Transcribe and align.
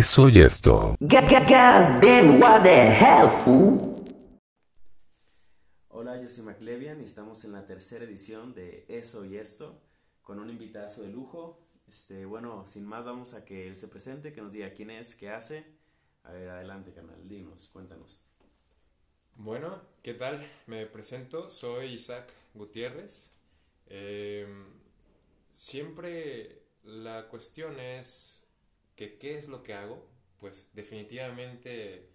Eso 0.00 0.30
y 0.30 0.40
esto. 0.40 0.96
what 0.98 2.62
the 2.62 2.90
hell, 2.90 3.28
fool? 3.44 4.02
Hola, 5.90 6.18
yo 6.18 6.26
soy 6.30 6.42
McLevian 6.44 7.02
y 7.02 7.04
estamos 7.04 7.44
en 7.44 7.52
la 7.52 7.66
tercera 7.66 8.06
edición 8.06 8.54
de 8.54 8.86
Eso 8.88 9.26
y 9.26 9.36
esto 9.36 9.78
con 10.22 10.38
un 10.38 10.48
invitado 10.48 11.02
de 11.02 11.08
lujo. 11.08 11.60
Este, 11.86 12.24
bueno, 12.24 12.64
sin 12.64 12.86
más 12.86 13.04
vamos 13.04 13.34
a 13.34 13.44
que 13.44 13.68
él 13.68 13.76
se 13.76 13.88
presente, 13.88 14.32
que 14.32 14.40
nos 14.40 14.52
diga 14.52 14.72
quién 14.72 14.88
es, 14.88 15.14
qué 15.16 15.28
hace. 15.28 15.66
A 16.24 16.32
ver, 16.32 16.48
adelante, 16.48 16.94
canal, 16.94 17.28
dinos, 17.28 17.68
cuéntanos. 17.70 18.22
Bueno, 19.36 19.82
¿qué 20.02 20.14
tal? 20.14 20.42
Me 20.66 20.86
presento, 20.86 21.50
soy 21.50 21.92
Isaac 21.92 22.26
Gutiérrez. 22.54 23.34
Em, 23.84 24.64
siempre 25.50 26.62
la 26.84 27.28
cuestión 27.28 27.78
es 27.78 28.39
que 29.00 29.16
qué 29.16 29.38
es 29.38 29.48
lo 29.48 29.62
que 29.62 29.72
hago, 29.72 30.06
pues 30.38 30.68
definitivamente 30.74 32.10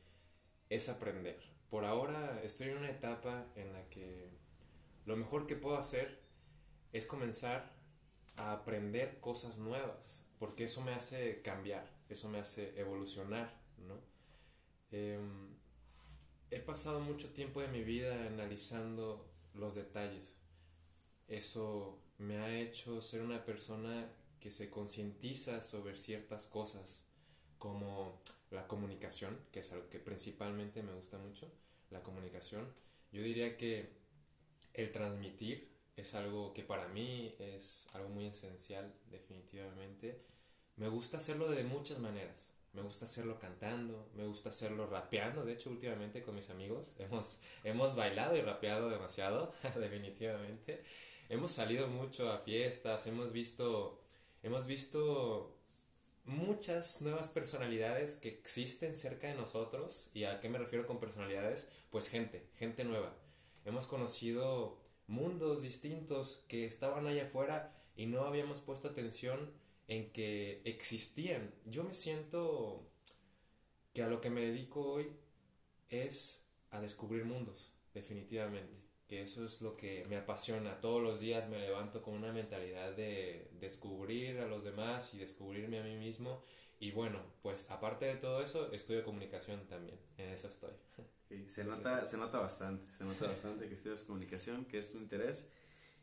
es 0.70 0.88
aprender. 0.88 1.41
Por 1.67 1.84
ahora 1.84 2.39
estoy 2.43 2.70
en 2.70 2.77
una 2.77 2.91
etapa 2.91 3.48
en 3.55 3.73
la 3.73 3.89
que 3.89 4.30
lo 5.07 5.15
mejor 5.15 5.48
que 5.48 5.55
puedo 5.55 5.79
hacer 5.79 6.21
es 6.93 7.07
comenzar 7.07 7.71
a 8.35 8.51
aprender 8.51 9.20
cosas 9.20 9.57
nuevas, 9.57 10.27
porque 10.37 10.65
eso 10.65 10.82
me 10.82 10.93
hace 10.93 11.41
cambiar, 11.41 11.91
eso 12.07 12.29
me 12.29 12.37
hace 12.37 12.79
evolucionar, 12.79 13.60
¿no? 13.79 13.99
Em, 14.91 15.55
he 16.51 16.60
pasado 16.60 16.99
mucho 16.99 17.34
tiempo 17.34 17.62
de 17.62 17.67
mi 17.70 17.84
vida 17.84 18.27
analizando 18.27 19.27
los 19.55 19.73
detalles. 19.73 20.38
Eso 21.27 21.99
me 22.20 22.38
ha 22.38 22.60
hecho 22.60 23.01
ser 23.01 23.23
una 23.23 23.43
persona 23.43 24.07
que 24.46 24.51
se 24.51 24.70
concientiza 24.70 25.60
sobre 25.63 25.98
ciertas 25.98 26.46
cosas 26.46 27.05
como 27.57 28.21
la 28.51 28.68
comunicación, 28.68 29.35
que 29.51 29.62
es 29.62 29.71
algo 29.71 29.90
que 29.90 29.98
principalmente 29.98 30.84
me 30.84 30.93
gusta 30.93 31.18
mucho, 31.18 31.51
la 31.90 32.04
comunicación. 32.04 32.71
Yo 33.12 33.23
diría 33.23 33.57
que 33.57 33.90
el 34.76 34.91
transmitir 34.91 35.68
es 35.96 36.13
algo 36.13 36.54
que 36.54 36.62
para 36.62 36.88
mí 36.90 37.34
es 37.40 37.88
algo 37.93 38.10
muy 38.10 38.27
esencial, 38.27 38.93
definitivamente. 39.10 40.21
Me 40.76 40.90
gusta 40.90 41.18
hacerlo 41.18 41.49
de 41.49 41.63
muchas 41.63 41.98
maneras. 41.98 42.51
Me 42.73 42.84
gusta 42.84 43.05
hacerlo 43.05 43.40
cantando, 43.40 44.12
me 44.13 44.27
gusta 44.27 44.49
hacerlo 44.49 44.85
rapeando. 44.85 45.43
De 45.43 45.54
hecho, 45.54 45.71
últimamente 45.71 46.21
con 46.21 46.35
mis 46.35 46.51
amigos 46.51 46.93
hemos, 46.99 47.40
hemos 47.63 47.96
bailado 47.96 48.38
y 48.38 48.41
rapeado 48.41 48.91
demasiado, 48.91 49.51
definitivamente. 49.76 50.84
Hemos 51.29 51.51
salido 51.51 51.88
mucho 51.88 52.32
a 52.32 52.38
fiestas, 52.38 53.07
hemos 53.07 53.32
visto 53.32 54.04
hemos 54.46 54.68
visto 54.68 55.57
muchas 56.24 57.01
nuevas 57.01 57.29
personalidades 57.29 58.15
que 58.15 58.29
existen 58.29 58.96
cerca 58.96 59.27
de 59.27 59.34
nosotros. 59.34 60.12
¿Y 60.13 60.26
a 60.26 60.40
qué 60.40 60.49
me 60.49 60.60
refiero 60.60 60.85
con 60.85 60.99
personalidades? 60.99 61.71
Pues 61.90 62.10
gente, 62.10 62.48
gente 62.54 62.84
nueva. 62.84 63.18
Hemos 63.66 63.88
conocido 63.88 64.78
mundos 65.07 65.63
distintos 65.63 66.44
que 66.47 66.66
estaban 66.66 67.07
allá 67.07 67.23
afuera 67.23 67.75
y 67.96 68.06
no 68.06 68.22
habíamos 68.22 68.62
puesto 68.62 68.88
atención 68.88 69.51
en 69.88 70.11
que 70.11 70.62
existían. 70.63 71.51
Yo 71.66 71.83
me 71.83 71.95
siento 71.95 72.88
que 73.94 74.03
a 74.03 74.07
lo 74.07 74.22
que 74.22 74.29
me 74.29 74.41
dedico 74.41 74.81
hoy 74.81 75.12
es 75.89 76.45
a 76.69 76.81
descubrir 76.81 77.25
mundos, 77.25 77.72
definitivamente 77.95 78.84
que 79.07 79.21
eso 79.21 79.45
es 79.45 79.61
lo 79.61 79.77
que 79.77 80.05
me 80.09 80.17
apasiona. 80.17 80.79
Todos 80.81 81.01
los 81.01 81.19
días 81.19 81.49
me 81.49 81.59
levanto 81.59 82.01
con 82.01 82.16
una 82.16 82.31
mentalidad 82.31 82.93
de 82.93 83.49
descubrir 83.59 84.39
a 84.39 84.47
los 84.47 84.63
demás 84.63 85.13
y 85.13 85.17
descubrirme 85.17 85.79
a 85.79 85.83
mí 85.83 85.95
mismo. 85.95 86.41
Y 86.79 86.91
bueno, 86.91 87.19
pues 87.41 87.69
aparte 87.71 88.05
de 88.05 88.15
todo 88.15 88.41
eso, 88.41 88.71
estudio 88.71 89.03
comunicación 89.03 89.65
también. 89.67 89.97
En 90.17 90.29
eso 90.29 90.47
estoy. 90.47 90.71
se, 91.47 91.63
nota, 91.63 92.05
se 92.05 92.17
nota 92.17 92.39
bastante, 92.39 92.91
se 92.91 93.03
nota 93.03 93.27
bastante 93.29 93.67
que 93.67 93.75
estudias 93.75 94.03
comunicación, 94.03 94.65
que 94.65 94.79
es 94.79 94.91
tu 94.91 94.97
interés. 94.97 95.49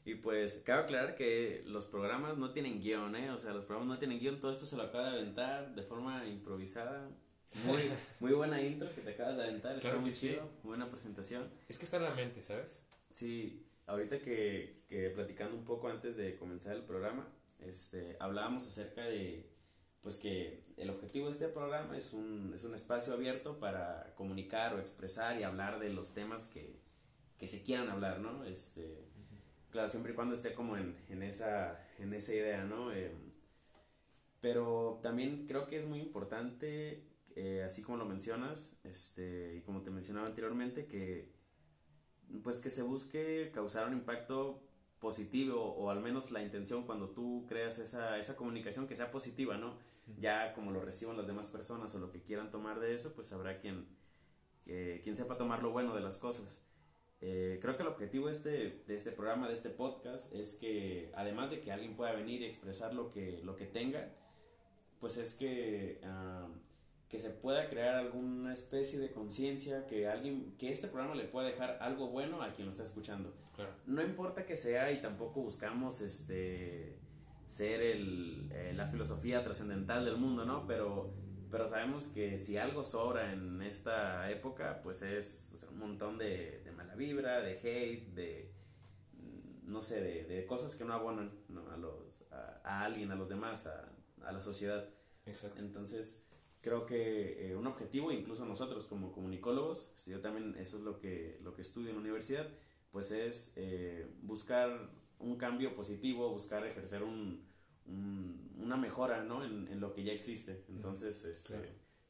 Y 0.05 0.17
pues 0.17 0.63
cabe 0.65 0.83
aclarar 0.83 1.15
que 1.15 1.63
los 1.67 1.87
programas 1.87 2.37
no 2.37 2.53
tienen 2.53 2.81
guion, 2.81 3.15
¿eh? 3.15 3.31
O 3.31 3.39
sea, 3.39 3.53
los 3.53 3.65
programas 3.65 3.95
no 3.95 3.99
tienen 3.99 4.19
guion, 4.19 4.41
todo 4.41 4.51
esto 4.51 4.67
se 4.67 4.77
lo 4.77 4.83
acaba 4.83 5.11
de 5.11 5.21
aventar 5.21 5.75
de 5.75 5.83
forma 5.83 6.27
improvisada. 6.27 7.09
Muy, 7.67 7.83
muy 8.21 8.33
buena 8.33 8.63
intro 8.63 8.93
que 8.95 9.03
te 9.03 9.11
acabas 9.11 9.37
de 9.37 9.45
aventar, 9.45 9.77
está 9.77 9.97
muy 9.97 10.13
chido, 10.13 10.49
buena 10.63 10.89
presentación. 10.89 11.49
Es 11.69 11.79
que 11.79 11.85
está 11.85 11.99
en 11.99 12.05
la 12.05 12.15
mente, 12.15 12.43
¿sabes? 12.43 12.83
Sí, 13.13 13.67
ahorita 13.87 14.21
que, 14.21 14.83
que, 14.89 15.11
platicando 15.11 15.57
un 15.57 15.65
poco 15.65 15.89
antes 15.89 16.17
de 16.17 16.37
comenzar 16.37 16.77
el 16.77 16.83
programa, 16.83 17.29
este, 17.61 18.17
hablábamos 18.19 18.67
acerca 18.67 19.05
de, 19.05 19.47
pues 20.03 20.19
que 20.19 20.63
el 20.77 20.91
objetivo 20.91 21.27
de 21.27 21.33
este 21.33 21.49
programa 21.49 21.97
es 21.97 22.13
un, 22.13 22.53
es 22.55 22.65
un 22.65 22.75
espacio 22.75 23.13
abierto 23.13 23.59
para 23.61 24.15
comunicar 24.17 24.75
o 24.75 24.81
expresar 24.81 25.39
y 25.39 25.45
hablar 25.45 25.79
de 25.79 25.91
los 25.91 26.15
temas 26.15 26.49
que, 26.49 26.81
que 27.39 27.47
se 27.47 27.63
quieran 27.63 27.89
hablar, 27.91 28.19
¿no? 28.21 28.45
Este, 28.45 29.05
claro, 29.71 29.89
siempre 29.89 30.13
y 30.13 30.15
cuando 30.15 30.35
esté 30.35 30.55
como 30.55 30.77
en, 30.77 30.97
en, 31.09 31.23
esa, 31.23 31.87
en 31.99 32.15
esa 32.15 32.35
idea, 32.35 32.65
¿no? 32.65 32.93
Eh, 32.93 33.13
pero 34.41 35.01
también 35.03 35.47
creo 35.47 35.67
que 35.69 35.79
es 35.79 35.87
muy 35.87 36.01
importante, 36.01 37.05
eh, 37.37 37.63
así 37.65 37.83
como 37.83 37.99
lo 37.99 38.07
mencionas, 38.07 38.77
este, 38.85 39.57
y 39.57 39.61
como 39.61 39.83
te 39.83 39.91
mencionaba 39.91 40.27
anteriormente, 40.27 40.87
que 40.87 41.32
pues 42.43 42.61
que 42.61 42.71
se 42.71 42.83
busque 42.83 43.51
causar 43.53 43.87
un 43.87 43.95
impacto 43.95 44.63
positivo 44.99 45.61
o, 45.61 45.91
al 45.91 46.01
menos 46.01 46.31
la 46.31 46.43
intención 46.43 46.85
cuando 46.85 47.11
tú 47.11 47.45
creas 47.49 47.79
esa, 47.79 48.19
esa 48.19 48.37
comunicación 48.37 48.87
que 48.87 48.97
sea 48.97 49.11
positiva, 49.11 49.57
¿no? 49.59 49.77
Ya 50.19 50.55
como 50.55 50.71
lo 50.71 50.81
reciban 50.81 51.17
las 51.17 51.27
demás 51.27 51.49
personas 51.49 51.95
o 51.95 51.99
lo 51.99 52.11
que 52.11 52.23
quieran 52.23 52.51
tomar 52.51 52.81
de 52.81 52.95
eso, 52.95 53.13
pues 53.15 53.33
habrá 53.33 53.59
quien, 53.59 53.87
quien 54.65 55.17
sepa 55.17 55.37
tomar 55.37 55.63
lo 55.63 55.71
bueno 55.71 55.95
de 55.95 56.01
las 56.01 56.19
cosas. 56.19 56.63
Eh, 57.25 57.61
creo 57.63 57.77
que 57.77 57.83
el 57.83 57.89
objetivo 57.89 58.29
este, 58.29 58.83
de 58.85 58.95
este 58.97 59.13
programa, 59.13 59.47
de 59.47 59.55
este 59.55 59.71
podcast, 59.71 60.35
es 60.35 60.57
que 60.57 61.13
además 61.15 61.51
de 61.51 61.61
que 61.61 61.71
alguien 61.71 61.95
pueda 61.95 62.13
venir 62.13 62.43
y 62.43 62.47
expresar 62.47 62.95
lo 62.95 63.13
que, 63.13 63.41
lo 63.45 63.55
que 63.55 63.65
tenga, 63.65 64.11
pues 64.99 65.19
es 65.19 65.37
que 65.37 66.01
ah, 66.03 66.49
que 67.13 67.19
se 67.19 67.29
pueda 67.29 67.69
crear 67.69 67.97
alguna 67.97 68.55
especie 68.55 68.99
de 68.99 69.11
conciencia, 69.13 69.87
que 69.87 70.09
alguien, 70.09 70.55
que 70.59 70.73
este 70.73 70.89
programa 70.89 71.15
le 71.15 71.25
pueda 71.25 71.47
dejar 71.47 71.77
algo 71.83 72.09
bueno 72.09 72.41
a 72.41 72.55
quien 72.55 72.65
lo 72.65 72.71
está 72.71 72.85
escuchando. 72.85 73.35
No 73.85 74.01
importa 74.01 74.47
que 74.47 74.57
sea 74.57 74.91
y 74.91 75.03
tampoco 75.03 75.43
buscamos 75.43 76.01
este 76.01 76.97
ser 77.45 77.83
el, 77.83 78.51
eh, 78.51 78.73
la 78.75 78.87
filosofía 78.87 79.43
trascendental 79.43 80.07
del 80.07 80.17
mundo, 80.17 80.47
¿no? 80.47 80.67
Pero, 80.67 81.13
pero 81.51 81.69
sabemos 81.69 82.07
que 82.07 82.39
si 82.39 82.57
algo 82.57 82.83
sobra 82.83 83.31
en 83.35 83.61
esta 83.61 84.31
época, 84.31 84.81
pues 84.83 85.03
es 85.03 85.69
un 85.71 85.81
montón 85.81 86.17
de, 86.17 86.65
mala 86.75 86.95
vibra, 86.95 87.43
de 87.43 87.59
hate, 87.59 88.07
de 88.15 88.55
no 89.65 89.83
sé, 89.83 90.01
de, 90.01 90.47
cosas 90.47 90.77
que 90.77 90.87
no 90.87 90.95
abonan 90.95 91.31
A, 91.71 91.77
los, 91.77 92.25
a, 92.31 92.85
alguien, 92.85 93.13
a 93.13 93.17
los 93.17 93.29
demás, 93.29 93.67
a, 93.67 93.93
a 94.25 94.33
la 94.33 94.41
sociedad. 94.41 94.89
Exacto. 95.27 95.61
Entonces, 95.61 96.27
creo 96.63 96.87
que 96.87 97.51
eh, 97.51 97.57
un 97.57 97.67
objetivo, 97.67 98.13
incluso 98.13 98.47
nosotros 98.47 98.87
como 98.87 99.13
comunicólogos, 99.13 99.91
este, 99.95 100.13
yo 100.13 100.21
también 100.21 100.55
eso 100.59 100.79
es 100.79 100.85
lo 100.85 100.99
que, 100.99 101.39
lo 101.43 101.55
que 101.55 101.61
estudio 101.61 101.91
en 101.91 101.97
la 101.97 102.01
universidad, 102.01 102.49
pues 102.91 103.11
es 103.11 103.53
eh, 103.57 104.07
buscar 104.23 104.91
un 105.19 105.37
cambio 105.37 105.75
positivo, 105.75 106.31
buscar 106.31 106.65
ejercer 106.65 107.03
un, 107.03 107.45
una 108.59 108.77
mejora 108.77 109.25
¿no? 109.25 109.45
en, 109.45 109.81
lo 109.81 109.93
que 109.93 110.05
ya 110.05 110.13
existe. 110.13 110.65
Entonces, 110.69 111.25
este, 111.25 111.57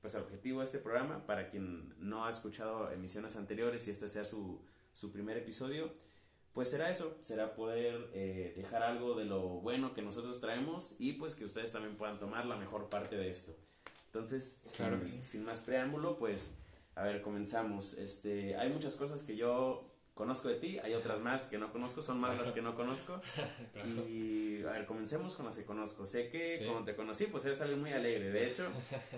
pues 0.00 0.14
el 0.14 0.22
objetivo 0.22 0.60
de 0.60 0.66
este 0.66 0.78
programa, 0.78 1.24
para 1.24 1.48
quien 1.48 1.94
no 1.98 2.26
ha 2.26 2.30
escuchado 2.30 2.90
emisiones 2.92 3.36
anteriores 3.36 3.88
y 3.88 3.90
este 3.90 4.08
sea 4.08 4.24
su, 4.24 4.60
su 4.92 5.12
primer 5.12 5.38
episodio, 5.38 5.90
pues 6.52 6.68
será 6.68 6.90
eso, 6.90 7.16
será 7.20 7.54
poder 7.54 8.10
eh, 8.12 8.52
dejar 8.54 8.82
algo 8.82 9.14
de 9.14 9.24
lo 9.24 9.40
bueno 9.60 9.94
que 9.94 10.02
nosotros 10.02 10.40
traemos 10.40 10.96
y 10.98 11.14
pues 11.14 11.34
que 11.34 11.46
ustedes 11.46 11.72
también 11.72 11.96
puedan 11.96 12.18
tomar 12.18 12.44
la 12.44 12.56
mejor 12.56 12.90
parte 12.90 13.16
de 13.16 13.30
esto. 13.30 13.56
Entonces, 14.14 14.60
sin, 15.22 15.46
más 15.46 15.60
preámbulo, 15.60 16.18
pues, 16.18 16.52
a 16.94 17.02
ver, 17.02 17.22
comenzamos. 17.22 17.94
Este, 17.94 18.54
hay 18.56 18.70
muchas 18.70 18.94
cosas 18.96 19.22
que 19.22 19.36
yo 19.36 19.90
conozco 20.12 20.48
de 20.48 20.56
ti, 20.56 20.78
hay 20.80 20.92
otras 20.92 21.20
más 21.20 21.46
que 21.46 21.56
no 21.56 21.72
conozco, 21.72 22.02
son 22.02 22.20
más 22.20 22.36
las 22.36 22.52
que 22.52 22.60
no 22.60 22.74
conozco. 22.74 23.22
Y 24.06 24.62
a 24.64 24.72
ver, 24.72 24.84
comencemos 24.84 25.34
con 25.34 25.46
las 25.46 25.56
que 25.56 25.64
conozco. 25.64 26.04
Sé 26.04 26.28
que 26.28 26.62
cuando 26.66 26.84
te 26.84 26.94
conocí, 26.94 27.24
pues 27.24 27.46
eres 27.46 27.62
alguien 27.62 27.80
muy 27.80 27.92
alegre. 27.92 28.30
De 28.30 28.48
hecho, 28.48 28.68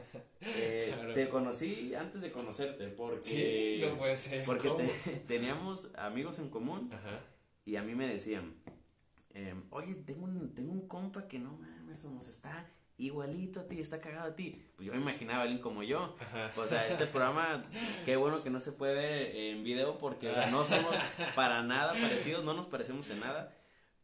eh, 0.40 0.94
te 1.12 1.28
conocí 1.28 1.92
antes 1.96 2.20
de 2.20 2.30
conocerte, 2.30 2.86
porque, 2.86 3.84
no 3.90 3.98
puede 3.98 4.16
ser. 4.16 4.44
porque 4.44 4.70
teníamos 5.26 5.90
amigos 5.96 6.38
en 6.38 6.50
común 6.50 6.88
y 7.64 7.74
a 7.74 7.82
mí 7.82 7.96
me 7.96 8.06
decían, 8.06 8.54
em, 9.30 9.64
oye, 9.70 9.96
tengo 10.06 10.24
un, 10.24 10.54
tengo 10.54 10.70
un 10.70 10.86
compa 10.86 11.26
que 11.26 11.40
no 11.40 11.50
mames, 11.56 12.04
nos 12.04 12.28
está 12.28 12.70
igualito 12.96 13.60
a 13.60 13.66
ti, 13.66 13.80
está 13.80 14.00
cagado 14.00 14.30
a 14.30 14.36
ti. 14.36 14.64
Pues 14.76 14.86
yo 14.86 14.92
me 14.92 15.00
imaginaba 15.00 15.40
a 15.40 15.42
alguien 15.42 15.60
como 15.60 15.82
yo. 15.82 16.14
O 16.56 16.66
sea, 16.66 16.86
este 16.86 17.06
programa, 17.06 17.64
qué 18.04 18.16
bueno 18.16 18.42
que 18.42 18.50
no 18.50 18.60
se 18.60 18.72
puede 18.72 18.94
ver 18.94 19.36
en 19.36 19.64
video 19.64 19.98
porque, 19.98 20.30
o 20.30 20.34
sea, 20.34 20.50
no 20.50 20.64
somos 20.64 20.94
para 21.34 21.62
nada 21.62 21.92
parecidos, 21.92 22.44
no 22.44 22.54
nos 22.54 22.66
parecemos 22.66 23.08
en 23.10 23.20
nada. 23.20 23.54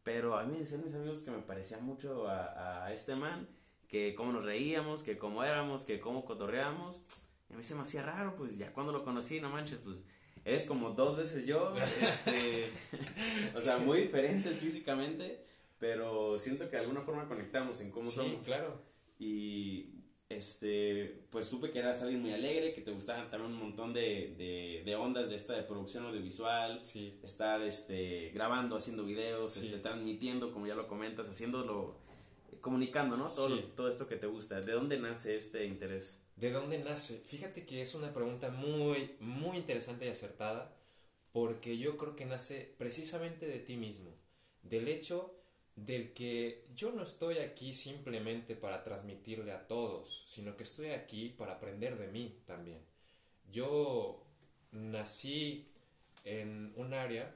Pero 0.03 0.37
a 0.37 0.45
mí 0.45 0.57
decían 0.57 0.83
mis 0.83 0.95
amigos 0.95 1.21
que 1.21 1.31
me 1.31 1.39
parecía 1.39 1.77
mucho 1.79 2.27
a, 2.27 2.85
a 2.85 2.91
este 2.91 3.15
man, 3.15 3.47
que 3.87 4.15
cómo 4.15 4.31
nos 4.31 4.43
reíamos, 4.43 5.03
que 5.03 5.17
cómo 5.17 5.43
éramos, 5.43 5.85
que 5.85 5.99
cómo 5.99 6.25
cotorreábamos. 6.25 7.03
Y 7.49 7.53
a 7.53 7.57
mí 7.57 7.63
se 7.63 7.75
me 7.75 7.81
hacía 7.81 8.01
raro, 8.01 8.35
pues 8.35 8.57
ya 8.57 8.73
cuando 8.73 8.91
lo 8.91 9.03
conocí, 9.03 9.39
no 9.39 9.49
manches, 9.49 9.79
pues 9.79 10.05
eres 10.43 10.65
como 10.65 10.91
dos 10.91 11.17
veces 11.17 11.45
yo, 11.45 11.75
este, 12.01 12.71
o 13.55 13.61
sea, 13.61 13.77
muy 13.77 14.01
diferentes 14.01 14.57
físicamente, 14.57 15.45
pero 15.81 16.37
siento 16.37 16.65
que 16.69 16.75
de 16.77 16.83
alguna 16.83 17.01
forma 17.01 17.27
conectamos 17.27 17.81
en 17.81 17.89
cómo 17.91 18.05
Sí, 18.05 18.15
somos. 18.15 18.45
claro. 18.45 18.79
Y 19.17 19.95
este, 20.29 21.25
pues 21.31 21.47
supe 21.47 21.71
que 21.71 21.79
eras 21.79 22.01
alguien 22.03 22.21
muy 22.21 22.31
alegre, 22.33 22.71
que 22.71 22.81
te 22.81 22.91
gustaban 22.91 23.29
también 23.31 23.51
un 23.51 23.57
montón 23.59 23.91
de, 23.91 24.35
de, 24.37 24.83
de 24.85 24.95
ondas 24.95 25.29
de 25.29 25.35
esta 25.35 25.53
de 25.55 25.63
producción 25.63 26.05
audiovisual, 26.05 26.79
Sí. 26.85 27.19
estar 27.23 27.61
este, 27.63 28.29
grabando, 28.29 28.75
haciendo 28.77 29.03
videos, 29.03 29.53
Sí. 29.53 29.65
este, 29.65 29.79
transmitiendo, 29.79 30.53
como 30.53 30.67
ya 30.67 30.75
lo 30.75 30.87
comentas, 30.87 31.27
haciéndolo, 31.27 31.97
comunicando, 32.61 33.17
¿no? 33.17 33.27
Todo, 33.27 33.57
Sí. 33.57 33.65
todo 33.75 33.89
esto 33.89 34.07
que 34.07 34.15
te 34.17 34.27
gusta. 34.27 34.61
¿De 34.61 34.71
dónde 34.73 34.99
nace 34.99 35.35
este 35.35 35.65
interés? 35.65 36.21
¿De 36.35 36.51
dónde 36.51 36.77
nace? 36.77 37.17
Fíjate 37.25 37.65
que 37.65 37.81
es 37.81 37.95
una 37.95 38.13
pregunta 38.13 38.49
muy, 38.51 39.15
muy 39.19 39.57
interesante 39.57 40.05
y 40.05 40.09
acertada, 40.09 40.73
porque 41.33 41.77
yo 41.79 41.97
creo 41.97 42.15
que 42.15 42.25
nace 42.25 42.73
precisamente 42.77 43.47
de 43.47 43.59
ti 43.59 43.77
mismo, 43.77 44.11
del 44.63 44.87
hecho 44.87 45.40
del 45.75 46.13
que 46.13 46.63
yo 46.75 46.91
no 46.91 47.03
estoy 47.03 47.39
aquí 47.39 47.73
simplemente 47.73 48.55
para 48.55 48.83
transmitirle 48.83 49.51
a 49.51 49.67
todos, 49.67 50.25
sino 50.27 50.55
que 50.57 50.63
estoy 50.63 50.89
aquí 50.89 51.29
para 51.29 51.53
aprender 51.53 51.97
de 51.97 52.07
mí 52.07 52.41
también. 52.45 52.81
Yo 53.51 54.23
nací 54.71 55.67
en 56.23 56.73
un 56.75 56.93
área 56.93 57.35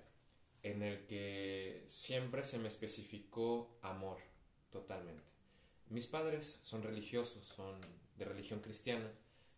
en 0.63 0.81
el 0.81 1.05
que 1.05 1.83
siempre 1.87 2.43
se 2.43 2.59
me 2.59 2.67
especificó 2.67 3.77
amor, 3.81 4.17
totalmente. 4.71 5.23
Mis 5.89 6.07
padres 6.07 6.59
son 6.61 6.81
religiosos, 6.81 7.45
son 7.45 7.79
de 8.17 8.25
religión 8.25 8.59
cristiana. 8.59 9.11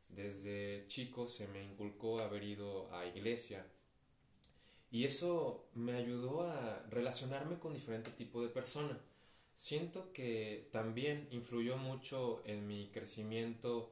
Desde 0.09 0.85
chico 0.87 1.27
se 1.27 1.47
me 1.47 1.63
inculcó 1.63 2.19
haber 2.19 2.43
ido 2.43 2.93
a 2.93 3.05
iglesia 3.05 3.65
y 4.89 5.05
eso 5.05 5.69
me 5.73 5.93
ayudó 5.93 6.43
a 6.43 6.83
relacionarme 6.89 7.59
con 7.59 7.73
diferente 7.73 8.11
tipo 8.11 8.41
de 8.41 8.49
persona. 8.49 8.97
Siento 9.53 10.13
que 10.13 10.69
también 10.71 11.27
influyó 11.31 11.77
mucho 11.77 12.41
en 12.45 12.67
mi 12.67 12.89
crecimiento 12.91 13.91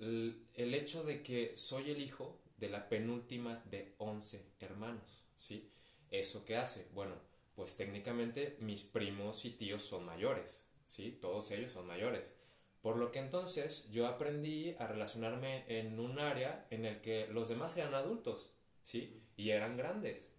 el, 0.00 0.74
hecho 0.74 1.04
de 1.04 1.22
que 1.22 1.54
soy 1.56 1.90
el 1.90 2.00
hijo 2.00 2.40
de 2.56 2.68
la 2.68 2.88
penúltima 2.88 3.62
de 3.66 3.94
11 3.98 4.44
hermanos, 4.60 5.24
¿sí? 5.36 5.70
¿Eso 6.10 6.44
qué 6.44 6.56
hace? 6.56 6.88
Bueno, 6.94 7.14
pues 7.54 7.76
técnicamente 7.76 8.56
mis 8.60 8.84
primos 8.84 9.44
y 9.44 9.50
tíos 9.50 9.82
son 9.82 10.04
mayores, 10.04 10.68
¿sí? 10.86 11.18
Todos 11.20 11.50
ellos 11.50 11.72
son 11.72 11.86
mayores. 11.86 12.36
Por 12.80 12.96
lo 12.96 13.10
que 13.10 13.18
entonces 13.18 13.90
yo 13.90 14.06
aprendí 14.06 14.74
a 14.78 14.86
relacionarme 14.86 15.64
en 15.68 15.98
un 15.98 16.18
área 16.18 16.66
en 16.70 16.86
el 16.86 17.00
que 17.00 17.26
los 17.28 17.48
demás 17.48 17.76
eran 17.76 17.94
adultos, 17.94 18.54
¿sí? 18.82 19.20
Y 19.38 19.52
eran 19.52 19.78
grandes. 19.78 20.34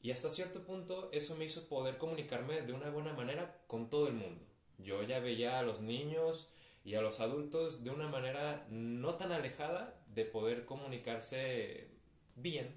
Y 0.00 0.12
hasta 0.12 0.30
cierto 0.30 0.62
punto 0.62 1.10
eso 1.12 1.36
me 1.36 1.44
hizo 1.44 1.68
poder 1.68 1.98
comunicarme 1.98 2.62
de 2.62 2.72
una 2.72 2.88
buena 2.88 3.12
manera 3.12 3.60
con 3.66 3.90
todo 3.90 4.08
el 4.08 4.14
mundo. 4.14 4.44
Yo 4.78 5.02
ya 5.02 5.18
veía 5.20 5.58
a 5.58 5.62
los 5.62 5.80
niños 5.82 6.52
y 6.84 6.94
a 6.94 7.02
los 7.02 7.20
adultos 7.20 7.84
de 7.84 7.90
una 7.90 8.08
manera 8.08 8.66
no 8.70 9.14
tan 9.14 9.32
alejada 9.32 10.00
de 10.14 10.24
poder 10.24 10.64
comunicarse 10.66 11.88
bien 12.36 12.74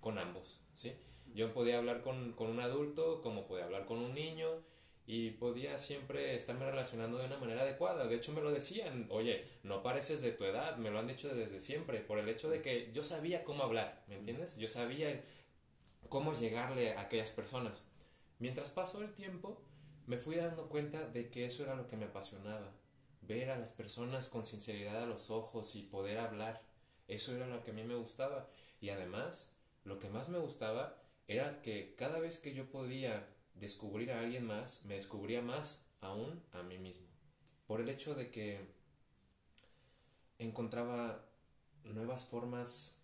con 0.00 0.18
ambos, 0.18 0.60
¿sí? 0.74 0.94
Yo 1.34 1.52
podía 1.52 1.78
hablar 1.78 2.02
con, 2.02 2.32
con 2.32 2.48
un 2.48 2.60
adulto 2.60 3.20
como 3.20 3.46
podía 3.46 3.64
hablar 3.64 3.84
con 3.84 3.98
un 3.98 4.14
niño 4.14 4.62
y 5.06 5.30
podía 5.30 5.78
siempre 5.78 6.34
estarme 6.34 6.68
relacionando 6.68 7.18
de 7.18 7.26
una 7.26 7.38
manera 7.38 7.62
adecuada. 7.62 8.06
De 8.06 8.16
hecho, 8.16 8.32
me 8.32 8.40
lo 8.40 8.50
decían, 8.50 9.06
oye, 9.10 9.44
no 9.62 9.82
pareces 9.82 10.20
de 10.20 10.32
tu 10.32 10.44
edad, 10.44 10.76
me 10.76 10.90
lo 10.90 10.98
han 10.98 11.06
dicho 11.06 11.32
desde 11.32 11.60
siempre, 11.60 12.00
por 12.00 12.18
el 12.18 12.28
hecho 12.28 12.50
de 12.50 12.60
que 12.60 12.90
yo 12.92 13.04
sabía 13.04 13.44
cómo 13.44 13.62
hablar, 13.62 14.02
¿me 14.08 14.16
entiendes? 14.16 14.56
Yo 14.56 14.68
sabía 14.68 15.22
cómo 16.08 16.36
llegarle 16.36 16.94
a 16.94 17.02
aquellas 17.02 17.30
personas. 17.30 17.84
Mientras 18.40 18.70
pasó 18.70 19.00
el 19.00 19.14
tiempo, 19.14 19.62
me 20.06 20.18
fui 20.18 20.36
dando 20.36 20.68
cuenta 20.68 21.06
de 21.08 21.30
que 21.30 21.46
eso 21.46 21.62
era 21.62 21.76
lo 21.76 21.86
que 21.86 21.96
me 21.96 22.06
apasionaba, 22.06 22.72
ver 23.22 23.50
a 23.50 23.58
las 23.58 23.70
personas 23.72 24.28
con 24.28 24.44
sinceridad 24.44 25.04
a 25.04 25.06
los 25.06 25.30
ojos 25.30 25.76
y 25.76 25.82
poder 25.82 26.18
hablar. 26.18 26.62
Eso 27.06 27.34
era 27.34 27.46
lo 27.46 27.62
que 27.62 27.70
a 27.70 27.74
mí 27.74 27.84
me 27.84 27.94
gustaba. 27.94 28.48
Y 28.80 28.90
además, 28.90 29.52
lo 29.84 30.00
que 30.00 30.08
más 30.08 30.28
me 30.28 30.38
gustaba 30.38 31.00
era 31.28 31.62
que 31.62 31.94
cada 31.96 32.18
vez 32.18 32.38
que 32.38 32.54
yo 32.54 32.70
podía 32.70 33.26
descubrir 33.60 34.12
a 34.12 34.20
alguien 34.20 34.46
más, 34.46 34.84
me 34.84 34.94
descubría 34.94 35.42
más 35.42 35.86
aún 36.00 36.42
a 36.52 36.62
mí 36.62 36.78
mismo. 36.78 37.06
Por 37.66 37.80
el 37.80 37.88
hecho 37.88 38.14
de 38.14 38.30
que 38.30 38.60
encontraba 40.38 41.24
nuevas 41.84 42.26
formas 42.26 42.96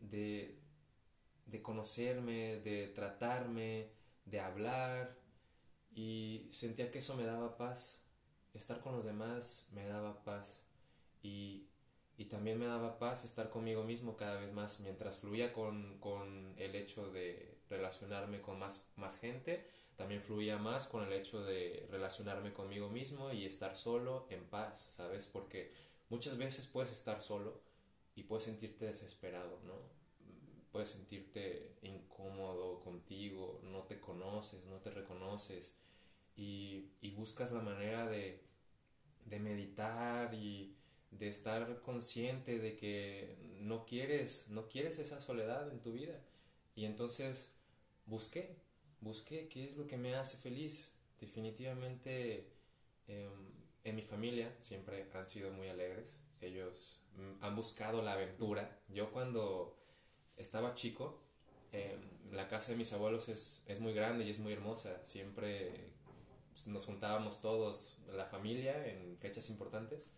de, 0.00 0.56
de 1.46 1.62
conocerme, 1.62 2.60
de 2.60 2.88
tratarme, 2.88 3.88
de 4.26 4.40
hablar 4.40 5.16
y 5.92 6.48
sentía 6.50 6.90
que 6.90 6.98
eso 6.98 7.16
me 7.16 7.24
daba 7.24 7.56
paz. 7.56 8.02
Estar 8.52 8.80
con 8.80 8.92
los 8.92 9.04
demás 9.04 9.68
me 9.72 9.86
daba 9.86 10.22
paz 10.22 10.64
y, 11.22 11.66
y 12.16 12.26
también 12.26 12.58
me 12.58 12.66
daba 12.66 12.98
paz 12.98 13.24
estar 13.24 13.50
conmigo 13.50 13.82
mismo 13.82 14.16
cada 14.16 14.38
vez 14.38 14.52
más 14.52 14.78
mientras 14.80 15.18
fluía 15.18 15.52
con, 15.52 15.98
con 15.98 16.54
el 16.58 16.76
hecho 16.76 17.10
de 17.10 17.58
relacionarme 17.68 18.40
con 18.40 18.58
más, 18.58 18.84
más 18.96 19.18
gente 19.18 19.66
también 19.96 20.22
fluía 20.22 20.58
más 20.58 20.86
con 20.86 21.04
el 21.04 21.12
hecho 21.12 21.44
de 21.44 21.86
relacionarme 21.90 22.52
conmigo 22.52 22.88
mismo 22.88 23.32
y 23.32 23.44
estar 23.44 23.76
solo 23.76 24.26
en 24.30 24.44
paz, 24.44 24.80
¿sabes? 24.96 25.28
Porque 25.28 25.72
muchas 26.08 26.36
veces 26.36 26.66
puedes 26.66 26.92
estar 26.92 27.20
solo 27.20 27.60
y 28.16 28.24
puedes 28.24 28.44
sentirte 28.44 28.86
desesperado, 28.86 29.60
¿no? 29.64 29.74
Puedes 30.72 30.88
sentirte 30.88 31.76
incómodo 31.82 32.80
contigo, 32.80 33.60
no 33.62 33.84
te 33.84 34.00
conoces, 34.00 34.64
no 34.64 34.78
te 34.78 34.90
reconoces 34.90 35.76
y, 36.36 36.90
y 37.00 37.12
buscas 37.12 37.52
la 37.52 37.60
manera 37.60 38.08
de, 38.08 38.42
de 39.26 39.38
meditar 39.38 40.34
y 40.34 40.74
de 41.12 41.28
estar 41.28 41.80
consciente 41.82 42.58
de 42.58 42.76
que 42.76 43.36
no 43.60 43.86
quieres, 43.86 44.48
no 44.50 44.68
quieres 44.68 44.98
esa 44.98 45.20
soledad 45.20 45.70
en 45.70 45.80
tu 45.80 45.92
vida. 45.92 46.20
Y 46.74 46.86
entonces 46.86 47.54
busqué, 48.06 48.56
busqué 49.04 49.48
qué 49.48 49.64
es 49.64 49.76
lo 49.76 49.86
que 49.86 49.96
me 49.96 50.16
hace 50.16 50.36
feliz. 50.36 50.92
Definitivamente 51.20 52.48
eh, 53.06 53.30
en 53.84 53.96
mi 53.96 54.02
familia 54.02 54.52
siempre 54.58 55.06
han 55.14 55.26
sido 55.26 55.52
muy 55.52 55.68
alegres. 55.68 56.20
Ellos 56.40 57.00
mm, 57.16 57.44
han 57.44 57.54
buscado 57.54 58.02
la 58.02 58.12
aventura. 58.12 58.80
Yo 58.88 59.12
cuando 59.12 59.76
estaba 60.36 60.74
chico, 60.74 61.20
eh, 61.72 61.96
la 62.32 62.48
casa 62.48 62.72
de 62.72 62.78
mis 62.78 62.92
abuelos 62.92 63.28
es, 63.28 63.62
es 63.66 63.80
muy 63.80 63.92
grande 63.92 64.24
y 64.24 64.30
es 64.30 64.38
muy 64.40 64.52
hermosa. 64.52 65.04
Siempre 65.04 65.92
pues, 66.52 66.66
nos 66.66 66.86
juntábamos 66.86 67.40
todos, 67.40 67.98
la 68.12 68.26
familia, 68.26 68.86
en 68.88 69.16
fechas 69.18 69.50
importantes. 69.50 70.10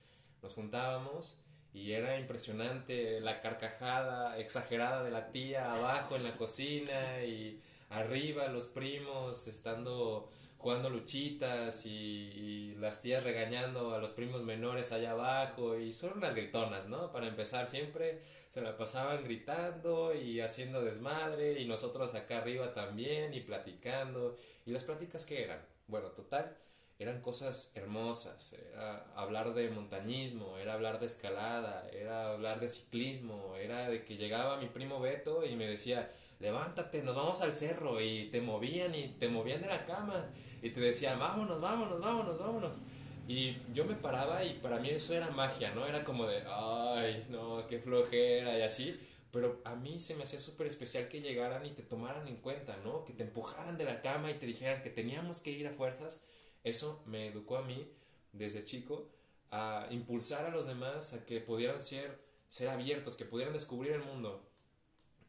Nos 0.43 0.55
juntábamos 0.55 1.41
y 1.73 1.93
era 1.93 2.19
impresionante 2.19 3.21
la 3.21 3.41
carcajada 3.41 4.39
exagerada 4.39 5.03
de 5.03 5.11
la 5.11 5.31
tía 5.31 5.73
abajo 5.73 6.17
en 6.17 6.23
la 6.23 6.37
cocina 6.37 7.23
y 7.25 7.61
arriba 7.91 8.49
los 8.49 8.67
primos 8.67 9.47
estando 9.49 10.31
jugando 10.59 10.91
luchitas 10.91 11.87
y, 11.87 12.75
las 12.79 13.01
tías 13.03 13.25
regañando 13.25 13.95
a 13.95 13.99
los 13.99 14.11
primos 14.13 14.45
menores 14.45 14.93
allá 14.93 15.13
abajo 15.13 15.77
y 15.77 15.93
son 15.93 16.19
unas 16.19 16.35
gritonas, 16.35 16.89
¿no? 16.89 17.11
Para 17.11 17.27
empezar 17.27 17.69
siempre 17.69 18.21
se 18.51 18.61
la 18.61 18.77
pasaban 18.77 19.25
gritando 19.25 20.15
y 20.15 20.41
haciendo 20.41 20.83
desmadre 20.83 21.61
y 21.61 21.67
nosotros 21.67 22.15
acá 22.15 22.39
arriba 22.39 22.75
también 22.75 23.33
y 23.33 23.41
platicando. 23.41 24.37
Y 24.67 24.73
las 24.73 24.85
pláticas 24.85 25.25
que 25.25 25.43
eran, 25.43 25.61
bueno, 25.89 26.09
total, 26.11 26.57
eran 26.99 27.21
cosas 27.21 27.73
hermosas, 27.75 28.55
era 28.55 29.07
hablar 29.15 29.55
de 29.55 29.71
montañismo, 29.71 30.59
era 30.59 30.75
hablar 30.75 30.99
de 30.99 31.07
escalada, 31.07 31.89
era 31.93 32.33
hablar 32.33 32.61
de 32.61 32.69
ciclismo, 32.69 33.57
era 33.57 33.89
de 33.89 34.05
que 34.05 34.17
llegaba 34.17 34.59
mi 34.59 34.69
primo 34.69 35.01
Beto 35.01 35.45
y 35.45 35.57
me 35.57 35.67
decía, 35.67 36.11
levántate, 36.41 37.03
nos 37.03 37.17
vamos 37.17 37.41
al 37.41 37.57
cerro 37.57 38.01
y 38.01 38.29
te 38.31 38.41
movían 38.41 38.95
y 38.95 39.09
te 39.09 39.29
movían 39.29 39.63
de 39.63 39.69
la 39.69 39.85
cama 39.85 40.31
y 40.63 40.71
te 40.71 40.81
decían, 40.81 41.19
vámonos, 41.19 41.61
vámonos, 41.61 42.01
vámonos, 42.01 42.39
vámonos. 42.39 42.83
Y 43.29 43.57
yo 43.73 43.85
me 43.85 43.95
paraba 43.95 44.45
y 44.45 44.55
para 44.61 44.79
mí 44.79 44.89
eso 44.91 45.15
era 45.15 45.31
magia, 45.31 45.75
¿no? 45.75 45.87
Era 45.87 46.05
como 46.05 46.27
de, 46.27 46.43
ay, 46.47 47.27
no, 47.29 47.67
qué 47.67 47.81
flojera 47.81 48.57
y 48.59 48.63
así. 48.63 48.99
Pero 49.33 49.61
a 49.65 49.75
mí 49.75 49.99
se 49.99 50.15
me 50.15 50.25
hacía 50.25 50.41
súper 50.41 50.69
especial 50.69 51.09
que 51.09 51.21
llegaran 51.21 51.67
y 51.67 51.71
te 51.71 51.83
tomaran 51.83 52.29
en 52.29 52.37
cuenta, 52.37 52.77
¿no? 52.85 53.05
Que 53.05 53.13
te 53.13 53.25
empujaran 53.25 53.77
de 53.77 53.85
la 53.85 54.01
cama 54.01 54.31
y 54.31 54.35
te 54.35 54.47
dijeran 54.47 54.83
que 54.83 54.91
teníamos 54.91 55.41
que 55.41 55.51
ir 55.51 55.67
a 55.67 55.73
fuerzas. 55.73 56.23
Eso 56.63 57.03
me 57.07 57.27
educó 57.27 57.59
a 57.59 57.63
mí 57.63 57.91
desde 58.33 58.65
chico 58.65 59.09
a 59.51 59.87
impulsar 59.91 60.47
a 60.47 60.51
los 60.51 60.67
demás 60.67 61.13
a 61.13 61.25
que 61.25 61.41
pudieran 61.41 61.83
ser, 61.83 62.19
ser 62.49 62.69
abiertos, 62.69 63.17
que 63.17 63.25
pudieran 63.25 63.55
descubrir 63.55 63.93
el 63.93 64.03
mundo. 64.03 64.43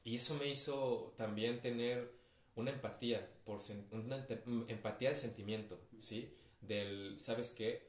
Y 0.08 0.16
eso 0.16 0.36
me 0.36 0.48
hizo 0.48 1.14
también 1.18 1.60
tener 1.60 2.10
una 2.56 2.72
empatía, 2.72 3.30
por 3.44 3.60
una 3.92 4.26
empatía 4.70 5.10
de 5.10 5.18
sentimiento, 5.18 5.78
¿sí? 6.00 6.34
Del, 6.62 7.20
¿sabes 7.20 7.52
qué? 7.52 7.86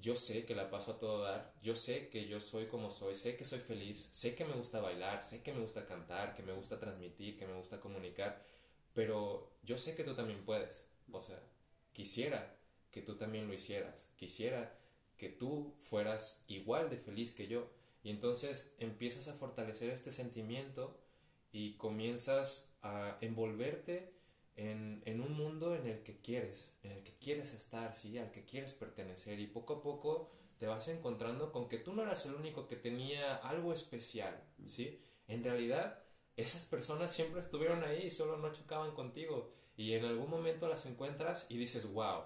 yo 0.00 0.14
sé 0.14 0.44
que 0.44 0.54
la 0.54 0.70
paso 0.70 0.92
a 0.92 0.98
todo 1.00 1.24
dar, 1.24 1.52
yo 1.60 1.74
sé 1.74 2.08
que 2.08 2.28
yo 2.28 2.40
soy 2.40 2.66
como 2.66 2.92
soy, 2.92 3.16
sé 3.16 3.36
que 3.36 3.44
soy 3.44 3.58
feliz, 3.58 4.10
sé 4.12 4.36
que 4.36 4.44
me 4.44 4.52
gusta 4.52 4.80
bailar, 4.80 5.24
sé 5.24 5.42
que 5.42 5.52
me 5.52 5.60
gusta 5.60 5.86
cantar, 5.86 6.36
que 6.36 6.44
me 6.44 6.52
gusta 6.52 6.78
transmitir, 6.78 7.36
que 7.36 7.48
me 7.48 7.56
gusta 7.56 7.80
comunicar, 7.80 8.40
pero 8.94 9.50
yo 9.64 9.76
sé 9.76 9.96
que 9.96 10.04
tú 10.04 10.14
también 10.14 10.44
puedes. 10.44 10.86
O 11.10 11.20
sea, 11.20 11.42
quisiera 11.92 12.56
que 12.92 13.02
tú 13.02 13.16
también 13.16 13.48
lo 13.48 13.54
hicieras, 13.54 14.10
quisiera 14.16 14.78
que 15.16 15.30
tú 15.30 15.74
fueras 15.80 16.44
igual 16.46 16.90
de 16.90 16.98
feliz 16.98 17.34
que 17.34 17.48
yo. 17.48 17.68
Y 18.04 18.10
entonces 18.10 18.76
empiezas 18.78 19.26
a 19.26 19.34
fortalecer 19.34 19.90
este 19.90 20.12
sentimiento 20.12 20.96
y 21.56 21.72
comienzas 21.78 22.76
a 22.82 23.16
envolverte 23.22 24.12
en, 24.56 25.02
en, 25.06 25.22
un 25.22 25.32
mundo 25.32 25.74
en 25.74 25.86
el 25.86 26.02
que 26.02 26.20
quieres, 26.20 26.76
en 26.82 26.92
el 26.92 27.02
que 27.02 27.16
quieres 27.16 27.54
estar, 27.54 27.94
¿sí? 27.94 28.18
al 28.18 28.30
que 28.30 28.44
quieres 28.44 28.74
pertenecer 28.74 29.40
y 29.40 29.46
poco 29.46 29.76
a 29.76 29.82
poco 29.82 30.30
te 30.58 30.66
vas 30.66 30.88
encontrando 30.88 31.52
con 31.52 31.66
que 31.66 31.78
tú 31.78 31.94
no 31.94 32.02
eras 32.02 32.26
el 32.26 32.34
único 32.34 32.68
que 32.68 32.76
tenía 32.76 33.36
algo 33.36 33.72
especial, 33.72 34.38
¿sí? 34.66 35.00
En 35.28 35.42
realidad, 35.42 35.98
esas 36.36 36.66
personas 36.66 37.10
siempre 37.10 37.40
estuvieron 37.40 37.82
ahí 37.84 38.02
y 38.04 38.10
solo 38.10 38.36
no 38.36 38.52
chocaban 38.52 38.92
contigo 38.92 39.50
y 39.78 39.94
en 39.94 40.04
algún 40.04 40.28
momento 40.28 40.68
las 40.68 40.84
encuentras 40.84 41.50
y 41.50 41.56
dices, 41.56 41.90
wow, 41.90 42.24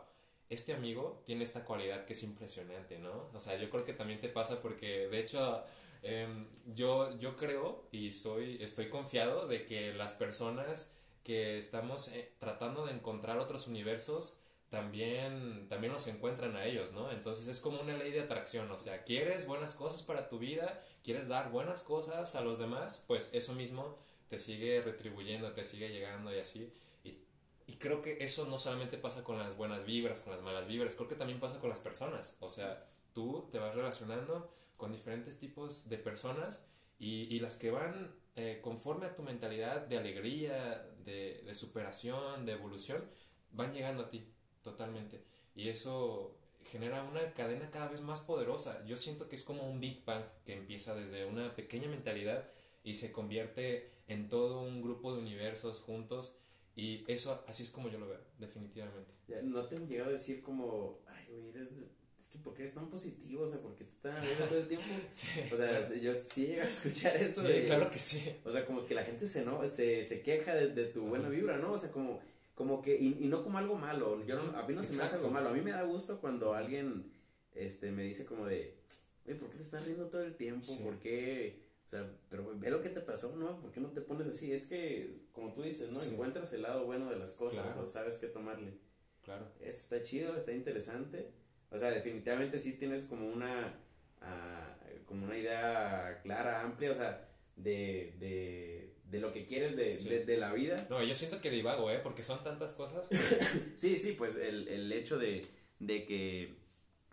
este 0.48 0.72
amigo 0.72 1.22
tiene 1.24 1.44
esta 1.44 1.64
cualidad 1.64 2.04
que 2.04 2.14
es 2.14 2.22
impresionante, 2.24 2.98
¿no? 2.98 3.30
O 3.32 3.38
sea, 3.38 3.56
yo 3.56 3.70
creo 3.70 3.84
que 3.84 3.92
también 3.92 4.20
te 4.20 4.28
pasa 4.28 4.60
porque, 4.60 5.06
de 5.06 5.20
hecho, 5.20 5.64
em, 6.02 6.48
yo, 6.66 7.18
yo 7.18 7.36
creo 7.36 7.88
y 7.92 8.12
soy, 8.12 8.62
estoy 8.62 8.88
confiado 8.88 9.46
de 9.46 9.66
que 9.66 9.92
las 9.92 10.14
personas 10.14 10.94
que 11.24 11.58
estamos 11.58 12.08
eh, 12.08 12.34
tratando 12.38 12.86
de 12.86 12.92
encontrar 12.92 13.38
otros 13.38 13.66
universos, 13.66 14.36
también, 14.70 15.68
también 15.68 15.92
los 15.92 16.06
encuentran 16.06 16.56
a 16.56 16.64
ellos, 16.64 16.92
¿no? 16.92 17.10
Entonces 17.10 17.48
es 17.48 17.60
como 17.60 17.80
una 17.80 17.96
ley 17.96 18.12
de 18.12 18.20
atracción, 18.20 18.70
o 18.70 18.78
sea, 18.78 19.02
quieres 19.02 19.46
buenas 19.46 19.74
cosas 19.74 20.02
para 20.04 20.28
tu 20.28 20.38
vida, 20.38 20.80
quieres 21.02 21.26
dar 21.28 21.50
buenas 21.50 21.82
cosas 21.82 22.36
a 22.36 22.40
los 22.40 22.60
demás, 22.60 23.04
pues 23.08 23.30
eso 23.32 23.54
mismo 23.54 23.98
te 24.28 24.38
sigue 24.38 24.80
retribuyendo, 24.80 25.52
te 25.52 25.64
sigue 25.64 25.88
llegando 25.90 26.32
y 26.32 26.38
así. 26.38 26.72
Y, 27.02 27.18
y 27.66 27.76
creo 27.78 28.00
que 28.00 28.18
eso 28.24 28.46
no 28.46 28.60
solamente 28.60 28.96
pasa 28.96 29.24
con 29.24 29.38
las 29.38 29.56
buenas 29.56 29.84
vibras, 29.84 30.20
con 30.20 30.32
las 30.32 30.42
malas 30.42 30.68
vibras, 30.68 30.94
creo 30.94 31.08
que 31.08 31.16
también 31.16 31.40
pasa 31.40 31.58
con 31.58 31.70
las 31.70 31.80
personas, 31.80 32.36
o 32.38 32.48
sea, 32.48 32.86
tú 33.12 33.48
te 33.50 33.58
vas 33.58 33.74
relacionando 33.74 34.54
con 34.80 34.92
diferentes 34.92 35.38
tipos 35.38 35.90
de 35.90 35.98
personas 35.98 36.66
y, 36.98 37.34
y 37.34 37.38
las 37.38 37.58
que 37.58 37.70
van 37.70 38.14
eh, 38.34 38.60
conforme 38.62 39.06
a 39.06 39.14
tu 39.14 39.22
mentalidad 39.22 39.86
de 39.86 39.98
alegría, 39.98 40.88
de, 41.04 41.42
de, 41.44 41.54
superación, 41.54 42.46
de 42.46 42.52
evolución, 42.52 43.04
van 43.52 43.74
llegando 43.74 44.04
a 44.04 44.10
ti 44.10 44.24
totalmente. 44.62 45.22
Y 45.54 45.68
eso 45.68 46.34
genera 46.64 47.02
una 47.04 47.34
cadena 47.34 47.70
cada 47.70 47.88
vez 47.88 48.00
más 48.00 48.22
poderosa. 48.22 48.82
Yo 48.86 48.96
siento 48.96 49.28
que 49.28 49.36
es 49.36 49.42
como 49.42 49.70
un 49.70 49.80
Big 49.80 50.02
Bang 50.06 50.24
que 50.46 50.54
empieza 50.54 50.94
desde 50.94 51.26
una 51.26 51.54
pequeña 51.54 51.88
mentalidad 51.88 52.48
y 52.82 52.94
se 52.94 53.12
convierte 53.12 53.90
en 54.08 54.30
todo 54.30 54.62
un 54.62 54.80
grupo 54.80 55.14
de 55.14 55.20
universos 55.20 55.80
juntos. 55.80 56.36
Y 56.74 57.04
eso, 57.12 57.44
así 57.46 57.64
es 57.64 57.70
como 57.70 57.90
yo 57.90 57.98
lo 57.98 58.08
veo, 58.08 58.20
definitivamente. 58.38 59.12
No 59.42 59.66
te 59.66 59.76
han 59.76 59.86
llegado 59.86 60.08
a 60.08 60.12
decir 60.12 60.42
como, 60.42 60.98
ay, 61.06 61.26
güey, 61.28 61.48
eres 61.50 61.74
es 62.20 62.28
que 62.28 62.38
¿por 62.38 62.52
qué 62.52 62.64
es 62.64 62.74
tan 62.74 62.86
positivo? 62.88 63.44
O 63.44 63.46
sea, 63.46 63.60
¿por 63.60 63.74
qué 63.76 63.84
te 63.84 63.90
están 63.90 64.20
viendo 64.20 64.44
todo 64.44 64.58
el 64.58 64.68
tiempo? 64.68 64.86
o 65.52 65.56
sea, 65.56 65.94
yo 65.96 66.14
sí 66.14 66.48
llego 66.48 66.62
a 66.62 66.66
escuchar 66.66 67.16
eso. 67.16 67.46
Sí, 67.46 67.62
claro 67.64 67.90
que 67.90 67.98
sí. 67.98 68.36
O 68.44 68.52
sea, 68.52 68.66
como 68.66 68.84
que 68.84 68.94
la 68.94 69.04
gente 69.04 69.26
se, 69.26 69.42
¿no? 69.44 69.66
se, 69.66 70.04
se 70.04 70.22
queja 70.22 70.54
de, 70.54 70.68
de 70.68 70.84
tu 70.84 71.06
buena 71.06 71.30
vibra, 71.30 71.56
¿no? 71.56 71.72
O 71.72 71.78
sea, 71.78 71.90
como, 71.90 72.20
como 72.54 72.82
que, 72.82 72.94
y, 73.00 73.16
y 73.20 73.28
no 73.28 73.42
como 73.42 73.56
algo 73.56 73.74
malo. 73.74 74.22
Yo 74.26 74.36
no, 74.36 74.54
a 74.58 74.66
mí 74.66 74.74
no 74.74 74.82
se 74.82 74.92
me 74.92 75.02
hace 75.02 75.16
algo 75.16 75.30
malo. 75.30 75.48
A 75.48 75.52
mí 75.52 75.62
me 75.62 75.70
da 75.70 75.82
gusto 75.84 76.20
cuando 76.20 76.52
alguien 76.52 77.10
este, 77.54 77.90
me 77.90 78.02
dice 78.02 78.26
como 78.26 78.44
de, 78.44 78.76
oye, 79.24 79.36
¿por 79.36 79.48
qué 79.48 79.56
te 79.56 79.62
estás 79.62 79.86
riendo 79.86 80.08
todo 80.08 80.22
el 80.22 80.36
tiempo? 80.36 80.66
¿Por 80.84 80.98
qué? 80.98 81.62
O 81.86 81.88
sea, 81.88 82.06
pero 82.28 82.52
ve 82.54 82.70
lo 82.70 82.82
que 82.82 82.90
te 82.90 83.00
pasó, 83.00 83.34
¿no? 83.36 83.62
¿Por 83.62 83.72
qué 83.72 83.80
no 83.80 83.88
te 83.88 84.02
pones 84.02 84.26
así? 84.26 84.52
Es 84.52 84.66
que, 84.66 85.22
como 85.32 85.54
tú 85.54 85.62
dices, 85.62 85.90
¿no? 85.90 86.02
Encuentras 86.02 86.52
el 86.52 86.62
lado 86.62 86.84
bueno 86.84 87.08
de 87.08 87.16
las 87.16 87.32
cosas 87.32 87.64
claro. 87.64 87.82
o 87.82 87.86
sabes 87.86 88.18
qué 88.18 88.26
tomarle. 88.26 88.74
Claro. 89.22 89.46
Eso 89.60 89.78
está 89.80 90.02
chido, 90.02 90.36
está 90.36 90.52
interesante. 90.52 91.39
O 91.70 91.78
sea, 91.78 91.90
definitivamente 91.90 92.58
sí 92.58 92.74
tienes 92.74 93.04
como 93.04 93.28
una, 93.28 93.74
uh, 94.22 95.04
como 95.06 95.26
una 95.26 95.36
idea 95.36 96.20
clara, 96.22 96.62
amplia, 96.62 96.90
o 96.90 96.94
sea, 96.94 97.28
de, 97.56 98.14
de, 98.18 98.94
de 99.04 99.20
lo 99.20 99.32
que 99.32 99.46
quieres 99.46 99.76
de, 99.76 99.94
sí. 99.94 100.08
de, 100.08 100.24
de, 100.24 100.36
la 100.36 100.52
vida. 100.52 100.86
No, 100.90 101.02
yo 101.02 101.14
siento 101.14 101.40
que 101.40 101.50
divago, 101.50 101.90
¿eh? 101.90 102.00
Porque 102.02 102.22
son 102.22 102.42
tantas 102.42 102.72
cosas. 102.72 103.08
sí, 103.76 103.96
sí, 103.98 104.12
pues 104.12 104.36
el, 104.36 104.68
el 104.68 104.92
hecho 104.92 105.18
de, 105.18 105.46
de 105.78 106.04
que 106.04 106.56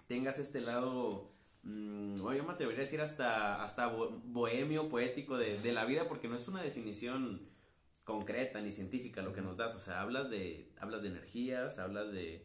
tengas 0.07 0.39
este 0.39 0.61
lado, 0.61 1.31
mmm, 1.63 2.15
yo 2.15 2.43
me 2.43 2.53
atrevería 2.53 2.81
a 2.81 2.85
decir 2.85 3.01
hasta, 3.01 3.63
hasta 3.63 3.87
bohemio, 3.87 4.89
poético 4.89 5.37
de, 5.37 5.59
de 5.59 5.71
la 5.71 5.85
vida, 5.85 6.07
porque 6.07 6.27
no 6.27 6.35
es 6.35 6.47
una 6.47 6.63
definición 6.63 7.41
concreta 8.07 8.61
ni 8.61 8.71
científica 8.71 9.21
lo 9.21 9.33
que 9.33 9.41
nos 9.41 9.57
das, 9.57 9.75
o 9.75 9.79
sea, 9.79 9.99
hablas 9.99 10.29
de, 10.29 10.71
hablas 10.79 11.01
de 11.01 11.09
energías, 11.09 11.77
hablas 11.77 12.13
de 12.13 12.41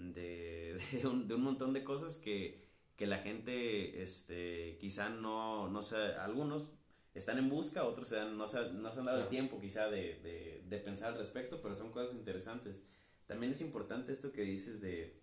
de, 0.00 0.78
de, 0.92 1.06
un, 1.06 1.28
de 1.28 1.34
un 1.34 1.42
montón 1.42 1.72
de 1.72 1.84
cosas 1.84 2.18
que, 2.18 2.64
que 2.96 3.06
la 3.06 3.18
gente 3.18 4.02
este, 4.02 4.76
quizá 4.80 5.08
no, 5.08 5.68
no 5.68 5.82
sé, 5.82 5.96
algunos 5.96 6.72
están 7.14 7.38
en 7.38 7.48
busca, 7.48 7.84
otros 7.84 8.08
se 8.08 8.20
han, 8.20 8.36
no, 8.36 8.46
se, 8.46 8.72
no 8.72 8.92
se 8.92 9.00
han 9.00 9.06
dado 9.06 9.22
el 9.22 9.28
tiempo 9.28 9.60
quizá 9.60 9.88
de, 9.88 10.20
de, 10.22 10.64
de, 10.68 10.78
pensar 10.78 11.12
al 11.12 11.18
respecto, 11.18 11.60
pero 11.60 11.74
son 11.74 11.90
cosas 11.92 12.14
interesantes. 12.14 12.84
También 13.26 13.52
es 13.52 13.60
importante 13.60 14.12
esto 14.12 14.32
que 14.32 14.42
dices 14.42 14.80
de, 14.80 15.18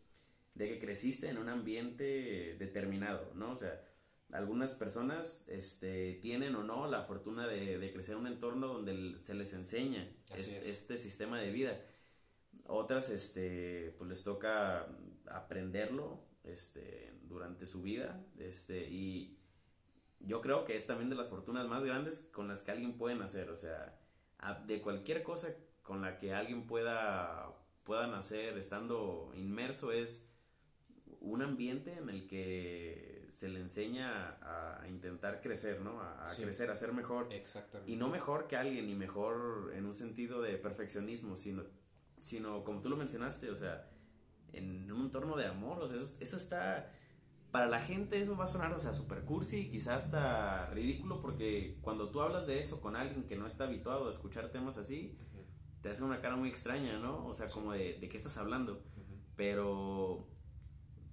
de 0.56 0.68
que 0.70 0.80
creciste 0.80 1.30
en 1.30 1.38
un 1.38 1.50
ambiente 1.50 2.56
determinado, 2.60 3.32
¿no? 3.36 3.52
O 3.52 3.56
sea, 3.56 3.82
algunas 4.32 4.74
personas 4.74 5.46
este, 5.48 6.20
tienen 6.22 6.56
o 6.56 6.64
no 6.64 6.88
la 6.88 7.04
fortuna 7.04 7.48
de, 7.48 7.80
de 7.80 7.92
crecer 7.92 8.16
en 8.16 8.22
un 8.22 8.28
entorno 8.28 8.68
donde 8.68 9.16
se 9.20 9.36
les 9.36 9.54
enseña 9.54 10.12
este, 10.36 10.70
este 10.70 10.98
sistema 10.98 11.40
de 11.40 11.52
vida 11.52 11.80
otras, 12.68 13.10
este, 13.10 13.94
pues 13.98 14.10
les 14.10 14.24
toca 14.24 14.88
aprenderlo, 15.30 16.24
este, 16.44 17.14
durante 17.24 17.66
su 17.66 17.82
vida, 17.82 18.24
este, 18.38 18.88
y 18.90 19.38
yo 20.20 20.42
creo 20.42 20.66
que 20.66 20.76
es 20.76 20.88
también 20.88 21.10
de 21.10 21.16
las 21.16 21.28
fortunas 21.28 21.68
más 21.68 21.84
grandes 21.84 22.30
con 22.34 22.48
las 22.48 22.64
que 22.64 22.72
alguien 22.72 22.98
puede 22.98 23.16
nacer, 23.16 23.50
o 23.50 23.58
sea, 23.58 24.00
de 24.66 24.82
cualquier 24.82 25.24
cosa 25.24 25.54
con 25.84 26.02
la 26.02 26.18
que 26.18 26.34
alguien 26.34 26.68
pueda, 26.68 27.54
pueda 27.84 28.08
nacer 28.08 28.58
estando 28.58 29.32
inmerso 29.36 29.92
es 29.92 30.30
un 31.20 31.42
ambiente 31.42 31.94
en 31.94 32.10
el 32.10 32.28
que 32.28 33.26
se 33.30 33.50
le 33.50 33.60
enseña 33.60 34.38
a, 34.42 34.88
intentar 34.88 35.42
crecer, 35.42 35.82
¿no? 35.82 36.02
A, 36.02 36.24
a 36.24 36.28
sí. 36.28 36.44
crecer, 36.44 36.72
a 36.72 36.76
ser 36.76 36.94
mejor. 36.94 37.32
Exactamente. 37.32 37.92
Y 37.92 37.98
no 37.98 38.08
mejor 38.08 38.48
que 38.48 38.56
alguien, 38.56 38.88
ni 38.88 38.96
mejor 38.96 39.74
en 39.76 39.86
un 39.86 39.94
sentido 39.94 40.42
de 40.42 40.58
perfeccionismo, 40.58 41.36
sino 41.36 41.64
sino 42.20 42.64
como 42.64 42.82
tú 42.82 42.90
lo 42.90 42.98
mencionaste, 42.98 43.50
o 43.52 43.56
sea, 43.56 43.90
en 44.54 44.92
un 44.92 45.06
entorno 45.06 45.36
de 45.36 45.46
amor, 45.46 45.80
o 45.80 45.88
sea, 45.88 45.98
eso, 45.98 46.18
eso 46.22 46.38
está, 46.38 46.92
para 47.52 47.68
la 47.68 47.82
gente 47.82 48.20
eso 48.20 48.36
va 48.38 48.46
a 48.46 48.48
sonar, 48.48 48.74
o 48.74 48.80
sea, 48.80 48.94
super 48.94 49.24
cursi 49.24 49.62
y 49.62 49.70
quizás 49.70 50.06
hasta 50.06 50.70
ridículo 50.72 51.20
porque 51.20 51.78
cuando 51.82 52.10
tú 52.10 52.22
hablas 52.22 52.48
de 52.48 52.60
eso 52.60 52.82
con 52.82 52.96
alguien 52.96 53.26
que 53.26 53.36
no 53.36 53.46
está 53.46 53.66
habituado 53.66 54.08
a 54.08 54.12
escuchar 54.12 54.50
temas 54.50 54.78
así, 54.78 55.18
uh 55.20 55.38
-huh. 55.40 55.82
te 55.82 55.90
hace 55.90 56.04
una 56.04 56.22
cara 56.22 56.36
muy 56.36 56.50
extraña, 56.50 57.00
¿no? 57.00 57.26
O 57.26 57.34
sea, 57.34 57.48
como 57.48 57.74
de, 57.74 57.98
de 58.00 58.10
qué 58.10 58.18
estás 58.18 58.38
hablando, 58.38 58.74
uh 58.74 59.00
-huh. 59.00 59.20
pero, 59.36 60.28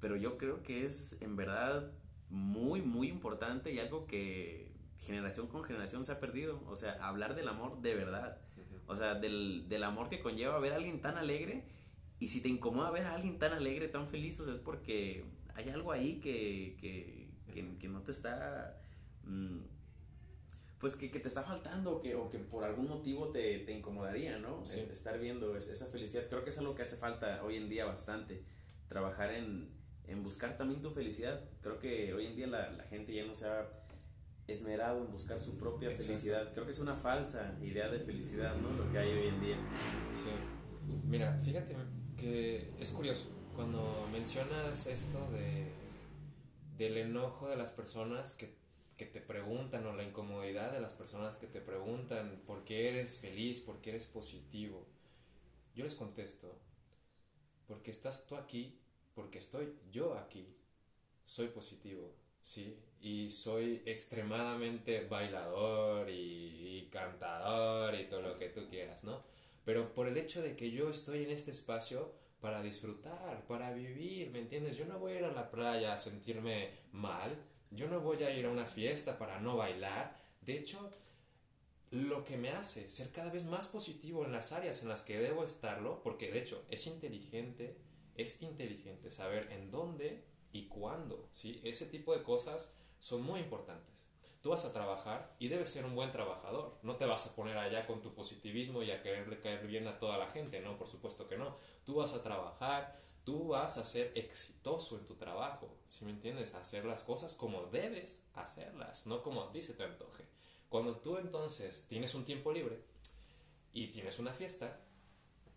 pero 0.01 0.17
yo 0.17 0.39
creo 0.39 0.63
que 0.63 0.85
es 0.85 1.21
en 1.23 1.37
verdad 1.37 1.93
muy, 2.31 2.83
muy 2.83 3.09
importante 3.09 3.73
y 3.73 3.79
algo 3.79 4.07
que 4.07 4.75
generación 4.99 5.47
con 5.49 5.65
generación 5.65 6.05
se 6.05 6.13
ha 6.13 6.21
perdido, 6.21 6.61
o 6.67 6.77
sea, 6.77 6.93
hablar 7.07 7.35
del 7.35 7.49
amor 7.49 7.81
de 7.81 7.95
verdad. 7.95 8.39
O 8.87 8.97
sea, 8.97 9.15
del, 9.15 9.69
del 9.69 9.83
amor 9.85 10.09
que 10.09 10.21
conlleva 10.21 10.59
ver 10.59 10.73
a 10.73 10.77
alguien 10.77 11.01
tan 11.01 11.17
alegre. 11.17 11.65
Y 12.19 12.29
si 12.29 12.41
te 12.41 12.49
incomoda 12.49 12.91
ver 12.91 13.05
a 13.05 13.15
alguien 13.15 13.39
tan 13.39 13.53
alegre, 13.53 13.89
tan 13.89 14.09
feliz, 14.09 14.41
o 14.41 14.45
sea, 14.45 14.55
es 14.55 14.61
porque 14.61 15.25
hay 15.55 15.69
algo 15.69 15.93
ahí 15.93 16.21
que, 16.21 16.77
que, 16.81 17.29
que, 17.53 17.77
que 17.79 17.89
no 17.89 18.03
te 18.03 18.13
está. 18.13 18.81
Mmm, 19.25 19.61
pues 20.79 20.97
que, 20.97 21.11
que, 21.11 21.19
te 21.19 21.29
está 21.29 21.43
faltando 21.43 21.99
que, 22.01 22.15
o 22.15 22.29
que 22.29 22.39
por 22.39 22.63
algún 22.63 22.89
motivo 22.89 23.31
te, 23.31 23.61
te 23.61 23.73
incomodaría, 23.73 24.39
¿no? 24.39 24.63
Sí. 24.65 24.81
Estar 24.91 25.19
viendo 25.19 25.57
esa 25.57 25.87
felicidad. 25.87 26.25
Creo 26.29 26.43
que 26.45 26.51
es 26.51 26.59
algo 26.59 26.75
que 26.75 26.83
hace 26.83 26.97
falta 26.97 27.43
hoy 27.43 27.57
en 27.57 27.71
día 27.71 27.87
bastante. 27.87 28.45
Trabajar 28.87 29.33
en, 29.33 29.71
en 30.07 30.23
buscar 30.23 30.59
también 30.59 30.83
tu 30.83 30.91
felicidad. 30.91 31.43
Creo 31.63 31.79
que 31.79 32.13
hoy 32.13 32.27
en 32.27 32.37
día 32.37 32.47
la, 32.49 32.71
la 32.71 32.85
gente 32.85 33.15
ya 33.15 33.25
no 33.25 33.35
se 33.35 33.47
ha 33.47 33.67
esmerado 34.47 35.05
en 35.05 35.11
buscar 35.13 35.41
su 35.41 35.57
propia 35.59 35.89
Exacto. 35.89 36.07
felicidad. 36.07 36.53
Creo 36.53 36.65
que 36.65 36.71
es 36.73 36.79
una 36.81 36.95
falsa 36.97 37.57
idea 37.63 37.89
de 37.89 38.01
felicidad, 38.01 38.55
¿no? 38.57 38.71
Lo 38.73 38.91
que 38.91 38.99
hay 38.99 39.11
hoy 39.11 39.29
en 39.29 39.41
día. 39.41 39.57
Sí. 40.13 40.31
Mira, 41.05 41.39
fíjate 41.45 41.75
que 42.17 42.73
es 42.79 42.91
curioso 42.93 43.31
cuando 43.55 44.07
mencionas 44.13 44.87
esto 44.87 45.31
de 45.31 45.73
del 46.77 46.97
enojo 46.99 47.49
de 47.49 47.57
las 47.57 47.71
personas 47.71 48.33
que, 48.35 48.53
que 48.97 49.07
te 49.07 49.21
preguntan 49.21 49.87
o 49.87 49.93
la 49.95 50.03
incomodidad 50.03 50.73
de 50.73 50.81
las 50.81 50.93
personas 50.93 51.37
que 51.37 51.47
te 51.47 51.61
preguntan 51.61 52.43
por 52.47 52.65
qué 52.65 52.89
eres 52.89 53.19
feliz, 53.19 53.61
por 53.61 53.81
qué 53.81 53.91
eres 53.91 54.05
positivo. 54.07 54.85
Yo 55.77 55.85
les 55.85 55.95
contesto, 55.95 56.59
porque 57.69 57.93
estás 57.93 58.27
tú 58.27 58.35
aquí, 58.35 58.77
porque 59.15 59.39
estoy 59.39 59.73
yo 59.93 60.19
aquí. 60.19 60.49
soy 61.25 61.47
positivo, 61.49 62.13
¿sí? 62.45 62.79
Y 63.01 63.31
soy 63.31 63.83
extremadamente 63.87 65.07
bailador 65.07 66.09
y, 66.11 66.13
y 66.79 66.89
cantador 66.91 67.95
y 67.95 68.05
todo 68.05 68.21
lo 68.21 68.39
que 68.39 68.51
tú 68.51 68.69
quieras, 68.69 69.03
¿no? 69.05 69.23
Pero 69.65 69.95
por 69.95 70.07
el 70.07 70.17
hecho 70.19 70.43
de 70.43 70.55
que 70.55 70.71
yo 70.71 70.91
estoy 70.91 71.25
en 71.25 71.31
este 71.31 71.51
espacio 71.51 72.13
para 72.41 72.63
disfrutar, 72.63 73.47
para 73.47 73.73
vivir, 73.73 74.31
¿me 74.31 74.41
entiendes? 74.41 74.77
Yo 74.77 74.85
no 74.85 74.99
voy 74.99 75.13
a 75.13 75.19
ir 75.21 75.25
a 75.25 75.33
la 75.33 75.51
playa 75.51 75.95
a 75.95 75.99
sentirme 75.99 76.69
mal, 76.93 77.35
yo 77.71 77.89
no 77.89 78.01
voy 78.01 78.23
a 78.23 78.37
ir 78.37 78.45
a 78.45 78.51
una 78.51 78.67
fiesta 78.67 79.19
para 79.19 79.41
no 79.41 79.57
bailar. 79.57 80.15
De 80.43 80.59
hecho, 80.59 80.91
lo 81.91 82.25
que 82.25 82.37
me 82.37 82.51
hace 82.51 82.91
ser 82.91 83.11
cada 83.11 83.31
vez 83.33 83.47
más 83.47 83.69
positivo 83.69 84.27
en 84.27 84.33
las 84.33 84.53
áreas 84.53 84.83
en 84.83 84.91
las 84.91 85.01
que 85.01 85.19
debo 85.19 85.45
estarlo, 85.45 86.03
porque 86.03 86.31
de 86.31 86.41
hecho 86.41 86.63
es 86.69 86.87
inteligente, 86.87 87.79
es 88.17 88.43
inteligente 88.43 89.11
saber 89.11 89.51
en 89.51 89.71
dónde 89.71 90.34
y 90.55 90.69
cuándo, 90.69 91.29
¿sí? 91.33 91.61
Ese 91.65 91.85
tipo 91.87 92.17
de 92.17 92.23
cosas 92.23 92.75
son 93.01 93.23
muy 93.23 93.41
importantes. 93.41 94.07
Tú 94.41 94.51
vas 94.51 94.65
a 94.65 94.73
trabajar 94.73 95.35
y 95.41 95.49
debes 95.49 95.71
ser 95.71 95.85
un 95.85 95.97
buen 95.97 96.13
trabajador. 96.13 96.79
No 96.83 96.97
te 96.97 97.07
vas 97.07 97.27
a 97.27 97.35
poner 97.35 97.59
allá 97.59 97.87
con 97.87 98.01
tu 98.01 98.15
positivismo 98.15 98.83
y 98.83 98.93
a 98.93 99.03
quererle 99.03 99.41
caer 99.41 99.67
bien 99.67 99.89
a 99.89 99.99
toda 99.99 100.17
la 100.17 100.29
gente, 100.29 100.61
no, 100.61 100.79
por 100.79 100.87
supuesto 100.87 101.27
que 101.27 101.37
no. 101.37 101.57
Tú 101.85 101.97
vas 101.97 102.13
a 102.15 102.23
trabajar, 102.23 102.97
tú 103.25 103.49
vas 103.49 103.79
a 103.79 103.85
ser 103.85 104.13
exitoso 104.15 104.97
en 104.99 105.07
tu 105.07 105.17
trabajo, 105.17 105.77
¿sí 105.89 106.05
me 106.05 106.13
entiendes? 106.13 106.55
Hacer 106.55 106.85
las 106.85 107.03
cosas 107.03 107.35
como 107.35 107.65
debes 107.65 108.23
hacerlas, 108.35 109.07
no 109.07 109.23
como 109.23 109.43
a 109.43 109.51
ti 109.51 109.61
se 109.61 109.75
te 109.75 109.83
antoje. 109.83 110.25
Cuando 110.69 110.99
tú 110.99 111.19
entonces 111.19 111.87
tienes 111.89 112.15
un 112.15 112.25
tiempo 112.25 112.53
libre 112.53 112.81
y 113.73 113.89
tienes 113.89 114.21
una 114.21 114.33
fiesta, 114.33 114.81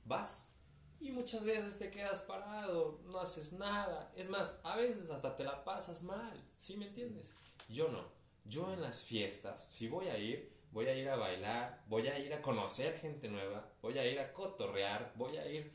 vas 0.06 0.50
y 1.00 1.12
muchas 1.12 1.46
veces 1.46 1.78
te 1.78 1.92
quedas 1.92 2.22
parado, 2.22 3.00
no 3.06 3.20
haces 3.20 3.54
nada. 3.54 4.12
Es 4.16 4.30
más, 4.30 4.60
a 4.64 4.76
veces 4.76 5.10
hasta 5.10 5.36
te 5.36 5.44
la 5.44 5.64
pasas 5.64 6.04
mal, 6.04 6.44
¿sí 6.58 6.78
me 6.78 6.88
entiendes? 6.88 7.34
Yo 7.70 7.90
no. 7.90 8.04
Yo 8.46 8.72
en 8.74 8.82
las 8.82 9.04
fiestas, 9.04 9.68
si 9.70 9.88
voy 9.88 10.08
a 10.08 10.18
ir, 10.18 10.52
voy 10.72 10.88
a 10.88 10.96
ir 10.96 11.10
a 11.10 11.18
bailar, 11.18 11.84
voy 11.88 12.08
a 12.08 12.18
ir 12.18 12.34
a 12.34 12.42
conocer 12.42 12.98
gente 13.00 13.28
nueva, 13.28 13.70
voy 13.82 13.98
a 13.98 14.06
ir 14.06 14.20
a 14.20 14.32
cotorrear, 14.32 15.14
voy 15.16 15.38
a 15.38 15.50
ir 15.50 15.72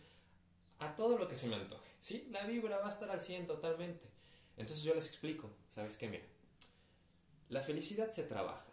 a 0.78 0.96
todo 0.96 1.18
lo 1.18 1.28
que 1.28 1.36
se 1.36 1.48
me 1.48 1.56
antoje. 1.56 1.90
¿Sí? 2.00 2.28
La 2.30 2.44
vibra 2.44 2.78
va 2.78 2.86
a 2.86 2.90
estar 2.90 3.10
al 3.10 3.20
100 3.20 3.46
totalmente. 3.46 4.10
Entonces 4.56 4.84
yo 4.84 4.94
les 4.94 5.06
explico, 5.06 5.50
¿sabes 5.68 5.96
qué? 5.96 6.08
Mira, 6.08 6.24
la 7.48 7.62
felicidad 7.62 8.08
se 8.08 8.24
trabaja 8.24 8.72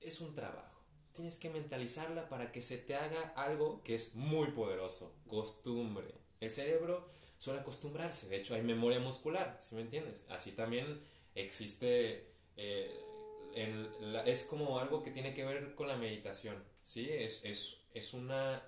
es 0.00 0.20
un 0.20 0.34
trabajo. 0.34 0.77
Tienes 1.18 1.36
que 1.36 1.50
mentalizarla 1.50 2.28
para 2.28 2.52
que 2.52 2.62
se 2.62 2.78
te 2.78 2.94
haga 2.94 3.32
algo 3.34 3.82
que 3.82 3.96
es 3.96 4.14
muy 4.14 4.52
poderoso, 4.52 5.16
costumbre. 5.26 6.06
El 6.38 6.48
cerebro 6.48 7.08
suele 7.38 7.58
acostumbrarse, 7.58 8.28
de 8.28 8.36
hecho 8.36 8.54
hay 8.54 8.62
memoria 8.62 9.00
muscular, 9.00 9.58
¿sí 9.60 9.74
me 9.74 9.80
entiendes? 9.80 10.26
Así 10.28 10.52
también 10.52 11.00
existe, 11.34 12.30
eh, 12.56 13.00
es 14.26 14.44
como 14.44 14.78
algo 14.78 15.02
que 15.02 15.10
tiene 15.10 15.34
que 15.34 15.44
ver 15.44 15.74
con 15.74 15.88
la 15.88 15.96
meditación, 15.96 16.62
¿sí? 16.84 17.10
Es, 17.10 17.44
es, 17.44 17.88
es 17.94 18.14
una, 18.14 18.62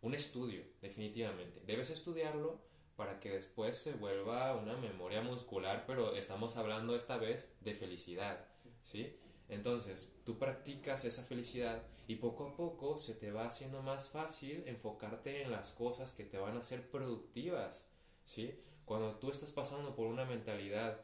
un 0.00 0.14
estudio, 0.14 0.62
definitivamente. 0.82 1.60
Debes 1.66 1.90
estudiarlo 1.90 2.60
para 2.94 3.18
que 3.18 3.30
después 3.32 3.76
se 3.76 3.94
vuelva 3.94 4.54
una 4.54 4.76
memoria 4.76 5.22
muscular, 5.22 5.82
pero 5.88 6.14
estamos 6.14 6.56
hablando 6.56 6.94
esta 6.94 7.16
vez 7.16 7.50
de 7.62 7.74
felicidad, 7.74 8.46
¿sí? 8.80 9.18
Entonces, 9.48 10.16
tú 10.24 10.38
practicas 10.38 11.04
esa 11.04 11.22
felicidad 11.22 11.82
y 12.08 12.16
poco 12.16 12.48
a 12.48 12.56
poco 12.56 12.98
se 12.98 13.14
te 13.14 13.30
va 13.30 13.46
haciendo 13.46 13.82
más 13.82 14.08
fácil 14.08 14.64
enfocarte 14.66 15.42
en 15.42 15.50
las 15.50 15.70
cosas 15.70 16.12
que 16.12 16.24
te 16.24 16.38
van 16.38 16.56
a 16.56 16.62
ser 16.62 16.90
productivas, 16.90 17.88
¿sí? 18.24 18.58
Cuando 18.84 19.16
tú 19.16 19.30
estás 19.30 19.50
pasando 19.50 19.94
por 19.96 20.06
una 20.06 20.24
mentalidad 20.24 21.00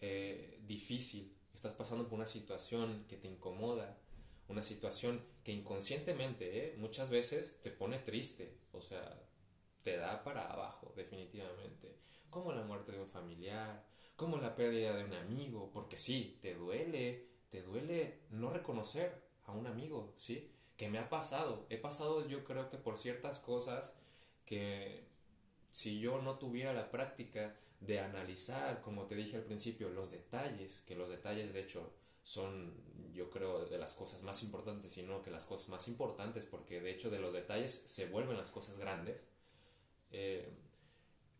eh, 0.00 0.60
difícil, 0.66 1.36
estás 1.54 1.74
pasando 1.74 2.04
por 2.08 2.14
una 2.14 2.26
situación 2.26 3.04
que 3.08 3.16
te 3.16 3.28
incomoda, 3.28 3.98
una 4.48 4.62
situación 4.62 5.24
que 5.42 5.52
inconscientemente 5.52 6.58
¿eh? 6.58 6.76
muchas 6.76 7.10
veces 7.10 7.60
te 7.62 7.70
pone 7.70 7.98
triste, 7.98 8.58
o 8.72 8.80
sea, 8.80 9.20
te 9.82 9.96
da 9.96 10.22
para 10.22 10.52
abajo, 10.52 10.92
definitivamente, 10.96 11.96
como 12.30 12.52
la 12.52 12.62
muerte 12.62 12.92
de 12.92 13.00
un 13.00 13.08
familiar, 13.08 13.84
como 14.16 14.38
la 14.38 14.56
pérdida 14.56 14.96
de 14.96 15.04
un 15.04 15.12
amigo, 15.12 15.70
porque 15.72 15.96
sí, 15.98 16.38
te 16.40 16.54
duele, 16.54 17.26
te 17.50 17.62
duele 17.62 18.20
no 18.30 18.50
reconocer 18.50 19.22
a 19.44 19.52
un 19.52 19.66
amigo, 19.66 20.14
¿sí? 20.16 20.50
Que 20.76 20.88
me 20.88 20.98
ha 20.98 21.08
pasado, 21.08 21.66
he 21.70 21.78
pasado 21.78 22.26
yo 22.26 22.44
creo 22.44 22.68
que 22.68 22.78
por 22.78 22.98
ciertas 22.98 23.38
cosas 23.38 23.94
que 24.44 25.06
si 25.70 26.00
yo 26.00 26.22
no 26.22 26.38
tuviera 26.38 26.72
la 26.72 26.90
práctica 26.90 27.54
de 27.80 28.00
analizar, 28.00 28.80
como 28.80 29.06
te 29.06 29.14
dije 29.14 29.36
al 29.36 29.44
principio, 29.44 29.90
los 29.90 30.10
detalles, 30.10 30.82
que 30.86 30.96
los 30.96 31.10
detalles 31.10 31.52
de 31.52 31.60
hecho 31.60 31.92
son 32.22 32.74
yo 33.12 33.30
creo 33.30 33.66
de 33.66 33.78
las 33.78 33.94
cosas 33.94 34.22
más 34.22 34.42
importantes, 34.42 34.92
sino 34.92 35.22
que 35.22 35.30
las 35.30 35.46
cosas 35.46 35.70
más 35.70 35.88
importantes, 35.88 36.44
porque 36.44 36.80
de 36.80 36.90
hecho 36.90 37.10
de 37.10 37.18
los 37.18 37.32
detalles 37.32 37.72
se 37.86 38.08
vuelven 38.08 38.36
las 38.36 38.50
cosas 38.50 38.78
grandes, 38.78 39.26
eh, 40.10 40.48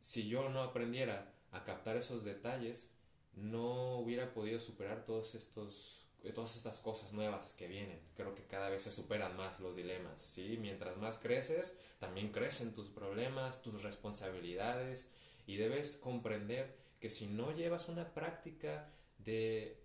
si 0.00 0.28
yo 0.28 0.48
no 0.48 0.62
aprendiera 0.62 1.35
a 1.56 1.64
captar 1.64 1.96
esos 1.96 2.24
detalles, 2.24 2.92
no 3.34 3.98
hubiera 3.98 4.32
podido 4.32 4.60
superar 4.60 5.04
todos 5.04 5.34
estos, 5.34 6.06
todas 6.34 6.56
estas 6.56 6.80
cosas 6.80 7.12
nuevas 7.12 7.52
que 7.52 7.68
vienen. 7.68 8.00
Creo 8.16 8.34
que 8.34 8.44
cada 8.44 8.70
vez 8.70 8.82
se 8.82 8.90
superan 8.90 9.36
más 9.36 9.60
los 9.60 9.76
dilemas, 9.76 10.20
¿sí? 10.20 10.58
Mientras 10.60 10.96
más 10.98 11.18
creces, 11.18 11.78
también 11.98 12.32
crecen 12.32 12.74
tus 12.74 12.88
problemas, 12.88 13.62
tus 13.62 13.82
responsabilidades 13.82 15.10
y 15.46 15.56
debes 15.56 15.98
comprender 15.98 16.76
que 17.00 17.10
si 17.10 17.28
no 17.28 17.52
llevas 17.52 17.88
una 17.88 18.14
práctica 18.14 18.88
de, 19.18 19.78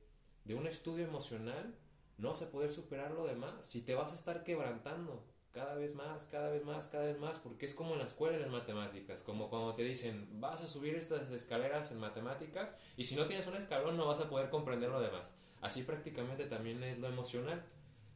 de 0.46 0.56
un 0.56 0.66
estudio 0.66 1.06
emocional, 1.06 1.76
no 2.18 2.30
vas 2.30 2.42
a 2.42 2.52
poder 2.52 2.72
superar 2.72 3.12
lo 3.12 3.26
demás. 3.26 3.66
Si 3.66 3.82
te 3.82 3.96
vas 3.96 4.12
a 4.12 4.16
estar 4.16 4.44
quebrantando, 4.44 5.26
cada 5.54 5.76
vez 5.76 5.96
más, 5.96 6.26
cada 6.26 6.50
vez 6.50 6.64
más, 6.64 6.88
cada 6.88 7.06
vez 7.06 7.20
más, 7.20 7.38
porque 7.40 7.66
es 7.66 7.74
como 7.74 7.94
en 7.94 8.00
la 8.00 8.06
escuela 8.06 8.36
en 8.36 8.42
las 8.42 8.52
matemáticas, 8.52 9.24
como 9.24 9.50
cuando 9.50 9.76
te 9.76 9.84
dicen, 9.84 10.28
vas 10.40 10.62
a 10.62 10.68
subir 10.68 10.96
estas 10.96 11.30
escaleras 11.32 11.92
en 11.92 12.00
matemáticas 12.00 12.74
y 12.98 13.04
si 13.04 13.16
no 13.16 13.26
tienes 13.26 13.48
un 13.48 13.56
escalón 13.56 13.98
no 13.98 14.08
vas 14.08 14.20
a 14.20 14.30
poder 14.30 14.50
comprender 14.50 14.90
lo 14.90 15.02
demás. 15.02 15.34
Así 15.62 15.84
prácticamente 15.84 16.46
también 16.46 16.84
es 16.84 17.00
lo 17.00 17.08
emocional. 17.08 17.64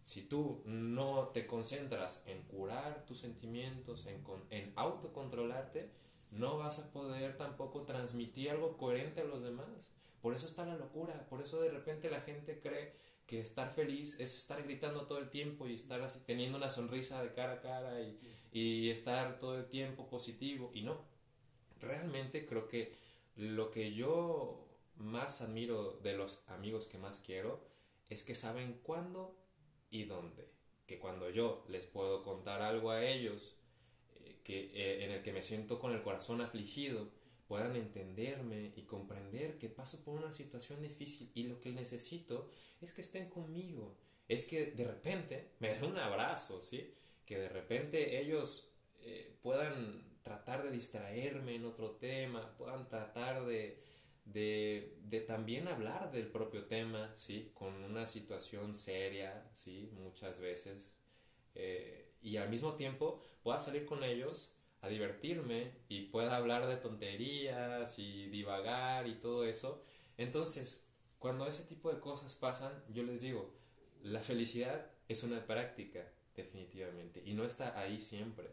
Si 0.02 0.22
tú 0.22 0.62
no 0.66 1.30
te 1.34 1.46
concentras 1.46 2.24
en 2.28 2.42
curar 2.44 3.06
tus 3.06 3.20
sentimientos, 3.20 4.06
en, 4.06 4.24
en 4.50 4.72
autocontrolarte, 4.76 5.90
no 6.32 6.58
vas 6.58 6.80
a 6.80 6.92
poder 6.92 7.38
tampoco 7.38 7.84
transmitir 7.84 8.52
algo 8.52 8.78
coherente 8.78 9.22
a 9.22 9.26
los 9.26 9.44
demás. 9.44 9.94
Por 10.22 10.34
eso 10.34 10.48
está 10.48 10.66
la 10.66 10.76
locura, 10.76 11.28
por 11.30 11.42
eso 11.42 11.62
de 11.62 11.70
repente 11.70 12.10
la 12.10 12.22
gente 12.22 12.60
cree 12.60 12.94
que 13.28 13.40
estar 13.40 13.74
feliz 13.74 14.20
es 14.20 14.36
estar 14.36 14.62
gritando 14.64 15.08
todo 15.08 15.20
el 15.20 15.30
tiempo 15.30 15.68
y 15.68 15.74
estar 15.74 16.06
teniendo 16.26 16.58
una 16.58 16.70
sonrisa 16.70 17.24
de 17.24 17.34
cara 17.34 17.54
a 17.54 17.62
cara 17.62 18.02
y, 18.02 18.20
y 18.52 18.90
estar 18.90 19.40
todo 19.40 19.58
el 19.58 19.66
tiempo 19.66 20.08
positivo 20.08 20.72
y 20.74 20.82
no. 20.82 21.02
Realmente 21.82 22.46
creo 22.46 22.68
que 22.68 22.94
lo 23.36 23.72
que 23.72 23.94
yo 23.94 24.66
más 24.98 25.42
admiro 25.42 26.00
de 26.04 26.16
los 26.16 26.44
amigos 26.48 26.88
que 26.88 26.98
más 26.98 27.22
quiero 27.26 27.60
es 28.10 28.24
que 28.24 28.36
saben 28.36 28.80
cuándo 28.84 29.36
y 29.90 30.04
dónde. 30.04 30.48
Que 30.88 31.00
cuando 31.00 31.30
yo 31.30 31.66
les 31.70 31.86
puedo 31.86 32.22
contar 32.22 32.62
algo 32.62 32.92
a 32.92 33.04
ellos 33.04 33.56
eh, 34.16 34.40
que, 34.44 34.72
eh, 34.74 35.06
en 35.06 35.12
el 35.12 35.24
que 35.24 35.34
me 35.34 35.42
siento 35.42 35.80
con 35.80 35.94
el 35.94 36.04
corazón 36.04 36.42
afligido, 36.42 37.10
puedan 37.48 37.76
entenderme 37.76 38.74
y 38.76 38.84
comprender 38.84 39.58
que 39.58 39.70
paso 39.70 40.04
por 40.04 40.16
una 40.16 40.34
situación 40.34 40.82
difícil 40.82 41.32
y 41.36 41.44
lo 41.44 41.62
que 41.62 41.72
necesito 41.72 42.50
es 42.82 42.94
que 42.94 43.02
estén 43.02 43.30
conmigo, 43.30 43.96
es 44.28 44.46
que 44.46 44.72
de 44.72 44.86
repente 44.86 45.52
me 45.60 45.70
den 45.70 45.86
un 45.86 45.98
abrazo, 45.98 46.62
¿sí? 46.62 46.94
Que 47.26 47.38
de 47.38 47.50
repente 47.50 48.20
ellos 48.20 48.70
eh, 49.02 49.38
puedan 49.42 50.04
tratar 50.24 50.64
de 50.64 50.72
distraerme 50.72 51.56
en 51.56 51.66
otro 51.66 51.92
tema, 51.92 52.56
puedan 52.58 52.88
tratar 52.90 53.46
de, 53.46 53.80
de, 54.26 55.24
también 55.28 55.68
hablar 55.68 56.12
del 56.12 56.28
propio 56.28 56.66
tema, 56.66 57.16
¿sí? 57.16 57.52
Con 57.54 57.76
una 57.84 58.08
situación 58.08 58.74
seria, 58.74 59.48
¿sí? 59.54 59.92
Muchas 59.94 60.40
veces. 60.40 60.96
Eh, 61.54 62.14
y 62.22 62.38
al 62.38 62.50
mismo 62.50 62.74
tiempo 62.74 63.22
pueda 63.44 63.60
salir 63.60 63.86
con 63.86 64.04
ellos 64.04 64.55
a 64.86 64.90
divertirme 64.90 65.72
y 65.90 66.04
pueda 66.04 66.38
hablar 66.38 66.68
de 66.68 66.78
tonterías 66.78 67.98
y 68.00 68.28
divagar 68.28 69.08
y 69.08 69.16
todo 69.16 69.46
eso. 69.46 69.84
Entonces, 70.18 70.86
cuando 71.20 71.48
ese 71.48 71.64
tipo 71.64 71.92
de 71.92 72.00
cosas 72.00 72.36
pasan, 72.36 72.72
yo 72.90 73.04
les 73.04 73.22
digo, 73.22 73.52
la 74.04 74.22
felicidad 74.22 74.92
es 75.08 75.24
una 75.24 75.46
práctica, 75.46 76.08
definitivamente, 76.36 77.22
y 77.26 77.34
no 77.34 77.44
está 77.44 77.80
ahí 77.80 78.00
siempre. 78.00 78.48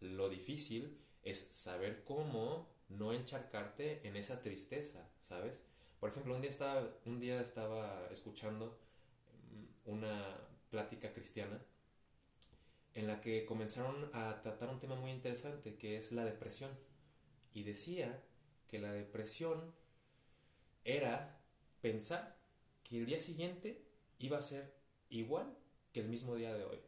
Lo 0.00 0.28
difícil 0.28 0.98
es 1.22 1.38
saber 1.38 2.02
cómo 2.04 2.68
no 2.88 3.12
encharcarte 3.12 4.06
en 4.06 4.16
esa 4.16 4.42
tristeza, 4.42 5.06
¿sabes? 5.20 5.64
Por 6.00 6.10
ejemplo, 6.10 6.34
un 6.34 6.40
día 6.40 6.50
estaba, 6.50 6.88
un 7.04 7.20
día 7.20 7.40
estaba 7.40 8.08
escuchando 8.10 8.78
mm, 9.50 9.90
una 9.90 10.36
plática 10.70 11.12
cristiana 11.12 11.60
en 12.94 13.06
la 13.06 13.20
que 13.20 13.44
comenzaron 13.44 14.10
a 14.12 14.42
tratar 14.42 14.68
un 14.68 14.78
tema 14.78 14.96
muy 14.96 15.10
interesante 15.10 15.76
que 15.76 15.96
es 15.96 16.12
la 16.12 16.24
depresión. 16.24 16.70
Y 17.54 17.62
decía 17.62 18.22
que 18.68 18.78
la 18.78 18.92
depresión 18.92 19.74
era 20.84 21.40
pensar 21.80 22.36
que 22.82 22.98
el 22.98 23.06
día 23.06 23.20
siguiente 23.20 23.82
iba 24.18 24.38
a 24.38 24.42
ser 24.42 24.74
igual 25.10 25.56
que 25.92 26.00
el 26.00 26.08
mismo 26.08 26.34
día 26.34 26.54
de 26.54 26.64
hoy. 26.64 26.78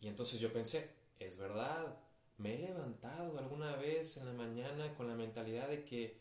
Y 0.00 0.08
entonces 0.08 0.40
yo 0.40 0.52
pensé, 0.52 0.90
es 1.18 1.38
verdad, 1.38 1.98
me 2.36 2.54
he 2.54 2.58
levantado 2.58 3.38
alguna 3.38 3.74
vez 3.76 4.16
en 4.16 4.26
la 4.26 4.32
mañana 4.32 4.94
con 4.94 5.08
la 5.08 5.16
mentalidad 5.16 5.68
de 5.68 5.84
que 5.84 6.20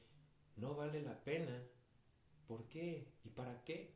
no 0.55 0.75
vale 0.75 1.01
la 1.01 1.23
pena. 1.23 1.63
¿Por 2.47 2.67
qué? 2.69 3.07
¿Y 3.23 3.29
para 3.29 3.63
qué? 3.63 3.91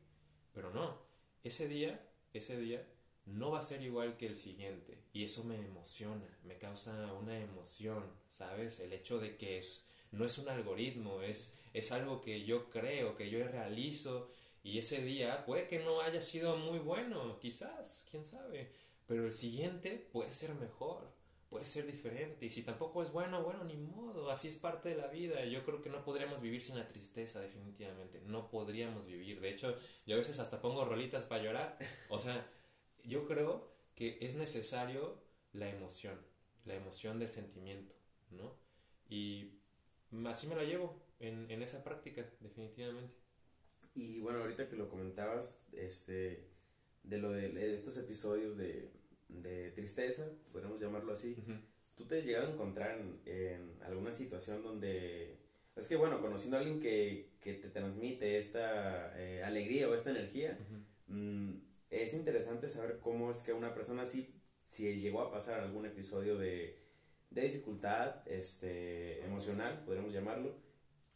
Pero 0.52 0.70
no, 0.70 0.98
ese 1.42 1.66
día, 1.66 2.08
ese 2.32 2.56
día 2.58 2.86
no 3.26 3.50
va 3.50 3.60
a 3.60 3.62
ser 3.62 3.82
igual 3.82 4.16
que 4.16 4.26
el 4.26 4.36
siguiente. 4.36 4.98
Y 5.12 5.24
eso 5.24 5.44
me 5.44 5.56
emociona, 5.56 6.26
me 6.44 6.58
causa 6.58 7.12
una 7.14 7.38
emoción, 7.38 8.04
¿sabes? 8.28 8.80
El 8.80 8.92
hecho 8.92 9.18
de 9.18 9.36
que 9.36 9.58
es, 9.58 9.88
no 10.10 10.24
es 10.24 10.38
un 10.38 10.48
algoritmo, 10.48 11.22
es, 11.22 11.58
es 11.72 11.92
algo 11.92 12.20
que 12.20 12.44
yo 12.44 12.70
creo, 12.70 13.14
que 13.14 13.30
yo 13.30 13.46
realizo. 13.46 14.28
Y 14.64 14.78
ese 14.78 15.02
día 15.02 15.44
puede 15.44 15.66
que 15.66 15.80
no 15.80 16.00
haya 16.00 16.20
sido 16.20 16.56
muy 16.56 16.78
bueno, 16.78 17.38
quizás, 17.40 18.06
quién 18.10 18.24
sabe. 18.24 18.70
Pero 19.06 19.26
el 19.26 19.32
siguiente 19.32 20.08
puede 20.12 20.32
ser 20.32 20.54
mejor 20.54 21.12
puede 21.52 21.66
ser 21.66 21.86
diferente. 21.86 22.46
Y 22.46 22.50
si 22.50 22.62
tampoco 22.62 23.02
es 23.02 23.12
bueno, 23.12 23.42
bueno, 23.42 23.62
ni 23.64 23.76
modo. 23.76 24.30
Así 24.30 24.48
es 24.48 24.56
parte 24.56 24.88
de 24.88 24.96
la 24.96 25.08
vida. 25.08 25.44
Yo 25.44 25.62
creo 25.62 25.82
que 25.82 25.90
no 25.90 26.02
podríamos 26.02 26.40
vivir 26.40 26.64
sin 26.64 26.78
la 26.78 26.88
tristeza, 26.88 27.40
definitivamente. 27.40 28.22
No 28.26 28.50
podríamos 28.50 29.06
vivir. 29.06 29.38
De 29.38 29.50
hecho, 29.50 29.76
yo 30.06 30.14
a 30.14 30.18
veces 30.18 30.38
hasta 30.38 30.62
pongo 30.62 30.86
rolitas 30.86 31.24
para 31.24 31.42
llorar. 31.42 31.78
O 32.08 32.18
sea, 32.18 32.42
yo 33.04 33.26
creo 33.26 33.68
que 33.94 34.18
es 34.20 34.36
necesario 34.36 35.18
la 35.52 35.68
emoción. 35.68 36.18
La 36.64 36.74
emoción 36.74 37.18
del 37.18 37.30
sentimiento, 37.30 37.94
¿no? 38.30 38.54
Y 39.08 39.50
así 40.26 40.46
me 40.46 40.54
la 40.54 40.64
llevo 40.64 40.96
en, 41.18 41.50
en 41.50 41.62
esa 41.62 41.82
práctica, 41.82 42.24
definitivamente. 42.40 43.14
Y 43.94 44.20
bueno, 44.20 44.38
ahorita 44.38 44.68
que 44.68 44.76
lo 44.76 44.88
comentabas, 44.88 45.64
este, 45.72 46.44
de 47.02 47.18
lo 47.18 47.30
de 47.30 47.74
estos 47.74 47.96
episodios 47.96 48.56
de 48.56 48.90
de 49.40 49.70
tristeza, 49.70 50.28
podríamos 50.52 50.80
llamarlo 50.80 51.12
así, 51.12 51.36
¿tú 51.96 52.04
te 52.04 52.18
has 52.18 52.24
llegado 52.24 52.48
a 52.48 52.52
encontrar 52.52 53.00
en, 53.26 53.72
alguna 53.84 54.12
situación 54.12 54.62
donde... 54.62 55.36
Es 55.74 55.88
que 55.88 55.96
bueno, 55.96 56.20
conociendo 56.20 56.58
a 56.58 56.60
alguien 56.60 56.80
que, 56.80 57.30
que 57.40 57.54
te 57.54 57.68
transmite 57.68 58.38
esta 58.38 59.18
eh, 59.18 59.42
alegría 59.42 59.88
o 59.88 59.94
esta 59.94 60.10
energía, 60.10 60.58
mm, 61.08 61.52
es 61.92 62.14
interesante 62.14 62.68
saber 62.68 62.98
cómo 63.00 63.30
es 63.30 63.42
que 63.44 63.52
una 63.52 63.74
persona 63.74 64.02
así, 64.02 64.34
si 64.64 65.00
llegó 65.00 65.20
a 65.20 65.30
pasar 65.30 65.60
algún 65.60 65.86
episodio 65.86 66.36
de, 66.38 66.78
de 67.30 67.42
dificultad 67.42 68.26
este, 68.26 69.24
emocional, 69.24 69.84
podríamos 69.84 70.12
llamarlo, 70.12 70.56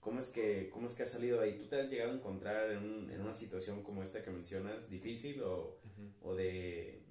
¿cómo 0.00 0.20
es, 0.20 0.28
que, 0.28 0.70
¿cómo 0.70 0.86
es 0.86 0.94
que 0.94 1.02
ha 1.02 1.06
salido 1.06 1.40
de 1.40 1.44
ahí? 1.44 1.58
¿Tú 1.58 1.66
te 1.66 1.80
has 1.80 1.90
llegado 1.90 2.12
a 2.12 2.14
encontrar 2.14 2.70
en, 2.70 3.10
en 3.10 3.20
una 3.20 3.34
situación 3.34 3.82
como 3.82 4.02
esta 4.02 4.22
que 4.22 4.30
mencionas, 4.30 4.88
difícil 4.88 5.42
o, 5.42 5.78
o 6.22 6.34
de 6.34 7.06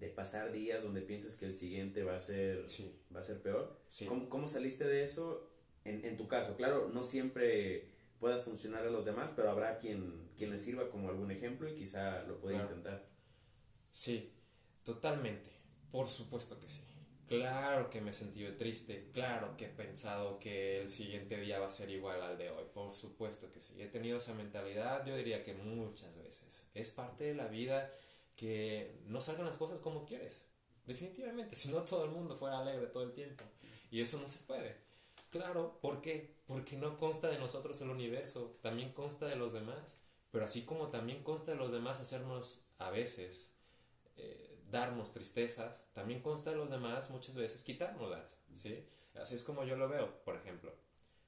de 0.00 0.08
pasar 0.08 0.52
días 0.52 0.82
donde 0.82 1.00
piensas 1.02 1.36
que 1.36 1.46
el 1.46 1.52
siguiente 1.52 2.04
va 2.04 2.14
a 2.14 2.18
ser, 2.18 2.66
va 3.14 3.20
a 3.20 3.22
ser 3.22 3.42
peor. 3.42 3.80
¿Cómo, 4.28 4.46
saliste 4.46 4.84
de 4.84 5.02
eso 5.02 5.48
en, 5.84 6.04
en, 6.04 6.16
tu 6.16 6.28
caso? 6.28 6.56
Claro, 6.56 6.90
no 6.92 7.02
siempre 7.02 7.88
pueda 8.18 8.38
funcionar 8.38 8.84
a 8.84 8.90
los 8.90 9.04
demás, 9.04 9.32
pero 9.34 9.50
habrá 9.50 9.78
quien, 9.78 10.30
quien 10.36 10.50
le 10.50 10.58
sirva 10.58 10.88
como 10.88 11.08
algún 11.08 11.30
ejemplo 11.30 11.68
y 11.68 11.74
quizá 11.74 12.22
lo 12.24 12.40
pueda 12.40 12.60
intentar. 12.60 13.06
Sí, 13.90 14.32
totalmente. 14.84 15.50
Por 15.90 16.08
supuesto 16.08 16.58
que 16.58 16.68
sí. 16.68 16.84
Claro 17.28 17.90
que 17.90 18.00
me 18.00 18.10
he 18.10 18.14
sentido 18.14 18.56
triste, 18.56 19.10
claro 19.12 19.54
que 19.58 19.66
he 19.66 19.68
pensado 19.68 20.38
que 20.38 20.80
el 20.80 20.88
siguiente 20.88 21.38
día 21.38 21.58
va 21.58 21.66
a 21.66 21.70
ser 21.70 21.90
igual 21.90 22.22
al 22.22 22.38
de 22.38 22.48
hoy, 22.48 22.64
por 22.72 22.94
supuesto 22.94 23.50
que 23.50 23.60
sí. 23.60 23.82
He 23.82 23.88
tenido 23.88 24.16
esa 24.16 24.32
mentalidad, 24.32 25.04
yo 25.04 25.14
diría 25.14 25.42
que 25.42 25.52
muchas 25.52 26.16
veces. 26.16 26.68
Es 26.72 26.88
parte 26.88 27.24
de 27.24 27.34
la 27.34 27.46
vida 27.46 27.92
que 28.34 29.02
no 29.04 29.20
salgan 29.20 29.44
las 29.44 29.58
cosas 29.58 29.78
como 29.80 30.06
quieres. 30.06 30.48
Definitivamente, 30.86 31.54
si 31.56 31.70
no 31.70 31.82
todo 31.82 32.06
el 32.06 32.12
mundo 32.12 32.34
fuera 32.34 32.60
alegre 32.60 32.86
todo 32.86 33.02
el 33.02 33.12
tiempo. 33.12 33.44
Y 33.90 34.00
eso 34.00 34.18
no 34.18 34.26
se 34.26 34.44
puede. 34.46 34.87
Claro, 35.30 35.78
¿por 35.80 36.00
qué? 36.00 36.34
Porque 36.46 36.76
no 36.76 36.98
consta 36.98 37.28
de 37.28 37.38
nosotros 37.38 37.80
el 37.80 37.90
universo, 37.90 38.58
también 38.62 38.92
consta 38.92 39.26
de 39.26 39.36
los 39.36 39.52
demás. 39.52 40.00
Pero 40.30 40.44
así 40.44 40.64
como 40.64 40.88
también 40.88 41.22
consta 41.22 41.52
de 41.52 41.56
los 41.56 41.72
demás 41.72 42.00
hacernos 42.00 42.66
a 42.78 42.90
veces 42.90 43.54
eh, 44.16 44.58
darnos 44.70 45.12
tristezas, 45.12 45.88
también 45.94 46.20
consta 46.20 46.50
de 46.50 46.56
los 46.56 46.70
demás 46.70 47.10
muchas 47.10 47.36
veces 47.36 47.64
quitárnoslas, 47.64 48.38
¿sí? 48.52 48.86
Así 49.14 49.34
es 49.34 49.42
como 49.42 49.64
yo 49.64 49.76
lo 49.76 49.88
veo, 49.88 50.22
por 50.24 50.36
ejemplo. 50.36 50.72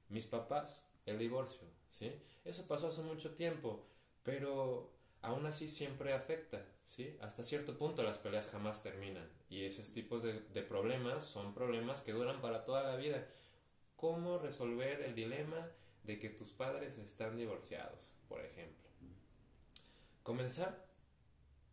Mis 0.09 0.27
papás, 0.27 0.87
el 1.07 1.19
divorcio, 1.19 1.69
¿sí? 1.89 2.13
Eso 2.45 2.67
pasó 2.67 2.89
hace 2.89 3.03
mucho 3.03 3.35
tiempo, 3.35 3.87
pero 4.23 4.93
aún 5.23 5.47
así 5.47 5.69
siempre 5.69 6.13
afecta, 6.13 6.65
¿sí? 6.85 7.17
Hasta 7.21 7.43
cierto 7.43 7.79
punto 7.79 8.03
las 8.03 8.19
peleas 8.19 8.51
jamás 8.51 8.83
terminan 8.83 9.29
y 9.49 9.65
esos 9.65 9.93
tipos 9.93 10.23
de, 10.23 10.63
problemas 10.63 11.25
son 11.25 11.55
problemas 11.55 12.03
que 12.03 12.13
duran 12.13 12.41
para 12.41 12.65
toda 12.65 12.83
la 12.83 12.97
vida. 12.97 13.27
¿Cómo 14.01 14.39
resolver 14.39 15.03
el 15.03 15.15
dilema 15.15 15.71
de 16.05 16.19
que 16.19 16.31
tus 16.31 16.53
padres 16.53 16.97
están 16.97 17.37
divorciados, 17.37 18.15
por 18.31 18.43
ejemplo? 18.43 18.89
Comenzar 20.23 20.87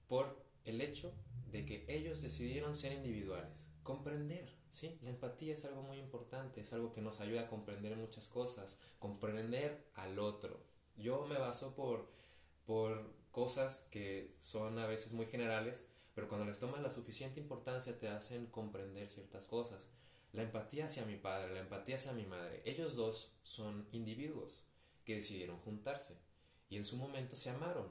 por 0.09 0.37
el 0.65 0.81
hecho 0.81 1.13
de 1.49 1.65
que 1.65 1.85
ellos 1.87 2.21
decidieron 2.21 2.75
ser 2.75 2.91
individuales, 2.91 3.69
comprender, 3.81 4.53
¿sí? 4.71 4.99
La 5.03 5.11
empatía 5.11 5.53
es 5.53 5.63
algo 5.63 5.83
muy 5.83 5.99
importante, 5.99 6.59
es 6.59 6.73
algo 6.73 6.91
que 6.91 6.99
nos 6.99 7.21
ayuda 7.21 7.43
a 7.43 7.47
comprender 7.47 7.95
muchas 7.95 8.27
cosas, 8.27 8.77
comprender 8.99 9.87
al 9.93 10.19
otro. 10.19 10.59
Yo 10.97 11.25
me 11.27 11.37
baso 11.37 11.75
por, 11.75 12.11
por 12.65 13.09
cosas 13.31 13.87
que 13.89 14.35
son 14.39 14.79
a 14.79 14.87
veces 14.87 15.13
muy 15.13 15.27
generales, 15.27 15.87
pero 16.13 16.27
cuando 16.27 16.45
les 16.45 16.59
tomas 16.59 16.81
la 16.81 16.91
suficiente 16.91 17.39
importancia 17.39 17.97
te 17.97 18.09
hacen 18.09 18.47
comprender 18.47 19.09
ciertas 19.09 19.45
cosas. 19.45 19.87
La 20.33 20.43
empatía 20.43 20.85
hacia 20.85 21.05
mi 21.05 21.15
padre, 21.15 21.53
la 21.53 21.61
empatía 21.61 21.95
hacia 21.95 22.13
mi 22.13 22.25
madre, 22.25 22.61
ellos 22.65 22.95
dos 22.95 23.33
son 23.43 23.87
individuos 23.91 24.63
que 25.05 25.15
decidieron 25.15 25.59
juntarse 25.59 26.17
y 26.69 26.77
en 26.77 26.85
su 26.85 26.97
momento 26.97 27.35
se 27.35 27.49
amaron 27.49 27.87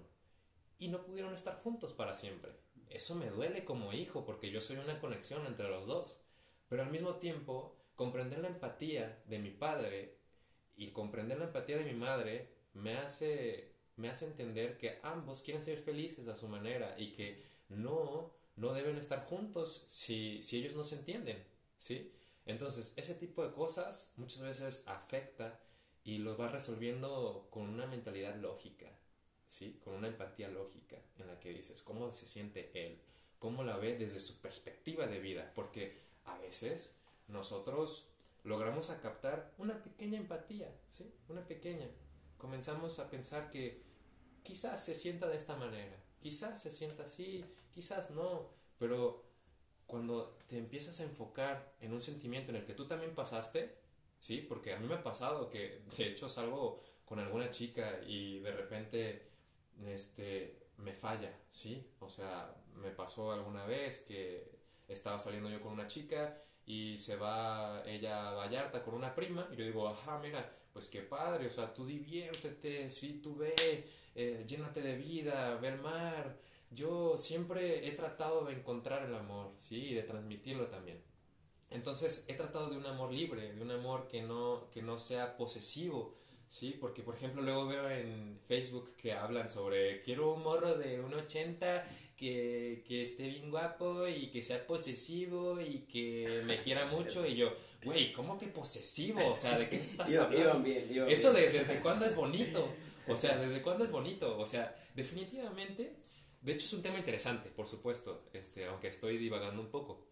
y 0.79 0.89
no 0.89 1.05
pudieron 1.05 1.35
estar 1.35 1.61
juntos 1.61 1.93
para 1.93 2.15
siempre. 2.15 2.53
Eso 2.91 3.15
me 3.17 3.31
duele 3.31 3.65
como 3.65 3.93
hijo 3.93 4.25
porque 4.25 4.51
yo 4.51 4.61
soy 4.61 4.77
una 4.77 5.01
conexión 5.01 5.47
entre 5.47 5.69
los 5.69 5.87
dos, 5.87 6.21
pero 6.69 6.83
al 6.83 6.91
mismo 6.91 7.17
tiempo 7.17 7.75
comprender 7.95 8.41
la 8.41 8.49
empatía 8.49 9.23
de 9.27 9.39
mi 9.39 9.51
padre 9.51 10.19
y 10.77 10.91
comprender 10.91 11.39
la 11.39 11.47
empatía 11.47 11.79
de 11.79 11.85
mi 11.85 11.95
madre 11.95 12.49
me 12.75 12.97
hace 12.99 13.75
me 13.97 14.11
hace 14.11 14.27
entender 14.27 14.77
que 14.77 14.99
ambos 15.03 15.41
quieren 15.41 15.63
ser 15.63 15.79
felices 15.79 16.29
a 16.29 16.37
su 16.37 16.49
manera 16.49 16.95
y 16.99 17.13
que 17.13 17.43
no, 17.71 18.31
no 18.57 18.75
deben 18.75 18.99
estar 18.99 19.25
juntos 19.25 19.85
si, 19.89 20.43
si 20.43 20.59
ellos 20.59 20.77
no 20.77 20.85
se 20.85 20.97
entienden, 20.97 21.43
¿sí? 21.79 22.13
Entonces, 22.47 22.95
ese 22.97 23.15
tipo 23.15 23.47
de 23.47 23.53
cosas 23.53 24.13
muchas 24.17 24.43
veces 24.43 24.87
afecta 24.87 25.61
y 26.05 26.19
lo 26.19 26.37
vas 26.37 26.53
resolviendo 26.53 27.49
con 27.51 27.69
una 27.69 27.87
mentalidad 27.87 28.37
lógica, 28.37 28.87
¿sí? 29.47 29.81
Con 29.85 29.95
una 29.95 30.07
empatía 30.07 30.49
lógica 30.49 30.97
en 31.19 31.27
la 31.27 31.41
que 31.41 31.53
dices 31.53 31.83
cómo 31.83 32.13
se 32.13 32.27
siente 32.27 32.71
él, 32.75 33.01
cómo 33.41 33.65
la 33.65 33.77
ve 33.77 33.99
desde 33.99 34.21
su 34.21 34.41
perspectiva 34.41 35.09
de 35.09 35.19
vida, 35.19 35.53
porque 35.57 36.01
a 36.25 36.39
veces 36.39 36.95
nosotros 37.27 38.11
logramos 38.45 38.91
a 38.91 39.01
captar 39.01 39.53
una 39.59 39.83
pequeña 39.83 40.19
empatía, 40.19 40.73
¿sí? 40.89 41.13
Una 41.29 41.45
pequeña. 41.45 41.89
Comenzamos 42.39 43.01
a 43.01 43.11
pensar 43.11 43.51
que 43.51 43.83
quizás 44.45 44.85
se 44.85 44.95
sienta 44.95 45.27
de 45.27 45.37
esta 45.37 45.57
manera, 45.57 45.97
quizás 46.21 46.63
se 46.63 46.71
sienta 46.71 47.03
así, 47.03 47.45
quizás 47.75 48.13
no, 48.13 48.51
pero 48.79 49.26
cuando 49.87 50.37
te 50.47 50.59
empiezas 50.59 51.01
a 51.01 51.05
enfocar 51.05 51.75
en 51.81 51.93
un 51.93 52.03
sentimiento 52.03 52.51
en 52.51 52.57
el 52.57 52.67
que 52.67 52.75
tú 52.75 52.87
también 52.87 53.15
pasaste, 53.15 53.77
¿sí? 54.21 54.45
Porque 54.49 54.73
a 54.73 54.79
mí 54.79 54.87
me 54.87 54.95
ha 54.95 55.03
pasado 55.03 55.49
que 55.49 55.83
de 55.97 56.09
hecho 56.09 56.29
salgo 56.29 56.83
con 57.05 57.19
alguna 57.19 57.51
chica 57.51 58.01
y 58.07 58.41
de 58.41 58.53
repente 58.53 59.29
este, 59.85 60.67
me 60.79 60.93
falla, 60.93 61.33
¿sí? 61.51 61.93
O 62.01 62.09
sea, 62.09 62.55
me 62.75 62.91
pasó 62.91 63.33
alguna 63.33 63.65
vez 63.65 64.03
que 64.03 64.57
estaba 64.89 65.19
saliendo 65.19 65.49
yo 65.51 65.61
con 65.61 65.73
una 65.73 65.87
chica 65.87 66.43
y 66.65 66.99
se 66.99 67.17
va 67.17 67.83
ella 67.87 68.31
a 68.31 68.35
Vallarta 68.35 68.83
con 68.83 68.95
una 68.95 69.15
prima 69.15 69.49
y 69.53 69.57
yo 69.57 69.65
digo, 69.65 69.89
ajá, 69.89 70.19
mira, 70.19 70.53
pues 70.73 70.89
qué 70.89 71.03
padre, 71.03 71.47
o 71.47 71.51
sea, 71.51 71.73
tú 71.73 71.87
diviértete, 71.87 72.91
sí, 72.91 73.21
tú 73.23 73.37
ve, 73.37 73.55
eh, 74.15 74.45
llénate 74.47 74.83
de 74.83 74.97
vida, 74.97 75.57
ver 75.57 75.79
mar. 75.79 76.37
Yo 76.71 77.17
siempre 77.17 77.87
he 77.87 77.93
tratado 77.93 78.45
de 78.45 78.55
encontrar 78.55 79.07
el 79.07 79.15
amor, 79.15 79.53
¿sí? 79.57 79.77
Y 79.87 79.95
de 79.95 80.03
transmitirlo 80.03 80.67
también. 80.67 81.01
Entonces 81.71 82.25
he 82.29 82.35
tratado 82.35 82.71
de 82.71 82.77
un 82.77 82.87
amor 82.87 83.13
libre, 83.13 83.53
de 83.53 83.63
un 83.63 83.71
amor 83.71 84.09
que 84.09 84.23
no, 84.23 84.69
que 84.73 84.83
no 84.83 84.99
sea 84.99 85.37
posesivo, 85.37 86.15
¿sí? 86.49 86.77
Porque, 86.81 87.03
por 87.03 87.15
ejemplo, 87.15 87.43
luego 87.43 87.67
veo 87.67 87.89
en 87.91 88.39
Facebook 88.45 88.95
que 88.97 89.13
hablan 89.13 89.51
sobre 89.51 90.01
quiero 90.03 90.35
un 90.35 90.43
morro 90.43 90.77
de 90.77 91.03
1,80 91.03 91.85
que, 92.17 92.85
que 92.87 93.03
esté 93.03 93.29
bien 93.29 93.51
guapo 93.51 94.07
y 94.09 94.31
que 94.31 94.43
sea 94.43 94.67
posesivo 94.67 95.61
y 95.61 95.81
que 95.81 96.43
me 96.47 96.63
quiera 96.63 96.87
mucho. 96.91 97.27
Y 97.27 97.37
yo, 97.37 97.53
güey, 97.85 98.13
¿cómo 98.13 98.39
que 98.39 98.47
posesivo? 98.47 99.21
O 99.33 99.37
sea, 99.37 99.59
¿de 99.59 99.69
qué 99.69 99.77
estás 99.81 100.15
hablando? 100.17 100.69
Eso 100.69 101.33
de 101.33 101.51
desde 101.51 101.81
cuándo 101.81 102.07
es 102.07 102.15
bonito. 102.15 102.69
O 103.09 103.17
sea, 103.17 103.37
¿desde 103.39 103.63
cuándo 103.63 103.85
es 103.85 103.91
bonito? 103.91 104.39
O 104.39 104.47
sea, 104.47 104.75
definitivamente, 104.95 105.95
de 106.47 106.53
hecho 106.53 106.65
es 106.65 106.73
un 106.75 106.83
tema 106.83 106.97
interesante, 106.97 107.51
por 107.51 107.67
supuesto, 107.67 108.23
este, 108.33 108.67
aunque 108.67 108.87
estoy 108.87 109.19
divagando 109.19 109.61
un 109.61 109.69
poco. 109.69 110.07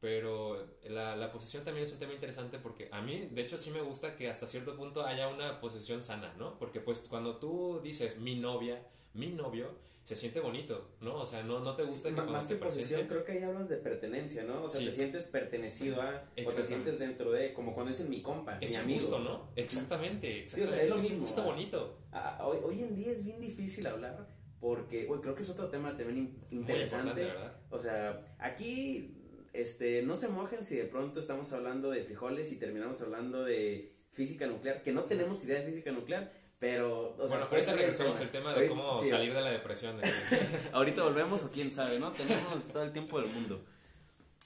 Pero 0.00 0.66
la, 0.84 1.14
la 1.14 1.30
posesión 1.30 1.62
también 1.62 1.86
es 1.86 1.92
un 1.92 1.98
tema 1.98 2.14
interesante 2.14 2.58
porque 2.58 2.88
a 2.90 3.02
mí, 3.02 3.28
de 3.30 3.42
hecho, 3.42 3.58
sí 3.58 3.70
me 3.70 3.82
gusta 3.82 4.16
que 4.16 4.30
hasta 4.30 4.48
cierto 4.48 4.76
punto 4.76 5.04
haya 5.04 5.28
una 5.28 5.60
posesión 5.60 6.02
sana, 6.02 6.34
¿no? 6.38 6.58
Porque 6.58 6.80
pues 6.80 7.00
cuando 7.08 7.36
tú 7.36 7.80
dices 7.82 8.18
mi 8.18 8.36
novia, 8.36 8.82
mi 9.12 9.28
novio, 9.28 9.78
se 10.02 10.16
siente 10.16 10.40
bonito, 10.40 10.90
¿no? 11.02 11.16
O 11.16 11.26
sea, 11.26 11.42
no, 11.42 11.60
no 11.60 11.76
te 11.76 11.82
gusta 11.82 12.08
que 12.08 12.14
cuando 12.14 12.32
Más 12.32 12.46
que 12.46 12.56
posesión, 12.56 13.06
creo 13.06 13.24
que 13.24 13.32
ahí 13.32 13.42
hablas 13.42 13.68
de 13.68 13.76
pertenencia, 13.76 14.44
¿no? 14.44 14.64
O 14.64 14.68
sea, 14.70 14.84
te 14.84 14.92
sientes 14.92 15.24
pertenecido 15.24 16.00
a, 16.00 16.30
o 16.46 16.50
te 16.50 16.62
sientes 16.62 16.98
dentro 16.98 17.30
de, 17.30 17.52
como 17.52 17.74
cuando 17.74 17.92
dicen 17.92 18.08
mi 18.08 18.22
compa, 18.22 18.58
es 18.58 18.72
mi 18.72 18.76
amigo. 18.78 19.00
Gusto, 19.00 19.18
¿no? 19.18 19.50
Exactamente, 19.56 20.44
exactamente. 20.44 20.48
Sí, 20.48 20.62
o 20.62 20.66
sea, 20.66 20.82
es 20.82 20.88
lo 20.88 20.96
mismo. 20.96 21.14
un 21.16 21.20
gusto 21.20 21.42
bonito. 21.42 21.98
hoy, 22.40 22.58
hoy 22.62 22.82
en 22.82 22.94
día 22.94 23.12
es 23.12 23.24
bien 23.24 23.40
difícil 23.40 23.86
hablar 23.86 24.33
porque, 24.64 25.04
bueno, 25.04 25.20
creo 25.20 25.34
que 25.34 25.42
es 25.42 25.50
otro 25.50 25.68
tema 25.68 25.94
también 25.94 26.38
interesante. 26.48 27.30
O 27.68 27.78
sea, 27.78 28.18
aquí 28.38 29.14
este, 29.52 30.00
no 30.00 30.16
se 30.16 30.28
mojen 30.28 30.64
si 30.64 30.74
de 30.76 30.86
pronto 30.86 31.20
estamos 31.20 31.52
hablando 31.52 31.90
de 31.90 32.02
frijoles 32.02 32.50
y 32.50 32.56
terminamos 32.56 33.02
hablando 33.02 33.44
de 33.44 33.94
física 34.08 34.46
nuclear, 34.46 34.82
que 34.82 34.94
no 34.94 35.04
tenemos 35.04 35.44
idea 35.44 35.60
de 35.60 35.66
física 35.66 35.92
nuclear, 35.92 36.32
pero... 36.58 37.14
O 37.18 37.28
bueno, 37.28 37.44
ahorita 37.44 37.74
regresamos 37.74 38.18
el 38.20 38.30
tema 38.30 38.54
de 38.54 38.66
cómo 38.66 39.04
salir 39.04 39.34
de 39.34 39.42
la 39.42 39.50
depresión. 39.50 40.00
ahorita 40.72 41.02
volvemos 41.02 41.44
o 41.44 41.50
quién 41.50 41.70
sabe, 41.70 41.98
¿no? 41.98 42.12
Tenemos 42.12 42.66
todo 42.68 42.84
el 42.84 42.92
tiempo 42.94 43.20
del 43.20 43.28
mundo. 43.28 43.62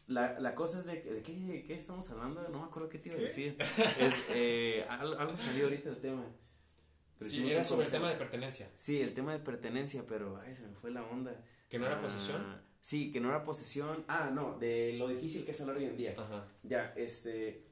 La, 0.09 0.41
la 0.41 0.57
cosa 0.57 0.81
es 0.81 0.87
de, 0.87 1.01
de 1.01 1.23
qué, 1.23 1.63
qué, 1.65 1.75
estamos 1.75 2.11
hablando, 2.11 2.43
no 2.49 2.59
me 2.59 2.65
acuerdo 2.65 2.89
qué 2.89 2.99
te 2.99 3.11
iba 3.11 3.19
a 3.19 3.21
decir. 3.21 3.57
Es, 4.01 4.15
eh, 4.31 4.85
algo, 4.89 5.39
salió 5.39 5.67
ahorita 5.67 5.91
el 5.91 5.99
tema. 5.99 6.25
Sí, 7.21 7.51
era 7.51 7.65
sobre 7.65 7.87
el 7.87 7.93
tema 7.93 8.09
de 8.11 8.17
pertenencia. 8.17 8.71
Sí, 8.75 9.01
el 9.01 9.15
tema 9.15 9.33
de 9.33 9.41
pertenencia, 9.41 10.05
pero 10.07 10.39
ay, 10.41 10.55
se 10.55 10.67
me 10.67 10.75
fue 10.75 10.91
la 10.91 11.05
onda. 11.05 11.45
¿Que 11.69 11.79
no 11.79 11.87
era 11.87 12.01
posesión? 12.01 12.43
Ah, 12.45 12.63
Sí, 12.81 13.11
que 13.11 13.21
no 13.21 13.29
era 13.29 13.43
posesión. 13.43 14.05
Ah, 14.09 14.31
no, 14.33 14.59
de 14.59 14.95
lo 14.95 15.09
difícil 15.09 15.45
que 15.45 15.51
es 15.51 15.61
hablar 15.61 15.77
hoy 15.77 15.85
en 15.85 15.97
día. 15.97 16.15
Ajá. 16.17 16.47
Ya, 16.63 16.93
este. 16.97 17.67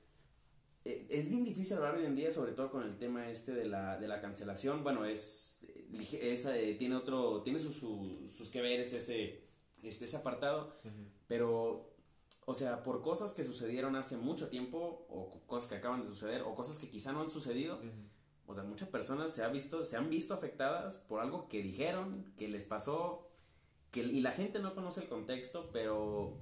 E, 0.84 1.06
es 1.08 1.30
bien 1.30 1.44
difícil 1.44 1.76
hablar 1.76 1.94
hoy 1.94 2.04
en 2.04 2.16
día, 2.16 2.32
sobre 2.32 2.52
todo 2.52 2.70
con 2.70 2.82
el 2.82 2.98
tema 2.98 3.30
este 3.30 3.52
de 3.52 3.66
la, 3.66 3.98
de 3.98 4.08
la 4.08 4.20
cancelación. 4.20 4.82
Bueno, 4.82 5.04
es. 5.04 5.66
Esa, 6.20 6.58
eh, 6.58 6.74
tiene 6.74 6.96
otro. 6.96 7.40
Tiene 7.42 7.58
sus, 7.58 7.76
sus 7.76 8.50
que 8.50 8.60
veres 8.60 8.92
ese, 8.92 9.44
este, 9.82 10.04
ese 10.04 10.16
apartado. 10.16 10.74
Pero. 11.28 11.92
O 12.48 12.54
sea, 12.54 12.82
por 12.82 13.02
cosas 13.02 13.34
que 13.34 13.44
sucedieron 13.44 13.96
hace 13.96 14.18
mucho 14.18 14.48
tiempo, 14.48 15.06
o 15.08 15.30
cosas 15.46 15.68
que 15.68 15.76
acaban 15.76 16.02
de 16.02 16.06
suceder, 16.06 16.42
o 16.42 16.54
cosas 16.54 16.78
que 16.78 16.90
quizá 16.90 17.12
no 17.12 17.22
han 17.22 17.30
sucedido. 17.30 17.80
O 18.46 18.54
sea, 18.54 18.64
muchas 18.64 18.88
personas 18.88 19.32
se, 19.32 19.42
ha 19.42 19.48
visto, 19.48 19.84
se 19.84 19.96
han 19.96 20.08
visto 20.08 20.34
afectadas 20.34 20.98
por 20.98 21.20
algo 21.20 21.48
que 21.48 21.62
dijeron, 21.62 22.32
que 22.36 22.48
les 22.48 22.64
pasó, 22.64 23.28
y 23.92 24.20
la 24.20 24.32
gente 24.32 24.58
no 24.60 24.74
conoce 24.74 25.00
el 25.00 25.08
contexto, 25.08 25.70
pero, 25.72 26.38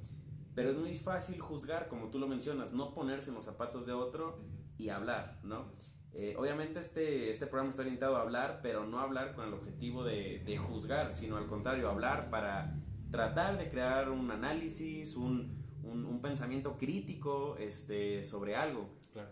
pero 0.55 0.71
es 0.71 0.77
muy 0.77 0.95
fácil 0.95 1.41
juzgar, 1.41 1.89
como 1.89 2.11
tú 2.11 2.19
lo 2.19 2.27
mencionas, 2.27 2.73
no 2.73 2.95
ponerse 2.95 3.31
en 3.31 3.37
los 3.37 3.45
zapatos 3.45 3.87
de 3.87 3.93
otro 3.93 4.41
y 4.77 4.89
hablar, 4.89 5.39
¿no? 5.45 5.71
Eh, 6.13 6.37
obviamente 6.39 6.79
este, 6.79 7.31
este 7.31 7.47
programa 7.47 7.71
está 7.71 7.83
orientado 7.83 8.17
a 8.17 8.21
hablar, 8.21 8.61
pero 8.63 8.87
no 8.87 9.01
hablar 9.01 9.35
con 9.35 9.47
el 9.47 9.55
objetivo 9.55 10.05
de, 10.05 10.43
de, 10.45 10.57
juzgar, 10.57 11.13
sino 11.13 11.37
al 11.37 11.47
contrario, 11.47 11.89
hablar 11.89 12.31
para 12.31 12.81
tratar 13.11 13.59
de 13.59 13.69
crear 13.69 14.11
un 14.11 14.31
análisis, 14.31 15.17
un, 15.17 15.65
un, 15.83 16.05
un 16.05 16.21
pensamiento 16.21 16.79
crítico 16.79 17.57
este, 17.59 18.23
sobre 18.23 18.55
algo. 18.55 18.89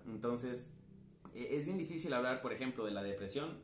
Entonces, 0.07 0.75
e, 0.75 0.82
es 1.35 1.65
bien 1.65 1.79
difícil 1.79 2.13
hablar, 2.13 2.41
por 2.41 2.53
ejemplo, 2.53 2.85
de 2.85 2.91
la 2.91 3.03
depresión, 3.03 3.63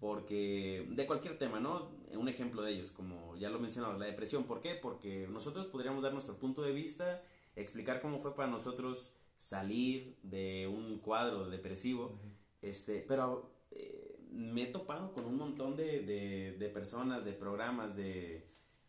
porque 0.00 0.86
de 0.90 1.06
cualquier 1.06 1.38
tema, 1.38 1.60
¿no? 1.60 1.90
Un 2.12 2.28
ejemplo 2.28 2.62
de 2.62 2.72
ellos, 2.72 2.90
como 2.90 3.36
ya 3.36 3.50
lo 3.50 3.60
mencionaba, 3.60 3.96
la 3.98 4.06
depresión. 4.06 4.44
¿Por 4.44 4.60
qué? 4.60 4.74
Porque 4.74 5.28
nosotros 5.28 5.66
podríamos 5.66 6.02
dar 6.02 6.12
nuestro 6.12 6.38
punto 6.38 6.62
de 6.62 6.72
vista, 6.72 7.22
explicar 7.56 8.00
cómo 8.00 8.18
fue 8.18 8.34
para 8.34 8.50
nosotros 8.50 9.14
salir 9.36 10.18
de 10.22 10.66
un 10.66 10.98
cuadro 10.98 11.48
depresivo, 11.48 12.18
este, 12.62 13.04
pero 13.06 13.50
eh, 13.70 14.18
me 14.30 14.64
he 14.64 14.66
topado 14.66 15.12
con 15.12 15.24
un 15.24 15.36
montón 15.36 15.76
de, 15.76 16.00
de, 16.00 16.56
de 16.58 16.68
personas, 16.68 17.24
de 17.24 17.32
programas, 17.32 17.96
de, 17.96 18.46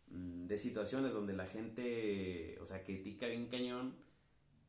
mm, 0.08 0.46
de 0.46 0.56
situaciones 0.56 1.12
donde 1.12 1.32
la 1.34 1.46
gente, 1.46 2.58
o 2.60 2.64
sea, 2.64 2.84
critica 2.84 3.26
bien 3.26 3.46
cañón 3.48 3.96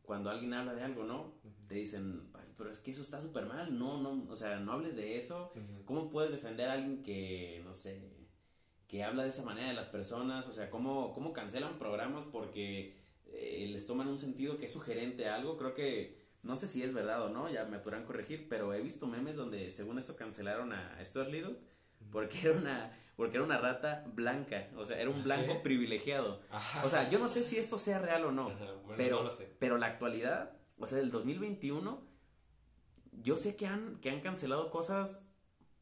cuando 0.04 0.30
alguien 0.30 0.54
habla 0.54 0.74
de 0.74 0.84
algo, 0.84 1.06
¿no? 1.06 1.34
Te 1.68 1.76
dicen, 1.76 2.30
pero 2.58 2.70
es 2.70 2.80
que 2.80 2.92
eso 2.92 3.02
está 3.02 3.22
súper 3.22 3.46
mal, 3.46 3.78
no, 3.78 4.02
no, 4.02 4.26
o 4.32 4.36
sea, 4.36 4.60
no 4.60 4.74
hables 4.74 4.96
de 4.96 5.18
eso. 5.18 5.52
¿Cómo 5.86 6.10
puedes 6.10 6.32
defender 6.32 6.70
a 6.70 6.74
alguien 6.74 7.02
que, 7.04 7.62
no 7.66 7.74
sé, 7.74 8.02
que 8.88 9.04
habla 9.04 9.24
de 9.24 9.30
esa 9.30 9.44
manera 9.44 9.68
de 9.68 9.74
las 9.74 9.90
personas? 9.90 10.48
O 10.48 10.54
sea, 10.54 10.70
¿cómo, 10.70 11.14
cómo 11.14 11.34
cancelan 11.34 11.78
programas 11.78 12.26
porque 12.26 12.98
eh, 13.28 13.68
les 13.72 13.86
toman 13.86 14.08
un 14.08 14.18
sentido 14.18 14.58
que 14.58 14.66
es 14.66 14.72
sugerente 14.72 15.28
a 15.28 15.36
algo? 15.36 15.58
Creo 15.58 15.74
que, 15.74 16.24
no 16.44 16.58
sé 16.58 16.68
si 16.68 16.84
es 16.84 16.94
verdad 16.94 17.24
o 17.24 17.30
no, 17.30 17.50
ya 17.50 17.66
me 17.66 17.80
podrán 17.80 18.06
corregir, 18.06 18.48
pero 18.50 18.74
he 18.74 18.82
visto 18.82 19.08
memes 19.08 19.36
donde 19.36 19.72
según 19.72 20.00
eso 20.00 20.16
cancelaron 20.16 20.74
a 20.74 21.04
Stuart 21.04 21.30
Little 21.30 21.58
porque 22.12 22.40
era 22.42 22.58
una 22.58 22.92
porque 23.16 23.38
era 23.38 23.46
una 23.46 23.60
rata 23.60 24.04
blanca, 24.14 24.70
o 24.76 24.86
sea, 24.86 25.00
era 25.00 25.10
un 25.10 25.24
blanco 25.24 25.62
privilegiado. 25.62 26.42
O 26.84 26.90
sea, 26.90 27.10
yo 27.10 27.20
no 27.20 27.28
sé 27.28 27.44
si 27.44 27.58
esto 27.58 27.78
sea 27.78 28.00
real 28.00 28.26
o 28.26 28.32
no, 28.32 28.52
pero, 28.98 29.30
pero 29.60 29.78
la 29.78 29.88
actualidad, 29.88 30.52
o 30.80 30.88
sea, 30.88 30.98
del 30.98 31.12
2021, 31.12 32.02
yo 33.22 33.38
sé 33.38 33.56
que 33.56 33.68
han, 33.68 34.00
que 34.02 34.10
han 34.10 34.22
cancelado 34.22 34.70
cosas 34.70 35.28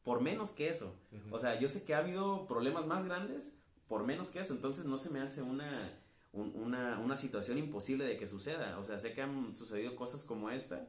por 0.02 0.20
menos 0.20 0.50
que 0.50 0.68
eso. 0.68 0.94
O 1.30 1.38
sea, 1.38 1.58
yo 1.58 1.68
sé 1.68 1.84
que 1.84 1.94
ha 1.94 1.98
habido 1.98 2.46
problemas 2.46 2.86
más 2.86 3.04
grandes 3.04 3.58
por 3.86 4.04
menos 4.04 4.30
que 4.30 4.40
eso, 4.40 4.54
entonces 4.54 4.86
no 4.86 4.98
se 4.98 5.10
me 5.10 5.20
hace 5.20 5.42
una, 5.42 6.00
una, 6.32 6.98
una 6.98 7.16
situación 7.16 7.58
imposible 7.58 8.04
de 8.04 8.16
que 8.16 8.26
suceda. 8.26 8.78
O 8.78 8.84
sea, 8.84 8.98
sé 8.98 9.12
que 9.12 9.22
han 9.22 9.54
sucedido 9.54 9.96
cosas 9.96 10.24
como 10.24 10.50
esta 10.50 10.88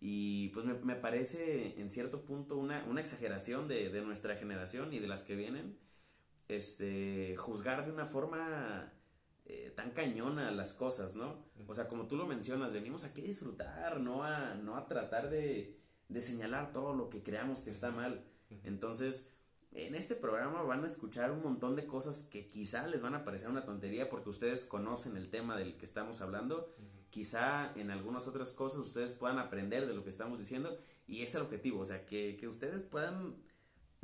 y 0.00 0.48
pues 0.48 0.66
me, 0.66 0.74
me 0.74 0.96
parece 0.96 1.80
en 1.80 1.88
cierto 1.88 2.26
punto 2.26 2.58
una, 2.58 2.84
una 2.84 3.00
exageración 3.00 3.68
de, 3.68 3.88
de, 3.88 4.02
nuestra 4.02 4.36
generación 4.36 4.92
y 4.92 4.98
de 4.98 5.08
las 5.08 5.24
que 5.24 5.34
vienen, 5.36 5.78
este, 6.48 7.34
juzgar 7.38 7.86
de 7.86 7.92
una 7.92 8.04
forma 8.04 8.92
eh, 9.46 9.72
tan 9.76 9.90
cañona 9.90 10.50
las 10.50 10.72
cosas, 10.72 11.16
¿no? 11.16 11.36
O 11.66 11.74
sea, 11.74 11.88
como 11.88 12.06
tú 12.06 12.16
lo 12.16 12.26
mencionas, 12.26 12.72
venimos 12.72 13.04
aquí 13.04 13.20
a 13.20 13.24
disfrutar, 13.24 14.00
no 14.00 14.24
a, 14.24 14.54
no 14.54 14.76
a 14.76 14.88
tratar 14.88 15.30
de, 15.30 15.78
de 16.08 16.20
señalar 16.20 16.72
todo 16.72 16.94
lo 16.94 17.10
que 17.10 17.22
creamos 17.22 17.60
que 17.60 17.70
está 17.70 17.90
mal. 17.90 18.24
Entonces, 18.62 19.30
en 19.72 19.94
este 19.94 20.14
programa 20.14 20.62
van 20.62 20.84
a 20.84 20.86
escuchar 20.86 21.30
un 21.32 21.42
montón 21.42 21.76
de 21.76 21.86
cosas 21.86 22.28
que 22.30 22.46
quizá 22.46 22.86
les 22.86 23.02
van 23.02 23.14
a 23.14 23.24
parecer 23.24 23.48
una 23.50 23.64
tontería 23.64 24.08
porque 24.08 24.30
ustedes 24.30 24.64
conocen 24.66 25.16
el 25.16 25.28
tema 25.28 25.56
del 25.56 25.76
que 25.76 25.84
estamos 25.84 26.20
hablando 26.20 26.70
quizá 27.14 27.70
en 27.76 27.92
algunas 27.92 28.26
otras 28.26 28.50
cosas 28.50 28.80
ustedes 28.80 29.14
puedan 29.14 29.38
aprender 29.38 29.86
de 29.86 29.94
lo 29.94 30.02
que 30.02 30.10
estamos 30.10 30.36
diciendo 30.36 30.76
y 31.06 31.22
es 31.22 31.32
el 31.36 31.42
objetivo, 31.42 31.78
o 31.78 31.84
sea, 31.84 32.04
que, 32.06 32.36
ustedes 32.48 32.82
puedan 32.82 33.36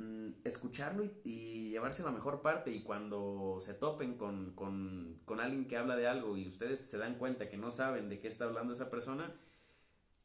mm, 0.01 0.27
escucharlo 0.45 1.05
y, 1.25 1.71
llevarse 1.71 2.03
la 2.03 2.11
mejor 2.11 2.43
parte 2.43 2.73
y 2.73 2.83
cuando 2.83 3.59
se 3.61 3.75
topen 3.75 4.17
con, 4.17 4.53
con, 4.55 5.41
alguien 5.41 5.67
que 5.67 5.77
habla 5.77 5.97
de 5.97 6.09
algo 6.09 6.37
y 6.37 6.49
ustedes 6.49 6.81
se 6.81 6.99
dan 6.99 7.15
cuenta 7.17 7.49
que 7.49 7.57
no 7.57 7.71
saben 7.71 8.09
de 8.09 8.19
qué 8.19 8.27
está 8.29 8.45
hablando 8.45 8.73
esa 8.73 8.91
persona, 8.91 9.33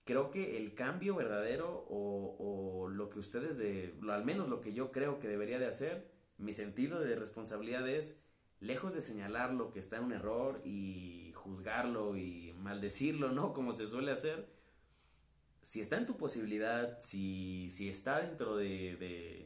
creo 0.05 0.31
que 0.31 0.57
el 0.57 0.73
cambio 0.73 1.15
verdadero 1.15 1.85
o, 1.87 2.35
o 2.39 2.89
lo 2.89 3.09
que 3.09 3.19
ustedes 3.19 3.57
de, 3.57 3.93
al 4.09 4.25
menos 4.25 4.49
lo 4.49 4.61
que 4.61 4.73
yo 4.73 4.91
creo 4.91 5.19
que 5.19 5.27
debería 5.27 5.59
de 5.59 5.67
hacer, 5.67 6.11
mi 6.37 6.51
sentido 6.51 6.99
de 6.99 7.15
responsabilidad 7.15 7.87
es, 7.87 8.25
lejos 8.59 8.93
de 8.93 9.01
señalar 9.01 9.53
lo 9.53 9.71
que 9.71 9.79
está 9.79 9.97
en 9.97 10.05
un 10.05 10.11
error 10.13 10.61
y 10.65 11.31
juzgarlo 11.33 12.17
y 12.17 12.53
maldecirlo, 12.59 13.31
¿no? 13.31 13.53
Como 13.53 13.73
se 13.73 13.87
suele 13.87 14.11
hacer. 14.11 14.47
Si 15.61 15.81
está 15.81 15.97
en 15.97 16.05
tu 16.05 16.17
posibilidad, 16.17 16.99
si, 16.99 17.69
si 17.71 17.89
está 17.89 18.19
dentro 18.19 18.55
de, 18.55 18.95
de, 18.97 19.44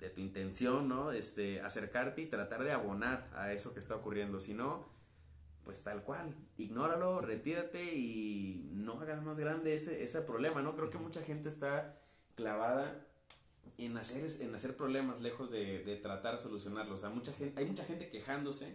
de, 0.00 0.10
tu 0.10 0.20
intención, 0.20 0.88
¿no? 0.88 1.12
Este, 1.12 1.60
acercarte 1.60 2.22
y 2.22 2.26
tratar 2.26 2.64
de 2.64 2.72
abonar 2.72 3.30
a 3.34 3.52
eso 3.52 3.74
que 3.74 3.80
está 3.80 3.96
ocurriendo. 3.96 4.40
Si 4.40 4.54
no, 4.54 4.86
pues 5.64 5.84
tal 5.84 6.02
cual, 6.02 6.34
ignóralo, 6.56 7.20
retírate 7.20 7.94
y 7.94 8.70
no 8.72 9.00
hagas 9.00 9.22
más 9.22 9.38
grande 9.38 9.74
ese, 9.74 10.02
ese 10.02 10.22
problema, 10.22 10.62
¿no? 10.62 10.74
Creo 10.76 10.90
que 10.90 10.98
mucha 10.98 11.22
gente 11.22 11.48
está 11.48 11.96
clavada 12.34 13.06
en 13.78 13.96
hacer, 13.96 14.26
en 14.40 14.54
hacer 14.54 14.76
problemas 14.76 15.20
lejos 15.20 15.50
de, 15.50 15.84
de 15.84 15.96
tratar 15.96 16.36
de 16.36 16.42
solucionarlos. 16.42 16.94
O 16.94 17.00
sea, 17.00 17.10
mucha 17.10 17.32
gente, 17.32 17.60
hay 17.60 17.66
mucha 17.66 17.84
gente 17.84 18.08
quejándose, 18.08 18.74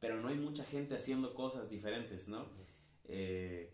pero 0.00 0.20
no 0.20 0.28
hay 0.28 0.36
mucha 0.36 0.64
gente 0.64 0.94
haciendo 0.94 1.34
cosas 1.34 1.70
diferentes, 1.70 2.28
¿no? 2.28 2.46
Eh, 3.08 3.72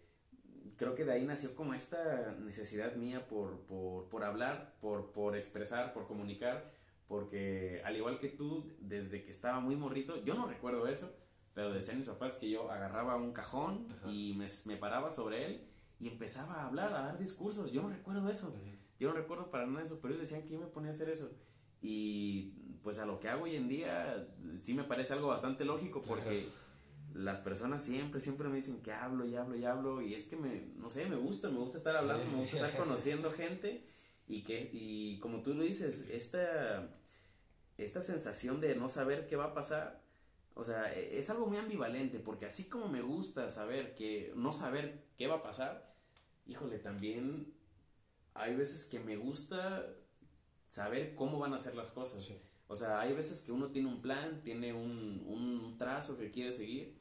creo 0.76 0.94
que 0.94 1.04
de 1.04 1.12
ahí 1.12 1.24
nació 1.24 1.54
como 1.54 1.74
esta 1.74 2.32
necesidad 2.40 2.94
mía 2.96 3.26
por, 3.28 3.60
por, 3.66 4.08
por 4.08 4.24
hablar, 4.24 4.74
por, 4.80 5.12
por 5.12 5.36
expresar, 5.36 5.92
por 5.92 6.06
comunicar, 6.06 6.72
porque 7.06 7.82
al 7.84 7.96
igual 7.96 8.18
que 8.18 8.28
tú, 8.28 8.76
desde 8.80 9.22
que 9.22 9.30
estaba 9.30 9.60
muy 9.60 9.76
morrito, 9.76 10.22
yo 10.24 10.34
no 10.34 10.46
recuerdo 10.46 10.86
eso, 10.86 11.14
pero 11.52 11.72
decían 11.72 11.98
mis 11.98 12.08
papás 12.08 12.38
que 12.38 12.50
yo 12.50 12.70
agarraba 12.70 13.16
un 13.16 13.32
cajón 13.32 13.86
y 14.06 14.34
me, 14.34 14.46
me, 14.66 14.76
paraba 14.76 15.10
sobre 15.10 15.46
él 15.46 15.68
y 16.00 16.08
empezaba 16.08 16.54
a 16.54 16.66
hablar, 16.66 16.92
a 16.94 17.02
dar 17.02 17.18
discursos, 17.18 17.70
yo 17.72 17.82
no 17.82 17.90
recuerdo 17.90 18.28
eso, 18.28 18.54
yo 18.98 19.08
no 19.10 19.14
recuerdo 19.14 19.50
para 19.50 19.66
nada 19.66 19.84
eso, 19.84 19.98
pero 20.00 20.14
ellos 20.14 20.28
decían 20.28 20.46
que 20.46 20.54
yo 20.54 20.60
me 20.60 20.66
ponía 20.66 20.88
a 20.88 20.92
hacer 20.92 21.08
eso. 21.08 21.30
Y 21.80 22.52
pues 22.82 22.98
a 22.98 23.06
lo 23.06 23.20
que 23.20 23.28
hago 23.28 23.44
hoy 23.44 23.56
en 23.56 23.68
día 23.68 24.26
sí 24.56 24.74
me 24.74 24.84
parece 24.84 25.12
algo 25.12 25.28
bastante 25.28 25.64
lógico 25.64 26.02
porque 26.02 26.48
las 27.14 27.40
personas 27.40 27.82
siempre, 27.84 28.20
siempre 28.20 28.48
me 28.48 28.56
dicen 28.56 28.82
que 28.82 28.92
hablo 28.92 29.26
y 29.26 29.36
hablo 29.36 29.56
y 29.56 29.64
hablo 29.64 30.02
y 30.02 30.14
es 30.14 30.24
que 30.24 30.36
me, 30.36 30.72
no 30.78 30.90
sé, 30.90 31.06
me 31.06 31.16
gusta, 31.16 31.50
me 31.50 31.58
gusta 31.58 31.78
estar 31.78 31.96
hablando, 31.96 32.24
me 32.26 32.38
gusta 32.38 32.56
estar 32.56 32.76
conociendo 32.76 33.30
gente 33.30 33.84
y 34.26 34.42
que, 34.42 34.70
y 34.72 35.18
como 35.18 35.42
tú 35.42 35.54
lo 35.54 35.62
dices, 35.62 36.08
esta, 36.10 36.90
esta 37.76 38.00
sensación 38.00 38.60
de 38.60 38.74
no 38.76 38.88
saber 38.88 39.26
qué 39.26 39.36
va 39.36 39.46
a 39.46 39.54
pasar, 39.54 40.02
o 40.54 40.64
sea, 40.64 40.92
e, 40.94 41.18
es 41.18 41.28
algo 41.30 41.46
muy 41.46 41.58
ambivalente 41.58 42.20
porque 42.20 42.46
así 42.46 42.68
como 42.68 42.88
me 42.88 43.02
gusta 43.02 43.48
saber 43.50 43.94
que, 43.94 44.32
no 44.36 44.52
saber 44.52 45.04
qué 45.16 45.26
va 45.26 45.36
a 45.36 45.42
pasar, 45.42 45.94
híjole, 46.46 46.78
también 46.78 47.52
hay 48.34 48.54
veces 48.56 48.86
que 48.86 49.00
me 49.00 49.16
gusta 49.16 49.86
saber 50.68 51.14
cómo 51.14 51.38
van 51.38 51.54
a 51.54 51.58
ser 51.58 51.74
las 51.74 51.90
cosas. 51.90 52.32
O 52.66 52.76
sea, 52.76 53.00
hay 53.00 53.12
veces 53.12 53.42
que 53.42 53.52
uno 53.52 53.70
tiene 53.70 53.88
un 53.88 54.00
plan, 54.00 54.42
tiene 54.42 54.72
un, 54.72 55.22
un 55.26 55.76
trazo 55.78 56.18
que 56.18 56.30
quiere 56.30 56.52
seguir 56.52 56.96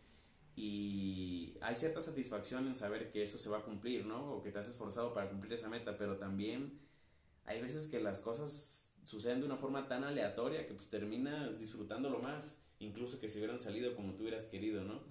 y 0.56 1.58
hay 1.62 1.76
cierta 1.76 2.02
satisfacción 2.02 2.68
en 2.68 2.76
saber 2.76 3.10
que 3.12 3.24
eso 3.24 3.40
se 3.40 3.50
va 3.50 3.60
a 3.60 3.64
cumplir, 3.64 4.06
¿no? 4.06 4.34
O 4.34 4.42
que 4.42 4.52
te 4.52 4.60
has 4.60 4.68
esforzado 4.68 5.14
para 5.14 5.30
cumplir 5.30 5.54
esa 5.54 5.70
meta, 5.70 5.98
pero 5.98 6.18
también 6.18 6.80
hay 7.46 7.62
veces 7.62 7.88
que 7.88 8.00
las 8.00 8.20
cosas 8.22 8.92
suceden 9.04 9.42
de 9.42 9.46
una 9.46 9.58
forma 9.58 9.88
tan 9.88 10.04
aleatoria 10.04 10.66
que 10.66 10.74
pues 10.74 10.90
terminas 10.90 11.60
disfrutándolo 11.60 12.20
más, 12.20 12.62
incluso 12.80 13.20
que 13.20 13.30
si 13.30 13.40
hubieran 13.40 13.60
salido 13.60 13.96
como 13.96 14.14
tú 14.16 14.24
hubieras 14.24 14.48
querido, 14.48 14.84
¿no? 14.84 15.02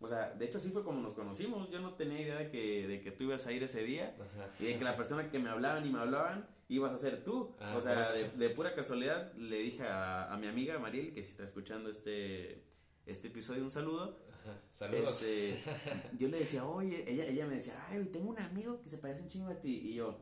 O 0.00 0.08
sea, 0.08 0.30
de 0.34 0.44
hecho 0.44 0.58
así 0.58 0.70
fue 0.70 0.84
como 0.84 1.00
nos 1.00 1.12
conocimos, 1.12 1.70
yo 1.70 1.80
no 1.80 1.94
tenía 1.94 2.20
idea 2.20 2.38
de 2.38 2.50
que, 2.50 2.88
de 2.88 3.00
que 3.00 3.12
tú 3.12 3.24
ibas 3.24 3.46
a 3.46 3.52
ir 3.52 3.62
ese 3.62 3.84
día 3.84 4.16
y 4.58 4.64
de 4.64 4.78
que 4.78 4.84
la 4.84 4.96
persona 4.96 5.30
que 5.30 5.38
me 5.38 5.48
hablaban 5.48 5.86
y 5.86 5.90
me 5.90 5.98
hablaban 5.98 6.48
ibas 6.68 6.92
a 6.92 6.98
ser 6.98 7.22
tú. 7.22 7.54
o 7.76 7.80
sea, 7.80 8.12
de, 8.12 8.30
de, 8.30 8.50
pura 8.50 8.74
casualidad 8.74 9.32
le 9.34 9.58
dije 9.58 9.84
a, 9.84 10.32
a 10.32 10.36
mi 10.38 10.46
amiga 10.46 10.78
Mariel, 10.78 11.12
que 11.12 11.22
si 11.22 11.30
está 11.30 11.44
escuchando 11.44 11.90
este, 11.90 12.64
este 13.06 13.28
episodio, 13.28 13.62
un 13.62 13.70
saludo 13.70 14.18
Saludos. 14.70 15.22
Este, 15.22 15.62
yo 16.18 16.28
le 16.28 16.40
decía, 16.40 16.64
oye, 16.64 17.04
ella, 17.06 17.26
ella 17.26 17.46
me 17.46 17.54
decía, 17.54 17.74
ay, 17.88 18.04
tengo 18.12 18.30
un 18.30 18.38
amigo 18.38 18.80
que 18.80 18.88
se 18.88 18.98
parece 18.98 19.22
un 19.22 19.28
chingo 19.28 19.50
a 19.50 19.60
ti. 19.60 19.82
Y 19.84 19.94
yo, 19.94 20.18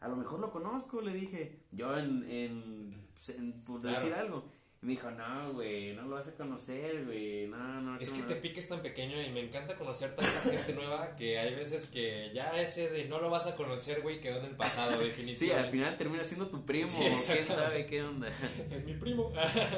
a 0.00 0.08
lo 0.08 0.16
mejor 0.16 0.40
lo 0.40 0.50
conozco, 0.50 1.00
le 1.00 1.12
dije, 1.12 1.60
yo 1.72 1.96
en, 1.98 2.24
en, 2.30 3.62
por 3.64 3.80
decir 3.80 4.12
algo. 4.14 4.44
Y 4.80 4.86
me 4.86 4.92
dijo, 4.92 5.10
no, 5.10 5.54
güey, 5.54 5.92
no 5.96 6.02
lo 6.02 6.14
vas 6.14 6.28
a 6.28 6.36
conocer, 6.36 7.04
güey, 7.04 7.48
no, 7.48 7.80
no. 7.80 7.98
Es 7.98 8.12
que 8.12 8.22
te 8.22 8.36
piques 8.36 8.68
tan 8.68 8.80
pequeño 8.80 9.20
y 9.20 9.32
me 9.32 9.40
encanta 9.40 9.76
conocer 9.76 10.14
tanta 10.14 10.40
gente 10.40 10.72
nueva 10.72 11.16
que 11.16 11.36
hay 11.36 11.52
veces 11.56 11.88
que 11.88 12.30
ya 12.32 12.60
ese 12.60 12.88
de 12.88 13.08
no 13.08 13.20
lo 13.20 13.28
vas 13.28 13.48
a 13.48 13.56
conocer, 13.56 14.02
güey, 14.02 14.20
quedó 14.20 14.38
en 14.38 14.44
el 14.44 14.54
pasado, 14.54 14.92
definitivamente. 15.00 15.46
Sí, 15.46 15.50
al 15.50 15.66
final 15.66 15.96
termina 15.96 16.22
siendo 16.22 16.46
tu 16.46 16.64
primo, 16.64 16.88
quién 16.96 17.18
sabe 17.48 17.86
qué 17.86 18.02
onda. 18.04 18.28
Es 18.70 18.84
mi 18.84 18.94
primo. 18.94 19.32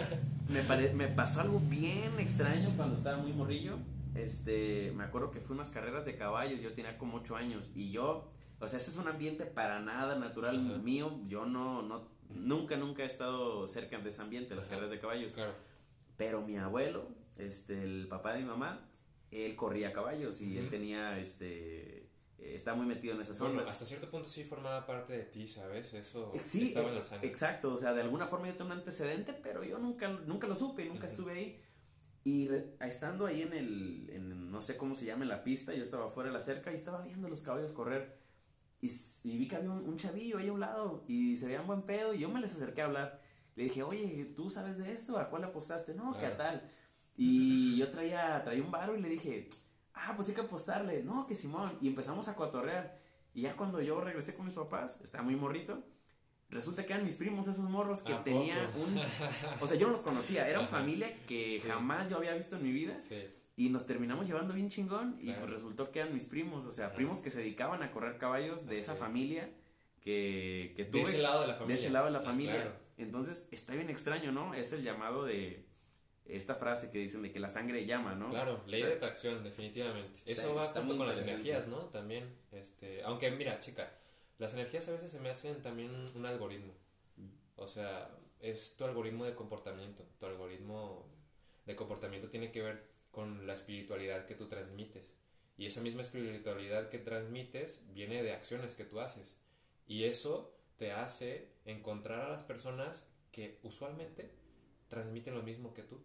me, 0.48 0.62
me 0.92 1.08
pasó 1.08 1.40
algo 1.40 1.60
bien 1.60 2.18
extraño 2.18 2.70
cuando 2.76 2.94
estaba 2.94 3.16
muy 3.16 3.32
morrillo. 3.32 3.78
Este, 4.14 4.92
me 4.94 5.04
acuerdo 5.04 5.30
que 5.30 5.40
fui 5.40 5.54
unas 5.54 5.70
carreras 5.70 6.04
de 6.04 6.16
caballos, 6.16 6.60
yo 6.60 6.74
tenía 6.74 6.98
como 6.98 7.18
8 7.18 7.36
años 7.36 7.70
y 7.74 7.90
yo, 7.90 8.30
o 8.60 8.68
sea, 8.68 8.78
ese 8.78 8.90
es 8.90 8.96
un 8.96 9.08
ambiente 9.08 9.46
para 9.46 9.80
nada 9.80 10.16
natural 10.16 10.80
mío, 10.82 11.18
yo 11.24 11.46
no, 11.46 11.82
no 11.82 12.20
Nunca, 12.34 12.76
nunca 12.76 13.02
he 13.02 13.06
estado 13.06 13.66
cerca 13.66 13.98
de 13.98 14.08
ese 14.08 14.22
ambiente, 14.22 14.54
las 14.54 14.68
carreras 14.68 14.90
de 14.90 15.00
caballos. 15.00 15.34
Claro. 15.34 15.54
Pero 16.16 16.42
mi 16.42 16.56
abuelo, 16.56 17.08
este, 17.38 17.82
el 17.82 18.06
papá 18.08 18.32
de 18.34 18.40
mi 18.40 18.46
mamá, 18.46 18.84
él 19.30 19.56
corría 19.56 19.92
caballos 19.92 20.40
y 20.40 20.58
él 20.58 20.68
tenía, 20.68 21.18
este, 21.18 22.02
eh, 22.38 22.54
estaba 22.54 22.76
muy 22.76 22.86
metido 22.86 23.14
en 23.14 23.20
esas 23.20 23.38
bueno, 23.40 23.62
hasta 23.62 23.84
cierto 23.84 24.08
punto 24.08 24.28
sí 24.28 24.44
formaba 24.44 24.86
parte 24.86 25.12
de 25.14 25.24
ti, 25.24 25.48
¿sabes? 25.48 25.94
Eso 25.94 26.30
eh, 26.34 26.40
sí, 26.42 26.68
estaba 26.68 26.88
en 26.88 26.96
la 26.96 27.04
sangre. 27.04 27.28
Exacto, 27.28 27.72
o 27.72 27.78
sea, 27.78 27.94
de 27.94 28.02
alguna 28.02 28.26
forma 28.26 28.48
yo 28.48 28.56
tengo 28.56 28.70
un 28.70 28.78
antecedente, 28.78 29.32
pero 29.32 29.64
yo 29.64 29.78
nunca, 29.78 30.08
nunca 30.08 30.46
lo 30.46 30.56
supe, 30.56 30.84
nunca 30.84 31.06
estuve 31.06 31.32
ahí. 31.32 31.62
Y 32.22 32.50
estando 32.80 33.24
ahí 33.24 33.42
en 33.42 33.54
el, 33.54 34.10
en, 34.10 34.50
no 34.50 34.60
sé 34.60 34.76
cómo 34.76 34.94
se 34.94 35.06
llama, 35.06 35.22
en 35.22 35.30
la 35.30 35.42
pista, 35.42 35.74
yo 35.74 35.82
estaba 35.82 36.10
fuera 36.10 36.28
de 36.28 36.34
la 36.34 36.42
cerca 36.42 36.70
y 36.70 36.74
estaba 36.74 37.02
viendo 37.02 37.28
los 37.28 37.40
caballos 37.40 37.72
correr. 37.72 38.19
Y, 38.80 38.88
vi 39.36 39.46
que 39.46 39.56
había 39.56 39.70
un, 39.70 39.96
chavillo 39.96 40.38
ahí 40.38 40.48
a 40.48 40.52
un 40.52 40.60
lado 40.60 41.04
y 41.06 41.36
se 41.36 41.46
veían 41.46 41.66
buen 41.66 41.82
pedo 41.82 42.14
y 42.14 42.20
yo 42.20 42.28
me 42.28 42.40
les 42.40 42.54
acerqué 42.54 42.82
a 42.82 42.86
hablar. 42.86 43.20
Le 43.56 43.64
dije, 43.64 43.82
oye, 43.82 44.32
¿tú 44.36 44.48
sabes 44.48 44.78
de 44.78 44.92
esto? 44.92 45.18
¿A 45.18 45.28
cuál 45.28 45.44
apostaste? 45.44 45.94
No, 45.94 46.16
¿qué 46.18 46.28
tal? 46.28 46.70
Y 47.16 47.76
yo 47.78 47.90
traía, 47.90 48.42
traía 48.42 48.62
un 48.62 48.70
baro 48.70 48.96
y 48.96 49.02
le 49.02 49.08
dije, 49.08 49.48
ah, 49.94 50.14
pues 50.16 50.28
hay 50.28 50.34
que 50.34 50.40
apostarle. 50.40 51.02
No, 51.02 51.26
que 51.26 51.34
Simón. 51.34 51.76
Y 51.80 51.88
empezamos 51.88 52.28
a 52.28 52.36
cotorrear. 52.36 52.98
Y 53.34 53.42
ya 53.42 53.56
cuando 53.56 53.80
yo 53.82 54.00
regresé 54.00 54.34
con 54.34 54.46
mis 54.46 54.54
papás, 54.54 55.00
estaba 55.02 55.22
muy 55.22 55.36
morrito, 55.36 55.84
resulta 56.48 56.84
que 56.84 56.92
eran 56.92 57.04
mis 57.04 57.14
primos 57.14 57.46
esos 57.46 57.68
morros 57.70 58.02
que 58.02 58.14
tenía 58.14 58.70
un... 58.76 59.00
O 59.60 59.66
sea, 59.66 59.76
yo 59.76 59.86
no 59.86 59.92
los 59.92 60.02
conocía, 60.02 60.48
era 60.48 60.58
una 60.58 60.68
familia 60.68 61.14
que 61.26 61.62
jamás 61.64 62.08
yo 62.10 62.16
había 62.16 62.34
visto 62.34 62.56
en 62.56 62.62
mi 62.62 62.72
vida. 62.72 62.98
Sí. 62.98 63.22
Y 63.60 63.68
nos 63.68 63.84
terminamos 63.84 64.26
llevando 64.26 64.54
bien 64.54 64.70
chingón 64.70 65.18
y 65.20 65.32
pues 65.32 65.50
resultó 65.50 65.92
que 65.92 65.98
eran 65.98 66.14
mis 66.14 66.24
primos, 66.24 66.64
o 66.64 66.72
sea, 66.72 66.94
primos 66.94 67.20
que 67.20 67.30
se 67.30 67.40
dedicaban 67.40 67.82
a 67.82 67.92
correr 67.92 68.16
caballos 68.16 68.64
de 68.64 68.80
esa 68.80 68.94
familia 68.94 69.50
que, 70.00 70.72
que 70.76 70.86
tuve. 70.86 71.02
De 71.02 71.06
ese 71.06 71.18
lado 71.18 71.42
de 71.42 71.48
la 71.48 71.52
familia. 71.52 71.74
De 71.76 71.82
ese 71.82 71.90
lado 71.90 72.06
de 72.06 72.10
la 72.12 72.18
ah, 72.20 72.22
familia. 72.22 72.78
Entonces 72.96 73.50
está 73.52 73.74
bien 73.74 73.90
extraño, 73.90 74.32
¿no? 74.32 74.54
Es 74.54 74.72
el 74.72 74.82
llamado 74.82 75.26
de 75.26 75.62
esta 76.24 76.54
frase 76.54 76.90
que 76.90 77.00
dicen 77.00 77.20
de 77.20 77.32
que 77.32 77.38
la 77.38 77.50
sangre 77.50 77.84
llama, 77.84 78.14
¿no? 78.14 78.30
Claro, 78.30 78.62
ley 78.66 78.82
de 78.82 78.94
atracción, 78.94 79.44
definitivamente. 79.44 80.20
Eso 80.24 80.54
va 80.54 80.62
junto 80.62 80.96
con 80.96 81.06
las 81.06 81.18
energías, 81.18 81.68
¿no? 81.68 81.80
También, 81.90 82.34
este, 82.52 83.02
aunque 83.02 83.30
mira, 83.30 83.60
chica, 83.60 83.92
las 84.38 84.54
energías 84.54 84.88
a 84.88 84.92
veces 84.92 85.10
se 85.10 85.20
me 85.20 85.28
hacen 85.28 85.62
también 85.62 85.90
un 86.14 86.24
algoritmo. 86.24 86.72
O 87.56 87.66
sea, 87.66 88.10
es 88.40 88.74
tu 88.78 88.86
algoritmo 88.86 89.26
de 89.26 89.34
comportamiento. 89.34 90.02
Tu 90.18 90.24
algoritmo 90.24 91.04
de 91.66 91.76
comportamiento 91.76 92.30
tiene 92.30 92.50
que 92.50 92.62
ver 92.62 92.89
con 93.10 93.46
la 93.46 93.54
espiritualidad 93.54 94.26
que 94.26 94.34
tú 94.34 94.48
transmites. 94.48 95.16
Y 95.56 95.66
esa 95.66 95.82
misma 95.82 96.02
espiritualidad 96.02 96.88
que 96.88 96.98
transmites 96.98 97.82
viene 97.92 98.22
de 98.22 98.32
acciones 98.32 98.74
que 98.74 98.84
tú 98.84 99.00
haces. 99.00 99.38
Y 99.86 100.04
eso 100.04 100.54
te 100.76 100.92
hace 100.92 101.48
encontrar 101.64 102.22
a 102.22 102.28
las 102.28 102.42
personas 102.42 103.06
que 103.32 103.58
usualmente 103.62 104.30
transmiten 104.88 105.34
lo 105.34 105.42
mismo 105.42 105.74
que 105.74 105.82
tú. 105.82 106.00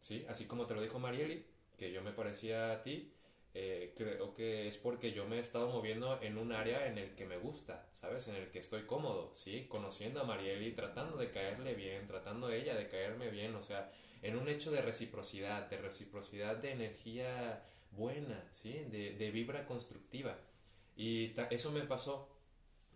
¿Sí? 0.00 0.24
Así 0.28 0.46
como 0.46 0.66
te 0.66 0.74
lo 0.74 0.82
dijo 0.82 0.98
Marieli, 0.98 1.44
que 1.76 1.92
yo 1.92 2.02
me 2.02 2.12
parecía 2.12 2.72
a 2.72 2.82
ti, 2.82 3.12
eh, 3.56 3.94
creo 3.96 4.34
que 4.34 4.66
es 4.66 4.76
porque 4.78 5.12
yo 5.12 5.26
me 5.26 5.36
he 5.36 5.40
estado 5.40 5.70
moviendo 5.70 6.20
en 6.20 6.38
un 6.38 6.52
área 6.52 6.88
en 6.88 6.98
el 6.98 7.14
que 7.14 7.24
me 7.24 7.36
gusta, 7.36 7.88
¿sabes? 7.92 8.26
En 8.28 8.34
el 8.34 8.50
que 8.50 8.58
estoy 8.58 8.82
cómodo, 8.82 9.30
¿sí? 9.34 9.66
Conociendo 9.68 10.20
a 10.20 10.24
Marieli, 10.24 10.72
tratando 10.72 11.16
de 11.16 11.30
caerle 11.30 11.74
bien, 11.74 12.06
tratando 12.08 12.50
ella 12.50 12.74
de 12.74 12.88
caerme 12.88 13.30
bien, 13.30 13.54
o 13.54 13.62
sea, 13.62 13.90
en 14.24 14.36
un 14.36 14.48
hecho 14.48 14.70
de 14.70 14.82
reciprocidad, 14.82 15.68
de 15.68 15.76
reciprocidad 15.76 16.56
de 16.56 16.72
energía 16.72 17.62
buena, 17.92 18.42
¿sí? 18.50 18.72
De, 18.90 19.12
de 19.12 19.30
vibra 19.30 19.66
constructiva. 19.66 20.36
Y 20.96 21.34
eso 21.50 21.70
me 21.72 21.82
pasó 21.82 22.28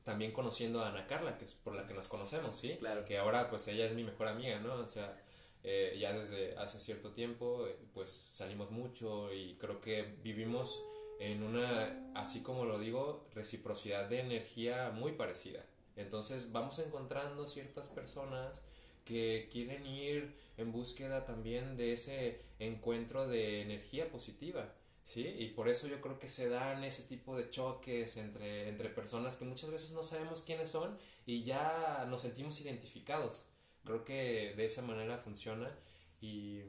también 0.04 0.32
conociendo 0.32 0.82
a 0.82 0.88
Ana 0.88 1.06
Carla, 1.06 1.36
que 1.36 1.44
es 1.44 1.52
por 1.52 1.74
la 1.74 1.86
que 1.86 1.92
nos 1.92 2.08
conocemos, 2.08 2.56
¿sí? 2.56 2.76
Claro. 2.78 3.04
Que 3.04 3.18
ahora 3.18 3.50
pues 3.50 3.68
ella 3.68 3.84
es 3.84 3.92
mi 3.92 4.05
mejor 4.05 4.28
amiga, 4.28 4.59
¿no? 4.59 4.74
O 4.76 4.86
sea, 4.86 5.22
eh, 5.62 5.98
ya 6.00 6.14
desde 6.14 6.57
hace 6.57 6.80
cierto 6.80 7.11
tiempo 7.11 7.66
eh, 7.66 7.76
pues 7.92 8.09
salimos 8.11 8.70
mucho 8.70 9.30
y 9.34 9.57
creo 9.57 9.82
que 9.82 10.16
vivimos 10.22 10.82
en 11.20 11.42
una, 11.42 12.12
así 12.14 12.42
como 12.42 12.64
lo 12.64 12.78
digo, 12.78 13.26
reciprocidad 13.34 14.09
de 14.09 14.20
energía 14.20 14.90
muy 14.94 15.12
parecida. 15.12 15.62
Entonces 15.94 16.53
vamos 16.53 16.78
encontrando 16.78 17.46
ciertas 17.46 17.88
personas 17.88 18.62
que 19.09 19.48
quieren 19.50 19.86
ir 19.86 20.34
en 20.59 20.70
búsqueda 20.70 21.24
también 21.24 21.78
de 21.78 21.94
ese 21.94 22.42
encuentro 22.59 23.26
de 23.26 23.62
energía 23.62 24.11
positiva. 24.11 24.74
¿Sí? 25.02 25.26
Y 25.38 25.48
por 25.52 25.70
eso 25.70 25.88
yo 25.88 26.02
creo 26.02 26.18
que 26.18 26.28
se 26.28 26.50
dan 26.50 26.84
ese 26.84 27.04
tipo 27.04 27.34
de 27.34 27.48
choques 27.48 28.18
entre, 28.18 28.68
entre 28.68 28.90
personas 28.90 29.36
que 29.38 29.46
muchas 29.46 29.70
veces 29.70 29.94
no 29.94 30.02
sabemos 30.02 30.42
quiénes 30.42 30.70
son 30.70 30.98
y 31.24 31.44
ya 31.44 32.06
nos 32.11 32.20
sentimos 32.20 32.61
identificados. 32.61 33.46
Creo 33.86 34.04
que 34.04 34.52
de 34.54 34.66
esa 34.66 34.82
manera 34.82 35.16
funciona 35.16 35.74
y, 36.20 36.61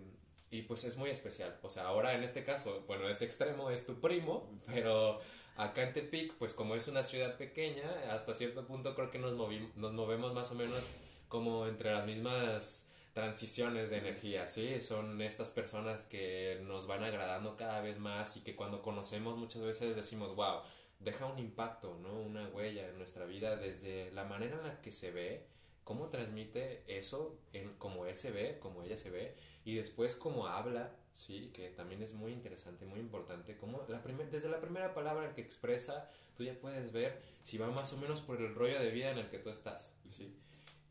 y 0.51 0.61
pues 0.61 0.85
es 0.85 0.95
muy 0.95 1.09
especial. 1.09 1.59
O 1.63 1.69
sea, 1.69 1.87
ahora 1.87 2.15
en 2.15 2.23
este 2.23 2.45
caso, 2.45 2.85
bueno, 2.87 3.09
ese 3.09 3.25
extremo 3.25 3.71
es 3.71 3.85
tu 3.85 3.99
primo, 3.99 4.49
pero 4.67 5.19
acá 5.57 5.83
en 5.83 5.93
Tepic, 5.93 6.35
pues 6.35 6.53
como 6.53 6.75
es 6.75 6.87
una 6.87 7.03
ciudad 7.03 7.37
pequeña, 7.37 7.89
hasta 8.09 8.33
cierto 8.33 8.65
punto 8.65 8.95
creo 8.95 9.11
que 9.11 9.19
nos, 9.19 9.33
nos 9.75 9.93
movemos 9.93 10.33
más 10.33 10.49
o 10.53 10.55
menos 10.55 10.89
como 11.29 11.67
entre 11.67 11.93
las 11.93 12.05
mismas 12.05 12.89
transiciones 13.13 13.89
de 13.89 13.97
energía, 13.97 14.47
¿sí? 14.47 14.81
Son 14.81 15.21
estas 15.21 15.51
personas 15.51 16.07
que 16.07 16.61
nos 16.65 16.87
van 16.87 17.03
agradando 17.03 17.55
cada 17.55 17.81
vez 17.81 17.99
más 17.99 18.37
y 18.37 18.41
que 18.41 18.55
cuando 18.55 18.81
conocemos 18.81 19.37
muchas 19.37 19.63
veces 19.63 19.95
decimos, 19.95 20.35
wow, 20.35 20.61
deja 20.99 21.25
un 21.25 21.39
impacto, 21.39 21.97
¿no? 22.01 22.19
Una 22.21 22.47
huella 22.49 22.87
en 22.87 22.97
nuestra 22.97 23.25
vida 23.25 23.55
desde 23.55 24.11
la 24.11 24.25
manera 24.25 24.57
en 24.57 24.67
la 24.67 24.81
que 24.81 24.91
se 24.91 25.11
ve, 25.11 25.45
cómo 25.83 26.09
transmite 26.09 26.83
eso, 26.87 27.39
en 27.53 27.73
cómo 27.77 28.05
él 28.05 28.15
se 28.15 28.31
ve, 28.31 28.59
cómo 28.59 28.83
ella 28.83 28.97
se 28.97 29.09
ve, 29.09 29.35
y 29.65 29.75
después 29.75 30.15
cómo 30.15 30.47
habla, 30.47 30.95
sí, 31.13 31.51
que 31.53 31.69
también 31.71 32.01
es 32.03 32.13
muy 32.13 32.31
interesante, 32.31 32.85
muy 32.85 32.99
importante, 32.99 33.57
como 33.57 33.81
la 33.87 33.99
desde 33.99 34.49
la 34.49 34.61
primera 34.61 34.93
palabra 34.93 35.33
que 35.33 35.41
expresa, 35.41 36.09
tú 36.37 36.43
ya 36.43 36.53
puedes 36.53 36.91
ver 36.91 37.21
si 37.43 37.57
va 37.57 37.69
más 37.71 37.91
o 37.93 37.97
menos 37.97 38.21
por 38.21 38.41
el 38.41 38.55
rollo 38.55 38.79
de 38.79 38.91
vida 38.91 39.11
en 39.11 39.17
el 39.17 39.29
que 39.29 39.39
tú 39.39 39.49
estás, 39.49 39.95
sí. 40.07 40.35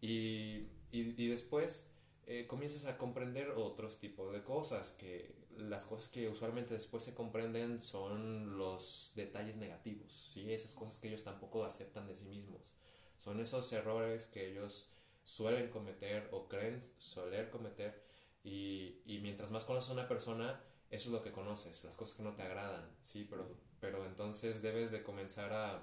Y, 0.00 0.68
y, 0.90 1.14
y 1.16 1.28
después 1.28 1.88
eh, 2.26 2.46
comienzas 2.46 2.86
a 2.86 2.98
comprender 2.98 3.50
otros 3.50 3.98
tipos 3.98 4.32
de 4.32 4.42
cosas, 4.44 4.92
que 4.92 5.34
las 5.56 5.86
cosas 5.86 6.08
que 6.10 6.28
usualmente 6.28 6.74
después 6.74 7.02
se 7.02 7.14
comprenden 7.14 7.82
son 7.82 8.58
los 8.58 9.12
detalles 9.16 9.56
negativos, 9.56 10.30
¿sí? 10.32 10.52
esas 10.52 10.72
cosas 10.74 10.98
que 10.98 11.08
ellos 11.08 11.24
tampoco 11.24 11.64
aceptan 11.64 12.06
de 12.06 12.16
sí 12.16 12.26
mismos. 12.26 12.74
Son 13.16 13.40
esos 13.40 13.72
errores 13.72 14.26
que 14.26 14.50
ellos 14.50 14.90
suelen 15.24 15.68
cometer 15.70 16.28
o 16.32 16.48
creen 16.48 16.80
soler 16.96 17.50
cometer 17.50 18.02
y, 18.44 19.00
y 19.04 19.18
mientras 19.20 19.50
más 19.50 19.64
conoces 19.64 19.90
a 19.90 19.94
una 19.94 20.08
persona, 20.08 20.62
eso 20.90 21.08
es 21.08 21.12
lo 21.12 21.22
que 21.22 21.32
conoces, 21.32 21.82
las 21.84 21.96
cosas 21.96 22.16
que 22.16 22.22
no 22.22 22.34
te 22.34 22.42
agradan, 22.42 22.88
¿sí? 23.02 23.26
Pero, 23.28 23.48
pero 23.80 24.06
entonces 24.06 24.62
debes 24.62 24.90
de 24.92 25.02
comenzar 25.02 25.52
a, 25.52 25.82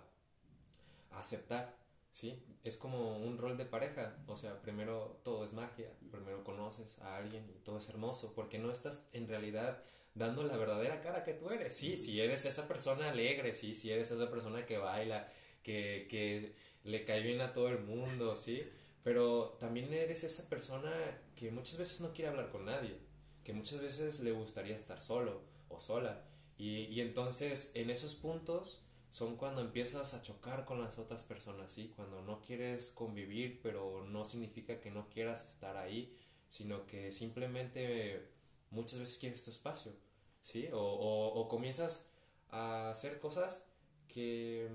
a 1.12 1.20
aceptar 1.20 1.76
¿sí? 2.16 2.42
Es 2.64 2.78
como 2.78 3.18
un 3.18 3.38
rol 3.38 3.58
de 3.58 3.66
pareja, 3.66 4.16
o 4.28 4.38
sea, 4.38 4.62
primero 4.62 5.20
todo 5.24 5.44
es 5.44 5.54
magia, 5.54 5.92
primero 6.12 6.46
conoces 6.46 7.00
a 7.00 7.18
alguien 7.18 7.44
y 7.50 7.60
todo 7.60 7.78
es 7.78 7.90
hermoso, 7.90 8.32
porque 8.34 8.58
no 8.58 8.72
estás 8.72 9.10
en 9.12 9.28
realidad 9.28 9.84
dando 10.14 10.44
la 10.44 10.56
verdadera 10.56 11.02
cara 11.02 11.26
que 11.26 11.34
tú 11.34 11.50
eres, 11.50 11.76
sí, 11.76 11.98
si 11.98 12.22
eres 12.22 12.46
esa 12.46 12.70
persona 12.70 13.10
alegre, 13.10 13.52
sí, 13.52 13.74
si 13.74 13.92
eres 13.92 14.12
esa 14.12 14.32
persona 14.32 14.66
que 14.66 14.78
baila, 14.78 15.30
que, 15.62 16.08
que 16.10 16.56
le 16.86 17.04
cae 17.04 17.22
bien 17.22 17.42
a 17.42 17.52
todo 17.52 17.68
el 17.68 17.80
mundo, 17.80 18.38
sí, 18.38 18.64
pero 19.04 19.58
también 19.60 19.94
eres 19.94 20.24
esa 20.24 20.48
persona 20.48 20.90
que 21.36 21.52
muchas 21.52 21.78
veces 21.78 22.00
no 22.00 22.14
quiere 22.14 22.30
hablar 22.30 22.50
con 22.50 22.64
nadie, 22.64 22.98
que 23.44 23.52
muchas 23.52 23.82
veces 23.82 24.22
le 24.22 24.32
gustaría 24.32 24.78
estar 24.78 25.02
solo 25.02 25.42
o 25.68 25.82
sola, 25.82 26.24
y, 26.58 26.86
y 26.86 27.02
entonces 27.02 27.76
en 27.76 27.90
esos 27.90 28.16
puntos 28.16 28.85
son 29.16 29.38
cuando 29.38 29.62
empiezas 29.62 30.14
a 30.14 30.22
chocar 30.22 30.66
con 30.66 30.82
las 30.82 31.00
otras 31.00 31.24
personas, 31.24 31.72
¿sí? 31.72 31.94
Cuando 31.96 32.22
no 32.24 32.42
quieres 32.42 32.92
convivir, 32.92 33.62
pero 33.64 34.04
no 34.04 34.26
significa 34.26 34.82
que 34.82 34.92
no 34.92 35.08
quieras 35.08 35.50
estar 35.50 35.78
ahí, 35.78 36.14
sino 36.50 36.86
que 36.86 37.14
simplemente 37.14 38.28
muchas 38.72 39.00
veces 39.00 39.18
quieres 39.18 39.42
tu 39.46 39.52
espacio, 39.52 39.94
¿sí? 40.42 40.68
O, 40.74 40.80
o, 40.82 41.34
o 41.40 41.48
comienzas 41.48 42.10
a 42.50 42.92
hacer 42.92 43.22
cosas 43.22 43.68
que 44.10 44.70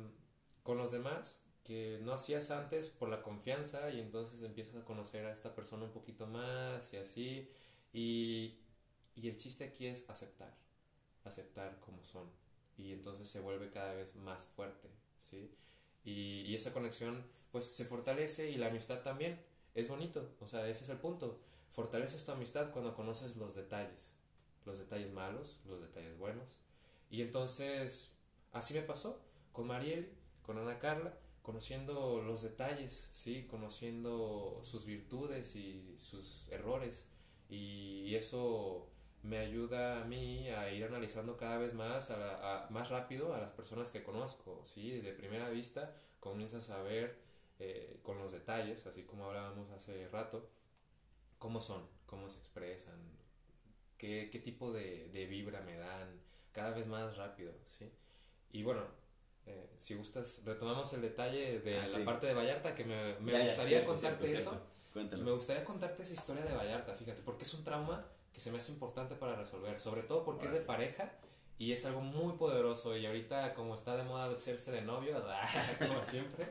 con 0.62 0.78
los 0.78 0.90
demás 0.90 1.42
que 1.62 1.98
no 2.00 2.14
hacías 2.14 2.50
antes 2.50 2.88
por 2.88 3.10
la 3.10 3.22
confianza 3.22 3.90
y 3.90 4.00
entonces 4.00 4.42
empiezas 4.42 4.76
a 4.76 4.86
conocer 4.86 5.26
a 5.26 5.34
esta 5.34 5.54
persona 5.54 5.84
un 5.84 5.92
poquito 5.92 6.26
más 6.26 6.94
y 6.94 6.96
así 6.96 7.50
y, 7.92 8.54
y 9.16 9.28
el 9.28 9.36
chiste 9.36 9.64
aquí 9.64 9.86
es 9.86 10.08
aceptar, 10.08 10.56
aceptar 11.24 11.78
como 11.80 12.02
son 12.04 12.40
y 12.80 12.92
entonces 12.92 13.28
se 13.28 13.40
vuelve 13.40 13.70
cada 13.70 13.94
vez 13.94 14.14
más 14.16 14.46
fuerte, 14.46 14.88
¿sí? 15.18 15.54
Y, 16.04 16.42
y, 16.46 16.54
esa 16.54 16.72
conexión 16.72 17.24
pues 17.52 17.66
se 17.66 17.84
fortalece 17.84 18.50
y 18.50 18.56
la 18.56 18.68
amistad 18.68 19.02
también. 19.02 19.40
Es 19.74 19.88
bonito, 19.88 20.34
o 20.40 20.46
sea, 20.46 20.66
ese 20.68 20.84
es 20.84 20.90
el 20.90 20.98
punto. 20.98 21.40
Fortaleces 21.70 22.24
tu 22.24 22.32
amistad 22.32 22.72
cuando 22.72 22.94
conoces 22.96 23.36
los 23.36 23.54
detalles, 23.54 24.16
los 24.64 24.78
detalles 24.78 25.12
malos, 25.12 25.60
los 25.66 25.80
detalles 25.80 26.18
buenos. 26.18 26.56
Y 27.10 27.22
entonces, 27.22 28.18
así 28.52 28.74
me 28.74 28.82
pasó 28.82 29.20
con 29.52 29.66
Mariel, 29.66 30.12
con 30.42 30.58
Ana 30.58 30.78
Carla, 30.78 31.16
conociendo 31.42 32.22
los 32.22 32.42
detalles, 32.42 33.08
¿sí? 33.12 33.46
Conociendo 33.48 34.60
sus 34.62 34.86
virtudes 34.86 35.54
y 35.56 35.96
sus 35.98 36.48
errores. 36.48 37.08
Y, 37.48 38.14
eso 38.14 38.89
me 39.22 39.38
ayuda 39.38 40.00
a 40.00 40.04
mí 40.04 40.48
a 40.50 40.70
ir 40.72 40.84
analizando 40.84 41.36
cada 41.36 41.58
vez 41.58 41.74
más, 41.74 42.10
a, 42.10 42.64
a, 42.66 42.70
más 42.70 42.88
rápido 42.88 43.34
a 43.34 43.38
las 43.38 43.50
personas 43.50 43.90
que 43.90 44.02
conozco, 44.02 44.62
¿sí? 44.64 45.00
De 45.00 45.12
primera 45.12 45.48
vista 45.50 45.94
comienzas 46.20 46.70
a 46.70 46.82
ver 46.82 47.18
eh, 47.58 47.98
con 48.02 48.18
los 48.18 48.32
detalles, 48.32 48.86
así 48.86 49.02
como 49.04 49.26
hablábamos 49.26 49.70
hace 49.72 50.08
rato, 50.08 50.48
cómo 51.38 51.60
son, 51.60 51.86
cómo 52.06 52.28
se 52.30 52.38
expresan, 52.38 52.98
qué, 53.98 54.28
qué 54.32 54.38
tipo 54.38 54.72
de, 54.72 55.08
de, 55.10 55.26
vibra 55.26 55.60
me 55.62 55.76
dan, 55.76 56.20
cada 56.52 56.70
vez 56.70 56.86
más 56.86 57.16
rápido, 57.16 57.52
¿sí? 57.68 57.90
Y 58.52 58.62
bueno, 58.62 58.82
eh, 59.46 59.70
si 59.76 59.94
gustas, 59.94 60.42
retomamos 60.44 60.92
el 60.94 61.02
detalle 61.02 61.60
de 61.60 61.78
Ah, 61.78 61.82
la 61.82 61.88
sí. 61.98 62.02
parte 62.04 62.26
de 62.26 62.34
Vallarta, 62.34 62.74
que 62.74 62.84
me, 62.84 63.18
me 63.20 63.32
Ya, 63.32 63.38
ya, 63.38 63.44
gustaría 63.44 63.68
cierto, 63.68 63.92
contarte 63.92 64.26
cierto, 64.26 64.50
eso. 64.50 64.50
cierto. 64.92 65.18
Me 65.18 65.32
gustaría 65.32 65.64
contarte 65.64 66.02
esa 66.02 66.14
historia 66.14 66.44
de 66.44 66.54
Vallarta, 66.54 66.94
fíjate, 66.94 67.22
porque 67.22 67.44
es 67.44 67.54
un 67.54 67.64
trauma 67.64 68.04
que 68.32 68.40
se 68.40 68.50
me 68.50 68.58
hace 68.58 68.72
importante 68.72 69.14
para 69.14 69.36
resolver, 69.36 69.80
sobre 69.80 70.02
todo 70.02 70.24
porque 70.24 70.46
es 70.46 70.52
de 70.52 70.60
pareja 70.60 71.12
y 71.58 71.72
es 71.72 71.84
algo 71.84 72.00
muy 72.00 72.36
poderoso 72.38 72.96
y 72.96 73.04
ahorita 73.04 73.52
como 73.54 73.74
está 73.74 73.96
de 73.96 74.02
moda 74.04 74.24
hacerse 74.34 74.72
de 74.72 74.82
novios, 74.82 75.24
como 75.78 76.02
siempre, 76.02 76.48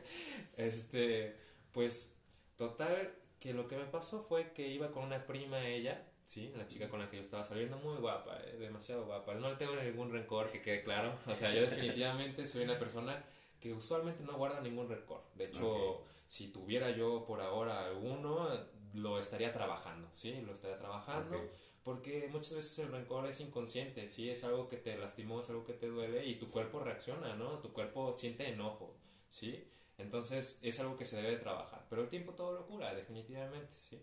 este, 0.58 1.36
pues 1.72 2.18
total 2.58 3.16
que 3.40 3.54
lo 3.54 3.68
que 3.68 3.78
me 3.78 3.86
pasó 3.86 4.22
fue 4.22 4.52
que 4.52 4.68
iba 4.68 4.92
con 4.92 5.06
una 5.06 5.26
prima 5.26 5.66
ella, 5.66 6.06
sí, 6.24 6.54
la 6.56 6.68
chica 6.68 6.90
con 6.90 7.00
la 7.00 7.10
que 7.10 7.18
yo 7.18 7.24
estaba 7.24 7.44
saliendo, 7.44 7.78
muy 7.78 7.98
guapa, 7.98 8.38
eh, 8.44 8.58
demasiado 8.60 9.06
guapa, 9.06 9.34
no 9.36 9.50
le 9.50 9.56
tengo 9.56 9.76
ningún 9.76 10.12
rencor, 10.12 10.52
que 10.52 10.62
quede 10.62 10.84
claro, 10.84 11.18
o 11.26 11.36
sea, 11.36 11.54
yo 11.54 11.62
definitivamente 11.62 12.46
soy 12.46 12.66
una 12.66 12.78
persona 12.78 13.24
que 13.60 13.74
usualmente 13.74 14.24
no 14.24 14.34
guarda 14.38 14.62
ningún 14.62 14.90
rencor, 14.90 15.24
de 15.36 15.46
hecho, 15.46 15.72
Ok. 15.72 16.08
si 16.28 16.52
tuviera 16.52 16.92
yo 16.92 17.26
por 17.26 17.42
ahora 17.42 17.86
alguno, 17.86 18.48
lo 18.94 19.18
estaría 19.20 19.54
trabajando, 19.54 20.08
sí, 20.14 20.42
lo 20.42 20.54
estaría 20.54 20.78
trabajando. 20.78 21.38
Ok. 21.38 21.44
Porque 21.84 22.28
muchas 22.32 22.56
veces 22.56 22.80
el 22.80 22.92
rencor 22.92 23.28
es 23.28 23.40
inconsciente, 23.40 24.08
sí, 24.08 24.30
es 24.30 24.44
algo 24.44 24.68
que 24.68 24.78
te 24.78 24.98
lastimó, 24.98 25.40
es 25.42 25.50
algo 25.50 25.66
que 25.66 25.74
te 25.74 25.88
duele 25.88 26.26
y 26.26 26.36
tu 26.36 26.52
cuerpo 26.52 26.80
reacciona, 26.80 27.36
¿no? 27.36 27.60
Tu 27.60 27.72
cuerpo 27.74 28.14
siente 28.14 28.48
enojo, 28.50 28.96
¿sí? 29.30 29.66
Entonces 29.98 30.60
es 30.64 30.80
algo 30.80 30.98
que 30.98 31.06
se 31.06 31.22
debe 31.22 31.38
trabajar, 31.38 31.86
pero 31.90 32.04
el 32.04 32.10
tiempo 32.10 32.34
todo 32.34 32.54
lo 32.54 32.68
cura, 32.68 32.94
definitivamente, 32.94 33.74
¿sí? 33.80 34.02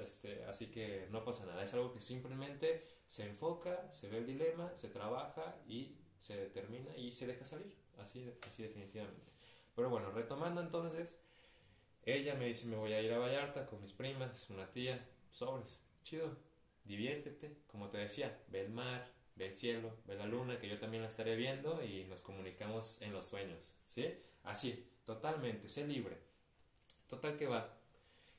Este, 0.00 0.44
así 0.44 0.66
que 0.66 1.06
no 1.10 1.24
pasa 1.24 1.46
nada, 1.46 1.62
es 1.62 1.74
algo 1.74 1.92
que 1.92 2.00
simplemente 2.00 2.86
se 3.06 3.26
enfoca, 3.26 3.90
se 3.90 4.08
ve 4.08 4.18
el 4.18 4.26
dilema, 4.26 4.72
se 4.76 4.88
trabaja 4.88 5.56
y 5.66 5.96
se 6.18 6.36
determina 6.36 6.96
y 6.96 7.12
se 7.12 7.26
deja 7.26 7.44
salir, 7.44 7.74
así, 7.98 8.32
así 8.46 8.62
definitivamente. 8.62 9.32
Pero 9.74 9.90
bueno, 9.90 10.10
retomando 10.10 10.60
entonces, 10.60 11.20
ella 12.04 12.34
me 12.34 12.46
dice 12.46 12.66
me 12.66 12.76
voy 12.76 12.92
a 12.92 13.02
ir 13.02 13.12
a 13.12 13.18
Vallarta 13.18 13.66
con 13.66 13.80
mis 13.80 13.92
primas, 13.92 14.48
una 14.50 14.70
tía, 14.70 15.08
sobres, 15.30 15.80
chido, 16.02 16.36
diviértete, 16.84 17.56
como 17.66 17.88
te 17.88 17.98
decía, 17.98 18.38
ve 18.48 18.62
el 18.62 18.70
mar, 18.70 19.10
ve 19.36 19.46
el 19.46 19.54
cielo, 19.54 19.96
ve 20.06 20.16
la 20.16 20.26
luna, 20.26 20.58
que 20.58 20.68
yo 20.68 20.78
también 20.78 21.02
la 21.02 21.08
estaré 21.08 21.36
viendo 21.36 21.82
y 21.84 22.04
nos 22.04 22.20
comunicamos 22.20 23.02
en 23.02 23.12
los 23.12 23.26
sueños, 23.26 23.76
¿sí? 23.86 24.06
Así, 24.44 24.88
totalmente, 25.04 25.68
sé 25.68 25.86
libre. 25.86 26.16
Total 27.08 27.36
que 27.36 27.46
va. 27.46 27.74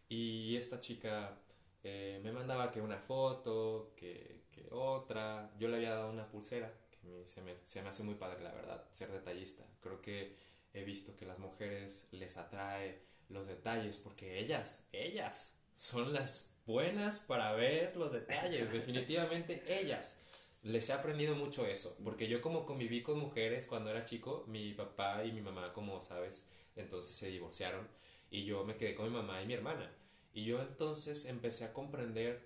Y 0.09 0.55
esta 0.57 0.79
chica 0.79 1.37
eh, 1.83 2.19
me 2.23 2.31
mandaba 2.31 2.71
que 2.71 2.81
una 2.81 2.97
foto, 2.99 3.93
que, 3.95 4.43
que 4.51 4.67
otra, 4.71 5.51
yo 5.57 5.67
le 5.67 5.77
había 5.77 5.91
dado 5.95 6.11
una 6.11 6.29
pulsera, 6.29 6.73
que 6.91 7.25
se, 7.25 7.41
me, 7.41 7.55
se 7.63 7.81
me 7.81 7.89
hace 7.89 8.03
muy 8.03 8.15
padre, 8.15 8.43
la 8.43 8.53
verdad, 8.53 8.85
ser 8.91 9.11
detallista. 9.11 9.63
Creo 9.81 10.01
que 10.01 10.35
he 10.73 10.83
visto 10.83 11.15
que 11.15 11.25
las 11.25 11.39
mujeres 11.39 12.07
les 12.11 12.37
atrae 12.37 13.01
los 13.29 13.47
detalles 13.47 13.97
porque 13.97 14.39
ellas, 14.39 14.87
ellas 14.91 15.59
son 15.75 16.13
las 16.13 16.52
buenas 16.65 17.19
para 17.19 17.51
ver 17.53 17.95
los 17.95 18.11
detalles, 18.11 18.71
definitivamente 18.71 19.63
ellas. 19.67 20.19
Les 20.61 20.89
he 20.89 20.93
aprendido 20.93 21.35
mucho 21.35 21.65
eso, 21.65 21.97
porque 22.03 22.29
yo 22.29 22.39
como 22.39 22.65
conviví 22.65 23.03
con 23.03 23.19
mujeres 23.19 23.65
cuando 23.65 23.89
era 23.89 24.05
chico, 24.05 24.45
mi 24.47 24.73
papá 24.73 25.25
y 25.25 25.33
mi 25.33 25.41
mamá, 25.41 25.73
como 25.73 25.99
sabes, 25.99 26.47
entonces 26.75 27.15
se 27.15 27.27
divorciaron 27.27 27.87
y 28.31 28.45
yo 28.45 28.63
me 28.63 28.77
quedé 28.77 28.95
con 28.95 29.09
mi 29.09 29.15
mamá 29.15 29.41
y 29.41 29.45
mi 29.45 29.53
hermana. 29.53 29.93
Y 30.33 30.45
yo 30.45 30.61
entonces 30.61 31.25
empecé 31.25 31.65
a 31.65 31.73
comprender 31.73 32.41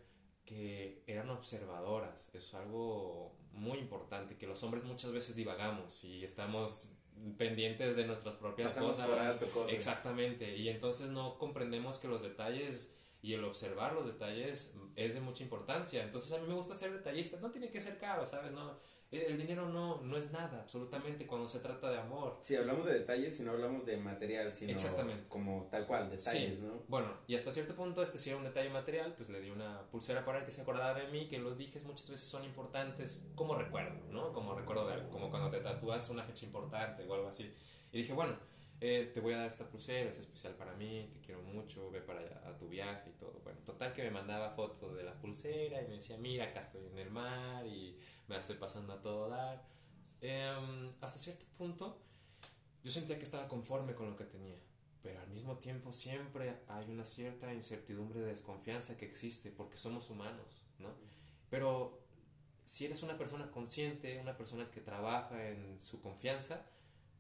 que 0.45 1.03
eran 1.07 1.30
observadoras. 1.30 2.30
Eso 2.34 2.38
es 2.38 2.53
algo 2.55 3.38
muy 3.51 3.78
importante, 3.78 4.38
que 4.38 4.47
los 4.47 4.63
hombres 4.63 4.84
muchas 4.84 5.11
veces 5.11 5.36
divagamos 5.36 6.03
y 6.03 6.24
estamos 6.24 6.89
pendientes 7.38 7.95
de 7.95 8.05
nuestras 8.05 8.36
propias 8.36 8.76
cosas. 8.78 9.38
cosas. 9.53 9.74
Exactamente. 9.74 10.55
Y 10.57 10.70
entonces 10.70 11.11
no 11.11 11.38
comprendemos 11.38 11.99
que 11.99 12.07
los 12.07 12.22
detalles 12.22 12.93
y 13.28 13.34
el 13.34 13.43
observar 13.43 13.91
los 13.91 14.05
detalles 14.05 14.73
es 14.95 15.13
de 15.13 15.19
mucha 15.19 15.43
importancia. 15.43 16.01
Entonces 16.01 16.32
a 16.32 16.38
mí 16.39 16.47
me 16.47 16.53
gusta 16.53 16.73
ser 16.73 16.93
detallista. 16.93 17.38
No 17.41 17.51
tiene 17.51 17.69
que 17.69 17.82
ser 17.82 17.97
caro, 17.97 18.25
¿sabes? 18.25 18.53
No, 18.53 18.78
el 19.11 19.38
dinero 19.38 19.67
no, 19.67 20.01
no 20.01 20.15
es 20.15 20.32
nada, 20.32 20.61
absolutamente, 20.61 21.28
cuando 21.28 21.45
se 21.45 21.59
trata 21.59 21.91
de 21.91 21.97
amor. 21.97 22.38
Si 22.39 22.55
hablamos 22.55 22.86
de 22.86 22.93
detalles 22.93 23.38
y 23.41 23.43
no 23.43 23.51
hablamos 23.51 23.86
de 23.86 23.97
material, 23.97 24.55
sino 24.55 24.71
Exactamente. 24.71 25.28
como 25.28 25.67
tal 25.69 25.86
cual, 25.86 26.09
detalles, 26.09 26.59
Sí. 26.59 26.63
¿no? 26.67 26.82
Bueno, 26.88 27.09
y 27.28 27.36
hasta 27.36 27.51
cierto 27.51 27.75
punto 27.75 28.01
este 28.01 28.17
sí 28.17 28.30
era 28.30 28.38
un 28.38 28.45
detalle 28.45 28.69
material, 28.69 29.13
pues 29.17 29.28
le 29.28 29.41
di 29.41 29.49
una 29.49 29.82
pulsera 29.91 30.23
para 30.23 30.45
que 30.45 30.53
se 30.53 30.61
acordara 30.61 30.97
de 30.97 31.09
mí, 31.09 31.28
que 31.28 31.38
los 31.38 31.57
dijes 31.57 31.84
muchas 31.84 32.09
veces 32.09 32.30
son 32.30 32.45
importantes 32.45 33.25
como 33.36 33.55
recuerdo, 33.55 33.99
¿no? 34.09 34.32
Como 34.32 34.55
recuerdo 34.55 34.88
de 34.88 34.93
algo, 34.93 35.09
como 35.09 35.30
cuando 35.30 35.49
te 35.49 35.59
tatúas 35.59 36.09
una 36.11 36.23
fecha 36.23 36.45
importante 36.45 37.03
o 37.05 37.13
algo 37.13 37.28
así. 37.28 37.53
Y 37.91 37.97
dije, 37.97 38.13
bueno, 38.13 38.38
eh, 38.80 39.09
te 39.11 39.21
voy 39.21 39.34
a 39.34 39.38
dar 39.38 39.49
esta 39.49 39.67
pulsera, 39.67 40.11
es 40.11 40.19
especial 40.19 40.53
para 40.53 40.73
mí, 40.75 41.09
te 41.11 41.19
quiero 41.19 41.41
mucho, 41.41 41.89
ve 41.89 42.01
para 42.01 42.19
allá 42.19 42.47
a 42.47 42.57
tu 42.57 42.69
viaje 42.69 43.09
y 43.09 43.13
todo. 43.13 43.41
Bueno, 43.43 43.59
total 43.65 43.91
que 43.91 44.03
me 44.03 44.11
mandaba 44.11 44.51
fotos 44.51 44.95
de 44.95 45.03
la 45.03 45.13
pulsera 45.19 45.82
y 45.82 45.88
me 45.88 45.95
decía, 45.95 46.17
mira, 46.17 46.45
acá 46.45 46.59
estoy 46.59 46.86
en 46.86 46.97
el 46.99 47.09
mar 47.09 47.65
y 47.65 47.97
me 48.28 48.36
la 48.36 48.41
estoy 48.41 48.57
pasando 48.57 48.93
a 48.93 49.01
todo 49.01 49.30
dar. 49.30 49.65
Em, 50.21 50.91
hasta 51.01 51.19
cierto 51.19 51.45
punto 51.57 52.01
yo 52.84 52.91
sentía 52.91 53.17
que 53.17 53.23
estaba 53.23 53.47
conforme 53.47 53.95
con 53.95 54.09
lo 54.09 54.15
que 54.15 54.25
tenía, 54.25 54.59
pero 55.01 55.19
al 55.21 55.28
mismo 55.28 55.57
tiempo 55.57 55.91
siempre 55.91 56.61
hay 56.67 56.89
una 56.89 57.05
cierta 57.05 57.53
incertidumbre 57.53 58.19
de 58.19 58.28
desconfianza 58.28 58.95
que 58.95 59.05
existe 59.05 59.51
porque 59.51 59.78
somos 59.78 60.09
humanos, 60.11 60.63
¿no? 60.80 60.93
Pero 61.49 61.99
si 62.63 62.86
eres 62.86 63.01
una 63.01 63.17
persona 63.17 63.49
consciente, 63.49 64.19
una 64.19 64.38
persona 64.38 64.69
que 64.69 64.82
trabaja 64.82 65.49
en 65.49 65.80
su 65.80 66.01
confianza, 66.01 66.65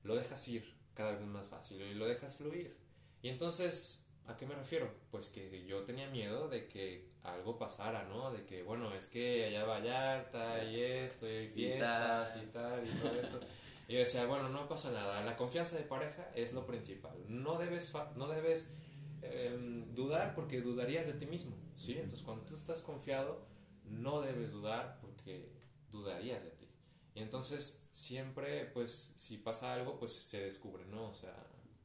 lo 0.03 0.15
dejas 0.15 0.47
ir 0.47 0.76
cada 0.97 1.11
vez 1.11 1.21
más 1.21 1.47
fácil 1.47 1.79
y 1.81 1.93
lo 1.93 2.07
dejas 2.07 2.35
fluir. 2.35 2.75
Y 3.21 3.29
entonces, 3.29 4.03
¿a 4.25 4.35
qué 4.35 4.47
me 4.47 4.55
refiero? 4.55 4.91
Pues 5.11 5.29
que 5.29 5.63
yo 5.65 5.83
tenía 5.83 6.09
miedo 6.09 6.49
de 6.49 6.67
que 6.67 7.07
algo 7.23 7.59
pasara, 7.59 8.03
¿no? 8.05 8.31
De 8.31 8.45
que, 8.45 8.63
bueno, 8.63 8.93
es 8.95 9.07
que 9.07 9.45
allá 9.45 9.63
Vallarta 9.65 10.63
y 10.63 10.81
esto 10.81 11.29
y 11.29 11.47
fiestas 11.49 12.35
y 12.41 12.47
tal 12.47 12.87
y 12.87 12.91
todo 12.99 13.15
esto. 13.15 13.39
Y 13.87 13.93
yo 13.93 13.99
decía, 13.99 14.25
bueno, 14.25 14.49
no 14.49 14.67
pasa 14.67 14.91
nada, 14.91 15.23
la 15.23 15.37
confianza 15.37 15.77
de 15.77 15.83
pareja 15.83 16.29
es 16.35 16.53
lo 16.53 16.65
principal. 16.65 17.15
No 17.27 17.57
debes, 17.57 17.93
no 18.15 18.27
debes 18.27 18.73
em, 19.21 19.93
dudar 19.93 20.35
porque 20.35 20.61
dudarías 20.61 21.07
de 21.07 21.13
ti 21.13 21.25
mismo, 21.25 21.55
¿sí? 21.77 21.93
Entonces, 21.93 22.21
cuando 22.21 22.43
tú 22.43 22.55
estás 22.55 22.81
confiado, 22.81 23.45
no 23.85 24.21
debes 24.21 24.51
dudar 24.51 24.97
porque 24.99 25.49
dudarías 25.89 26.43
de 26.43 26.49
ti. 26.51 26.67
Y 27.15 27.21
entonces, 27.21 27.86
siempre, 27.97 28.65
pues, 28.65 29.13
si 29.15 29.37
pasa 29.37 29.73
algo, 29.73 29.99
pues 29.99 30.13
se 30.13 30.41
descubre, 30.41 30.85
¿no? 30.85 31.09
O 31.09 31.13
sea, 31.13 31.35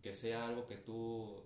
que 0.02 0.14
sea 0.14 0.46
algo 0.46 0.66
que 0.66 0.76
tú 0.76 1.42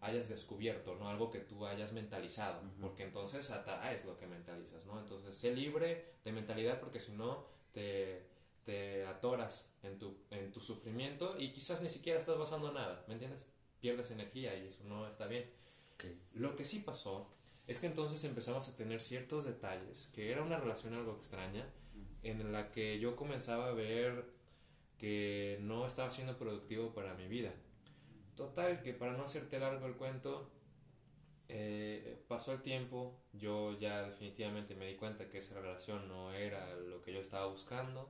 hayas 0.00 0.28
descubierto, 0.28 0.96
¿no? 0.96 1.08
Algo 1.08 1.30
que 1.30 1.40
tú 1.40 1.66
hayas 1.66 1.92
mentalizado, 1.92 2.62
porque 2.80 3.02
entonces 3.02 3.50
atraes 3.50 4.04
lo 4.04 4.18
que 4.18 4.26
mentalizas, 4.26 4.86
¿no? 4.86 4.98
Entonces, 4.98 5.36
sé 5.36 5.54
libre 5.54 6.14
de 6.24 6.32
mentalidad 6.32 6.80
porque 6.80 7.00
si 7.00 7.12
no, 7.12 7.46
te 7.72 8.30
te 8.64 9.06
atoras 9.06 9.72
en 9.82 9.98
tu, 9.98 10.16
en 10.30 10.52
tu 10.52 10.60
sufrimiento 10.60 11.36
y 11.38 11.52
quizás 11.52 11.82
ni 11.82 11.88
siquiera 11.88 12.18
estás 12.18 12.38
basando 12.38 12.72
nada, 12.72 13.04
¿me 13.08 13.14
entiendes? 13.14 13.46
Pierdes 13.80 14.10
energía 14.10 14.54
y 14.56 14.68
eso 14.68 14.84
no 14.84 15.08
está 15.08 15.26
bien. 15.26 15.50
Lo 16.34 16.56
que 16.56 16.64
sí 16.64 16.80
pasó 16.80 17.28
es 17.66 17.78
que 17.78 17.86
entonces 17.86 18.22
empezamos 18.24 18.68
a 18.68 18.76
tener 18.76 19.00
ciertos 19.00 19.44
detalles, 19.44 20.10
que 20.14 20.30
era 20.30 20.42
una 20.42 20.58
relación 20.58 20.94
algo 20.94 21.16
extraña, 21.16 21.66
en 22.22 22.52
la 22.52 22.70
que 22.70 22.98
yo 22.98 23.16
comenzaba 23.16 23.68
a 23.68 23.72
ver 23.72 24.24
que 24.98 25.58
no 25.62 25.86
estaba 25.86 26.10
siendo 26.10 26.36
productivo 26.36 26.92
para 26.92 27.14
mi 27.14 27.26
vida. 27.26 27.52
Total, 28.36 28.82
que 28.82 28.92
para 28.92 29.12
no 29.12 29.24
hacerte 29.24 29.58
largo 29.58 29.86
el 29.86 29.94
cuento, 29.94 30.50
eh, 31.48 32.22
pasó 32.28 32.52
el 32.52 32.62
tiempo, 32.62 33.18
yo 33.32 33.78
ya 33.78 34.02
definitivamente 34.02 34.74
me 34.74 34.86
di 34.86 34.94
cuenta 34.96 35.28
que 35.28 35.38
esa 35.38 35.60
relación 35.60 36.06
no 36.08 36.32
era 36.32 36.74
lo 36.76 37.02
que 37.02 37.12
yo 37.12 37.20
estaba 37.20 37.46
buscando 37.46 38.08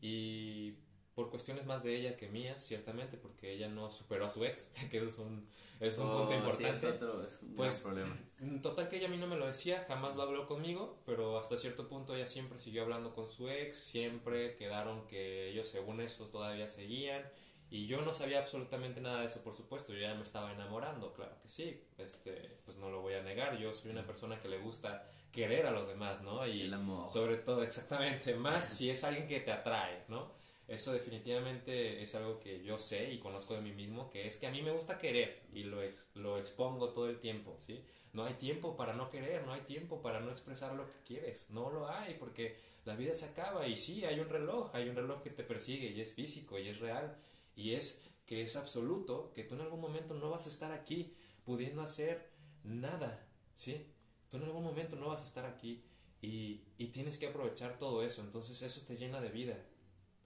y 0.00 0.74
por 1.14 1.30
cuestiones 1.30 1.66
más 1.66 1.82
de 1.82 1.96
ella 1.96 2.16
que 2.16 2.28
mías, 2.28 2.64
ciertamente, 2.64 3.16
porque 3.16 3.52
ella 3.52 3.68
no 3.68 3.90
superó 3.90 4.26
a 4.26 4.28
su 4.28 4.44
ex, 4.44 4.70
que 4.90 4.98
eso 4.98 5.08
es 5.08 5.18
un, 5.18 5.44
es 5.80 5.98
un 5.98 6.08
punto 6.08 6.28
oh, 6.28 6.34
importante. 6.34 6.76
Sí, 6.76 6.86
es 6.86 6.92
otro, 6.94 7.22
es 7.22 7.42
un 7.42 7.54
pues, 7.54 7.80
problema. 7.80 8.16
Total 8.62 8.88
que 8.88 8.96
ella 8.96 9.08
a 9.08 9.10
mí 9.10 9.16
no 9.16 9.26
me 9.26 9.36
lo 9.36 9.46
decía, 9.46 9.84
jamás 9.88 10.16
lo 10.16 10.22
habló 10.22 10.46
conmigo, 10.46 10.98
pero 11.06 11.38
hasta 11.38 11.56
cierto 11.56 11.88
punto 11.88 12.14
ella 12.14 12.26
siempre 12.26 12.58
siguió 12.58 12.82
hablando 12.82 13.14
con 13.14 13.28
su 13.28 13.48
ex, 13.48 13.76
siempre 13.76 14.56
quedaron 14.56 15.06
que 15.06 15.50
ellos 15.50 15.68
según 15.68 16.00
eso 16.00 16.26
todavía 16.26 16.68
seguían, 16.68 17.22
y 17.70 17.86
yo 17.86 18.02
no 18.02 18.12
sabía 18.12 18.40
absolutamente 18.40 19.00
nada 19.00 19.20
de 19.20 19.26
eso, 19.26 19.44
por 19.44 19.54
supuesto, 19.54 19.92
yo 19.92 20.00
ya 20.00 20.14
me 20.14 20.24
estaba 20.24 20.52
enamorando, 20.52 21.12
claro 21.12 21.38
que 21.40 21.48
sí, 21.48 21.80
este, 21.98 22.58
pues 22.64 22.78
no 22.78 22.90
lo 22.90 23.00
voy 23.00 23.14
a 23.14 23.22
negar, 23.22 23.56
yo 23.58 23.72
soy 23.72 23.92
una 23.92 24.04
persona 24.04 24.40
que 24.40 24.48
le 24.48 24.58
gusta 24.58 25.08
querer 25.30 25.66
a 25.66 25.70
los 25.70 25.86
demás, 25.86 26.22
¿no? 26.22 26.44
Y 26.44 26.62
El 26.62 26.74
amor. 26.74 27.08
sobre 27.08 27.36
todo, 27.36 27.62
exactamente, 27.62 28.34
más 28.34 28.64
si 28.76 28.90
es 28.90 29.04
alguien 29.04 29.28
que 29.28 29.38
te 29.38 29.52
atrae, 29.52 30.04
¿no? 30.08 30.32
Eso 30.70 30.92
definitivamente 30.92 32.00
es 32.00 32.14
algo 32.14 32.38
que 32.38 32.62
yo 32.62 32.78
sé 32.78 33.12
y 33.12 33.18
conozco 33.18 33.54
de 33.54 33.60
mí 33.60 33.72
mismo, 33.72 34.08
que 34.08 34.28
es 34.28 34.36
que 34.36 34.46
a 34.46 34.52
mí 34.52 34.62
me 34.62 34.70
gusta 34.70 34.98
querer 34.98 35.42
y 35.52 35.64
lo, 35.64 35.80
lo 36.14 36.38
expongo 36.38 36.90
todo 36.90 37.10
el 37.10 37.18
tiempo, 37.18 37.56
¿sí? 37.58 37.84
No 38.12 38.22
hay 38.22 38.34
tiempo 38.34 38.76
para 38.76 38.94
no 38.94 39.10
querer, 39.10 39.44
no 39.44 39.52
hay 39.52 39.62
tiempo 39.62 40.00
para 40.00 40.20
no 40.20 40.30
expresar 40.30 40.74
lo 40.74 40.88
que 40.88 41.02
quieres, 41.04 41.50
no 41.50 41.70
lo 41.70 41.88
hay 41.88 42.14
porque 42.14 42.56
la 42.84 42.94
vida 42.94 43.16
se 43.16 43.24
acaba 43.24 43.66
y 43.66 43.76
sí, 43.76 44.04
hay 44.04 44.20
un 44.20 44.28
reloj, 44.28 44.70
hay 44.72 44.88
un 44.88 44.94
reloj 44.94 45.24
que 45.24 45.30
te 45.30 45.42
persigue 45.42 45.90
y 45.90 46.00
es 46.00 46.14
físico 46.14 46.56
y 46.56 46.68
es 46.68 46.78
real 46.78 47.16
y 47.56 47.74
es 47.74 48.06
que 48.24 48.40
es 48.42 48.54
absoluto, 48.54 49.32
que 49.34 49.42
tú 49.42 49.56
en 49.56 49.62
algún 49.62 49.80
momento 49.80 50.14
no 50.14 50.30
vas 50.30 50.46
a 50.46 50.50
estar 50.50 50.70
aquí 50.70 51.16
pudiendo 51.42 51.82
hacer 51.82 52.30
nada, 52.62 53.26
¿sí? 53.56 53.88
Tú 54.28 54.36
en 54.36 54.44
algún 54.44 54.62
momento 54.62 54.94
no 54.94 55.08
vas 55.08 55.22
a 55.22 55.24
estar 55.24 55.46
aquí 55.46 55.82
y, 56.22 56.60
y 56.78 56.92
tienes 56.92 57.18
que 57.18 57.26
aprovechar 57.26 57.76
todo 57.76 58.04
eso. 58.04 58.22
Entonces 58.22 58.62
eso 58.62 58.86
te 58.86 58.96
llena 58.96 59.20
de 59.20 59.30
vida. 59.30 59.58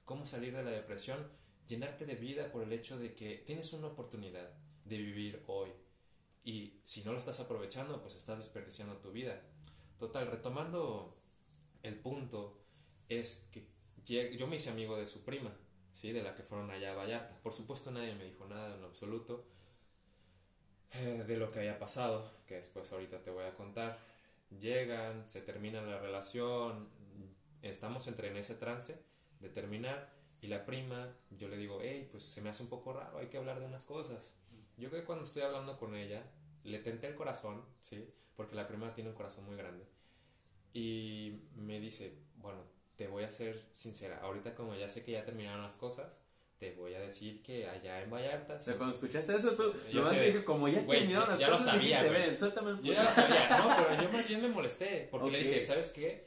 ¿Cómo 0.05 0.26
salir 0.26 0.55
de 0.55 0.62
la 0.62 0.70
depresión? 0.70 1.26
Llenarte 1.66 2.05
de 2.05 2.16
vida 2.16 2.52
por 2.52 2.62
el 2.62 2.72
hecho 2.72 2.98
de 2.98 3.14
que 3.14 3.38
tienes 3.46 3.72
una 3.72 3.86
oportunidad 3.88 4.50
de 4.84 4.98
vivir 4.98 5.42
hoy. 5.46 5.70
Y 6.44 6.78
si 6.84 7.02
no 7.05 7.12
lo 7.12 7.18
estás 7.18 7.40
aprovechando, 7.40 8.02
pues 8.02 8.14
estás 8.14 8.38
desperdiciando 8.38 8.98
tu 8.98 9.12
vida. 9.12 9.40
Total, 9.98 10.26
retomando 10.30 11.16
el 11.82 11.98
punto, 11.98 12.61
es 13.09 13.46
que 13.50 13.66
yo 14.36 14.46
me 14.46 14.57
hice 14.57 14.68
amigo 14.68 14.98
de 14.98 15.07
su 15.07 15.24
prima, 15.24 15.50
¿sí? 15.92 16.12
De 16.12 16.22
la 16.22 16.34
que 16.34 16.42
fueron 16.42 16.70
allá 16.70 16.92
a 16.92 16.96
Vallarta. 16.96 17.40
Por 17.42 17.55
supuesto 17.55 17.90
nadie 17.90 18.14
me 18.14 18.24
dijo 18.24 18.46
nada 18.46 18.76
en 18.76 18.84
absoluto. 18.84 19.46
Eh, 20.92 21.24
de 21.26 21.36
lo 21.38 21.50
que 21.50 21.61
había 21.61 21.78
pasado, 21.78 22.30
que 22.46 22.57
después 22.57 22.92
ahorita 22.92 23.22
te 23.22 23.30
voy 23.30 23.44
a 23.44 23.55
contar. 23.55 23.98
Llegan, 24.61 25.28
se 25.30 25.40
termina 25.40 25.80
la 25.80 25.98
relación, 25.98 26.90
estamos 27.62 28.07
entre 28.07 28.28
en 28.28 28.36
ese 28.36 28.55
trance 28.55 29.13
de 29.45 29.51
terminar 29.51 30.09
y 30.40 30.49
la 30.49 30.64
prima, 30.64 31.14
yo 31.30 31.49
le 31.49 31.57
digo, 31.57 31.78
hey, 31.80 32.09
pues 32.11 32.24
se 32.24 32.42
me 32.42 32.51
hace 32.51 32.64
un 32.64 32.68
poco 32.68 32.92
raro, 32.92 33.18
hay 33.18 33.28
que 33.28 33.38
hablar 33.38 33.61
de 33.61 33.66
unas 33.66 33.84
cosas. 33.84 34.34
Yo 34.76 34.88
creo 34.88 35.03
que 35.03 35.07
cuando 35.07 35.24
estoy 35.24 35.42
hablando 35.42 35.78
con 35.78 35.95
ella, 35.95 36.22
le 36.64 36.80
tenté 36.80 37.07
el 37.07 37.14
corazón, 37.14 37.64
¿sí? 37.80 38.12
Porque 38.36 38.57
la 38.57 38.66
prima 38.66 38.92
tiene 38.92 39.11
un 39.11 39.16
corazón 39.16 39.45
muy 39.45 39.57
grande. 39.57 39.86
Y 40.72 41.42
me 41.55 41.78
dice, 41.78 42.18
bueno, 42.36 42.64
te 42.97 43.07
voy 43.07 43.24
a 43.24 43.30
ser 43.30 43.62
sincera, 43.72 44.18
ahorita 44.22 44.55
como 44.55 44.74
ya 44.74 44.88
sé 44.88 45.05
que 45.05 45.12
ya 45.12 45.24
terminaron 45.24 45.62
las 45.62 45.76
cosas, 45.76 46.22
te 46.59 46.72
voy 46.72 46.95
a 46.95 47.01
decir 47.01 47.42
que 47.42 47.68
allá 47.68 48.03
en 48.03 48.11
Vallarta. 48.11 48.55
O 48.55 48.61
sea, 48.61 48.76
cuando 48.76 48.95
escuchaste 48.95 49.34
eso, 49.34 49.51
tú 49.53 49.72
lo 49.92 50.03
más 50.03 50.12
dije, 50.12 50.45
como 50.45 50.68
ya 50.68 50.86
terminaron 50.86 51.28
las 51.28 51.38
ya 51.38 51.51
cosas, 51.51 51.66
lo 51.66 51.72
sabía, 51.72 52.03
dijiste, 52.03 52.26
ven, 52.26 52.38
suéltame 52.38 52.70
Yo 52.82 52.92
ya 52.92 53.05
lo 53.05 53.11
sabía, 53.11 53.59
no, 53.59 53.76
pero 53.76 54.03
yo 54.03 54.11
más 54.12 54.28
bien 54.28 54.42
me 54.42 54.49
molesté, 54.49 55.09
porque 55.11 55.30
le 55.30 55.38
dije, 55.38 55.62
¿sabes 55.62 55.90
qué? 55.92 56.24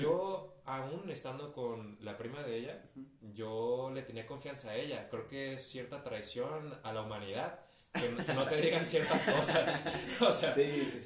Yo, 0.00 0.53
aún 0.64 1.10
estando 1.10 1.52
con 1.52 1.98
la 2.00 2.16
prima 2.16 2.42
de 2.42 2.56
ella, 2.56 2.82
yo 3.32 3.90
le 3.94 4.02
tenía 4.02 4.26
confianza 4.26 4.70
a 4.70 4.76
ella. 4.76 5.08
Creo 5.08 5.26
que 5.26 5.54
es 5.54 5.66
cierta 5.66 6.02
traición 6.02 6.78
a 6.82 6.92
la 6.92 7.02
humanidad 7.02 7.60
que, 7.94 8.34
no 8.34 8.44
te 8.46 8.56
digan 8.56 8.86
ciertas 8.86 9.22
cosas. 9.30 9.80
O 10.20 10.32
sea, 10.32 10.54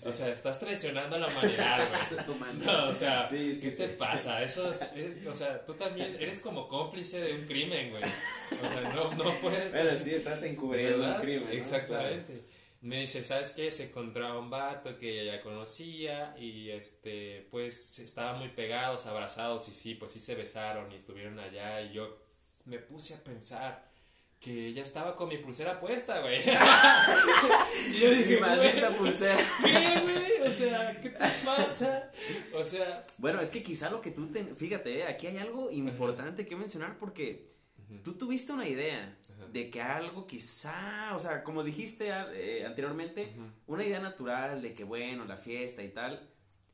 o 0.06 0.12
sea, 0.12 0.28
estás 0.28 0.60
traicionando 0.60 1.16
a 1.16 1.18
la 1.18 1.26
humanidad, 1.26 1.88
güey. 1.88 2.54
No, 2.64 2.88
o 2.88 2.92
sea, 2.92 3.26
¿qué 3.28 3.74
te 3.76 3.88
pasa? 3.88 4.42
Eso 4.42 4.70
es, 4.70 5.26
o 5.26 5.34
sea, 5.34 5.64
tú 5.64 5.74
también 5.74 6.16
eres 6.18 6.40
como 6.40 6.68
cómplice 6.68 7.20
de 7.20 7.34
un 7.34 7.46
crimen, 7.46 7.90
güey. 7.90 8.02
O 8.04 8.68
sea, 8.68 8.80
no, 8.94 9.12
no 9.12 9.24
puedes. 9.40 9.72
Pero 9.72 9.96
sí, 9.96 10.14
estás 10.14 10.42
encubriendo 10.44 11.04
un 11.04 11.20
crimen. 11.20 11.52
Exactamente. 11.52 12.40
Me 12.80 13.00
dice, 13.00 13.24
¿sabes 13.24 13.50
qué? 13.52 13.72
Se 13.72 13.88
encontraba 13.88 14.38
un 14.38 14.50
vato 14.50 14.96
que 14.98 15.20
ella 15.20 15.36
ya 15.36 15.42
conocía 15.42 16.36
y 16.38 16.70
este, 16.70 17.48
pues 17.50 17.98
estaban 17.98 18.38
muy 18.38 18.50
pegados, 18.50 19.06
abrazados 19.06 19.68
y 19.68 19.72
sí, 19.72 19.94
pues 19.94 20.12
sí 20.12 20.20
se 20.20 20.36
besaron 20.36 20.92
y 20.92 20.96
estuvieron 20.96 21.40
allá 21.40 21.82
y 21.82 21.92
yo 21.92 22.18
me 22.66 22.78
puse 22.78 23.14
a 23.14 23.24
pensar 23.24 23.88
que 24.40 24.72
ya 24.72 24.82
estaba 24.82 25.16
con 25.16 25.28
mi 25.28 25.38
pulsera 25.38 25.80
puesta, 25.80 26.20
güey. 26.20 26.40
y 27.90 28.00
yo 28.00 28.10
dije, 28.10 28.36
maldita 28.40 28.96
pulsera. 28.96 29.36
¿Qué, 29.64 30.00
güey? 30.00 30.40
O 30.46 30.50
sea, 30.50 31.00
¿qué 31.02 31.10
te 31.10 31.18
pasa? 31.18 32.12
O 32.54 32.64
sea. 32.64 33.04
Bueno, 33.18 33.40
es 33.40 33.50
que 33.50 33.62
quizá 33.62 33.90
lo 33.90 34.00
que 34.00 34.12
tú. 34.12 34.30
Fíjate, 34.56 35.00
eh, 35.00 35.04
aquí 35.04 35.26
hay 35.26 35.38
algo 35.38 35.70
importante 35.70 36.46
que 36.46 36.54
mencionar 36.54 36.96
porque 36.98 37.44
tú 38.04 38.14
tuviste 38.14 38.52
una 38.52 38.68
idea 38.68 39.16
de 39.52 39.70
que 39.70 39.80
algo 39.80 40.26
quizá. 40.26 41.14
O 41.14 41.18
sea, 41.18 41.44
como 41.44 41.62
dijiste 41.62 42.08
eh, 42.08 42.64
anteriormente, 42.66 43.34
una 43.66 43.84
idea 43.84 44.00
natural 44.00 44.62
de 44.62 44.74
que, 44.74 44.84
bueno, 44.84 45.24
la 45.24 45.36
fiesta 45.36 45.82
y 45.82 45.90
tal. 45.90 46.28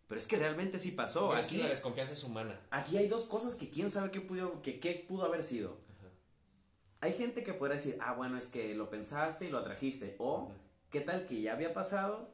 Pero 0.06 0.18
es 0.18 0.26
que 0.26 0.36
realmente 0.36 0.78
sí 0.78 0.90
pasó. 0.90 1.32
aquí, 1.32 1.56
la 1.56 1.68
desconfianza 1.68 2.12
es 2.12 2.24
humana. 2.24 2.60
Aquí 2.70 2.96
hay 2.98 3.08
dos 3.08 3.24
cosas 3.24 3.54
que 3.54 3.70
quién 3.70 3.90
sabe 3.90 4.10
qué 4.10 4.20
pudo, 4.20 4.60
que, 4.60 4.78
qué 4.78 5.04
pudo 5.08 5.24
haber 5.24 5.42
sido 5.42 5.84
hay 7.04 7.12
gente 7.12 7.44
que 7.44 7.52
podrá 7.52 7.74
decir, 7.74 7.98
ah, 8.00 8.14
bueno, 8.14 8.38
es 8.38 8.48
que 8.48 8.74
lo 8.74 8.88
pensaste 8.88 9.44
y 9.44 9.50
lo 9.50 9.58
atrajiste. 9.58 10.16
O, 10.18 10.50
¿qué 10.90 11.02
tal 11.02 11.26
que 11.26 11.38
ya 11.38 11.52
había 11.52 11.74
pasado? 11.74 12.32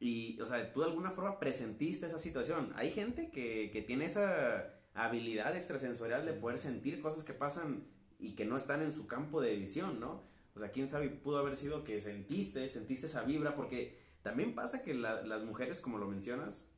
Y, 0.00 0.40
o 0.40 0.46
sea, 0.48 0.72
tú 0.72 0.80
de 0.80 0.86
alguna 0.86 1.12
forma 1.12 1.38
presentiste 1.38 2.06
esa 2.06 2.18
situación. 2.18 2.72
Hay 2.74 2.90
gente 2.90 3.30
que, 3.30 3.70
que 3.70 3.82
tiene 3.82 4.06
esa 4.06 4.74
habilidad 4.92 5.54
extrasensorial 5.54 6.26
de 6.26 6.32
poder 6.32 6.58
sentir 6.58 7.00
cosas 7.00 7.22
que 7.22 7.32
pasan 7.32 7.86
y 8.18 8.34
que 8.34 8.44
no 8.44 8.56
están 8.56 8.82
en 8.82 8.92
su 8.92 9.06
campo 9.06 9.40
de 9.40 9.54
visión, 9.56 10.00
¿no? 10.00 10.22
O 10.54 10.58
sea, 10.58 10.70
quién 10.70 10.88
sabe, 10.88 11.10
pudo 11.10 11.38
haber 11.38 11.56
sido 11.56 11.84
que 11.84 12.00
sentiste, 12.00 12.66
sentiste 12.68 13.06
esa 13.06 13.22
vibra, 13.24 13.54
porque 13.54 13.98
también 14.22 14.54
pasa 14.54 14.82
que 14.82 14.94
las 14.94 15.42
mujeres, 15.44 15.80
como 15.80 15.98
lo 15.98 16.06
mencionas, 16.06 16.68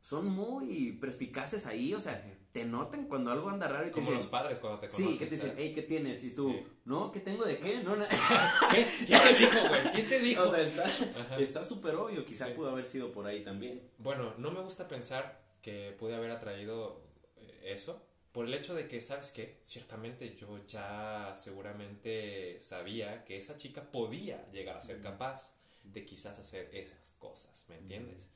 son 0.00 0.26
muy 0.26 0.92
perspicaces 1.00 1.66
ahí, 1.66 1.92
o 1.94 2.00
sea, 2.00 2.22
te 2.52 2.64
notan 2.64 3.06
cuando 3.08 3.30
algo 3.30 3.50
anda 3.50 3.66
raro 3.68 3.84
y 3.86 3.88
te 3.88 3.94
Como 3.94 4.04
dicen, 4.06 4.16
los 4.18 4.26
padres 4.28 4.58
cuando 4.58 4.80
te 4.80 4.88
conocen. 4.88 5.08
Sí, 5.12 5.18
que 5.18 5.26
te 5.26 5.32
dicen, 5.32 5.54
hey, 5.56 5.72
¿qué 5.74 5.82
tienes? 5.82 6.22
Y 6.24 6.34
tú, 6.34 6.50
Sí. 6.52 6.64
no, 6.84 7.10
¿qué 7.12 7.20
tengo 7.20 7.44
de 7.44 7.58
qué? 7.58 7.82
No, 7.82 7.94
¿Qué? 8.70 8.86
¿Quién 9.06 9.20
te 9.20 9.34
dijo, 9.38 9.68
güey? 9.68 9.90
¿Quién 9.92 10.08
te 10.08 10.20
dijo? 10.20 10.42
o 10.48 10.50
sea, 10.50 11.38
está 11.38 11.64
súper 11.64 11.94
obvio, 11.96 12.24
quizá 12.24 12.46
Sí. 12.46 12.52
pudo 12.54 12.70
haber 12.70 12.86
sido 12.86 13.12
por 13.12 13.26
ahí 13.26 13.42
también. 13.44 13.90
Bueno, 13.98 14.34
no 14.38 14.50
me 14.50 14.60
gusta 14.60 14.86
pensar 14.88 15.42
que 15.62 15.94
pude 15.98 16.14
haber 16.14 16.30
atraído 16.30 17.02
eh, 17.36 17.72
eso 17.74 18.07
por 18.38 18.46
el 18.46 18.54
hecho 18.54 18.76
de 18.76 18.86
que, 18.86 19.00
¿sabes 19.00 19.32
qué? 19.32 19.56
Ciertamente 19.64 20.36
yo 20.36 20.64
ya 20.64 21.34
seguramente 21.36 22.60
sabía 22.60 23.24
que 23.24 23.36
esa 23.36 23.56
chica 23.56 23.90
podía 23.90 24.48
llegar 24.52 24.76
a 24.76 24.80
ser 24.80 25.00
capaz 25.00 25.56
de 25.82 26.04
quizás 26.04 26.38
hacer 26.38 26.70
esas 26.72 27.16
cosas, 27.18 27.64
¿me 27.68 27.74
entiendes? 27.78 28.28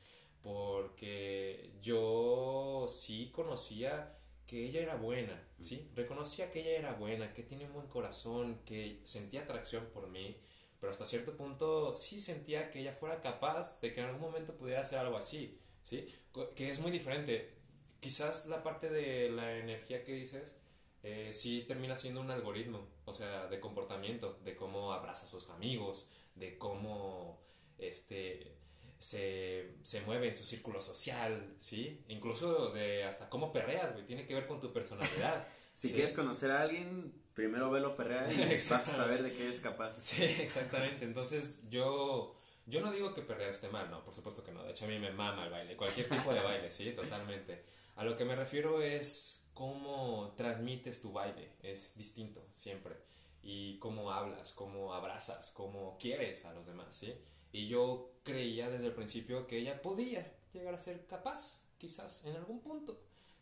Porque 0.43 1.71
yo 1.81 2.93
sí 2.93 3.31
conocía 3.33 4.19
que 4.45 4.65
ella 4.65 4.81
era 4.81 4.97
buena, 4.97 5.41
¿sí? 5.61 5.89
Reconocía 5.95 6.51
que 6.51 6.63
ella 6.63 6.81
era 6.81 6.95
buena, 6.95 7.33
que 7.33 7.45
tiene 7.45 7.67
un 7.67 7.75
buen 7.75 7.87
corazón, 7.87 8.59
que 8.65 8.99
sentía 9.05 9.43
atracción 9.43 9.87
por 9.95 10.09
mí, 10.09 10.37
pero 10.81 10.91
hasta 10.91 11.07
cierto 11.07 11.37
punto 11.37 11.95
sí 11.95 12.19
sentía 12.19 12.73
que 12.73 12.81
ella 12.81 12.93
fuera 12.93 13.21
capaz 13.21 13.81
de 13.81 13.95
que 13.95 14.01
en 14.01 14.07
algún 14.07 14.23
momento 14.23 14.57
pudiera 14.57 14.81
hacer 14.81 14.99
algo 14.99 15.17
así, 15.17 15.61
¿sí? 15.85 16.13
Que 16.57 16.73
es 16.73 16.81
muy 16.81 16.91
diferente. 16.91 17.62
Quizás 18.03 18.47
la 18.47 18.63
parte 18.65 18.91
de 18.91 19.31
la 19.31 19.57
energía 19.57 20.03
que 20.05 20.13
dices 20.13 20.57
eh, 21.05 21.31
sí 21.33 21.65
termina 21.69 21.97
siendo 21.97 22.21
un 22.21 22.31
algoritmo, 22.33 22.85
o 23.05 23.15
sea, 23.15 23.47
de 23.47 23.61
comportamiento, 23.61 24.39
de 24.45 24.55
cómo 24.57 24.93
abraza 24.93 25.25
a 25.27 25.29
sus 25.31 25.49
amigos, 25.51 26.09
de 26.35 26.59
cómo 26.59 27.41
este, 27.79 28.53
se, 28.99 29.77
se 29.85 30.01
mueve 30.03 30.29
en 30.29 30.35
su 30.35 30.45
círculo 30.45 30.81
social, 30.83 31.55
¿sí? 31.59 32.05
Incluso 32.09 32.71
de 32.73 33.05
hasta 33.05 33.29
cómo 33.31 33.53
perreas, 33.53 33.93
güey, 33.93 34.05
tiene 34.05 34.27
que 34.27 34.35
ver 34.35 34.47
con 34.49 34.61
tu 34.61 34.73
personalidad. 34.73 35.47
Si 35.75 35.89
Sí. 35.89 35.95
quieres 35.95 36.13
conocer 36.13 36.51
a 36.51 36.61
alguien, 36.61 37.15
primero 37.35 37.71
velo 37.71 37.97
perrear 37.97 38.31
y 38.31 38.37
vas 38.69 38.71
a 38.71 38.81
saber 38.83 39.23
de 39.23 39.33
qué 39.33 39.49
es 39.49 39.61
capaz. 39.63 39.95
Sí, 39.95 40.23
exactamente. 40.23 41.07
Entonces, 41.07 41.71
yo, 41.71 42.37
yo 42.67 42.83
no 42.83 42.93
digo 42.93 43.15
que 43.15 43.23
perder 43.23 43.49
esté 43.55 43.71
mal, 43.71 43.91
no, 43.91 44.05
por 44.05 44.15
supuesto 44.15 44.45
que 44.45 44.53
no. 44.53 44.63
De 44.65 44.73
hecho, 44.73 44.85
a 44.85 44.89
mí 44.89 44.99
me 44.99 45.11
mama 45.13 45.45
el 45.47 45.51
baile, 45.51 45.75
cualquier 45.75 46.11
tipo 46.11 46.35
de 46.35 46.43
baile, 46.43 46.71
sí, 46.71 46.93
totalmente. 46.93 47.65
A 47.97 48.05
lo 48.05 48.17
que 48.17 48.25
me 48.25 48.37
refiero 48.37 48.83
es 48.83 49.49
cómo 49.55 50.35
transmites 50.37 51.01
tu 51.01 51.13
baile, 51.13 51.53
es 51.63 51.97
distinto 51.97 52.47
siempre. 52.55 52.97
Y 53.43 53.79
cómo 53.79 54.13
hablas, 54.13 54.53
cómo 54.53 54.95
abrazas, 54.95 55.51
cómo 55.51 55.99
quieres 55.99 56.45
a 56.45 56.55
los 56.55 56.67
demás, 56.67 56.95
¿sí? 56.95 57.13
Y 57.53 57.69
yo 57.69 58.13
creía 58.23 58.71
desde 58.71 58.87
el 58.87 58.95
principio 58.95 59.47
que 59.47 59.59
ella 59.59 59.83
podía 59.83 60.33
llegar 60.53 60.75
a 60.75 60.79
ser 60.79 61.07
capaz, 61.07 61.67
quizás, 61.79 62.25
en 62.25 62.37
algún 62.37 62.61
punto, 62.61 63.01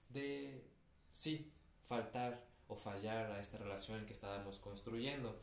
de, 0.08 0.64
sí, 1.12 1.52
faltar 1.82 2.44
o 2.66 2.76
fallar 2.76 3.30
a 3.32 3.40
esta 3.40 3.58
relación 3.58 4.06
que 4.06 4.12
estábamos 4.12 4.58
construyendo. 4.58 5.38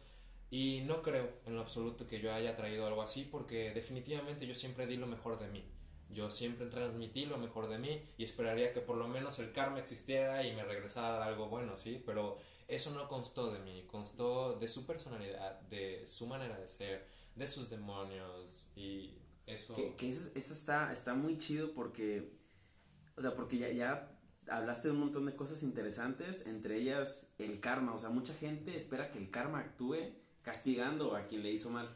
Y 0.49 0.81
no 0.81 1.01
creo 1.01 1.29
en 1.45 1.55
lo 1.55 1.61
absoluto 1.61 2.07
que 2.07 2.21
yo 2.21 2.33
haya 2.33 2.55
traído 2.55 2.87
algo 2.87 3.01
así 3.01 3.23
porque 3.23 3.73
definitivamente 3.73 4.47
yo 4.47 4.55
siempre 4.55 4.87
di 4.87 4.95
lo 4.95 5.07
mejor 5.07 5.39
de 5.39 5.49
mí. 5.49 5.63
Yo 6.09 6.29
siempre 6.29 6.67
transmití 6.67 7.25
lo 7.25 7.37
mejor 7.37 7.67
de 7.67 7.77
mí 7.77 8.01
y 8.17 8.23
esperaría 8.23 8.71
que 8.73 8.81
por 8.81 8.97
lo 8.97 9.07
menos 9.07 9.39
el 9.39 9.51
karma 9.51 9.79
existiera 9.79 10.45
y 10.45 10.55
me 10.55 10.63
regresara 10.63 11.25
algo 11.25 11.47
bueno, 11.47 11.75
¿sí? 11.75 12.01
Pero 12.05 12.37
eso 12.67 12.91
no 12.91 13.07
constó 13.07 13.51
de 13.51 13.59
mí, 13.59 13.85
constó 13.87 14.57
de 14.57 14.67
su 14.67 14.85
personalidad, 14.85 15.59
de 15.61 16.05
su 16.07 16.27
manera 16.27 16.57
de 16.57 16.67
ser, 16.67 17.07
de 17.35 17.47
sus 17.47 17.69
demonios 17.69 18.67
y 18.75 19.17
eso... 19.45 19.75
Que, 19.75 19.95
que 19.95 20.09
eso, 20.09 20.31
eso 20.35 20.53
está, 20.53 20.91
está 20.91 21.13
muy 21.13 21.37
chido 21.37 21.73
porque, 21.73 22.31
o 23.15 23.21
sea, 23.21 23.33
porque 23.33 23.57
ya, 23.57 23.69
ya 23.69 24.17
hablaste 24.49 24.87
de 24.87 24.93
un 24.93 25.01
montón 25.01 25.25
de 25.25 25.35
cosas 25.35 25.63
interesantes, 25.63 26.47
entre 26.47 26.77
ellas 26.77 27.33
el 27.37 27.59
karma, 27.59 27.93
o 27.93 27.97
sea, 27.97 28.09
mucha 28.09 28.33
gente 28.33 28.75
espera 28.75 29.11
que 29.11 29.17
el 29.17 29.29
karma 29.29 29.59
actúe 29.59 29.97
castigando 30.41 31.15
a 31.15 31.27
quien 31.27 31.43
le 31.43 31.51
hizo 31.51 31.69
mal. 31.69 31.93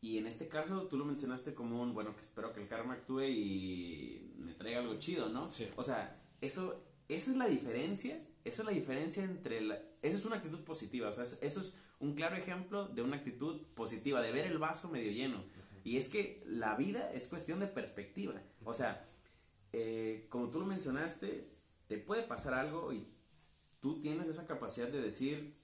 Y 0.00 0.18
en 0.18 0.26
este 0.26 0.48
caso 0.48 0.82
tú 0.86 0.96
lo 0.96 1.04
mencionaste 1.04 1.54
como 1.54 1.82
un, 1.82 1.92
bueno, 1.92 2.14
que 2.14 2.20
espero 2.20 2.52
que 2.52 2.60
el 2.62 2.68
karma 2.68 2.94
actúe 2.94 3.22
y 3.24 4.32
me 4.38 4.54
traiga 4.54 4.80
algo 4.80 4.94
chido, 4.98 5.28
¿no? 5.28 5.50
Sí. 5.50 5.68
O 5.76 5.82
sea, 5.82 6.20
eso, 6.40 6.74
esa 7.08 7.30
es 7.32 7.36
la 7.36 7.46
diferencia, 7.46 8.14
esa 8.44 8.62
es 8.62 8.66
la 8.66 8.72
diferencia 8.72 9.24
entre 9.24 9.60
la, 9.60 9.74
esa 10.02 10.16
es 10.16 10.24
una 10.24 10.36
actitud 10.36 10.60
positiva, 10.60 11.08
o 11.08 11.12
sea, 11.12 11.24
es- 11.24 11.38
eso 11.42 11.60
es 11.60 11.74
un 11.98 12.14
claro 12.14 12.36
ejemplo 12.36 12.86
de 12.88 13.02
una 13.02 13.16
actitud 13.16 13.60
positiva, 13.74 14.20
de 14.22 14.30
ver 14.32 14.46
el 14.46 14.58
vaso 14.58 14.88
medio 14.90 15.10
lleno. 15.10 15.42
Y 15.84 15.96
es 15.96 16.08
que 16.08 16.42
la 16.46 16.74
vida 16.76 17.10
es 17.12 17.26
cuestión 17.28 17.58
de 17.60 17.66
perspectiva, 17.66 18.34
o 18.64 18.74
sea, 18.74 19.04
eh, 19.72 20.26
como 20.30 20.48
tú 20.50 20.60
lo 20.60 20.66
mencionaste, 20.66 21.48
te 21.88 21.98
puede 21.98 22.22
pasar 22.22 22.54
algo 22.54 22.92
y 22.92 23.04
tú 23.80 24.00
tienes 24.00 24.28
esa 24.28 24.46
capacidad 24.46 24.88
de 24.88 25.00
decir, 25.02 25.54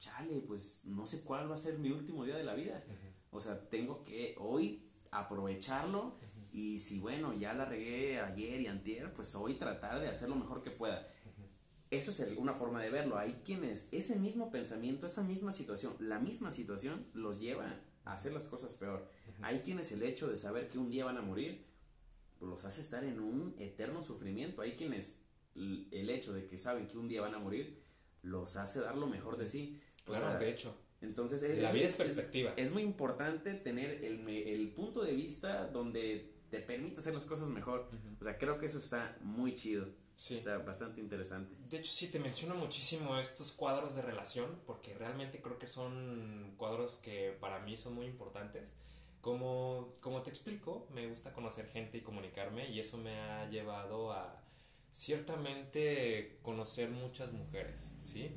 chale, 0.00 0.40
pues 0.46 0.82
no 0.84 1.06
sé 1.06 1.22
cuál 1.22 1.50
va 1.50 1.56
a 1.56 1.58
ser 1.58 1.78
mi 1.78 1.90
último 1.90 2.24
día 2.24 2.36
de 2.36 2.44
la 2.44 2.54
vida. 2.54 2.82
O 3.30 3.40
sea, 3.40 3.68
tengo 3.68 4.04
que 4.04 4.34
hoy 4.38 4.90
aprovecharlo 5.10 6.16
y 6.52 6.78
si 6.78 6.98
bueno, 6.98 7.34
ya 7.34 7.52
la 7.52 7.64
regué 7.64 8.20
ayer 8.20 8.60
y 8.60 8.66
antier, 8.66 9.12
pues 9.12 9.34
hoy 9.34 9.54
tratar 9.54 10.00
de 10.00 10.08
hacer 10.08 10.28
lo 10.28 10.36
mejor 10.36 10.62
que 10.62 10.70
pueda. 10.70 11.06
Eso 11.90 12.10
es 12.10 12.36
una 12.36 12.52
forma 12.52 12.82
de 12.82 12.90
verlo. 12.90 13.16
Hay 13.18 13.40
quienes 13.44 13.88
ese 13.92 14.16
mismo 14.16 14.50
pensamiento, 14.50 15.06
esa 15.06 15.22
misma 15.22 15.52
situación, 15.52 15.94
la 16.00 16.18
misma 16.18 16.50
situación 16.50 17.06
los 17.14 17.40
lleva 17.40 17.80
a 18.04 18.12
hacer 18.12 18.32
las 18.32 18.48
cosas 18.48 18.74
peor. 18.74 19.08
Hay 19.40 19.60
quienes 19.60 19.92
el 19.92 20.02
hecho 20.02 20.28
de 20.28 20.36
saber 20.36 20.68
que 20.68 20.78
un 20.78 20.90
día 20.90 21.04
van 21.04 21.16
a 21.16 21.22
morir 21.22 21.64
pues, 22.38 22.50
los 22.50 22.64
hace 22.64 22.80
estar 22.80 23.04
en 23.04 23.20
un 23.20 23.54
eterno 23.58 24.02
sufrimiento. 24.02 24.60
Hay 24.62 24.72
quienes 24.72 25.24
el 25.54 26.10
hecho 26.10 26.32
de 26.32 26.46
que 26.46 26.58
saben 26.58 26.86
que 26.86 26.98
un 26.98 27.08
día 27.08 27.22
van 27.22 27.34
a 27.34 27.38
morir 27.38 27.82
los 28.22 28.56
hace 28.56 28.80
dar 28.80 28.96
lo 28.96 29.06
mejor 29.06 29.36
de 29.38 29.46
sí. 29.46 29.80
O 30.06 30.10
Claro, 30.12 30.30
sea, 30.30 30.38
de 30.38 30.50
hecho. 30.50 30.76
Entonces 31.00 31.62
La 31.62 31.72
vida 31.72 31.84
es 31.84 31.94
perspectiva. 31.94 32.52
Es, 32.56 32.72
muy 32.72 32.82
importante 32.82 33.54
tener 33.54 34.04
el, 34.04 34.28
el 34.28 34.68
punto 34.70 35.02
de 35.02 35.12
vista 35.14 35.66
donde 35.66 36.32
te 36.50 36.60
permite 36.60 37.00
hacer 37.00 37.14
las 37.14 37.24
cosas 37.24 37.48
mejor. 37.48 37.88
O 38.20 38.24
sea, 38.24 38.38
creo 38.38 38.58
que 38.58 38.66
eso 38.66 38.78
está 38.78 39.16
muy 39.22 39.54
chido. 39.54 39.86
Sí. 40.16 40.34
Está 40.34 40.58
bastante 40.58 41.00
interesante. 41.00 41.54
De 41.68 41.78
hecho, 41.78 41.92
sí, 41.92 42.08
te 42.08 42.18
menciono 42.18 42.56
muchísimo 42.56 43.16
estos 43.18 43.52
cuadros 43.52 43.94
de 43.94 44.02
relación, 44.02 44.60
porque 44.66 44.92
realmente 44.94 45.40
creo 45.40 45.60
que 45.60 45.68
son 45.68 46.54
cuadros 46.56 46.96
que 46.96 47.36
para 47.40 47.60
mí 47.60 47.76
son 47.76 47.94
muy 47.94 48.06
importantes. 48.06 48.74
Como, 49.20 49.94
como 50.00 50.22
te 50.22 50.30
explico, 50.30 50.88
me 50.92 51.08
gusta 51.08 51.32
conocer 51.32 51.68
gente 51.68 51.98
y 51.98 52.00
comunicarme, 52.00 52.68
y 52.68 52.80
eso 52.80 52.98
me 52.98 53.20
ha 53.20 53.48
llevado 53.48 54.10
a 54.10 54.42
ciertamente 54.90 56.40
conocer 56.42 56.90
muchas 56.90 57.32
mujeres, 57.32 57.92
¿sí? 58.00 58.32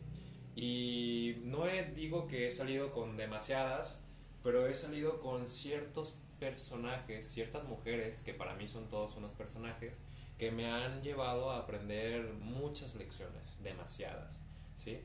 Y 0.56 1.38
no 1.44 1.68
he- 1.68 1.92
digo 1.94 2.28
que 2.28 2.48
he 2.48 2.52
salido 2.52 2.92
con 2.92 3.18
demasiadas, 3.18 4.02
pero 4.44 4.68
he 4.68 4.76
salido 4.76 5.20
con 5.20 5.48
ciertos 5.48 6.18
personajes, 6.40 7.28
ciertas 7.32 7.64
mujeres, 7.66 8.22
que 8.24 8.34
para 8.34 8.56
mí 8.56 8.68
son 8.68 8.90
todos 8.90 9.16
unos 9.16 9.32
personajes, 9.34 10.00
que 10.38 10.52
me 10.52 10.66
han 10.72 11.02
llevado 11.04 11.52
a 11.52 11.60
aprender 11.60 12.34
muchas 12.34 12.96
lecciones, 12.96 13.44
demasiadas, 13.64 14.42
¿sí? 14.76 15.00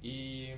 Y 0.00 0.50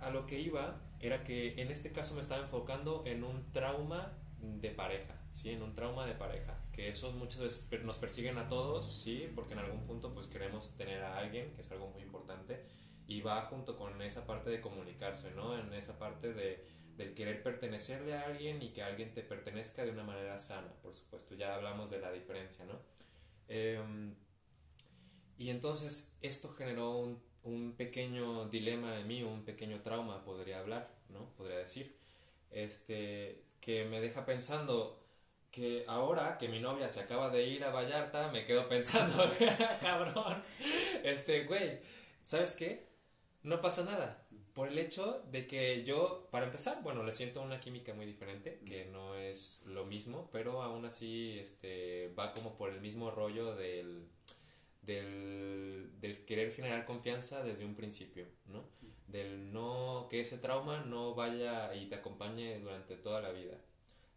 a 0.00 0.10
lo 0.10 0.26
que 0.26 0.40
iba 0.40 0.80
era 1.00 1.22
que 1.22 1.60
en 1.62 1.70
este 1.70 1.92
caso 1.92 2.14
me 2.14 2.20
estaba 2.20 2.42
enfocando 2.42 3.04
en 3.06 3.22
un 3.22 3.52
trauma 3.52 4.12
de 4.40 4.70
pareja, 4.70 5.14
¿sí? 5.30 5.50
En 5.50 5.62
un 5.62 5.74
trauma 5.74 6.04
de 6.06 6.14
pareja, 6.14 6.58
que 6.72 6.88
esos 6.88 7.14
muchas 7.14 7.40
veces 7.42 7.68
nos 7.84 7.98
persiguen 7.98 8.38
a 8.38 8.48
todos, 8.48 9.02
¿sí? 9.02 9.30
Porque 9.36 9.52
en 9.52 9.60
algún 9.60 9.86
punto 9.86 10.12
pues 10.12 10.26
queremos 10.26 10.76
tener 10.76 11.02
a 11.02 11.18
alguien, 11.18 11.52
que 11.54 11.60
es 11.60 11.70
algo 11.70 11.88
muy 11.90 12.02
importante, 12.02 12.64
y 13.06 13.20
va 13.20 13.42
junto 13.42 13.76
con 13.76 14.00
esa 14.02 14.26
parte 14.26 14.50
de 14.50 14.60
comunicarse, 14.60 15.30
¿no? 15.32 15.58
En 15.58 15.72
esa 15.74 15.98
parte 15.98 16.32
de, 16.32 16.64
del 16.96 17.14
querer 17.14 17.42
pertenecerle 17.42 18.14
a 18.14 18.22
alguien 18.22 18.62
y 18.62 18.70
que 18.70 18.82
alguien 18.82 19.12
te 19.12 19.22
pertenezca 19.22 19.84
de 19.84 19.90
una 19.90 20.04
manera 20.04 20.38
sana, 20.38 20.72
por 20.82 20.94
supuesto, 20.94 21.34
ya 21.34 21.54
hablamos 21.54 21.90
de 21.90 22.00
la 22.00 22.12
diferencia, 22.12 22.64
¿no? 22.64 22.80
Em, 23.48 24.14
y 25.36 25.50
entonces 25.50 26.16
esto 26.22 26.52
generó 26.54 26.96
un, 26.96 27.22
un 27.42 27.74
pequeño 27.76 28.48
dilema 28.48 28.98
en 28.98 29.06
mí, 29.06 29.22
un 29.22 29.44
pequeño 29.44 29.82
trauma, 29.82 30.24
podría 30.24 30.60
hablar, 30.60 30.88
¿no? 31.10 31.30
Podría 31.36 31.58
decir, 31.58 31.96
este, 32.50 33.44
que 33.60 33.84
me 33.84 34.00
deja 34.00 34.24
pensando 34.24 35.00
que 35.50 35.84
ahora 35.86 36.36
que 36.38 36.48
mi 36.48 36.58
novia 36.60 36.88
se 36.90 37.00
acaba 37.00 37.30
de 37.30 37.44
ir 37.44 37.64
a 37.64 37.70
Vallarta, 37.70 38.30
me 38.32 38.44
quedo 38.44 38.68
pensando, 38.70 39.30
cabrón, 39.80 40.42
este, 41.02 41.44
güey, 41.44 41.80
¿sabes 42.22 42.56
qué? 42.56 42.93
No 43.44 43.60
pasa 43.60 43.84
nada. 43.84 44.26
Por 44.54 44.68
el 44.68 44.78
hecho 44.78 45.22
de 45.30 45.46
que 45.46 45.84
yo, 45.84 46.28
para 46.30 46.46
empezar, 46.46 46.82
bueno, 46.82 47.02
le 47.02 47.12
siento 47.12 47.42
una 47.42 47.60
química 47.60 47.92
muy 47.92 48.06
diferente, 48.06 48.60
que 48.64 48.86
no 48.86 49.16
es 49.16 49.64
lo 49.66 49.84
mismo, 49.84 50.30
pero 50.32 50.62
aún 50.62 50.86
así 50.86 51.38
este, 51.38 52.12
va 52.18 52.32
como 52.32 52.56
por 52.56 52.70
el 52.70 52.80
mismo 52.80 53.10
rollo 53.10 53.54
del, 53.54 54.08
del, 54.82 55.90
del 56.00 56.24
querer 56.24 56.54
generar 56.54 56.86
confianza 56.86 57.42
desde 57.42 57.64
un 57.64 57.74
principio, 57.74 58.26
¿no? 58.46 58.64
Del 59.08 59.52
no, 59.52 60.06
que 60.08 60.20
ese 60.20 60.38
trauma 60.38 60.80
no 60.84 61.14
vaya 61.14 61.74
y 61.74 61.86
te 61.86 61.96
acompañe 61.96 62.60
durante 62.60 62.96
toda 62.96 63.20
la 63.20 63.32
vida. 63.32 63.58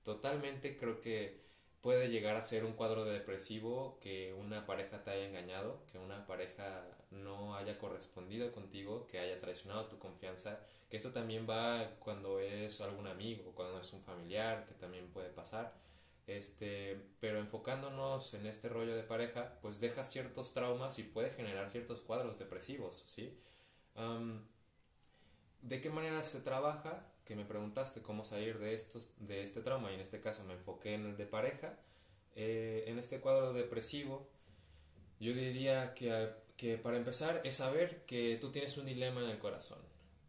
Totalmente 0.03 0.77
creo 0.77 1.01
que 1.01 1.41
puede 1.87 2.09
llegar 2.09 2.35
a 2.35 2.43
ser 2.43 2.65
un 2.65 2.73
cuadro 2.73 3.05
depresivo 3.05 3.97
que 4.01 4.33
una 4.33 4.65
pareja 4.65 5.05
te 5.05 5.11
haya 5.11 5.25
engañado, 5.25 5.85
que 5.89 5.97
una 5.97 6.27
pareja 6.27 6.85
no 7.11 7.55
haya 7.55 7.77
correspondido 7.77 8.51
contigo, 8.51 9.07
que 9.07 9.19
haya 9.19 9.39
traicionado 9.39 9.85
tu 9.85 9.97
confianza, 9.97 10.59
que 10.89 10.97
esto 10.97 11.13
también 11.13 11.47
va 11.49 11.91
cuando 11.99 12.41
es 12.41 12.81
algún 12.81 13.07
amigo, 13.07 13.53
cuando 13.55 13.79
es 13.79 13.93
un 13.93 14.01
familiar, 14.01 14.65
que 14.65 14.73
también 14.73 15.07
puede 15.13 15.29
pasar. 15.29 15.75
Este, 16.27 16.99
pero 17.21 17.39
enfocándonos 17.39 18.33
en 18.33 18.47
este 18.47 18.67
rollo 18.67 18.93
de 18.93 19.03
pareja, 19.03 19.57
pues 19.61 19.79
deja 19.79 20.03
ciertos 20.03 20.53
traumas 20.53 20.99
y 20.99 21.03
puede 21.03 21.29
generar 21.29 21.69
ciertos 21.69 22.01
cuadros 22.01 22.37
depresivos, 22.37 23.05
¿sí? 23.07 23.39
¿De 25.61 25.79
qué 25.79 25.89
manera 25.89 26.21
se 26.21 26.41
trabaja? 26.41 27.05
Que 27.27 27.35
me 27.35 27.43
preguntaste 27.43 28.01
cómo 28.01 28.23
salir 28.23 28.57
de, 28.57 28.73
estos, 28.73 29.09
de 29.19 29.43
este 29.43 29.59
trauma 29.59 29.91
y 29.91 29.95
en 29.95 29.99
este 29.99 30.21
caso 30.21 30.45
me 30.45 30.53
enfoqué 30.53 30.93
en 30.93 31.05
el 31.05 31.17
de 31.17 31.25
pareja. 31.25 31.77
Eh, 32.35 32.85
en 32.87 32.99
este 32.99 33.19
cuadro 33.19 33.51
depresivo, 33.51 34.29
yo 35.19 35.33
diría 35.33 35.93
que, 35.93 36.29
que 36.55 36.77
para 36.77 36.95
empezar 36.95 37.41
es 37.43 37.55
saber 37.55 38.05
que 38.05 38.37
tú 38.39 38.49
tienes 38.53 38.77
un 38.77 38.85
dilema 38.85 39.21
en 39.21 39.29
el 39.29 39.39
corazón, 39.39 39.79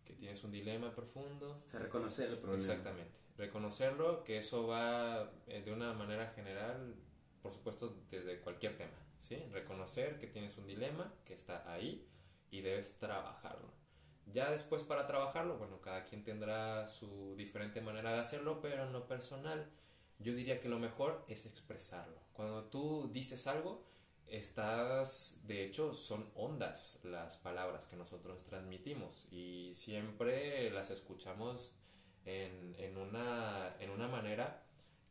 que 0.04 0.12
tienes 0.14 0.42
un 0.42 0.50
dilema 0.50 0.92
profundo. 0.92 1.52
O 1.52 1.68
sea, 1.68 1.78
reconocer 1.78 2.30
el 2.30 2.38
problema. 2.38 2.64
Exactamente. 2.64 3.20
Reconocerlo, 3.36 4.24
que 4.24 4.38
eso 4.38 4.66
va 4.66 5.30
eh, 5.46 5.62
de 5.64 5.72
una 5.72 5.92
manera 5.92 6.28
general, 6.30 6.96
por 7.42 7.52
supuesto, 7.52 7.94
desde 8.10 8.40
cualquier 8.40 8.76
tema. 8.76 8.98
¿sí? 9.20 9.36
Reconocer 9.52 10.18
que 10.18 10.26
tienes 10.26 10.58
un 10.58 10.66
dilema, 10.66 11.14
que 11.24 11.34
está 11.34 11.70
ahí 11.72 12.04
y 12.50 12.62
debes 12.62 12.98
trabajarlo. 12.98 13.77
Ya 14.32 14.50
después 14.50 14.82
para 14.82 15.06
trabajarlo, 15.06 15.56
bueno, 15.56 15.80
cada 15.80 16.04
quien 16.04 16.24
tendrá 16.24 16.88
su 16.88 17.34
diferente 17.36 17.80
manera 17.80 18.12
de 18.12 18.20
hacerlo, 18.20 18.60
pero 18.60 18.84
en 18.84 18.92
lo 18.92 19.06
personal 19.06 19.70
yo 20.18 20.34
diría 20.34 20.60
que 20.60 20.68
lo 20.68 20.78
mejor 20.78 21.24
es 21.28 21.46
expresarlo. 21.46 22.18
Cuando 22.32 22.64
tú 22.64 23.08
dices 23.12 23.46
algo, 23.46 23.84
estás, 24.26 25.42
de 25.46 25.64
hecho, 25.64 25.94
son 25.94 26.30
ondas 26.34 26.98
las 27.04 27.36
palabras 27.38 27.86
que 27.86 27.96
nosotros 27.96 28.44
transmitimos 28.44 29.26
y 29.30 29.72
siempre 29.74 30.70
las 30.70 30.90
escuchamos 30.90 31.72
en, 32.24 32.74
en, 32.78 32.96
una, 32.96 33.76
en 33.80 33.90
una 33.90 34.08
manera 34.08 34.62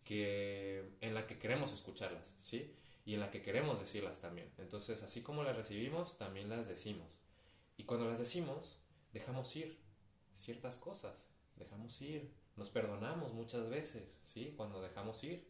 que, 0.03 0.91
en 1.01 1.13
la 1.13 1.25
que 1.25 1.39
queremos 1.39 1.73
escucharlas, 1.73 2.33
¿sí? 2.37 2.73
Y 3.05 3.13
en 3.13 3.21
la 3.21 3.31
que 3.31 3.41
queremos 3.41 3.79
decirlas 3.79 4.19
también. 4.19 4.51
Entonces, 4.57 5.01
así 5.01 5.23
como 5.23 5.43
las 5.43 5.55
recibimos, 5.55 6.17
también 6.17 6.49
las 6.49 6.67
decimos. 6.67 7.19
Y 7.77 7.83
cuando 7.83 8.07
las 8.07 8.19
decimos, 8.19 8.79
dejamos 9.17 9.55
ir 9.55 9.77
ciertas 10.33 10.77
cosas, 10.77 11.29
dejamos 11.55 12.01
ir, 12.01 12.31
nos 12.55 12.69
perdonamos 12.69 13.33
muchas 13.33 13.69
veces, 13.69 14.19
¿sí? 14.23 14.53
Cuando 14.55 14.81
dejamos 14.81 15.23
ir. 15.23 15.47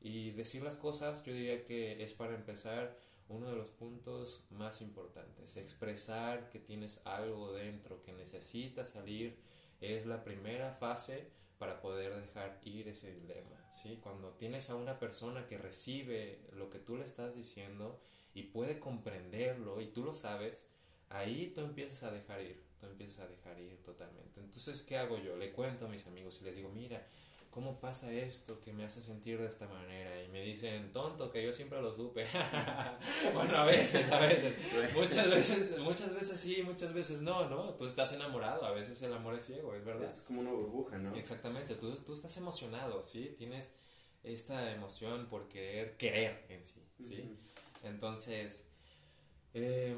Y 0.00 0.32
decir 0.32 0.62
las 0.62 0.76
cosas, 0.76 1.24
yo 1.24 1.32
diría 1.32 1.64
que 1.64 2.02
es 2.02 2.12
para 2.12 2.34
empezar 2.34 2.98
uno 3.28 3.48
de 3.48 3.56
los 3.56 3.70
puntos 3.70 4.46
más 4.50 4.82
importantes. 4.82 5.56
Expresar 5.56 6.50
que 6.50 6.58
tienes 6.58 7.06
algo 7.06 7.52
dentro 7.52 8.02
que 8.02 8.12
necesita 8.12 8.84
salir 8.84 9.38
es 9.80 10.06
la 10.06 10.24
primera 10.24 10.72
fase 10.72 11.30
para 11.58 11.80
poder 11.80 12.14
dejar 12.20 12.60
ir 12.64 12.88
ese 12.88 13.14
dilema, 13.14 13.70
¿sí? 13.70 13.98
Cuando 14.02 14.32
tienes 14.32 14.68
a 14.70 14.76
una 14.76 14.98
persona 14.98 15.46
que 15.46 15.56
recibe 15.56 16.40
lo 16.52 16.68
que 16.68 16.80
tú 16.80 16.96
le 16.96 17.04
estás 17.04 17.36
diciendo 17.36 18.00
y 18.34 18.42
puede 18.42 18.80
comprenderlo 18.80 19.80
y 19.80 19.86
tú 19.86 20.02
lo 20.02 20.12
sabes, 20.12 20.66
ahí 21.08 21.52
tú 21.54 21.60
empiezas 21.60 22.02
a 22.02 22.10
dejar 22.10 22.42
ir, 22.42 22.63
tú 22.84 22.92
empiezas 22.92 23.20
a 23.20 23.28
dejar 23.28 23.60
ir 23.60 23.76
totalmente. 23.82 24.40
Entonces, 24.40 24.82
¿qué 24.82 24.96
hago 24.96 25.18
yo? 25.18 25.36
Le 25.36 25.52
cuento 25.52 25.86
a 25.86 25.88
mis 25.88 26.06
amigos 26.06 26.40
y 26.42 26.44
les 26.44 26.56
digo, 26.56 26.70
mira, 26.70 27.06
¿cómo 27.50 27.78
pasa 27.78 28.12
esto 28.12 28.60
que 28.60 28.72
me 28.72 28.84
hace 28.84 29.00
sentir 29.00 29.38
de 29.38 29.46
esta 29.46 29.68
manera? 29.68 30.22
Y 30.22 30.28
me 30.28 30.42
dicen, 30.42 30.92
tonto, 30.92 31.30
que 31.30 31.42
yo 31.42 31.52
siempre 31.52 31.80
lo 31.80 31.94
supe. 31.94 32.26
bueno, 33.34 33.56
a 33.56 33.64
veces, 33.64 34.10
a 34.10 34.18
veces. 34.18 34.56
muchas 34.94 35.30
veces, 35.30 35.78
muchas 35.78 36.14
veces 36.14 36.40
sí, 36.40 36.62
muchas 36.62 36.92
veces 36.92 37.22
no, 37.22 37.48
¿no? 37.48 37.74
Tú 37.74 37.86
estás 37.86 38.12
enamorado, 38.12 38.64
a 38.64 38.72
veces 38.72 39.00
el 39.02 39.12
amor 39.12 39.36
es 39.36 39.46
ciego, 39.46 39.74
es 39.74 39.84
verdad. 39.84 40.04
Es 40.04 40.24
como 40.26 40.40
una 40.40 40.50
burbuja, 40.50 40.98
¿no? 40.98 41.14
Exactamente, 41.14 41.76
tú, 41.76 41.94
tú 41.96 42.12
estás 42.12 42.36
emocionado, 42.36 43.02
¿sí? 43.02 43.34
Tienes 43.38 43.70
esta 44.24 44.72
emoción 44.72 45.28
por 45.28 45.48
querer 45.48 45.96
querer 45.96 46.46
en 46.48 46.64
sí, 46.64 46.82
¿sí? 46.98 47.36
Entonces, 47.84 48.66
eh, 49.52 49.96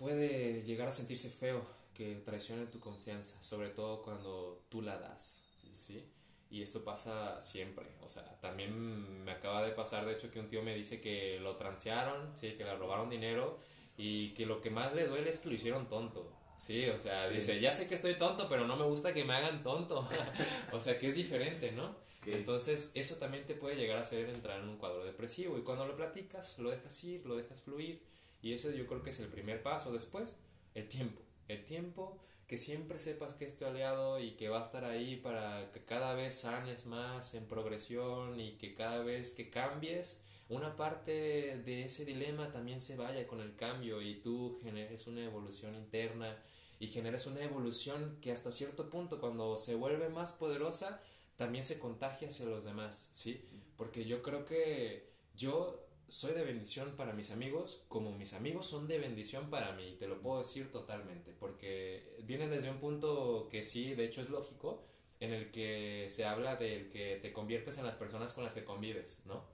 puede 0.00 0.62
llegar 0.62 0.88
a 0.88 0.92
sentirse 0.92 1.28
feo 1.28 1.62
que 1.92 2.14
traicione 2.24 2.64
tu 2.66 2.80
confianza, 2.80 3.40
sobre 3.42 3.68
todo 3.68 4.02
cuando 4.02 4.64
tú 4.70 4.80
la 4.80 4.98
das, 4.98 5.44
¿sí? 5.72 6.02
Y 6.50 6.62
esto 6.62 6.82
pasa 6.82 7.38
siempre, 7.40 7.86
o 8.00 8.08
sea, 8.08 8.24
también 8.40 9.22
me 9.22 9.30
acaba 9.30 9.62
de 9.62 9.72
pasar, 9.72 10.06
de 10.06 10.14
hecho, 10.14 10.30
que 10.30 10.40
un 10.40 10.48
tío 10.48 10.62
me 10.62 10.74
dice 10.74 11.00
que 11.00 11.38
lo 11.40 11.56
transearon, 11.56 12.36
¿sí? 12.36 12.52
Que 12.52 12.64
le 12.64 12.74
robaron 12.76 13.10
dinero 13.10 13.58
y 13.98 14.32
que 14.32 14.46
lo 14.46 14.62
que 14.62 14.70
más 14.70 14.94
le 14.94 15.06
duele 15.06 15.28
es 15.28 15.38
que 15.38 15.50
lo 15.50 15.54
hicieron 15.54 15.88
tonto, 15.90 16.32
¿sí? 16.56 16.88
O 16.88 16.98
sea, 16.98 17.28
dice, 17.28 17.60
ya 17.60 17.70
sé 17.70 17.86
que 17.86 17.94
estoy 17.94 18.16
tonto, 18.16 18.48
pero 18.48 18.66
no 18.66 18.76
me 18.76 18.86
gusta 18.86 19.12
que 19.12 19.24
me 19.24 19.34
hagan 19.34 19.62
tonto, 19.62 20.08
o 20.72 20.80
sea, 20.80 20.98
que 20.98 21.08
es 21.08 21.14
diferente, 21.14 21.72
¿no? 21.72 21.94
Entonces, 22.24 22.92
eso 22.94 23.16
también 23.16 23.44
te 23.44 23.54
puede 23.54 23.76
llegar 23.76 23.98
a 23.98 24.02
hacer 24.02 24.28
entrar 24.30 24.60
en 24.60 24.68
un 24.68 24.78
cuadro 24.78 25.04
depresivo 25.04 25.58
y 25.58 25.62
cuando 25.62 25.86
lo 25.86 25.94
platicas, 25.94 26.58
lo 26.58 26.70
dejas 26.70 27.04
ir, 27.04 27.26
lo 27.26 27.36
dejas 27.36 27.60
fluir 27.60 28.09
y 28.42 28.52
eso 28.52 28.70
yo 28.70 28.86
creo 28.86 29.02
que 29.02 29.10
es 29.10 29.20
el 29.20 29.28
primer 29.28 29.62
paso. 29.62 29.92
Después, 29.92 30.36
el 30.74 30.88
tiempo. 30.88 31.22
El 31.48 31.64
tiempo 31.64 32.18
que 32.46 32.58
siempre 32.58 32.98
sepas 32.98 33.34
que 33.34 33.44
es 33.44 33.56
tu 33.56 33.64
aliado 33.64 34.18
y 34.18 34.32
que 34.32 34.48
va 34.48 34.60
a 34.60 34.64
estar 34.64 34.84
ahí 34.84 35.16
para 35.16 35.70
que 35.70 35.84
cada 35.84 36.14
vez 36.14 36.40
sanes 36.40 36.86
más 36.86 37.34
en 37.36 37.46
progresión 37.46 38.40
y 38.40 38.52
que 38.52 38.74
cada 38.74 39.04
vez 39.04 39.34
que 39.34 39.50
cambies, 39.50 40.22
una 40.48 40.74
parte 40.74 41.58
de 41.58 41.84
ese 41.84 42.04
dilema 42.04 42.50
también 42.50 42.80
se 42.80 42.96
vaya 42.96 43.24
con 43.28 43.40
el 43.40 43.54
cambio 43.54 44.02
y 44.02 44.16
tú 44.16 44.58
generes 44.64 45.06
una 45.06 45.24
evolución 45.24 45.76
interna 45.76 46.36
y 46.80 46.88
generes 46.88 47.26
una 47.26 47.44
evolución 47.44 48.18
que 48.20 48.32
hasta 48.32 48.50
cierto 48.50 48.90
punto 48.90 49.20
cuando 49.20 49.56
se 49.56 49.76
vuelve 49.76 50.08
más 50.08 50.32
poderosa 50.32 51.00
también 51.36 51.64
se 51.64 51.78
contagia 51.78 52.26
hacia 52.26 52.46
los 52.46 52.64
demás, 52.64 53.10
¿sí? 53.12 53.44
Porque 53.76 54.04
yo 54.06 54.22
creo 54.22 54.44
que 54.44 55.08
yo 55.36 55.86
soy 56.10 56.34
de 56.34 56.42
bendición 56.42 56.96
para 56.96 57.12
mis 57.12 57.30
amigos 57.30 57.84
como 57.88 58.10
mis 58.10 58.32
amigos 58.34 58.66
son 58.66 58.88
de 58.88 58.98
bendición 58.98 59.48
para 59.48 59.72
mí, 59.72 59.96
te 59.98 60.08
lo 60.08 60.20
puedo 60.20 60.42
decir 60.42 60.70
totalmente, 60.72 61.32
porque 61.38 62.18
viene 62.24 62.48
desde 62.48 62.70
un 62.70 62.78
punto 62.78 63.48
que 63.48 63.62
sí, 63.62 63.94
de 63.94 64.06
hecho 64.06 64.20
es 64.20 64.28
lógico, 64.28 64.82
en 65.20 65.32
el 65.32 65.52
que 65.52 66.06
se 66.08 66.24
habla 66.24 66.56
del 66.56 66.88
que 66.88 67.20
te 67.22 67.32
conviertes 67.32 67.78
en 67.78 67.86
las 67.86 67.94
personas 67.94 68.32
con 68.32 68.42
las 68.42 68.54
que 68.54 68.64
convives, 68.64 69.22
¿no? 69.26 69.44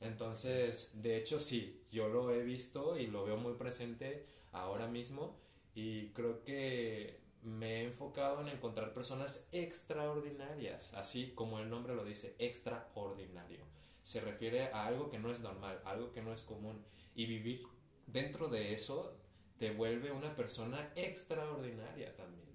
Entonces, 0.00 1.02
de 1.02 1.16
hecho 1.16 1.38
sí, 1.38 1.80
yo 1.92 2.08
lo 2.08 2.34
he 2.34 2.42
visto 2.42 2.98
y 2.98 3.06
lo 3.06 3.24
veo 3.24 3.36
muy 3.36 3.54
presente 3.54 4.26
ahora 4.50 4.88
mismo 4.88 5.36
y 5.74 6.08
creo 6.08 6.42
que 6.42 7.20
me 7.44 7.82
he 7.82 7.84
enfocado 7.84 8.40
en 8.40 8.48
encontrar 8.48 8.92
personas 8.92 9.48
extraordinarias, 9.52 10.94
así 10.94 11.32
como 11.36 11.60
el 11.60 11.70
nombre 11.70 11.94
lo 11.94 12.04
dice, 12.04 12.34
extraordinario 12.38 13.70
se 14.02 14.20
refiere 14.20 14.70
a 14.72 14.86
algo 14.86 15.10
que 15.10 15.18
no 15.18 15.30
es 15.30 15.40
normal, 15.40 15.80
algo 15.84 16.12
que 16.12 16.22
no 16.22 16.32
es 16.32 16.42
común. 16.42 16.84
Y 17.14 17.26
vivir 17.26 17.62
dentro 18.06 18.48
de 18.48 18.72
eso 18.72 19.16
te 19.58 19.72
vuelve 19.72 20.10
una 20.10 20.34
persona 20.36 20.90
extraordinaria 20.96 22.16
también. 22.16 22.48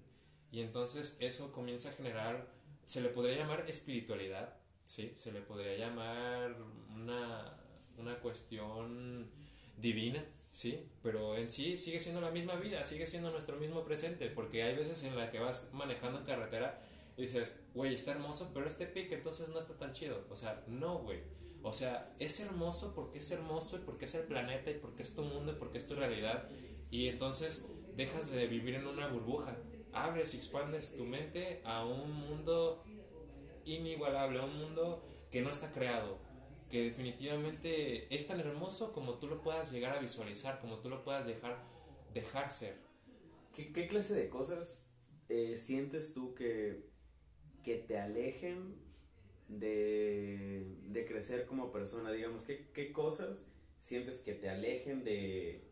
Y 0.50 0.60
entonces 0.60 1.16
eso 1.20 1.52
comienza 1.52 1.90
a 1.90 1.92
generar, 1.92 2.48
se 2.84 3.00
le 3.00 3.10
podría 3.10 3.36
llamar 3.36 3.64
espiritualidad, 3.68 4.56
¿sí? 4.84 5.12
Se 5.16 5.32
le 5.32 5.40
podría 5.40 5.76
llamar 5.76 6.56
una, 6.94 7.52
una 7.98 8.18
cuestión 8.20 9.30
divina, 9.76 10.24
¿sí? 10.50 10.88
Pero 11.02 11.36
en 11.36 11.50
sí 11.50 11.76
sigue 11.76 12.00
siendo 12.00 12.20
la 12.20 12.30
misma 12.30 12.56
vida, 12.56 12.82
sigue 12.84 13.06
siendo 13.06 13.30
nuestro 13.30 13.56
mismo 13.56 13.84
presente, 13.84 14.28
porque 14.28 14.62
hay 14.62 14.74
veces 14.74 15.04
en 15.04 15.16
la 15.16 15.30
que 15.30 15.38
vas 15.38 15.70
manejando 15.74 16.18
en 16.18 16.24
carretera 16.24 16.82
y 17.16 17.22
dices, 17.22 17.60
güey, 17.74 17.94
está 17.94 18.12
hermoso, 18.12 18.50
pero 18.52 18.66
este 18.66 18.86
pique 18.86 19.14
entonces 19.14 19.48
no 19.48 19.58
está 19.58 19.74
tan 19.74 19.92
chido. 19.92 20.26
O 20.30 20.36
sea, 20.36 20.62
no, 20.66 20.98
güey. 20.98 21.20
O 21.66 21.72
sea, 21.72 22.14
es 22.20 22.38
hermoso 22.38 22.94
porque 22.94 23.18
es 23.18 23.28
hermoso 23.32 23.78
y 23.78 23.80
porque 23.80 24.04
es 24.04 24.14
el 24.14 24.28
planeta 24.28 24.70
y 24.70 24.78
porque 24.78 25.02
es 25.02 25.16
tu 25.16 25.22
mundo 25.22 25.50
y 25.50 25.56
porque 25.56 25.78
es 25.78 25.88
tu 25.88 25.96
realidad. 25.96 26.48
Y 26.92 27.08
entonces 27.08 27.72
dejas 27.96 28.30
de 28.30 28.46
vivir 28.46 28.76
en 28.76 28.86
una 28.86 29.08
burbuja. 29.08 29.58
Abres 29.92 30.34
y 30.34 30.36
expandes 30.36 30.96
tu 30.96 31.02
mente 31.02 31.60
a 31.64 31.84
un 31.84 32.12
mundo 32.12 32.80
inigualable, 33.64 34.38
a 34.38 34.44
un 34.44 34.56
mundo 34.56 35.02
que 35.32 35.42
no 35.42 35.50
está 35.50 35.72
creado, 35.72 36.16
que 36.70 36.84
definitivamente 36.84 38.14
es 38.14 38.28
tan 38.28 38.38
hermoso 38.38 38.92
como 38.92 39.14
tú 39.14 39.26
lo 39.26 39.42
puedas 39.42 39.72
llegar 39.72 39.92
a 39.96 39.98
visualizar, 39.98 40.60
como 40.60 40.78
tú 40.78 40.88
lo 40.88 41.02
puedas 41.02 41.26
dejar, 41.26 41.64
dejar 42.14 42.48
ser. 42.48 42.78
¿Qué, 43.52 43.88
clase 43.88 44.14
de 44.14 44.28
cosas 44.28 44.86
eh, 45.28 45.56
sientes 45.56 46.14
tú 46.14 46.32
que 46.32 46.94
que 47.64 47.78
te 47.78 47.98
alejen 47.98 48.85
de, 49.48 50.66
de 50.88 51.06
crecer 51.06 51.46
como 51.46 51.70
persona, 51.70 52.10
digamos, 52.12 52.42
¿qué, 52.44 52.66
¿qué, 52.74 52.92
cosas 52.92 53.46
sientes 53.78 54.20
que 54.22 54.34
te 54.34 54.48
alejen 54.48 55.04
de, 55.04 55.62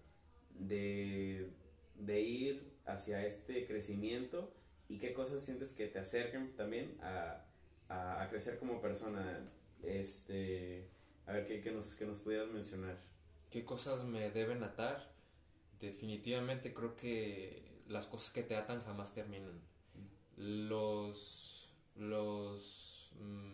de, 0.59 1.51
de, 1.97 2.21
ir 2.21 2.73
hacia 2.87 3.27
este 3.27 3.67
crecimiento 3.67 4.53
y 4.89 4.99
qué 4.99 5.13
cosas 5.13 5.43
sientes 5.45 5.73
que 5.73 5.87
te 5.89 5.99
acerquen 5.99 6.55
también 6.57 6.97
a, 7.03 7.45
a, 7.89 8.23
a 8.23 8.29
crecer 8.29 8.59
como 8.59 8.81
persona? 8.81 9.51
Este, 9.83 10.89
A 11.27 11.33
ver, 11.33 11.47
¿qué, 11.47 11.61
qué 11.61 11.71
nos, 11.73 11.95
qué 11.95 12.07
nos 12.07 12.19
pudieras 12.19 12.49
mencionar? 12.51 12.99
¿Qué 13.51 13.65
cosas 13.65 14.05
me 14.05 14.31
deben 14.31 14.63
atar? 14.63 15.13
Definitivamente 15.81 16.73
creo 16.75 16.97
que 16.97 17.83
las 17.89 18.07
cosas 18.07 18.33
que 18.33 18.43
te 18.43 18.57
atan 18.57 18.83
jamás 18.85 19.15
terminan. 19.15 19.61
Los. 20.37 21.71
Los. 21.97 23.17
mm, 23.21 23.54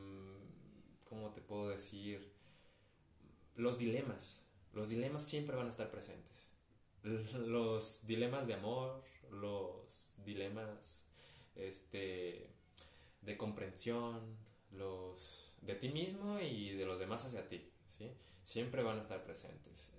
¿Cómo 1.11 1.31
te 1.31 1.41
puedo 1.41 1.69
decir? 1.69 2.33
Los 3.57 3.79
dilemas. 3.79 4.47
Los 4.73 4.91
dilemas 4.91 5.25
siempre 5.25 5.57
van 5.57 5.67
a 5.67 5.71
estar 5.71 5.91
presentes. 5.91 6.53
Los 7.03 8.07
dilemas 8.07 8.47
de 8.47 8.55
amor, 8.55 9.03
los 9.33 10.15
dilemas 10.25 11.07
este, 11.57 12.47
de 13.23 13.37
comprensión, 13.37 14.21
los 14.71 15.57
de 15.63 15.75
ti 15.75 15.89
mismo 15.89 16.39
y 16.39 16.77
de 16.77 16.87
los 16.87 17.01
demás 17.01 17.25
hacia 17.25 17.49
ti, 17.49 17.69
¿sí? 17.89 18.13
Siempre 18.45 18.85
van 18.85 18.99
a 18.99 19.03
estar 19.03 19.25
presentes. 19.25 19.95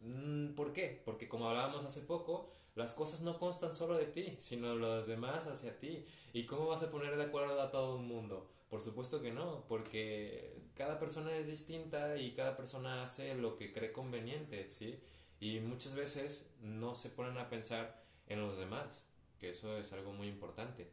Mm, 0.00 0.54
¿Por 0.54 0.72
qué? 0.72 1.02
Porque 1.04 1.28
como 1.28 1.50
hablábamos 1.50 1.84
hace 1.84 2.00
poco, 2.00 2.50
las 2.76 2.94
cosas 2.94 3.20
no 3.20 3.38
constan 3.38 3.74
solo 3.74 3.98
de 3.98 4.06
ti, 4.06 4.36
sino 4.38 4.74
los 4.74 5.06
demás 5.06 5.46
hacia 5.48 5.78
ti. 5.78 6.02
¿Y 6.32 6.46
cómo 6.46 6.68
vas 6.68 6.82
a 6.82 6.90
poner 6.90 7.14
de 7.14 7.24
acuerdo 7.24 7.60
a 7.60 7.70
todo 7.70 7.98
el 7.98 8.06
mundo? 8.06 8.55
Por 8.76 8.82
supuesto 8.82 9.22
que 9.22 9.32
no, 9.32 9.64
porque 9.70 10.54
cada 10.74 10.98
persona 10.98 11.34
es 11.34 11.46
distinta 11.46 12.18
y 12.18 12.34
cada 12.34 12.58
persona 12.58 13.02
hace 13.02 13.34
lo 13.34 13.56
que 13.56 13.72
cree 13.72 13.90
conveniente, 13.90 14.68
¿sí? 14.68 15.00
Y 15.40 15.60
muchas 15.60 15.94
veces 15.94 16.50
no 16.60 16.94
se 16.94 17.08
ponen 17.08 17.38
a 17.38 17.48
pensar 17.48 18.04
en 18.26 18.42
los 18.42 18.58
demás, 18.58 19.08
que 19.40 19.48
eso 19.48 19.78
es 19.78 19.94
algo 19.94 20.12
muy 20.12 20.28
importante. 20.28 20.90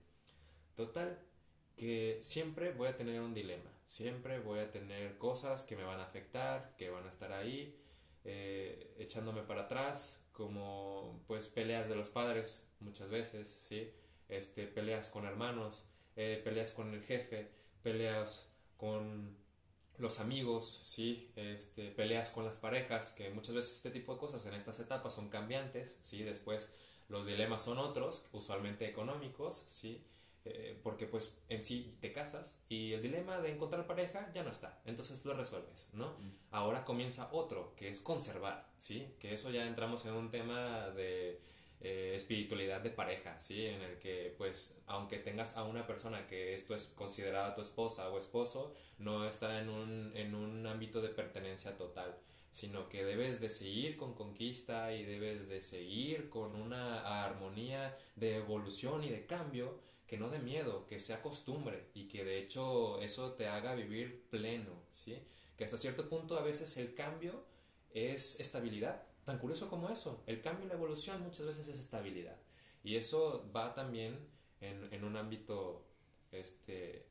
Total, 0.76 1.20
que 1.76 2.20
siempre 2.22 2.72
voy 2.72 2.88
a 2.88 2.96
tener 2.96 3.20
un 3.20 3.34
dilema, 3.34 3.70
siempre 3.90 4.40
voy 4.40 4.60
a 4.60 4.72
tener 4.72 5.18
cosas 5.18 5.66
que 5.66 5.76
me 5.76 5.84
van 5.84 6.00
a 6.00 6.06
afectar, 6.06 6.78
que 6.78 6.90
van 6.90 7.06
a 7.06 7.10
estar 7.10 7.34
ahí, 7.34 7.78
eh, 8.24 8.96
echándome 8.98 9.44
para 9.44 9.64
atrás, 9.64 10.24
como 10.32 11.22
pues 11.28 11.50
peleas 11.50 11.90
de 11.90 11.98
los 11.98 12.08
padres 12.08 12.66
muchas 12.80 13.10
veces, 13.10 13.50
¿sí? 13.50 13.92
Este, 14.30 14.68
peleas 14.68 15.10
con 15.10 15.26
hermanos, 15.26 15.84
eh, 16.16 16.40
peleas 16.46 16.72
con 16.72 16.94
el 16.94 17.02
jefe, 17.02 17.52
peleas 17.84 18.50
con 18.78 19.38
los 19.98 20.20
amigos, 20.20 20.82
¿sí? 20.86 21.32
Este, 21.36 21.92
peleas 21.92 22.32
con 22.32 22.46
las 22.46 22.58
parejas, 22.58 23.14
que 23.14 23.30
muchas 23.30 23.56
veces 23.56 23.76
este 23.76 23.92
tipo 23.92 24.14
de 24.14 24.20
cosas 24.20 24.46
en 24.46 24.54
estas 24.54 24.80
etapas 24.80 25.14
son 25.14 25.30
cambiantes, 25.30 26.00
¿sí? 26.02 26.24
Después 26.24 26.74
los 27.10 27.26
dilemas 27.26 27.62
son 27.62 27.78
otros, 27.78 28.28
usualmente 28.32 28.88
económicos, 28.88 29.56
¿sí? 29.68 30.04
Eh, 30.46 30.78
porque 30.84 31.06
pues 31.06 31.38
en 31.48 31.64
sí 31.64 31.96
te 32.02 32.12
casas 32.12 32.60
y 32.68 32.92
el 32.92 33.02
dilema 33.02 33.40
de 33.40 33.52
encontrar 33.52 33.88
pareja 33.88 34.30
ya 34.34 34.44
no 34.44 34.50
está, 34.50 34.82
entonces 34.84 35.24
lo 35.24 35.34
resuelves, 35.34 35.90
¿no? 35.94 36.18
Ahora 36.52 36.84
comienza 36.84 37.30
otro, 37.32 37.74
que 37.78 37.88
es 37.88 38.02
conservar, 38.02 38.70
¿sí? 38.78 39.16
Que 39.20 39.34
eso 39.34 39.52
ya 39.52 39.66
entramos 39.66 40.06
en 40.06 40.14
un 40.16 40.32
tema 40.32 40.90
de 40.90 41.40
eh, 41.84 42.14
espiritualidad 42.16 42.82
de 42.82 42.90
pareja, 42.90 43.38
¿sí? 43.40 43.66
En 43.66 43.82
el 43.82 44.00
que 44.00 44.34
pues 44.38 44.78
aunque 44.88 45.20
tengas 45.20 45.58
a 45.58 45.64
una 45.64 45.86
persona 45.86 46.26
que 46.26 46.54
esto 46.54 46.76
es 46.76 46.88
considerada 46.88 47.54
tu 47.54 47.62
esposa 47.62 48.10
o 48.10 48.18
esposo, 48.18 48.74
no 48.98 49.28
está 49.28 49.62
en 49.62 49.70
un, 49.70 50.12
en 50.16 50.34
un 50.34 50.66
ámbito 50.66 51.02
de 51.02 51.10
pertenencia 51.10 51.78
total 51.78 52.18
sino 52.54 52.88
que 52.88 53.04
debes 53.04 53.42
de 53.42 53.50
seguir 53.50 53.98
con 53.98 54.14
conquista 54.14 54.94
y 54.94 55.04
debes 55.06 55.50
de 55.50 55.60
seguir 55.60 56.30
con 56.30 56.56
una 56.56 57.24
armonía 57.26 57.98
de 58.16 58.36
evolución 58.36 59.04
y 59.04 59.10
de 59.10 59.26
cambio 59.26 59.80
que 60.06 60.20
no 60.20 60.30
de 60.30 60.38
miedo, 60.38 60.86
que 60.86 61.00
sea 61.00 61.24
costumbre 61.24 61.88
y 61.96 62.08
que 62.08 62.24
de 62.24 62.38
hecho 62.38 63.02
eso 63.02 63.34
te 63.34 63.48
haga 63.48 63.74
vivir 63.74 64.28
pleno, 64.30 64.84
¿sí? 64.92 65.18
Que 65.58 65.64
hasta 65.64 65.78
cierto 65.78 66.08
punto 66.08 66.38
a 66.38 66.44
veces 66.44 66.78
el 66.78 66.94
cambio 66.94 67.44
es 67.92 68.40
estabilidad, 68.40 69.02
tan 69.24 69.40
curioso 69.40 69.70
como 69.70 69.90
eso, 69.90 70.24
el 70.28 70.42
cambio 70.42 70.66
y 70.66 70.70
la 70.70 70.76
evolución 70.76 71.22
muchas 71.22 71.46
veces 71.46 71.68
es 71.68 71.80
estabilidad 71.80 72.38
y 72.84 72.96
eso 72.96 73.50
va 73.56 73.74
también 73.74 74.18
en, 74.60 74.92
en 74.92 75.04
un 75.04 75.16
ámbito 75.18 75.86
este, 76.32 77.06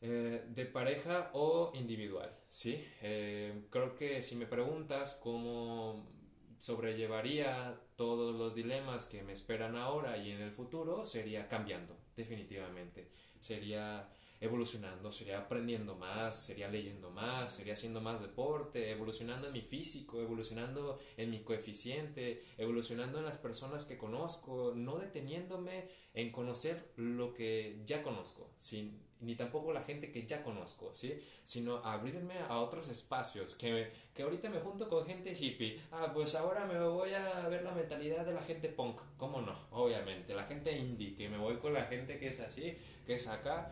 eh, 0.00 0.44
de 0.48 0.64
pareja 0.66 1.30
o 1.34 1.72
individual, 1.74 2.34
¿sí? 2.48 2.82
Eh, 3.02 3.66
creo 3.68 3.94
que 3.94 4.22
si 4.22 4.36
me 4.36 4.46
preguntas 4.46 5.18
cómo 5.22 6.08
sobrellevaría 6.56 7.78
todos 7.96 8.34
los 8.34 8.54
dilemas 8.54 9.06
que 9.06 9.22
me 9.22 9.34
esperan 9.34 9.76
ahora 9.76 10.16
y 10.16 10.30
en 10.30 10.40
el 10.40 10.52
futuro, 10.52 11.04
sería 11.04 11.48
cambiando, 11.48 11.98
definitivamente. 12.16 13.10
Sería 13.40 14.08
evolucionando, 14.40 15.12
sería 15.12 15.38
aprendiendo 15.38 15.94
más, 15.96 16.46
sería 16.46 16.68
leyendo 16.68 17.10
más, 17.10 17.54
sería 17.54 17.74
haciendo 17.74 18.00
más 18.00 18.22
deporte, 18.22 18.90
evolucionando 18.90 19.48
en 19.48 19.52
mi 19.52 19.60
físico, 19.60 20.20
evolucionando 20.20 20.98
en 21.18 21.30
mi 21.30 21.40
coeficiente, 21.40 22.42
evolucionando 22.56 23.18
en 23.18 23.26
las 23.26 23.36
personas 23.36 23.84
que 23.84 23.98
conozco, 23.98 24.72
no 24.74 24.98
deteniéndome 24.98 25.88
en 26.14 26.32
conocer 26.32 26.92
lo 26.96 27.34
que 27.34 27.82
ya 27.84 28.02
conozco, 28.02 28.50
sin, 28.58 28.98
ni 29.20 29.34
tampoco 29.34 29.72
la 29.72 29.82
gente 29.82 30.10
que 30.10 30.26
ya 30.26 30.42
conozco, 30.42 30.94
¿sí? 30.94 31.20
Sino 31.44 31.84
abrirme 31.84 32.38
a 32.38 32.60
otros 32.60 32.88
espacios, 32.88 33.54
que, 33.54 33.92
que 34.14 34.22
ahorita 34.22 34.48
me 34.48 34.60
junto 34.60 34.88
con 34.88 35.04
gente 35.04 35.36
hippie, 35.38 35.78
ah, 35.92 36.10
pues 36.14 36.34
ahora 36.34 36.64
me 36.64 36.82
voy 36.82 37.12
a 37.12 37.46
ver 37.48 37.62
la 37.62 37.72
mentalidad 37.72 38.24
de 38.24 38.32
la 38.32 38.42
gente 38.42 38.70
punk, 38.70 39.00
¿cómo 39.18 39.42
no? 39.42 39.54
Obviamente, 39.70 40.34
la 40.34 40.44
gente 40.44 40.76
indie, 40.76 41.14
que 41.14 41.28
me 41.28 41.36
voy 41.36 41.58
con 41.58 41.74
la 41.74 41.84
gente 41.84 42.18
que 42.18 42.28
es 42.28 42.40
así, 42.40 42.74
que 43.06 43.14
es 43.16 43.28
acá, 43.28 43.70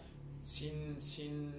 sin, 0.49 0.99
sin 0.99 1.53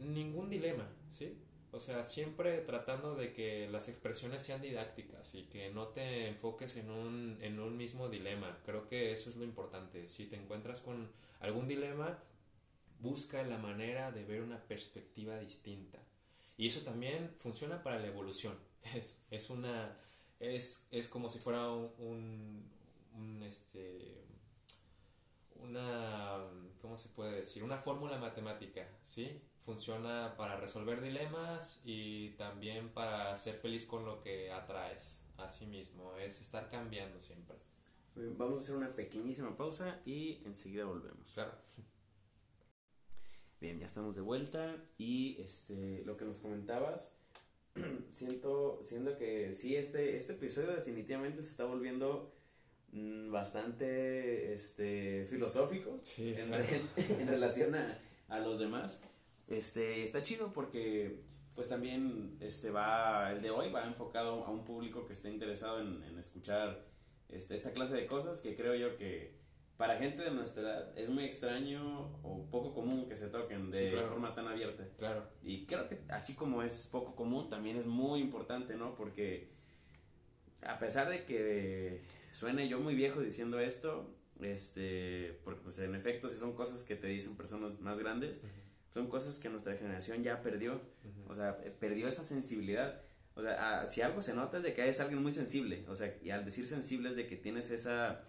ningún 0.00 0.50
dilema, 0.50 0.86
¿sí? 1.10 1.38
O 1.70 1.80
sea, 1.80 2.04
siempre 2.04 2.58
tratando 2.58 3.14
de 3.14 3.32
que 3.32 3.66
las 3.70 3.88
expresiones 3.88 4.42
sean 4.42 4.60
didácticas 4.60 5.34
y 5.34 5.44
que 5.44 5.70
no 5.70 5.88
te 5.88 6.28
enfoques 6.28 6.76
en 6.76 6.90
un, 6.90 7.38
en 7.40 7.58
un 7.58 7.78
mismo 7.78 8.10
dilema. 8.10 8.58
Creo 8.66 8.86
que 8.86 9.14
eso 9.14 9.30
es 9.30 9.36
lo 9.36 9.44
importante. 9.44 10.06
Si 10.06 10.26
te 10.26 10.36
encuentras 10.36 10.82
con 10.82 11.10
algún 11.40 11.66
dilema, 11.66 12.18
busca 13.00 13.42
la 13.42 13.56
manera 13.56 14.12
de 14.12 14.26
ver 14.26 14.42
una 14.42 14.62
perspectiva 14.64 15.38
distinta. 15.38 15.98
Y 16.58 16.66
eso 16.66 16.82
también 16.82 17.34
funciona 17.38 17.82
para 17.82 17.98
la 17.98 18.08
evolución. 18.08 18.56
Es, 18.94 19.22
es 19.30 19.48
una. 19.48 19.96
Es, 20.40 20.88
es 20.90 21.08
como 21.08 21.30
si 21.30 21.38
fuera 21.38 21.70
un, 21.70 22.68
este. 23.42 24.26
Una. 25.54 26.50
¿Cómo 26.82 26.96
se 26.96 27.10
puede 27.10 27.36
decir? 27.36 27.62
Una 27.62 27.78
fórmula 27.78 28.18
matemática, 28.18 28.88
¿sí? 29.04 29.40
Funciona 29.60 30.34
para 30.36 30.56
resolver 30.56 31.00
dilemas 31.00 31.80
y 31.84 32.30
también 32.30 32.88
para 32.88 33.36
ser 33.36 33.54
feliz 33.54 33.86
con 33.86 34.04
lo 34.04 34.20
que 34.20 34.50
atraes 34.50 35.24
a 35.36 35.48
sí 35.48 35.66
mismo. 35.66 36.16
Es 36.16 36.40
estar 36.40 36.68
cambiando 36.68 37.20
siempre. 37.20 37.56
Vamos 38.36 38.58
a 38.58 38.62
hacer 38.64 38.76
una 38.76 38.90
pequeñísima 38.90 39.56
pausa 39.56 40.00
y 40.04 40.42
enseguida 40.44 40.84
volvemos. 40.84 41.32
Claro. 41.32 41.52
Bien, 43.60 43.78
ya 43.78 43.86
estamos 43.86 44.16
de 44.16 44.22
vuelta 44.22 44.84
y 44.98 45.40
este, 45.40 46.02
lo 46.04 46.16
que 46.16 46.24
nos 46.24 46.40
comentabas, 46.40 47.14
siento, 48.10 48.80
siento 48.82 49.16
que 49.16 49.52
sí, 49.52 49.76
este, 49.76 50.16
este 50.16 50.32
episodio 50.32 50.72
definitivamente 50.72 51.42
se 51.42 51.50
está 51.50 51.64
volviendo 51.64 52.32
bastante 52.92 54.52
este, 54.52 55.24
filosófico 55.24 55.98
Sí, 56.02 56.34
en, 56.36 56.48
claro. 56.48 56.64
re- 56.64 57.02
en 57.22 57.28
relación 57.28 57.74
a, 57.74 57.98
a 58.28 58.38
los 58.40 58.58
demás. 58.58 59.02
Este, 59.48 60.02
está 60.02 60.22
chido 60.22 60.52
porque 60.52 61.20
pues 61.54 61.68
también 61.68 62.36
este 62.40 62.70
va, 62.70 63.32
el 63.32 63.42
de 63.42 63.50
hoy 63.50 63.70
va 63.70 63.86
enfocado 63.86 64.44
a 64.44 64.50
un 64.50 64.64
público 64.64 65.06
que 65.06 65.12
esté 65.12 65.30
interesado 65.30 65.80
en, 65.80 66.02
en 66.04 66.18
escuchar 66.18 66.84
este, 67.28 67.54
esta 67.54 67.72
clase 67.72 67.94
de 67.96 68.06
cosas 68.06 68.40
que 68.40 68.56
creo 68.56 68.74
yo 68.74 68.96
que 68.96 69.34
para 69.76 69.98
gente 69.98 70.22
de 70.22 70.30
nuestra 70.30 70.62
edad 70.62 70.98
es 70.98 71.08
muy 71.10 71.24
extraño 71.24 72.10
o 72.22 72.46
poco 72.50 72.72
común 72.72 73.08
que 73.08 73.16
se 73.16 73.28
toquen 73.28 73.68
de 73.70 73.78
Sí, 73.86 73.90
claro. 73.90 74.08
forma 74.10 74.34
tan 74.34 74.46
abierta. 74.46 74.84
Claro. 74.96 75.26
Y 75.42 75.66
creo 75.66 75.88
que 75.88 75.98
así 76.08 76.34
como 76.34 76.62
es 76.62 76.88
poco 76.92 77.14
común, 77.16 77.48
también 77.48 77.76
es 77.76 77.86
muy 77.86 78.20
importante, 78.20 78.76
¿no? 78.76 78.94
Porque 78.94 79.48
a 80.62 80.78
pesar 80.78 81.08
de 81.10 81.24
que 81.24 82.02
suene 82.32 82.68
yo 82.68 82.80
muy 82.80 82.94
viejo 82.94 83.20
diciendo 83.20 83.60
esto, 83.60 84.12
este, 84.40 85.38
porque 85.44 85.60
pues 85.62 85.78
en 85.78 85.94
efecto 85.94 86.28
si 86.28 86.36
son 86.36 86.54
cosas 86.54 86.82
que 86.82 86.96
te 86.96 87.06
dicen 87.06 87.36
personas 87.36 87.80
más 87.80 87.98
grandes, 87.98 88.40
son 88.92 89.08
cosas 89.08 89.38
que 89.38 89.48
nuestra 89.48 89.76
generación 89.76 90.22
ya 90.22 90.42
perdió, 90.42 90.80
o 91.28 91.34
sea, 91.34 91.56
eh, 91.62 91.70
perdió 91.78 92.08
esa 92.08 92.24
sensibilidad. 92.24 93.00
O 93.34 93.40
sea, 93.42 93.80
ah, 93.80 93.86
si 93.86 94.02
algo 94.02 94.20
se 94.20 94.34
nota 94.34 94.58
es 94.58 94.62
de 94.62 94.74
que 94.74 94.82
eres 94.82 95.00
alguien 95.00 95.22
muy 95.22 95.32
sensible, 95.32 95.86
o 95.88 95.96
sea, 95.96 96.14
y 96.22 96.30
al 96.30 96.44
decir 96.44 96.66
sensible 96.66 97.10
es 97.10 97.16
de 97.16 97.26
que 97.26 97.36
tienes 97.36 97.70
esa, 97.70 98.20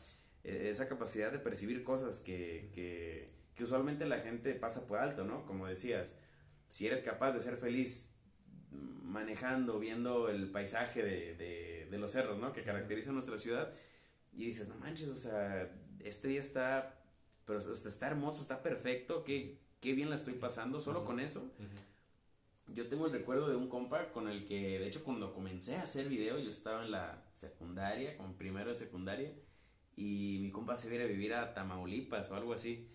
eh, 0.43 0.70
esa 0.70 0.88
capacidad 0.88 1.32
de 1.32 1.39
percibir 1.39 1.84
cosas 1.84 2.22
que, 2.22 2.70
que, 2.74 3.30
que 3.56 3.64
usualmente 3.66 4.06
la 4.06 4.20
gente 4.20 4.54
pasa 4.54 4.88
por 4.88 4.99
alto, 4.99 5.26
¿no? 5.26 5.45
Como 5.45 5.68
decías, 5.68 6.20
si 6.70 6.88
eres 6.88 7.01
capaz 7.01 7.34
de 7.34 7.41
ser 7.41 7.58
feliz 7.58 8.20
manejando, 8.72 9.80
viendo 9.80 10.30
el 10.30 10.49
paisaje 10.49 11.04
de, 11.04 11.36
de, 11.36 11.88
de 11.91 11.97
los 11.97 12.14
cerros, 12.14 12.39
¿no? 12.39 12.54
Que 12.54 12.64
caracteriza 12.64 13.12
nuestra 13.12 13.38
ciudad, 13.38 13.74
y 14.34 14.46
dices, 14.46 14.68
no 14.68 14.76
manches, 14.76 15.10
o 15.10 15.16
sea, 15.18 15.72
este 16.00 16.28
día 16.30 16.40
está, 16.40 17.00
pero 17.46 17.60
o 17.60 17.62
sea, 17.62 17.74
está 17.74 18.08
hermoso, 18.08 18.42
está 18.42 18.62
perfecto, 18.64 19.24
qué, 19.24 19.60
qué 19.80 19.94
bien 19.94 20.10
la 20.10 20.16
estoy 20.16 20.34
pasando, 20.36 20.82
solo 20.82 21.00
Ujú. 21.00 21.08
con 21.08 21.20
eso, 21.20 21.42
Ujú. 21.42 22.74
yo 22.74 22.88
tengo 22.88 23.06
el 23.08 23.12
recuerdo 23.12 23.50
de 23.50 23.56
un 23.56 23.68
compa 23.70 24.12
con 24.12 24.28
el 24.28 24.46
que, 24.46 24.80
de 24.80 24.88
hecho, 24.88 25.04
cuando 25.04 25.34
comencé 25.34 25.76
a 25.76 25.84
hacer 25.84 26.08
video, 26.10 26.40
yo 26.40 26.50
estaba 26.50 26.84
en 26.84 26.92
la 26.92 27.24
secundaria, 27.34 28.18
como 28.18 28.38
primero 28.38 28.70
de 28.70 28.76
secundaria, 28.76 29.34
y 29.96 30.40
mi 30.42 30.52
compa 30.52 30.76
se 30.78 30.94
iba 30.94 31.04
a 31.04 31.08
vivir 31.08 31.34
a 31.34 31.54
Tamaulipas 31.54 32.32
o 32.32 32.36
algo 32.36 32.54
así. 32.54 32.90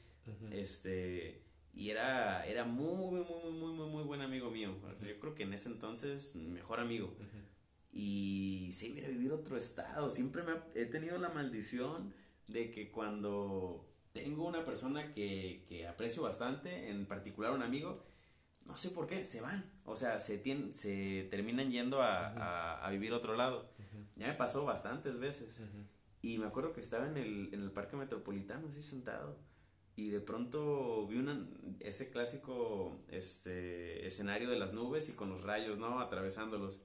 Este, 0.50 1.42
y 1.72 1.90
era, 1.90 2.44
era 2.46 2.64
muy, 2.64 2.96
muy, 2.96 3.24
muy, 3.24 3.52
muy, 3.52 3.72
muy, 3.72 3.88
muy 3.88 4.02
buen 4.04 4.20
amigo 4.20 4.50
mío. 4.50 4.74
Yo 5.00 5.20
creo 5.20 5.34
que 5.34 5.44
en 5.44 5.52
ese 5.52 5.68
entonces, 5.68 6.34
mejor 6.36 6.80
amigo. 6.80 7.14
Y 8.00 8.70
se 8.74 8.90
iba 8.90 9.08
a 9.08 9.10
vivir 9.10 9.32
a 9.32 9.34
otro 9.34 9.56
estado. 9.56 10.08
Siempre 10.12 10.44
me 10.44 10.52
he 10.76 10.86
tenido 10.86 11.18
la 11.18 11.30
maldición 11.30 12.14
de 12.46 12.70
que 12.70 12.92
cuando 12.92 13.84
tengo 14.12 14.46
una 14.46 14.64
persona 14.64 15.10
que, 15.10 15.64
que 15.66 15.88
aprecio 15.88 16.22
bastante, 16.22 16.90
en 16.90 17.06
particular 17.06 17.50
un 17.50 17.62
amigo, 17.62 18.06
no 18.66 18.76
sé 18.76 18.90
por 18.90 19.08
qué, 19.08 19.24
se 19.24 19.40
van. 19.40 19.68
O 19.84 19.96
sea, 19.96 20.20
se, 20.20 20.40
se 20.72 21.26
terminan 21.28 21.72
yendo 21.72 22.00
a, 22.00 22.86
a, 22.86 22.88
vivir 22.90 23.12
otro 23.12 23.34
lado. 23.34 23.68
Ya 24.14 24.28
me 24.28 24.34
pasó 24.34 24.64
bastantes 24.64 25.18
veces. 25.18 25.64
Y 26.22 26.38
me 26.38 26.46
acuerdo 26.46 26.72
que 26.74 26.80
estaba 26.80 27.08
en 27.08 27.16
el, 27.16 27.52
en 27.52 27.62
el 27.62 27.72
parque 27.72 27.96
metropolitano, 27.96 28.68
así 28.68 28.80
sentado. 28.80 29.36
Y 29.96 30.10
de 30.10 30.20
pronto 30.20 31.08
vi 31.08 31.18
una, 31.18 31.48
ese 31.80 32.12
clásico 32.12 32.96
este, 33.10 34.06
escenario 34.06 34.48
de 34.48 34.56
las 34.56 34.72
nubes 34.72 35.08
y 35.08 35.14
con 35.14 35.30
los 35.30 35.42
rayos, 35.42 35.78
¿no? 35.78 35.98
Atravesándolos. 35.98 36.82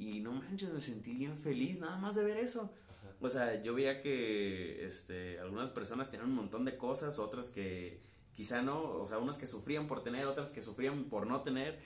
Y 0.00 0.20
no 0.20 0.32
manches, 0.32 0.72
me 0.72 0.80
sentí 0.80 1.12
bien 1.12 1.36
feliz 1.36 1.78
nada 1.78 1.98
más 1.98 2.14
de 2.14 2.24
ver 2.24 2.38
eso. 2.38 2.72
O 3.20 3.28
sea, 3.28 3.62
yo 3.62 3.74
veía 3.74 4.00
que 4.00 4.86
este, 4.86 5.38
algunas 5.40 5.68
personas 5.68 6.10
tenían 6.10 6.30
un 6.30 6.36
montón 6.36 6.64
de 6.64 6.78
cosas, 6.78 7.18
otras 7.18 7.50
que 7.50 8.00
quizá 8.32 8.62
no, 8.62 8.80
o 8.80 9.04
sea, 9.04 9.18
unas 9.18 9.36
que 9.36 9.46
sufrían 9.46 9.86
por 9.86 10.02
tener, 10.02 10.24
otras 10.24 10.52
que 10.52 10.62
sufrían 10.62 11.04
por 11.10 11.26
no 11.26 11.42
tener. 11.42 11.78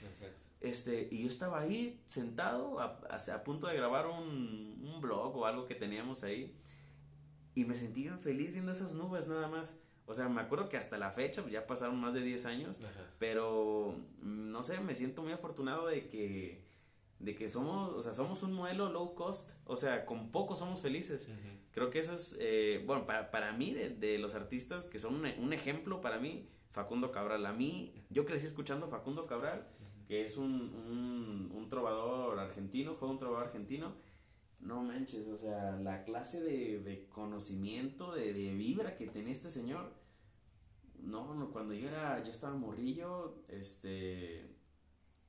Este, 0.61 1.09
y 1.11 1.23
yo 1.23 1.27
estaba 1.27 1.59
ahí 1.59 2.01
sentado 2.05 2.79
a, 2.79 3.01
a, 3.09 3.43
punto 3.43 3.67
de 3.67 3.75
grabar 3.75 4.07
un, 4.07 4.81
un, 4.81 5.01
blog 5.01 5.35
o 5.35 5.45
algo 5.45 5.65
que 5.65 5.75
teníamos 5.75 6.23
ahí 6.23 6.55
y 7.53 7.65
me 7.65 7.75
sentí 7.75 8.03
bien 8.03 8.19
feliz 8.21 8.53
viendo 8.53 8.71
esas 8.71 8.95
nubes 8.95 9.27
nada 9.27 9.49
más. 9.49 9.81
O 10.05 10.13
sea, 10.13 10.29
me 10.29 10.39
acuerdo 10.39 10.69
que 10.69 10.77
hasta 10.77 10.97
la 10.97 11.11
fecha, 11.11 11.45
ya 11.49 11.67
pasaron 11.67 11.99
más 11.99 12.13
de 12.13 12.21
10 12.21 12.45
años, 12.45 12.79
pero 13.19 13.93
no 14.23 14.63
sé, 14.63 14.79
me 14.79 14.95
siento 14.95 15.21
muy 15.21 15.33
afortunado 15.33 15.87
de 15.87 16.07
que 16.07 16.64
de 17.19 17.35
que 17.35 17.49
somos, 17.49 17.93
o 17.93 18.01
sea, 18.01 18.13
somos 18.13 18.43
un 18.43 18.53
modelo 18.53 18.91
low 18.91 19.15
cost, 19.15 19.51
o 19.65 19.77
sea, 19.77 20.05
con 20.05 20.31
poco 20.31 20.55
somos 20.55 20.81
felices. 20.81 21.29
Creo 21.71 21.89
que 21.89 21.99
eso 21.99 22.13
es, 22.13 22.37
eh, 22.39 22.83
bueno, 22.85 23.05
para, 23.05 23.31
para 23.31 23.51
mí, 23.53 23.73
de, 23.73 23.89
de, 23.89 24.17
los 24.17 24.35
artistas 24.35 24.87
que 24.87 24.99
son 24.99 25.15
un, 25.15 25.25
un, 25.25 25.53
ejemplo 25.53 26.01
para 26.01 26.19
mí, 26.19 26.47
Facundo 26.69 27.11
Cabral. 27.11 27.45
A 27.45 27.53
mí, 27.53 27.93
yo 28.09 28.25
crecí 28.25 28.45
escuchando 28.45 28.87
Facundo 28.87 29.25
Cabral, 29.25 29.67
que 30.07 30.23
es 30.23 30.37
un, 30.37 30.51
un, 30.51 31.51
un 31.53 31.69
trovador 31.69 32.39
argentino, 32.39 32.93
fue 32.93 33.09
un 33.09 33.17
trovador 33.17 33.45
argentino. 33.45 33.93
No 34.59 34.81
manches, 34.81 35.27
o 35.27 35.37
sea, 35.37 35.71
la 35.73 36.03
clase 36.03 36.41
de, 36.41 36.79
de 36.79 37.07
conocimiento, 37.09 38.13
de, 38.13 38.33
de, 38.33 38.53
vibra 38.53 38.95
que 38.95 39.07
tenía 39.07 39.31
este 39.31 39.49
señor. 39.49 39.93
No, 40.99 41.35
no, 41.35 41.51
cuando 41.51 41.73
yo 41.73 41.87
era, 41.87 42.23
yo 42.23 42.31
estaba 42.31 42.55
morrillo, 42.55 43.43
este, 43.47 44.54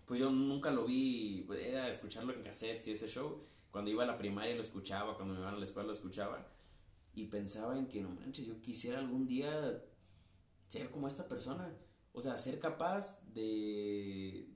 pues 0.07 0.21
yo 0.21 0.31
nunca 0.31 0.71
lo 0.71 0.87
vi, 0.87 1.47
era 1.61 1.89
escucharlo 1.89 2.33
en 2.33 2.43
cassettes 2.43 2.89
y 2.89 2.93
ese 2.93 3.09
show 3.09 3.43
cuando 3.77 3.91
iba 3.91 4.05
a 4.05 4.07
la 4.07 4.17
primaria 4.17 4.55
lo 4.55 4.63
escuchaba, 4.63 5.17
cuando 5.17 5.35
me 5.35 5.41
iba 5.41 5.51
a 5.51 5.53
la 5.53 5.63
escuela 5.63 5.89
lo 5.89 5.93
escuchaba. 5.93 6.47
Y 7.13 7.27
pensaba 7.27 7.77
en 7.79 7.89
que, 7.89 8.01
no 8.01 8.09
manches, 8.09 8.47
yo 8.47 8.59
quisiera 8.63 9.01
algún 9.01 9.27
día 9.27 9.85
ser 10.67 10.91
como 10.91 11.07
esta 11.07 11.29
persona. 11.29 11.77
O 12.15 12.23
sea, 12.23 12.39
ser 12.39 12.59
capaz 12.59 13.23
de, 13.35 14.49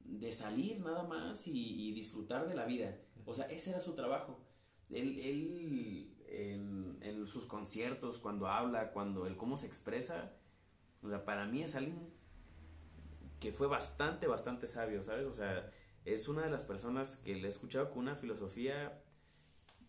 de 0.00 0.32
salir 0.32 0.80
nada 0.80 1.02
más 1.02 1.46
y, 1.48 1.92
disfrutar 1.92 2.48
de 2.48 2.54
la 2.54 2.64
vida. 2.64 2.98
O 3.26 3.34
sea, 3.34 3.44
ese 3.46 3.72
era 3.72 3.80
su 3.80 3.94
trabajo. 3.94 4.40
Él, 4.88 5.18
él 5.18 6.16
en, 6.28 6.98
en, 7.02 7.26
sus 7.26 7.44
conciertos, 7.44 8.18
cuando 8.18 8.46
habla, 8.46 8.92
cuando 8.92 9.26
él 9.26 9.36
cómo 9.36 9.58
se 9.58 9.66
expresa, 9.66 10.32
o 11.02 11.10
sea, 11.10 11.26
para 11.26 11.46
mí 11.46 11.62
es 11.62 11.74
alguien 11.76 12.11
que 13.42 13.50
fue 13.50 13.66
bastante, 13.66 14.28
bastante 14.28 14.68
sabio, 14.68 15.02
¿sabes? 15.02 15.26
O 15.26 15.32
sea, 15.32 15.68
es 16.04 16.28
una 16.28 16.42
de 16.42 16.50
las 16.50 16.64
personas 16.64 17.16
que 17.16 17.34
le 17.34 17.48
he 17.48 17.50
escuchado 17.50 17.90
con 17.90 17.98
una 17.98 18.14
filosofía 18.14 19.02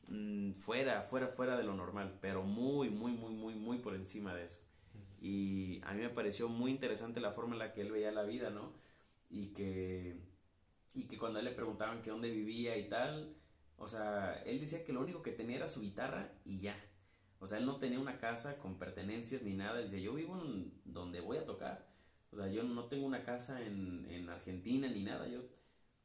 mm, 0.07 0.53
fuera, 0.53 1.03
fuera, 1.03 1.27
fuera 1.27 1.55
de 1.55 1.63
lo 1.63 1.75
normal, 1.75 2.17
pero 2.19 2.41
muy, 2.41 2.89
muy, 2.89 3.11
muy, 3.11 3.35
muy, 3.35 3.53
muy 3.53 3.77
por 3.77 3.93
encima 3.93 4.33
de 4.33 4.45
eso. 4.45 4.61
Y 5.21 5.81
a 5.83 5.93
mí 5.93 6.01
me 6.01 6.09
pareció 6.09 6.49
muy 6.49 6.71
interesante 6.71 7.19
la 7.19 7.31
forma 7.31 7.53
en 7.53 7.59
la 7.59 7.73
que 7.73 7.81
él 7.81 7.91
veía 7.91 8.11
la 8.11 8.23
vida, 8.23 8.49
¿no? 8.49 8.73
Y 9.29 9.53
que, 9.53 10.17
y 10.95 11.03
que 11.03 11.17
cuando 11.19 11.37
a 11.37 11.41
él 11.41 11.45
le 11.45 11.53
preguntaban 11.53 12.01
que 12.01 12.09
dónde 12.09 12.31
vivía 12.31 12.75
y 12.75 12.89
tal, 12.89 13.35
o 13.77 13.87
sea, 13.87 14.41
él 14.47 14.59
decía 14.59 14.83
que 14.83 14.93
lo 14.93 15.01
único 15.01 15.21
que 15.21 15.31
tenía 15.31 15.57
era 15.57 15.67
su 15.67 15.81
guitarra 15.81 16.27
y 16.43 16.59
ya. 16.59 16.75
O 17.39 17.45
sea, 17.45 17.59
él 17.59 17.67
no 17.67 17.75
tenía 17.77 17.99
una 17.99 18.17
casa 18.17 18.57
con 18.57 18.79
pertenencias 18.79 19.43
ni 19.43 19.53
nada. 19.53 19.77
Él 19.77 19.85
decía, 19.85 19.99
yo 19.99 20.15
vivo 20.15 20.41
en 20.41 20.73
donde 20.85 21.21
voy 21.21 21.37
a 21.37 21.45
tocar. 21.45 21.92
O 22.33 22.37
sea, 22.37 22.47
yo 22.47 22.63
no 22.63 22.85
tengo 22.85 23.05
una 23.05 23.23
casa 23.23 23.63
en, 23.63 24.07
en 24.09 24.29
Argentina 24.29 24.87
ni 24.89 25.03
nada. 25.03 25.27
Yo 25.27 25.41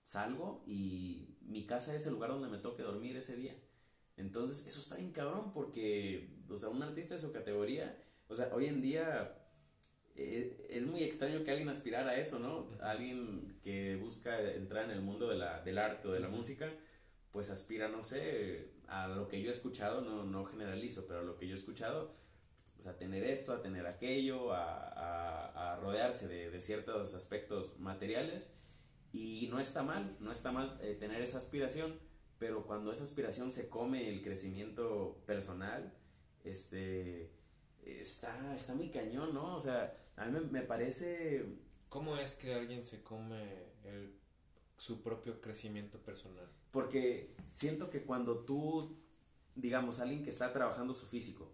salgo 0.04 0.62
y 0.66 1.36
mi 1.40 1.66
casa 1.66 1.94
es 1.94 2.06
el 2.06 2.14
lugar 2.14 2.30
donde 2.30 2.48
me 2.48 2.58
toque 2.58 2.82
dormir 2.82 3.16
ese 3.16 3.36
día. 3.36 3.56
Entonces, 4.16 4.66
eso 4.66 4.80
está 4.80 4.96
bien 4.96 5.12
cabrón 5.12 5.52
porque, 5.52 6.28
o 6.48 6.56
sea, 6.56 6.68
un 6.68 6.82
artista 6.82 7.14
de 7.14 7.20
su 7.20 7.32
categoría, 7.32 7.96
o 8.28 8.34
sea, 8.34 8.50
hoy 8.52 8.66
en 8.66 8.82
día 8.82 9.38
eh, 10.16 10.66
es 10.70 10.86
muy 10.86 11.04
extraño 11.04 11.44
que 11.44 11.52
alguien 11.52 11.68
aspirara 11.68 12.10
a 12.10 12.16
eso, 12.16 12.38
¿no? 12.40 12.68
Alguien 12.80 13.58
que 13.62 13.96
busca 13.96 14.40
entrar 14.52 14.84
en 14.84 14.90
el 14.90 15.00
mundo 15.00 15.28
de 15.28 15.36
la, 15.36 15.62
del 15.62 15.78
arte 15.78 16.08
o 16.08 16.12
de 16.12 16.20
la 16.20 16.28
música, 16.28 16.68
pues 17.30 17.50
aspira, 17.50 17.88
no 17.88 18.02
sé, 18.02 18.72
a 18.88 19.06
lo 19.06 19.28
que 19.28 19.40
yo 19.40 19.50
he 19.50 19.54
escuchado, 19.54 20.00
no, 20.00 20.24
no 20.24 20.44
generalizo, 20.44 21.06
pero 21.06 21.20
a 21.20 21.22
lo 21.22 21.36
que 21.36 21.46
yo 21.46 21.54
he 21.54 21.58
escuchado, 21.58 22.12
o 22.78 22.82
sea, 22.82 22.96
tener 22.96 23.24
esto, 23.24 23.52
a 23.52 23.62
tener 23.62 23.86
aquello, 23.86 24.52
a, 24.52 24.88
a, 24.88 25.72
a 25.72 25.76
rodearse 25.76 26.28
de, 26.28 26.50
de, 26.50 26.60
ciertos 26.60 27.14
aspectos 27.14 27.78
materiales 27.78 28.54
y 29.12 29.48
no 29.50 29.58
está 29.58 29.82
mal, 29.82 30.16
no 30.20 30.30
está 30.30 30.52
mal 30.52 30.78
eh, 30.82 30.94
tener 30.94 31.20
esa 31.22 31.38
aspiración, 31.38 31.98
pero 32.38 32.66
cuando 32.66 32.92
esa 32.92 33.04
aspiración 33.04 33.50
se 33.50 33.68
come 33.68 34.08
el 34.08 34.22
crecimiento 34.22 35.20
personal, 35.26 35.92
este, 36.44 37.30
está, 37.84 38.54
está 38.54 38.74
muy 38.74 38.90
cañón, 38.90 39.34
¿no? 39.34 39.56
O 39.56 39.60
sea, 39.60 39.96
a 40.16 40.26
mí 40.26 40.38
me, 40.50 40.62
parece... 40.62 41.44
¿Cómo 41.88 42.18
es 42.18 42.34
que 42.34 42.52
alguien 42.52 42.84
se 42.84 43.02
come 43.02 43.42
el, 43.84 44.14
su 44.76 45.02
propio 45.02 45.40
crecimiento 45.40 45.98
personal? 45.98 46.46
Porque 46.70 47.34
siento 47.48 47.88
que 47.88 48.02
cuando 48.02 48.44
tú, 48.44 48.98
digamos, 49.54 49.98
alguien 50.00 50.22
que 50.22 50.28
está 50.28 50.52
trabajando 50.52 50.92
su 50.92 51.06
físico, 51.06 51.50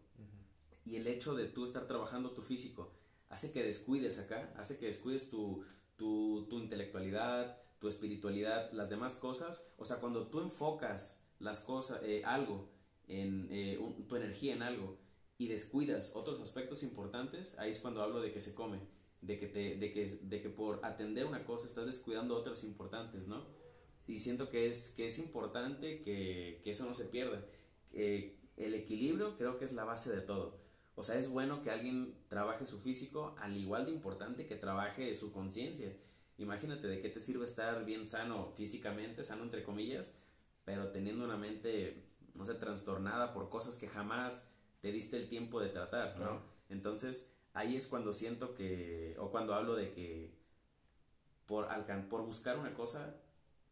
y 0.85 0.97
el 0.97 1.07
hecho 1.07 1.35
de 1.35 1.47
tú 1.47 1.65
estar 1.65 1.87
trabajando 1.87 2.33
tu 2.33 2.43
físico, 2.43 2.93
hace 3.29 3.53
que 3.53 3.63
descuides 3.63 4.19
acá, 4.19 4.53
hace 4.57 4.79
que 4.79 4.87
descuides 4.87 5.31
tu, 5.31 5.65
tu, 5.97 6.47
tu 6.49 6.59
intelectualidad, 6.59 7.59
tu 7.85 7.89
espiritualidad, 7.89 8.73
las 8.73 8.89
demás 8.89 9.17
cosas. 9.17 9.69
O 9.77 9.85
sea, 9.85 9.97
cuando 9.97 10.29
tú 10.29 10.41
enfocas 10.41 11.23
las 11.39 11.61
cosas, 11.61 12.01
eh, 12.03 12.23
algo, 12.25 12.71
en 13.09 13.49
eh, 13.51 13.79
tu 14.09 14.17
energía 14.17 14.55
en 14.55 14.63
algo 14.63 14.97
y 15.37 15.49
descuidas 15.49 16.13
otros 16.15 16.41
aspectos 16.41 16.83
importantes, 16.83 17.59
ahí 17.59 17.71
es 17.71 17.81
cuando 17.81 18.03
hablo 18.03 18.21
de 18.21 18.33
que 18.33 18.41
se 18.41 18.55
come, 18.55 18.79
de 19.21 19.39
que, 19.39 19.47
te, 19.47 19.77
de 19.77 19.93
que, 19.93 20.07
de 20.07 20.41
que 20.41 20.49
por 20.49 20.85
atender 20.85 21.27
una 21.27 21.45
cosa 21.45 21.67
estás 21.67 21.87
descuidando 21.87 22.37
otras 22.37 22.65
importantes, 22.65 23.27
¿no? 23.27 23.45
Y 24.07 24.21
siento 24.21 24.49
que 24.49 24.69
es, 24.69 24.95
que 24.97 25.07
es 25.07 25.19
importante 25.19 26.01
que, 26.01 26.61
que 26.63 26.71
eso 26.71 26.87
no 26.87 26.95
se 26.95 27.05
pierda. 27.07 27.45
el 27.93 28.75
equilibrio 28.75 29.37
creo 29.37 29.59
que 29.59 29.65
es 29.65 29.73
la 29.73 29.85
base 29.85 30.11
de 30.15 30.23
todo. 30.23 30.64
O 30.97 31.03
sea, 31.03 31.17
es 31.17 31.29
bueno 31.29 31.63
que 31.63 31.71
alguien 31.71 32.15
trabaje 32.29 32.67
su 32.67 32.79
físico 32.79 33.35
al 33.39 33.57
igual 33.57 33.87
de 33.87 33.93
importante 33.93 34.47
que 34.47 34.55
trabaje 34.55 35.15
su 35.15 35.33
conciencia. 35.33 35.93
Imagínate 36.39 36.87
de 36.87 37.01
qué 37.01 37.09
te 37.09 37.21
sirve 37.21 37.45
estar 37.45 37.85
bien 37.85 38.07
sano 38.07 38.53
físicamente, 38.57 39.25
sano 39.25 39.43
entre 39.43 39.65
comillas, 39.65 40.15
pero 40.65 40.91
teniendo 40.91 41.25
una 41.25 41.37
mente, 41.37 42.05
no 42.35 42.45
sé, 42.45 42.55
trastornada 42.55 43.33
por 43.33 43.51
cosas 43.51 43.77
que 43.79 43.89
jamás 43.89 44.51
te 44.81 44.93
diste 44.93 45.17
el 45.17 45.29
tiempo 45.29 45.61
de 45.61 45.69
tratar, 45.69 46.19
¿no? 46.19 46.43
Entonces, 46.69 47.33
ahí 47.55 47.77
es 47.77 47.87
cuando 47.87 48.13
siento 48.13 48.55
que, 48.55 49.17
o 49.19 49.31
cuando 49.31 49.55
hablo 49.55 49.75
de 49.75 49.93
que 49.93 50.35
por, 51.47 51.69
por 52.09 52.23
buscar 52.23 52.59
una 52.59 52.75
cosa, 52.75 53.17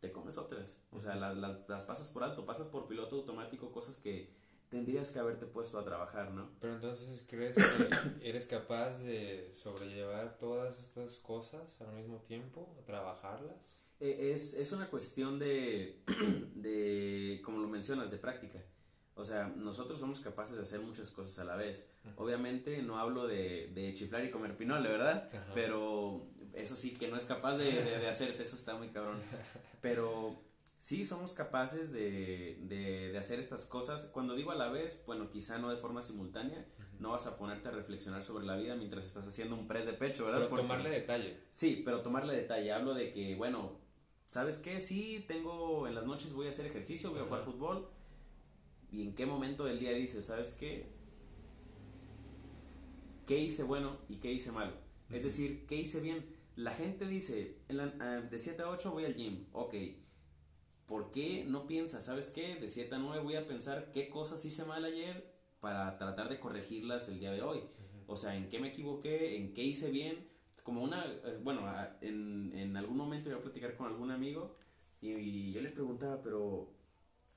te 0.00 0.10
comes 0.10 0.38
otras. 0.38 0.80
O 0.90 1.00
sea, 1.00 1.14
las 1.16 1.84
pasas 1.84 2.10
por 2.10 2.24
alto, 2.24 2.44
pasas 2.44 2.66
por 2.66 2.88
piloto 2.88 3.16
automático, 3.16 3.70
cosas 3.72 3.96
que 3.96 4.34
tendrías 4.72 5.10
que 5.10 5.18
haberte 5.18 5.44
puesto 5.44 5.78
a 5.78 5.84
trabajar, 5.84 6.30
¿no? 6.32 6.48
Pero 6.58 6.72
entonces, 6.72 7.24
¿crees 7.28 7.54
que 7.54 8.28
eres 8.28 8.46
capaz 8.46 9.00
de 9.00 9.50
sobrellevar 9.52 10.38
todas 10.38 10.80
estas 10.80 11.18
cosas 11.18 11.78
al 11.82 11.92
mismo 11.92 12.22
tiempo, 12.22 12.74
trabajarlas? 12.86 13.84
Eh, 14.00 14.32
es, 14.32 14.54
es, 14.54 14.72
una 14.72 14.88
cuestión 14.88 15.38
de, 15.38 16.00
de, 16.54 17.42
como 17.44 17.58
lo 17.58 17.68
mencionas, 17.68 18.10
de 18.10 18.16
práctica. 18.16 18.60
O 19.14 19.26
sea, 19.26 19.52
nosotros 19.58 20.00
somos 20.00 20.20
capaces 20.20 20.56
de 20.56 20.62
hacer 20.62 20.80
muchas 20.80 21.10
cosas 21.10 21.38
a 21.38 21.44
la 21.44 21.54
vez. 21.54 21.90
Obviamente 22.16 22.82
no 22.82 22.98
hablo 22.98 23.26
de, 23.26 23.70
de, 23.74 23.92
chiflar 23.92 24.24
y 24.24 24.30
comer 24.30 24.56
pinole, 24.56 24.88
¿verdad? 24.88 25.28
Pero, 25.52 26.26
eso 26.54 26.76
sí 26.76 26.92
que 26.94 27.08
no 27.08 27.18
es 27.18 27.26
capaz 27.26 27.58
de, 27.58 27.70
de, 27.70 28.08
hacerse, 28.08 28.42
eso 28.42 28.56
está 28.56 28.74
muy 28.74 28.88
cabrón. 28.88 29.20
Pero 29.82 30.40
sí 30.82 31.04
somos 31.04 31.32
capaces 31.32 31.92
de, 31.92 32.58
de, 32.62 33.16
hacer 33.16 33.38
estas 33.38 33.66
cosas. 33.66 34.06
Cuando 34.06 34.34
digo 34.34 34.50
a 34.50 34.56
la 34.56 34.68
vez, 34.68 35.04
bueno, 35.06 35.30
quizá 35.30 35.58
no 35.58 35.70
de 35.70 35.76
forma 35.76 36.02
simultánea, 36.02 36.66
no 36.98 37.12
vas 37.12 37.28
a 37.28 37.38
ponerte 37.38 37.68
a 37.68 37.70
reflexionar 37.70 38.24
sobre 38.24 38.44
la 38.46 38.56
vida 38.56 38.74
mientras 38.74 39.06
estás 39.06 39.28
haciendo 39.28 39.54
un 39.54 39.68
press 39.68 39.86
de 39.86 39.92
pecho, 39.92 40.24
¿verdad? 40.24 40.48
Pero 40.50 40.62
tomarle 40.62 40.90
detalle. 40.90 41.38
Sí, 41.50 41.82
pero 41.84 42.02
tomarle 42.02 42.34
detalle. 42.34 42.72
Hablo 42.72 42.94
de 42.94 43.12
que, 43.12 43.36
bueno, 43.36 43.78
¿sabes 44.26 44.58
qué? 44.58 44.80
Sí, 44.80 45.24
tengo, 45.28 45.86
en 45.86 45.94
las 45.94 46.04
noches 46.04 46.32
voy 46.32 46.48
a 46.48 46.50
hacer 46.50 46.66
ejercicio, 46.66 47.12
voy 47.12 47.20
a 47.20 47.26
jugar 47.26 47.42
fútbol. 47.42 47.88
¿Y 48.90 49.02
en 49.02 49.14
qué 49.14 49.24
momento 49.24 49.64
del 49.64 49.78
día 49.78 49.92
dices, 49.92 50.26
¿sabes 50.26 50.54
qué? 50.58 50.92
¿Qué 53.24 53.38
hice 53.38 53.62
bueno 53.62 53.98
y 54.08 54.16
qué 54.16 54.32
hice 54.32 54.50
malo? 54.50 54.72
Es 55.10 55.22
decir, 55.22 55.64
¿qué 55.68 55.76
hice 55.76 56.00
bien? 56.00 56.26
La 56.56 56.72
gente 56.72 57.06
dice, 57.06 57.60
ah, 58.00 58.20
de 58.28 58.36
7 58.36 58.62
a 58.64 58.68
8 58.68 58.90
voy 58.90 59.04
al 59.04 59.14
gym, 59.14 59.46
ok. 59.52 59.74
¿Por 60.86 61.10
qué 61.10 61.44
no 61.46 61.66
piensas, 61.66 62.04
sabes 62.04 62.30
qué? 62.30 62.56
De 62.56 62.68
7 62.68 62.94
a 62.94 62.98
9 62.98 63.22
voy 63.22 63.36
a 63.36 63.46
pensar 63.46 63.92
qué 63.92 64.08
cosas 64.08 64.44
hice 64.44 64.64
mal 64.64 64.84
ayer 64.84 65.32
para 65.60 65.96
tratar 65.96 66.28
de 66.28 66.40
corregirlas 66.40 67.08
el 67.08 67.20
día 67.20 67.32
de 67.32 67.42
hoy. 67.42 67.62
O 68.06 68.16
sea, 68.16 68.36
en 68.36 68.48
qué 68.48 68.58
me 68.58 68.68
equivoqué, 68.68 69.36
en 69.36 69.54
qué 69.54 69.62
hice 69.62 69.90
bien. 69.90 70.28
Como 70.64 70.82
una, 70.82 71.04
eh, 71.06 71.40
bueno, 71.42 71.62
en, 72.00 72.52
en 72.54 72.76
algún 72.76 72.96
momento 72.96 73.28
iba 73.28 73.38
a 73.38 73.42
platicar 73.42 73.76
con 73.76 73.86
algún 73.86 74.10
amigo 74.10 74.56
y, 75.02 75.52
yo 75.52 75.60
le 75.60 75.70
preguntaba, 75.70 76.22
pero 76.22 76.72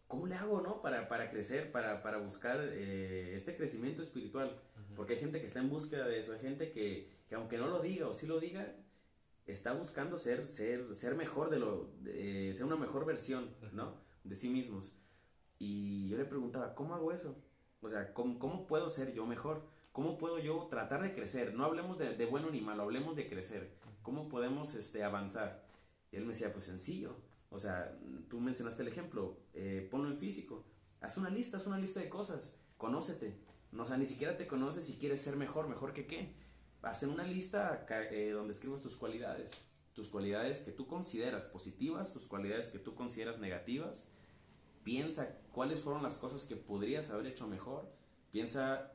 ¿cómo 0.07 0.27
le 0.27 0.35
hago, 0.35 0.61
no? 0.61 0.81
Para, 0.81 1.07
para 1.07 1.29
crecer, 1.29 1.71
para, 1.71 2.01
para 2.01 2.17
buscar 2.17 2.59
eh, 2.61 3.33
este 3.33 3.55
crecimiento 3.55 4.03
espiritual. 4.03 4.61
Porque 4.95 5.13
hay 5.13 5.19
gente 5.19 5.39
que 5.39 5.45
está 5.45 5.59
en 5.59 5.69
búsqueda 5.69 6.07
de 6.07 6.19
eso, 6.19 6.33
hay 6.33 6.39
gente 6.39 6.71
que, 6.71 7.09
que 7.27 7.35
aunque 7.35 7.57
no 7.57 7.67
lo 7.67 7.81
diga 7.81 8.07
o 8.07 8.13
sí 8.13 8.27
lo 8.27 8.39
diga, 8.39 8.75
está 9.45 9.73
buscando 9.73 10.17
ser, 10.17 10.43
ser, 10.43 10.93
ser 10.95 11.15
mejor 11.15 11.49
de 11.49 11.59
lo, 11.59 11.91
ser 12.03 12.63
una 12.65 12.75
mejor 12.75 13.05
versión, 13.05 13.49
¿no? 13.73 13.93
De 14.23 14.35
sí 14.35 14.49
mismos. 14.49 14.93
Y 15.59 16.09
yo 16.09 16.17
le 16.17 16.25
preguntaba, 16.25 16.75
¿cómo 16.75 16.95
hago 16.95 17.11
eso? 17.11 17.35
O 17.81 17.89
sea, 17.89 18.13
¿cómo, 18.13 18.67
puedo 18.67 18.89
ser 18.89 19.13
yo 19.13 19.25
mejor? 19.25 19.63
¿Cómo 19.91 20.17
puedo 20.17 20.39
yo 20.39 20.67
tratar 20.69 21.01
de 21.03 21.13
crecer? 21.13 21.53
No 21.53 21.63
hablemos 21.65 21.97
de, 21.97 22.25
bueno 22.25 22.49
ni 22.49 22.61
malo, 22.61 22.83
hablemos 22.83 23.15
de 23.15 23.27
crecer. 23.27 23.77
¿Cómo 24.01 24.27
podemos 24.27 24.73
este, 24.75 25.03
avanzar? 25.03 25.67
Y 26.11 26.17
él 26.17 26.23
me 26.23 26.33
decía, 26.33 26.51
pues 26.51 26.65
sencillo. 26.65 27.15
O 27.49 27.59
sea, 27.59 27.97
tú 28.29 28.39
mencionaste 28.39 28.81
el 28.81 28.87
ejemplo, 28.87 29.37
eh, 29.53 29.87
ponlo 29.89 30.09
en 30.09 30.17
físico. 30.17 30.65
Haz 30.99 31.17
una 31.17 31.29
lista, 31.29 31.57
haz 31.57 31.67
una 31.67 31.77
lista 31.77 31.99
de 31.99 32.09
cosas. 32.09 32.57
Conócete. 32.77 33.37
No, 33.71 33.83
o 33.83 33.85
sea, 33.85 33.97
ni 33.97 34.05
siquiera 34.05 34.35
te 34.35 34.47
conoces 34.47 34.89
y 34.89 34.97
quieres 34.97 35.21
ser 35.21 35.35
mejor, 35.35 35.67
mejor 35.67 35.93
que 35.93 36.07
qué. 36.07 36.33
Haz 36.85 37.03
una 37.03 37.25
lista 37.25 37.85
eh, 38.11 38.31
donde 38.31 38.53
escribas 38.53 38.81
tus 38.81 38.95
cualidades. 38.95 39.61
Tus 39.93 40.07
cualidades 40.09 40.61
que 40.61 40.71
tú 40.71 40.87
consideras 40.87 41.45
positivas, 41.45 42.11
tus 42.11 42.27
cualidades 42.27 42.69
que 42.69 42.79
tú 42.79 42.95
consideras 42.95 43.39
negativas 43.39 44.07
Piensa 44.85 45.41
cuáles 45.51 45.81
fueron 45.81 46.03
las 46.03 46.19
cosas 46.19 46.45
que 46.45 46.55
podrías 46.55 47.09
haber 47.09 47.25
hecho 47.25 47.47
mejor. 47.47 47.91
Piensa 48.29 48.93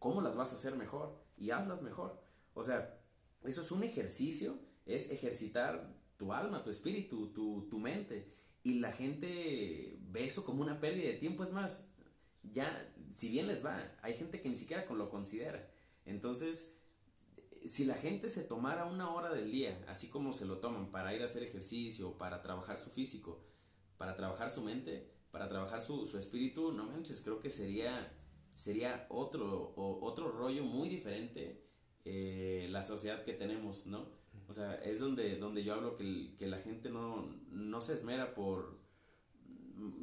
cómo 0.00 0.20
las 0.22 0.34
vas 0.34 0.50
a 0.50 0.56
hacer 0.56 0.74
mejor 0.74 1.24
y 1.38 1.52
hazlas 1.52 1.82
mejor. 1.82 2.20
O 2.52 2.64
sea, 2.64 3.00
eso 3.44 3.60
es 3.60 3.70
un 3.70 3.84
ejercicio, 3.84 4.58
es 4.86 5.12
ejercitar 5.12 5.94
tu 6.16 6.32
alma, 6.32 6.64
tu 6.64 6.70
espíritu, 6.70 7.28
tu, 7.28 7.68
tu 7.70 7.78
mente. 7.78 8.34
Y 8.64 8.80
la 8.80 8.90
gente 8.90 10.00
ve 10.00 10.24
eso 10.24 10.44
como 10.44 10.62
una 10.62 10.80
pérdida 10.80 11.06
de 11.06 11.18
tiempo. 11.18 11.44
Es 11.44 11.52
más, 11.52 11.90
ya, 12.42 12.92
si 13.12 13.28
bien 13.28 13.46
les 13.46 13.64
va, 13.64 13.80
hay 14.02 14.14
gente 14.14 14.40
que 14.40 14.48
ni 14.48 14.56
siquiera 14.56 14.84
lo 14.92 15.10
considera. 15.10 15.70
Entonces, 16.06 16.72
si 17.64 17.84
la 17.84 17.94
gente 17.94 18.28
se 18.28 18.44
tomara 18.44 18.86
una 18.86 19.12
hora 19.12 19.30
del 19.30 19.50
día, 19.50 19.84
así 19.88 20.08
como 20.08 20.32
se 20.32 20.46
lo 20.46 20.58
toman 20.58 20.90
para 20.90 21.14
ir 21.14 21.22
a 21.22 21.26
hacer 21.26 21.42
ejercicio, 21.42 22.16
para 22.16 22.42
trabajar 22.42 22.78
su 22.78 22.90
físico, 22.90 23.44
para 23.96 24.16
trabajar 24.16 24.50
su 24.50 24.62
mente, 24.62 25.10
para 25.30 25.48
trabajar 25.48 25.82
su, 25.82 26.06
su 26.06 26.18
espíritu, 26.18 26.72
no 26.72 26.86
manches, 26.86 27.20
creo 27.20 27.40
que 27.40 27.50
sería, 27.50 28.12
sería 28.54 29.06
otro, 29.10 29.74
otro 29.76 30.30
rollo 30.32 30.64
muy 30.64 30.88
diferente 30.88 31.64
eh, 32.04 32.68
la 32.70 32.82
sociedad 32.82 33.24
que 33.24 33.34
tenemos, 33.34 33.86
¿no? 33.86 34.08
O 34.48 34.52
sea, 34.54 34.74
es 34.76 35.00
donde, 35.00 35.36
donde 35.36 35.62
yo 35.62 35.74
hablo 35.74 35.96
que, 35.96 36.34
que 36.36 36.46
la 36.46 36.58
gente 36.58 36.90
no, 36.90 37.26
no 37.50 37.80
se 37.80 37.94
esmera 37.94 38.34
por... 38.34 38.80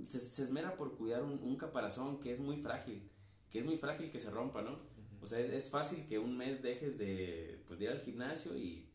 Se, 0.04 0.42
esmera 0.42 0.78
por 0.78 0.96
cuidar 0.98 1.24
un, 1.24 1.56
caparazón 1.58 2.20
que 2.20 2.32
es 2.32 2.40
muy 2.40 2.58
frágil, 2.58 3.12
que 3.50 3.60
es 3.60 3.66
muy 3.66 3.78
frágil 3.78 4.12
que 4.12 4.20
se 4.20 4.32
rompa, 4.32 4.62
¿no? 4.62 4.78
O 5.22 5.26
sea, 5.26 5.40
es, 5.40 5.50
es 5.50 5.70
fácil 5.70 6.06
que 6.08 6.20
un 6.20 6.38
mes 6.38 6.62
dejes 6.62 6.98
de, 6.98 7.64
pues, 7.68 7.80
de 7.80 7.86
ir 7.86 7.92
al 7.92 8.00
gimnasio 8.00 8.56
y 8.58 8.88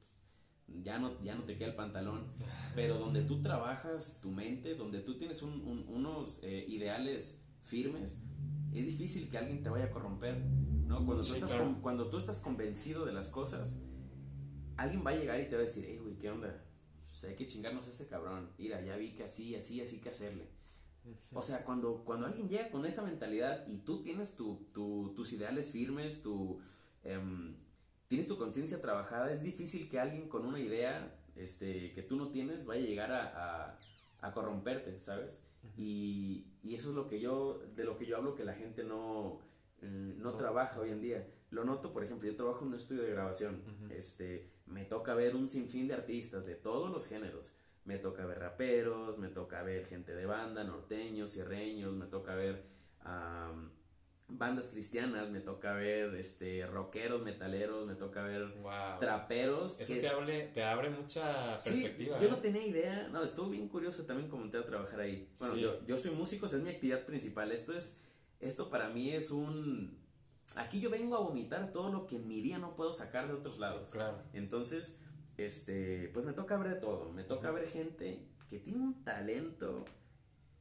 ya 0.83 0.99
no, 0.99 1.21
ya 1.21 1.35
no 1.35 1.45
te 1.45 1.57
queda 1.57 1.69
el 1.69 1.75
pantalón, 1.75 2.27
pero 2.75 2.99
donde 2.99 3.23
tú 3.23 3.43
trabajas 3.43 4.21
tu 4.23 4.31
mente, 4.31 4.75
donde 4.75 5.01
tú 5.01 5.19
tienes 5.19 5.43
unos 5.43 6.43
eh, 6.45 6.65
ideales 6.69 7.43
firmes, 7.61 8.23
es 8.73 8.87
difícil 8.87 9.29
que 9.29 9.39
alguien 9.39 9.63
te 9.63 9.69
vaya 9.69 9.87
a 9.87 9.91
corromper, 9.91 10.39
¿no? 10.87 11.05
Cuando, 11.05 11.23
tú 11.23 11.35
estás 11.35 11.55
cuando 11.83 12.09
tú 12.09 12.17
estás 12.17 12.41
convencido 12.41 13.05
de 13.05 13.13
las 13.13 13.29
cosas, 13.29 13.81
alguien 14.77 15.05
va 15.05 15.11
a 15.11 15.17
llegar 15.17 15.41
y 15.41 15.49
te 15.49 15.57
va 15.57 15.59
a 15.59 15.65
decir, 15.65 15.85
hey, 15.87 15.99
güey, 16.01 16.17
¿qué 16.19 16.31
onda? 16.31 16.65
Pues 17.01 17.25
hay 17.25 17.35
que 17.35 17.47
chingarnos 17.47 17.87
a 17.87 17.91
este 17.91 18.07
cabrón, 18.07 18.51
mira, 18.59 18.81
ya 18.81 18.97
vi 18.97 19.11
que 19.15 19.25
así, 19.25 19.55
así, 19.55 19.81
así 19.81 20.01
que 20.01 20.09
hacerle. 20.09 20.49
O 21.33 21.43
sea, 21.43 21.65
cuando, 21.65 22.05
cuando 22.05 22.27
alguien 22.27 22.49
llega 22.49 22.71
con 22.71 22.85
esa 22.87 23.03
mentalidad 23.03 23.67
y 23.67 23.79
tú 23.79 24.03
tienes 24.03 24.37
tu, 24.37 24.69
tus 24.73 25.33
ideales 25.33 25.71
firmes, 25.71 26.23
tu... 26.23 26.61
Em, 27.05 27.57
tienes 28.07 28.29
tu 28.29 28.37
conciencia 28.37 28.81
trabajada, 28.81 29.33
es 29.33 29.43
difícil 29.43 29.89
que 29.89 29.99
alguien 29.99 30.29
con 30.29 30.45
una 30.45 30.61
idea 30.61 31.19
este, 31.35 31.93
que 31.95 32.03
tú 32.03 32.17
no 32.17 32.29
tienes 32.29 32.67
vaya 32.67 32.83
a 32.83 32.87
llegar 32.87 33.11
a, 33.13 33.79
a, 34.21 34.35
corromperte, 34.35 35.01
¿sabes? 35.01 35.43
y, 35.79 36.45
y, 36.63 36.75
eso 36.75 36.91
es 36.91 36.95
lo 36.95 37.09
que 37.09 37.21
yo, 37.21 37.63
de 37.75 37.85
lo 37.85 37.97
que 37.97 38.05
yo 38.05 38.17
hablo 38.19 38.35
que 38.35 38.45
la 38.45 38.55
gente 38.55 38.85
no, 38.85 39.41
mm, 39.81 40.21
no, 40.21 40.35
trabaja 40.35 40.81
hoy 40.81 40.91
en 40.91 41.01
día. 41.01 41.27
Lo 41.51 41.65
noto, 41.65 41.91
por 41.91 42.05
ejemplo, 42.05 42.29
yo 42.29 42.37
trabajo 42.37 42.61
en 42.63 42.69
un 42.69 42.75
estudio 42.75 43.03
de 43.03 43.11
grabación, 43.11 43.63
este, 43.91 44.51
me 44.67 44.85
toca 44.85 45.15
ver 45.15 45.35
un 45.35 45.49
sinfín 45.49 45.89
de 45.89 45.95
artistas 45.95 46.47
de 46.47 46.55
todos 46.55 46.91
los 46.91 47.07
géneros. 47.07 47.53
Me 47.85 47.99
toca 47.99 48.25
ver 48.25 48.39
raperos, 48.39 49.19
me 49.19 49.29
toca 49.29 49.63
ver 49.63 49.87
gente 49.87 50.15
de 50.15 50.27
banda, 50.27 50.63
norteños, 50.65 51.31
sierreños, 51.31 51.95
me 51.95 52.07
toca 52.07 52.35
ver 52.35 52.65
bandas 54.39 54.71
cristianas, 54.71 55.31
me 55.31 55.41
toca 55.41 55.75
ver 55.75 56.15
este 56.15 56.67
rockeros, 56.67 57.23
metaleros, 57.23 57.87
me 57.87 57.95
toca 57.95 58.23
ver 58.23 58.53
traperos. 58.99 59.81
Eso 59.81 60.25
te, 60.27 60.51
te 60.55 60.65
abre 60.65 60.91
mucha 60.91 61.57
perspectiva. 61.63 62.21
yo 62.21 62.29
no 62.29 62.39
tenía 62.39 62.65
idea, 62.65 63.09
no, 63.09 63.23
estuvo 63.23 63.51
bien 63.51 63.69
curioso 63.69 64.05
también 64.05 64.29
como 64.29 64.45
entré 64.45 64.61
a 64.61 64.65
trabajar 64.65 65.01
ahí. 65.01 65.31
Bueno, 65.39 65.57
yo, 65.57 65.85
yo 65.87 65.99
soy 65.99 66.13
músico, 66.13 66.47
es 66.47 66.55
mi 66.55 66.71
actividad 66.71 67.05
principal. 67.05 67.53
Esto 67.53 67.73
es, 67.73 68.01
esto 68.41 68.71
para 68.71 68.89
mí 68.89 69.11
es 69.11 69.31
un... 69.31 70.01
Aquí 70.57 70.81
yo 70.81 70.91
vengo 70.91 71.17
a 71.17 71.21
vomitar 71.21 71.73
todo 71.73 71.91
lo 71.91 72.07
que 72.07 72.17
en 72.17 72.29
mi 72.29 72.41
día 72.41 72.59
no 72.59 72.75
puedo 72.75 72.93
sacar 72.93 73.27
de 73.27 73.35
otros 73.35 73.59
lados. 73.59 73.91
Claro. 73.91 74.23
Entonces, 74.35 75.01
este, 75.37 76.11
pues 76.13 76.25
me 76.25 76.33
toca 76.33 76.57
ver 76.57 76.75
de 76.75 76.81
todo. 76.81 77.13
Me 77.13 77.25
toca 77.25 77.51
ver 77.51 77.67
gente 77.67 78.27
que 78.49 78.59
tiene 78.59 78.81
un 78.81 79.03
talento 79.05 79.85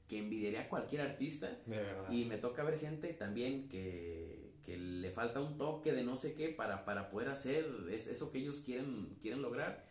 que 0.07 0.17
envidiaría 0.17 0.61
a 0.61 0.69
cualquier 0.69 1.01
artista. 1.01 1.47
De 1.65 1.77
verdad. 1.77 2.11
Y 2.11 2.25
me 2.25 2.37
toca 2.37 2.63
ver 2.63 2.79
gente 2.79 3.13
también 3.13 3.69
que, 3.69 4.53
que 4.63 4.77
le 4.77 5.11
falta 5.11 5.39
un 5.39 5.57
toque 5.57 5.93
de 5.93 6.03
no 6.03 6.17
sé 6.17 6.33
qué 6.33 6.49
para, 6.49 6.85
para 6.85 7.09
poder 7.09 7.29
hacer 7.29 7.65
es, 7.89 8.07
eso 8.07 8.31
que 8.31 8.39
ellos 8.39 8.61
quieren, 8.61 9.17
quieren 9.21 9.41
lograr. 9.41 9.89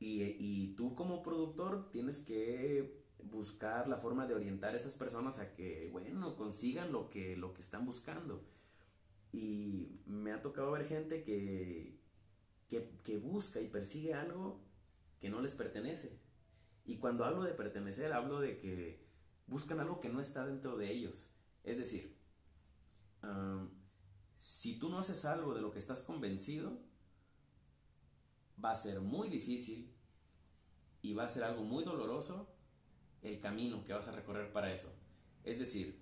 Y, 0.00 0.22
y, 0.38 0.74
tú 0.76 0.94
como 0.94 1.22
productor 1.22 1.90
tienes 1.90 2.20
que 2.20 2.96
buscar 3.24 3.88
la 3.88 3.96
forma 3.96 4.26
de 4.26 4.34
orientar 4.34 4.74
a 4.74 4.76
esas 4.76 4.94
personas 4.94 5.40
a 5.40 5.52
que, 5.54 5.88
bueno, 5.90 6.36
consigan 6.36 6.92
lo 6.92 7.10
que, 7.10 7.36
lo 7.36 7.52
que 7.52 7.60
están 7.60 7.84
buscando. 7.84 8.44
Y 9.32 10.00
me 10.06 10.32
ha 10.32 10.40
tocado 10.40 10.70
ver 10.70 10.86
gente 10.86 11.22
que, 11.24 11.97
que, 12.68 13.18
busca 13.18 13.60
y 13.60 13.68
persigue 13.68 14.14
algo 14.14 14.60
que 15.20 15.30
no 15.30 15.40
les 15.40 15.54
pertenece. 15.54 16.20
Y 16.84 16.98
cuando 16.98 17.24
hablo 17.24 17.42
de 17.42 17.52
pertenecer, 17.52 18.12
hablo 18.12 18.40
de 18.40 18.58
que 18.58 19.06
buscan 19.46 19.80
algo 19.80 20.00
que 20.00 20.10
no 20.10 20.20
está 20.20 20.46
dentro 20.46 20.76
de 20.76 20.92
ellos. 20.92 21.30
Es 21.64 21.78
decir, 21.78 22.16
si 24.38 24.78
tú 24.78 24.88
no 24.88 24.98
haces 24.98 25.24
algo 25.24 25.54
de 25.54 25.62
lo 25.62 25.72
que 25.72 25.78
estás 25.78 26.02
convencido, 26.02 26.78
va 28.62 28.70
a 28.70 28.76
ser 28.76 29.00
muy 29.00 29.28
difícil 29.28 29.94
y 31.02 31.14
va 31.14 31.24
a 31.24 31.28
ser 31.28 31.44
algo 31.44 31.62
muy 31.62 31.84
doloroso 31.84 32.48
el 33.22 33.40
camino 33.40 33.84
que 33.84 33.92
vas 33.92 34.08
a 34.08 34.12
recorrer 34.12 34.52
para 34.52 34.72
eso. 34.72 34.92
Es 35.44 35.58
decir, 35.58 35.98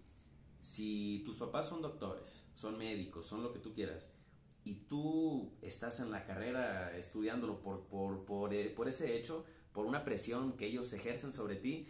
si 0.60 1.22
tus 1.24 1.36
papás 1.36 1.68
son 1.68 1.82
doctores, 1.82 2.46
son 2.54 2.76
médicos, 2.76 3.26
son 3.26 3.42
lo 3.42 3.52
que 3.52 3.58
tú 3.58 3.72
quieras, 3.72 4.15
y 4.66 4.74
tú 4.74 5.52
estás 5.62 6.00
en 6.00 6.10
la 6.10 6.24
carrera 6.24 6.96
estudiándolo 6.96 7.62
por, 7.62 7.86
por, 7.86 8.24
por, 8.24 8.52
eh, 8.52 8.68
por 8.68 8.88
ese 8.88 9.16
hecho, 9.16 9.44
por 9.72 9.86
una 9.86 10.02
presión 10.02 10.56
que 10.56 10.66
ellos 10.66 10.92
ejercen 10.92 11.32
sobre 11.32 11.54
ti, 11.54 11.86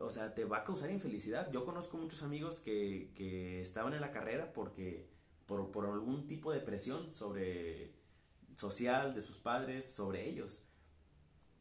o 0.00 0.10
sea, 0.10 0.34
te 0.34 0.44
va 0.44 0.58
a 0.58 0.64
causar 0.64 0.90
infelicidad. 0.90 1.52
Yo 1.52 1.64
conozco 1.64 1.96
muchos 1.96 2.24
amigos 2.24 2.58
que, 2.58 3.12
que 3.14 3.62
estaban 3.62 3.94
en 3.94 4.00
la 4.00 4.10
carrera 4.10 4.52
porque, 4.52 5.06
por, 5.46 5.86
algún 5.86 6.26
tipo 6.26 6.50
de 6.50 6.58
presión 6.58 7.12
sobre 7.12 7.92
social 8.56 9.14
de 9.14 9.22
sus 9.22 9.36
padres 9.36 9.86
sobre 9.86 10.28
ellos. 10.28 10.64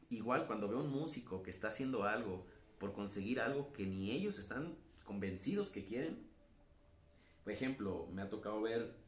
igual 0.10 0.48
cuando 0.48 0.68
veo 0.68 0.80
un 0.80 0.90
músico 0.90 1.44
que 1.44 1.52
está 1.52 1.68
haciendo 1.68 2.06
algo 2.06 2.48
por 2.80 2.94
conseguir 2.94 3.40
algo 3.40 3.72
que 3.72 3.86
ni 3.86 4.10
ellos 4.10 4.40
están 4.40 4.76
convencidos 5.04 5.70
que 5.70 5.86
quieren, 5.86 6.28
por 7.44 7.54
ejemplo, 7.54 8.08
me 8.12 8.24
ha 8.24 8.32
tocado 8.32 8.60
ver 8.60 9.03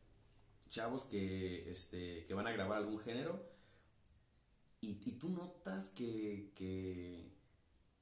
chavos 0.69 1.03
que, 1.05 1.69
este, 1.69 2.25
que 2.25 2.33
van 2.33 2.47
a 2.47 2.51
grabar 2.51 2.77
algún 2.79 2.99
género 2.99 3.41
y, 4.81 4.99
y 5.05 5.13
tú 5.13 5.29
notas 5.29 5.89
que, 5.89 6.51
que, 6.55 7.31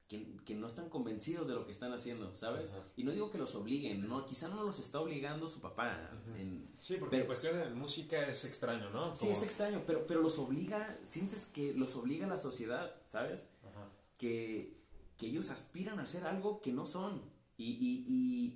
que, 0.08 0.36
que 0.44 0.54
no 0.54 0.66
están 0.66 0.88
convencidos 0.90 1.48
de 1.48 1.54
lo 1.54 1.64
que 1.64 1.70
están 1.70 1.92
haciendo, 1.92 2.34
¿sabes? 2.34 2.72
Ajá. 2.72 2.82
Y 2.96 3.04
no 3.04 3.12
digo 3.12 3.30
que 3.30 3.38
los 3.38 3.54
obliguen, 3.54 4.06
no, 4.06 4.26
quizá 4.26 4.48
no 4.48 4.62
los 4.64 4.78
está 4.78 5.00
obligando 5.00 5.48
su 5.48 5.60
papá. 5.60 6.10
en- 6.36 6.68
Sí, 6.80 6.96
porque 6.98 7.12
Pero- 7.12 7.22
la 7.22 7.26
cuestión 7.28 7.58
de 7.58 7.70
música 7.70 8.28
es 8.28 8.44
extraño, 8.44 8.90
¿no? 8.90 9.04
sí, 9.16 9.20
Como- 9.26 9.32
es 9.32 9.42
extraño, 9.42 9.82
pero, 9.86 10.06
pero 10.06 10.20
los 10.20 10.38
obliga, 10.38 10.98
sientes 11.02 11.46
que 11.46 11.72
los 11.72 11.96
obliga 11.96 12.26
la 12.26 12.36
sociedad, 12.38 12.94
¿sabes? 13.06 13.50
Ajá. 13.64 13.90
que, 14.18 14.80
que 15.16 15.26
ellos 15.26 15.50
aspiran 15.50 15.98
a 15.98 16.02
hacer 16.02 16.24
algo 16.24 16.60
que 16.60 16.72
no 16.72 16.86
son. 16.86 17.22
Y, 17.56 17.70
y, 17.72 18.04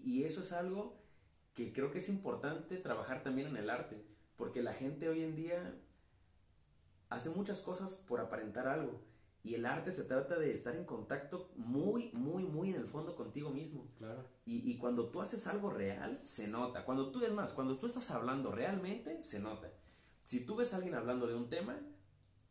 y, 0.05 0.11
y 0.19 0.25
eso 0.25 0.41
es 0.41 0.53
algo 0.53 0.98
que 1.59 1.73
creo 1.73 1.91
que 1.91 1.99
es 1.99 2.09
importante 2.09 2.77
trabajar 2.77 3.25
también 3.25 3.49
en 3.49 3.57
el 3.57 3.69
arte. 3.69 4.01
Porque 4.37 4.63
la 4.63 4.73
gente 4.73 5.09
hoy 5.09 5.23
en 5.23 5.35
día 5.35 5.75
hace 7.09 7.31
muchas 7.31 7.61
cosas 7.61 7.95
por 7.95 8.21
aparentar 8.21 8.69
algo. 8.69 9.01
Y 9.43 9.55
el 9.55 9.67
arte 9.67 9.91
se 9.91 10.05
trata 10.05 10.39
de 10.39 10.53
estar 10.53 10.77
en 10.77 10.85
contacto 10.85 11.51
muy, 11.57 12.13
muy, 12.13 12.45
muy 12.45 12.71
en 12.71 12.77
el 12.77 12.87
fondo 12.87 13.17
contigo 13.17 13.51
mismo. 13.51 13.85
Claro. 13.99 14.25
Y, 14.45 14.71
y 14.71 14.79
cuando 14.79 15.09
tú 15.09 15.21
haces 15.21 15.49
algo 15.49 15.71
real, 15.71 16.21
se 16.23 16.47
nota. 16.47 16.85
Cuando 16.85 17.11
tú, 17.11 17.25
es 17.25 17.33
más, 17.33 17.55
cuando 17.55 17.77
tú 17.77 17.87
estás 17.87 18.09
hablando 18.13 18.53
realmente, 18.53 19.21
se 19.25 19.41
nota. 19.41 19.73
Si 20.23 20.47
tú 20.47 20.55
ves 20.55 20.73
a 20.75 20.77
alguien 20.77 20.95
hablando 20.95 21.27
de 21.27 21.35
un 21.35 21.49
tema, 21.49 21.77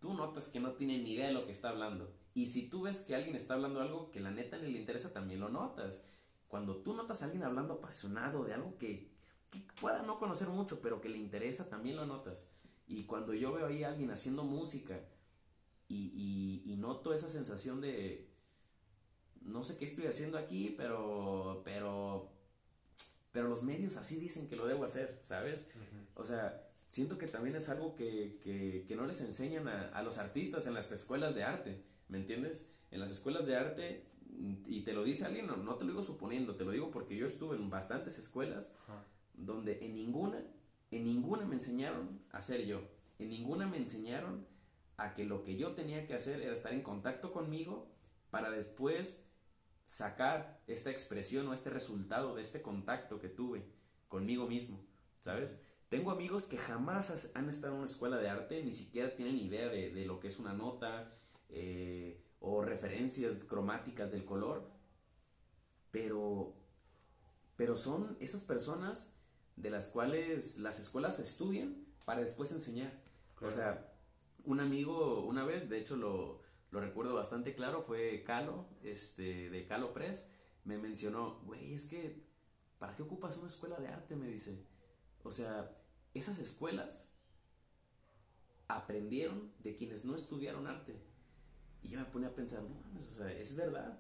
tú 0.02 0.16
notas 0.16 0.50
que 0.50 0.60
no 0.60 0.74
tiene 0.74 0.98
ni 0.98 1.14
idea 1.14 1.28
de 1.28 1.34
lo 1.34 1.46
que 1.46 1.54
está 1.54 1.70
hablando. 1.70 2.14
Y 2.34 2.48
si 2.48 2.70
tú 2.70 2.82
ves 2.84 3.04
que 3.04 3.16
alguien 3.16 3.38
está 3.38 3.54
hablando 3.54 3.80
algo 3.80 4.12
que 4.12 4.20
la 4.20 4.32
neta 4.32 4.58
ni 4.58 4.70
le 4.70 4.80
interesa, 4.80 5.14
también 5.14 5.40
lo 5.40 5.48
notas. 5.48 6.04
Cuando 6.48 6.78
tú 6.78 6.94
notas 6.94 7.22
a 7.22 7.26
alguien 7.26 7.44
hablando 7.44 7.76
apasionado 7.76 8.44
de 8.44 8.54
algo 8.54 8.78
que, 8.78 9.12
que 9.52 9.60
pueda 9.80 10.04
no 10.04 10.18
conocer 10.20 10.48
mucho, 10.50 10.82
pero 10.82 11.02
que 11.02 11.10
le 11.10 11.18
interesa, 11.18 11.70
también 11.70 11.98
lo 11.98 12.06
notas. 12.06 12.50
Y 12.88 13.04
cuando 13.04 13.34
yo 13.34 13.52
veo 13.52 13.68
ahí 13.68 13.84
a 13.84 13.90
alguien 13.90 14.12
haciendo 14.12 14.44
música 14.44 15.00
y, 15.90 16.64
y, 16.66 16.72
y 16.72 16.78
noto 16.78 17.14
esa 17.14 17.30
sensación 17.30 17.82
de, 17.82 18.30
no 19.42 19.64
sé 19.64 19.78
qué 19.78 19.86
estoy 19.86 20.06
haciendo 20.06 20.38
aquí, 20.38 20.74
pero, 20.78 21.62
pero, 21.64 22.32
pero 23.32 23.48
los 23.48 23.64
medios 23.64 23.98
así 23.98 24.18
dicen 24.18 24.48
que 24.50 24.56
lo 24.56 24.68
debo 24.68 24.84
hacer, 24.84 25.20
¿sabes? 25.24 25.70
O 26.16 26.24
sea, 26.24 26.70
siento 26.90 27.18
que 27.18 27.28
también 27.28 27.56
es 27.56 27.70
algo 27.70 27.96
que, 27.96 28.40
que, 28.44 28.86
que 28.88 28.96
no 28.96 29.06
les 29.06 29.22
enseñan 29.22 29.68
a, 29.68 29.90
a 29.90 30.04
los 30.04 30.18
artistas 30.18 30.68
en 30.68 30.74
las 30.74 30.92
escuelas 30.92 31.36
de 31.36 31.44
arte, 31.44 31.84
¿me 32.10 32.18
entiendes? 32.18 32.70
En 32.92 33.00
las 33.00 33.12
escuelas 33.12 33.46
de 33.46 33.56
arte, 33.56 34.07
y 34.66 34.82
te 34.82 34.94
lo 34.94 35.04
dice 35.04 35.26
alguien, 35.26 35.48
no, 35.48 35.58
no 35.58 35.76
te 35.76 35.86
lo 35.86 35.92
digo 35.92 36.04
suponiendo, 36.04 36.56
te 36.56 36.64
lo 36.64 36.72
digo 36.72 36.92
porque 36.92 37.16
yo 37.16 37.26
estuve 37.26 37.56
en 37.56 37.70
bastantes 37.70 38.18
escuelas 38.18 38.76
Ajá. 38.84 39.04
donde 39.34 39.86
en 39.86 39.96
ninguna, 39.96 40.44
en 40.92 41.04
ninguna 41.06 41.46
me 41.46 41.56
enseñaron 41.56 42.22
a 42.32 42.42
ser 42.42 42.66
yo, 42.66 42.82
en 43.20 43.30
ninguna 43.30 43.66
me 43.68 43.78
enseñaron 43.78 44.46
a 44.98 45.14
que 45.14 45.26
lo 45.26 45.44
que 45.44 45.56
yo 45.58 45.74
tenía 45.74 46.06
que 46.06 46.14
hacer 46.14 46.42
era 46.42 46.54
estar 46.54 46.74
en 46.74 46.82
contacto 46.82 47.32
conmigo 47.32 47.88
para 48.30 48.50
después 48.50 49.28
sacar 49.86 50.62
esta 50.68 50.92
expresión 50.92 51.48
o 51.48 51.54
este 51.54 51.70
resultado 51.70 52.36
de 52.36 52.42
este 52.42 52.62
contacto 52.62 53.20
que 53.20 53.30
tuve 53.30 53.66
conmigo 54.08 54.48
mismo, 54.48 54.86
¿sabes? 55.22 55.62
Tengo 55.90 56.12
amigos 56.12 56.46
que 56.46 56.58
jamás 56.58 57.32
han 57.34 57.50
estado 57.50 57.74
en 57.74 57.80
una 57.80 57.90
escuela 57.90 58.18
de 58.18 58.30
arte, 58.30 58.62
ni 58.64 58.74
siquiera 58.74 59.16
tienen 59.16 59.38
idea 59.38 59.70
de, 59.70 59.92
de 59.92 60.06
lo 60.06 60.20
que 60.20 60.28
es 60.28 60.38
una 60.40 60.54
nota 60.54 61.14
eh, 61.50 62.22
o 62.48 62.62
referencias 62.62 63.44
cromáticas 63.44 64.12
del 64.12 64.24
color, 64.24 64.70
pero, 65.92 66.54
pero 67.58 67.76
son 67.76 68.16
esas 68.22 68.44
personas 68.44 69.18
de 69.58 69.70
las 69.70 69.90
cuales 69.90 70.60
las 70.60 70.80
escuelas 70.80 71.20
estudian 71.20 71.86
para 72.06 72.22
después 72.22 72.52
enseñar. 72.52 72.94
Claro. 73.36 73.54
O 73.54 73.56
sea, 73.56 73.94
un 74.46 74.62
amigo 74.62 75.26
una 75.26 75.44
vez, 75.44 75.70
de 75.70 75.78
hecho 75.78 75.98
lo, 75.98 76.42
lo 76.72 76.80
recuerdo 76.80 77.16
bastante 77.16 77.54
claro, 77.54 77.82
fue 77.82 78.24
Calo, 78.24 78.66
este, 78.82 79.50
de 79.50 79.66
Calo 79.66 79.92
Press, 79.92 80.26
me 80.64 80.78
mencionó, 80.78 81.42
güey, 81.46 81.74
es 81.74 81.86
que, 81.90 82.24
¿para 82.80 82.96
qué 82.96 83.04
ocupas 83.04 83.38
una 83.38 83.48
escuela 83.48 83.78
de 83.78 83.90
arte? 83.90 84.16
Me 84.16 84.28
dice. 84.28 84.66
O 85.24 85.32
sea, 85.32 85.68
esas 86.14 86.40
escuelas 86.40 87.14
aprendieron 88.68 89.52
de 89.60 89.76
quienes 89.76 90.06
no 90.06 90.16
estudiaron 90.16 90.68
arte. 90.68 91.07
Y 91.88 91.92
yo 91.92 92.00
me 92.00 92.06
pone 92.06 92.28
a 92.28 92.36
pensar, 92.36 92.62
no 92.64 93.00
o 93.00 93.16
sea, 93.16 93.32
es 93.32 93.56
verdad. 93.56 93.98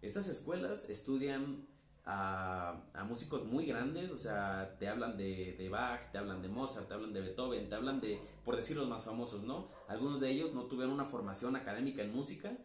Estas 0.00 0.28
escuelas 0.28 0.88
estudian 0.88 1.66
a, 2.04 2.82
a 2.94 3.04
músicos 3.04 3.44
muy 3.44 3.66
grandes, 3.66 4.10
o 4.10 4.18
sea, 4.18 4.76
te 4.78 4.88
hablan 4.88 5.16
de, 5.16 5.54
de 5.58 5.68
Bach, 5.68 6.10
te 6.12 6.18
hablan 6.18 6.40
de 6.40 6.48
Mozart, 6.48 6.88
te 6.88 6.94
hablan 6.94 7.12
de 7.12 7.20
Beethoven, 7.20 7.68
te 7.68 7.74
hablan 7.74 8.00
de, 8.00 8.18
por 8.44 8.56
decir 8.56 8.76
los 8.76 8.88
más 8.88 9.04
famosos, 9.04 9.42
¿no? 9.42 9.68
Algunos 9.88 10.20
de 10.20 10.30
ellos 10.30 10.54
no 10.54 10.64
tuvieron 10.64 10.94
una 10.94 11.04
formación 11.04 11.56
académica 11.56 12.02
en 12.02 12.14
música, 12.14 12.56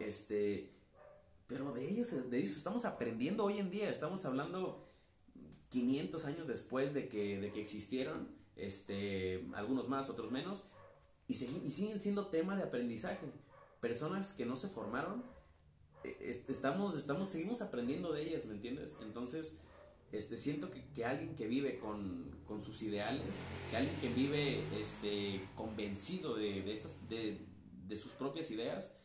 este, 0.00 0.74
pero 1.46 1.72
de 1.72 1.88
ellos, 1.88 2.30
de 2.30 2.38
ellos 2.38 2.56
estamos 2.56 2.84
aprendiendo 2.84 3.44
hoy 3.44 3.58
en 3.58 3.70
día, 3.70 3.88
estamos 3.88 4.24
hablando 4.24 4.90
500 5.70 6.24
años 6.26 6.46
después 6.46 6.92
de 6.92 7.08
que, 7.08 7.40
de 7.40 7.52
que 7.52 7.60
existieron, 7.60 8.28
este, 8.56 9.48
algunos 9.54 9.88
más, 9.88 10.10
otros 10.10 10.32
menos, 10.32 10.64
y, 11.28 11.34
y 11.34 11.70
siguen 11.70 12.00
siendo 12.00 12.26
tema 12.26 12.56
de 12.56 12.64
aprendizaje. 12.64 13.30
Personas 13.80 14.32
que 14.32 14.44
no 14.46 14.56
se 14.56 14.68
formaron, 14.68 15.24
eh, 16.04 16.16
est- 16.20 16.48
estamos, 16.50 16.96
estamos, 16.96 17.28
seguimos 17.28 17.62
aprendiendo 17.62 18.12
de 18.12 18.22
ellas, 18.22 18.46
¿me 18.46 18.54
entiendes? 18.54 18.98
Entonces, 19.02 19.58
este, 20.10 20.36
siento 20.36 20.70
que, 20.70 20.84
que 20.94 21.04
alguien 21.04 21.36
que 21.36 21.46
vive 21.46 21.78
con, 21.78 22.40
con 22.46 22.62
sus 22.62 22.82
ideales, 22.82 23.36
que 23.70 23.76
alguien 23.76 23.96
que 24.00 24.08
vive 24.08 24.62
este, 24.80 25.46
convencido 25.54 26.34
de, 26.34 26.62
de, 26.62 26.72
estas, 26.72 27.08
de, 27.08 27.46
de 27.86 27.96
sus 27.96 28.12
propias 28.12 28.50
ideas, 28.50 29.00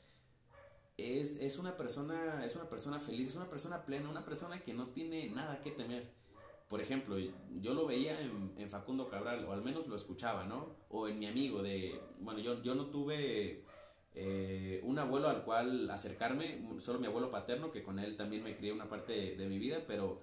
es, 0.97 1.41
es, 1.41 1.57
una 1.57 1.75
persona, 1.75 2.45
es 2.45 2.55
una 2.55 2.69
persona 2.69 2.99
feliz, 2.99 3.29
es 3.29 3.35
una 3.35 3.49
persona 3.49 3.85
plena, 3.85 4.09
una 4.09 4.23
persona 4.25 4.61
que 4.61 4.73
no 4.73 4.87
tiene 4.89 5.29
nada 5.29 5.59
que 5.61 5.71
temer. 5.71 6.11
Por 6.69 6.81
ejemplo, 6.81 7.17
yo 7.19 7.73
lo 7.73 7.85
veía 7.85 8.19
en, 8.21 8.53
en 8.57 8.69
Facundo 8.69 9.09
Cabral, 9.09 9.43
o 9.45 9.51
al 9.51 9.61
menos 9.63 9.87
lo 9.87 9.95
escuchaba, 9.95 10.45
¿no? 10.45 10.75
O 10.89 11.07
en 11.07 11.19
mi 11.19 11.25
amigo 11.27 11.61
de, 11.61 11.99
bueno, 12.19 12.39
yo, 12.39 12.61
yo 12.63 12.73
no 12.75 12.87
tuve 12.87 13.63
eh, 14.15 14.79
un 14.83 14.99
abuelo 14.99 15.27
al 15.29 15.43
cual 15.43 15.89
acercarme, 15.89 16.61
solo 16.77 16.99
mi 16.99 17.07
abuelo 17.07 17.29
paterno, 17.29 17.71
que 17.71 17.83
con 17.83 17.99
él 17.99 18.15
también 18.15 18.43
me 18.43 18.55
crié 18.55 18.71
una 18.71 18.89
parte 18.89 19.13
de, 19.13 19.35
de 19.35 19.47
mi 19.47 19.57
vida, 19.59 19.83
pero 19.87 20.21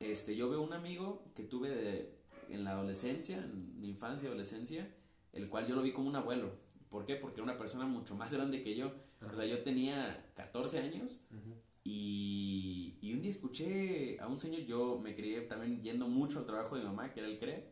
este, 0.00 0.36
yo 0.36 0.48
veo 0.50 0.62
un 0.62 0.72
amigo 0.72 1.24
que 1.34 1.42
tuve 1.42 1.70
de- 1.70 2.16
en 2.50 2.62
la 2.64 2.72
adolescencia, 2.72 3.38
en 3.38 3.80
mi 3.80 3.88
infancia, 3.88 4.28
adolescencia, 4.28 4.88
el 5.32 5.48
cual 5.48 5.66
yo 5.66 5.74
lo 5.74 5.82
vi 5.82 5.92
como 5.92 6.08
un 6.08 6.16
abuelo. 6.16 6.52
¿Por 6.88 7.04
qué? 7.04 7.16
Porque 7.16 7.40
era 7.40 7.44
una 7.44 7.56
persona 7.58 7.84
mucho 7.86 8.14
más 8.14 8.32
grande 8.34 8.62
que 8.62 8.76
yo. 8.76 8.92
O 9.32 9.34
sea, 9.34 9.44
yo 9.46 9.62
tenía 9.62 10.30
14 10.36 10.78
años 10.80 11.22
y, 11.82 12.96
y 13.00 13.14
un 13.14 13.22
día 13.22 13.30
escuché 13.30 14.18
a 14.20 14.28
un 14.28 14.38
señor, 14.38 14.60
yo 14.62 14.98
me 15.02 15.14
crié 15.14 15.40
también 15.42 15.80
yendo 15.82 16.06
mucho 16.08 16.38
al 16.40 16.46
trabajo 16.46 16.76
de 16.76 16.82
mi 16.82 16.88
mamá, 16.88 17.12
que 17.12 17.20
era 17.20 17.28
el 17.28 17.38
CRE, 17.38 17.70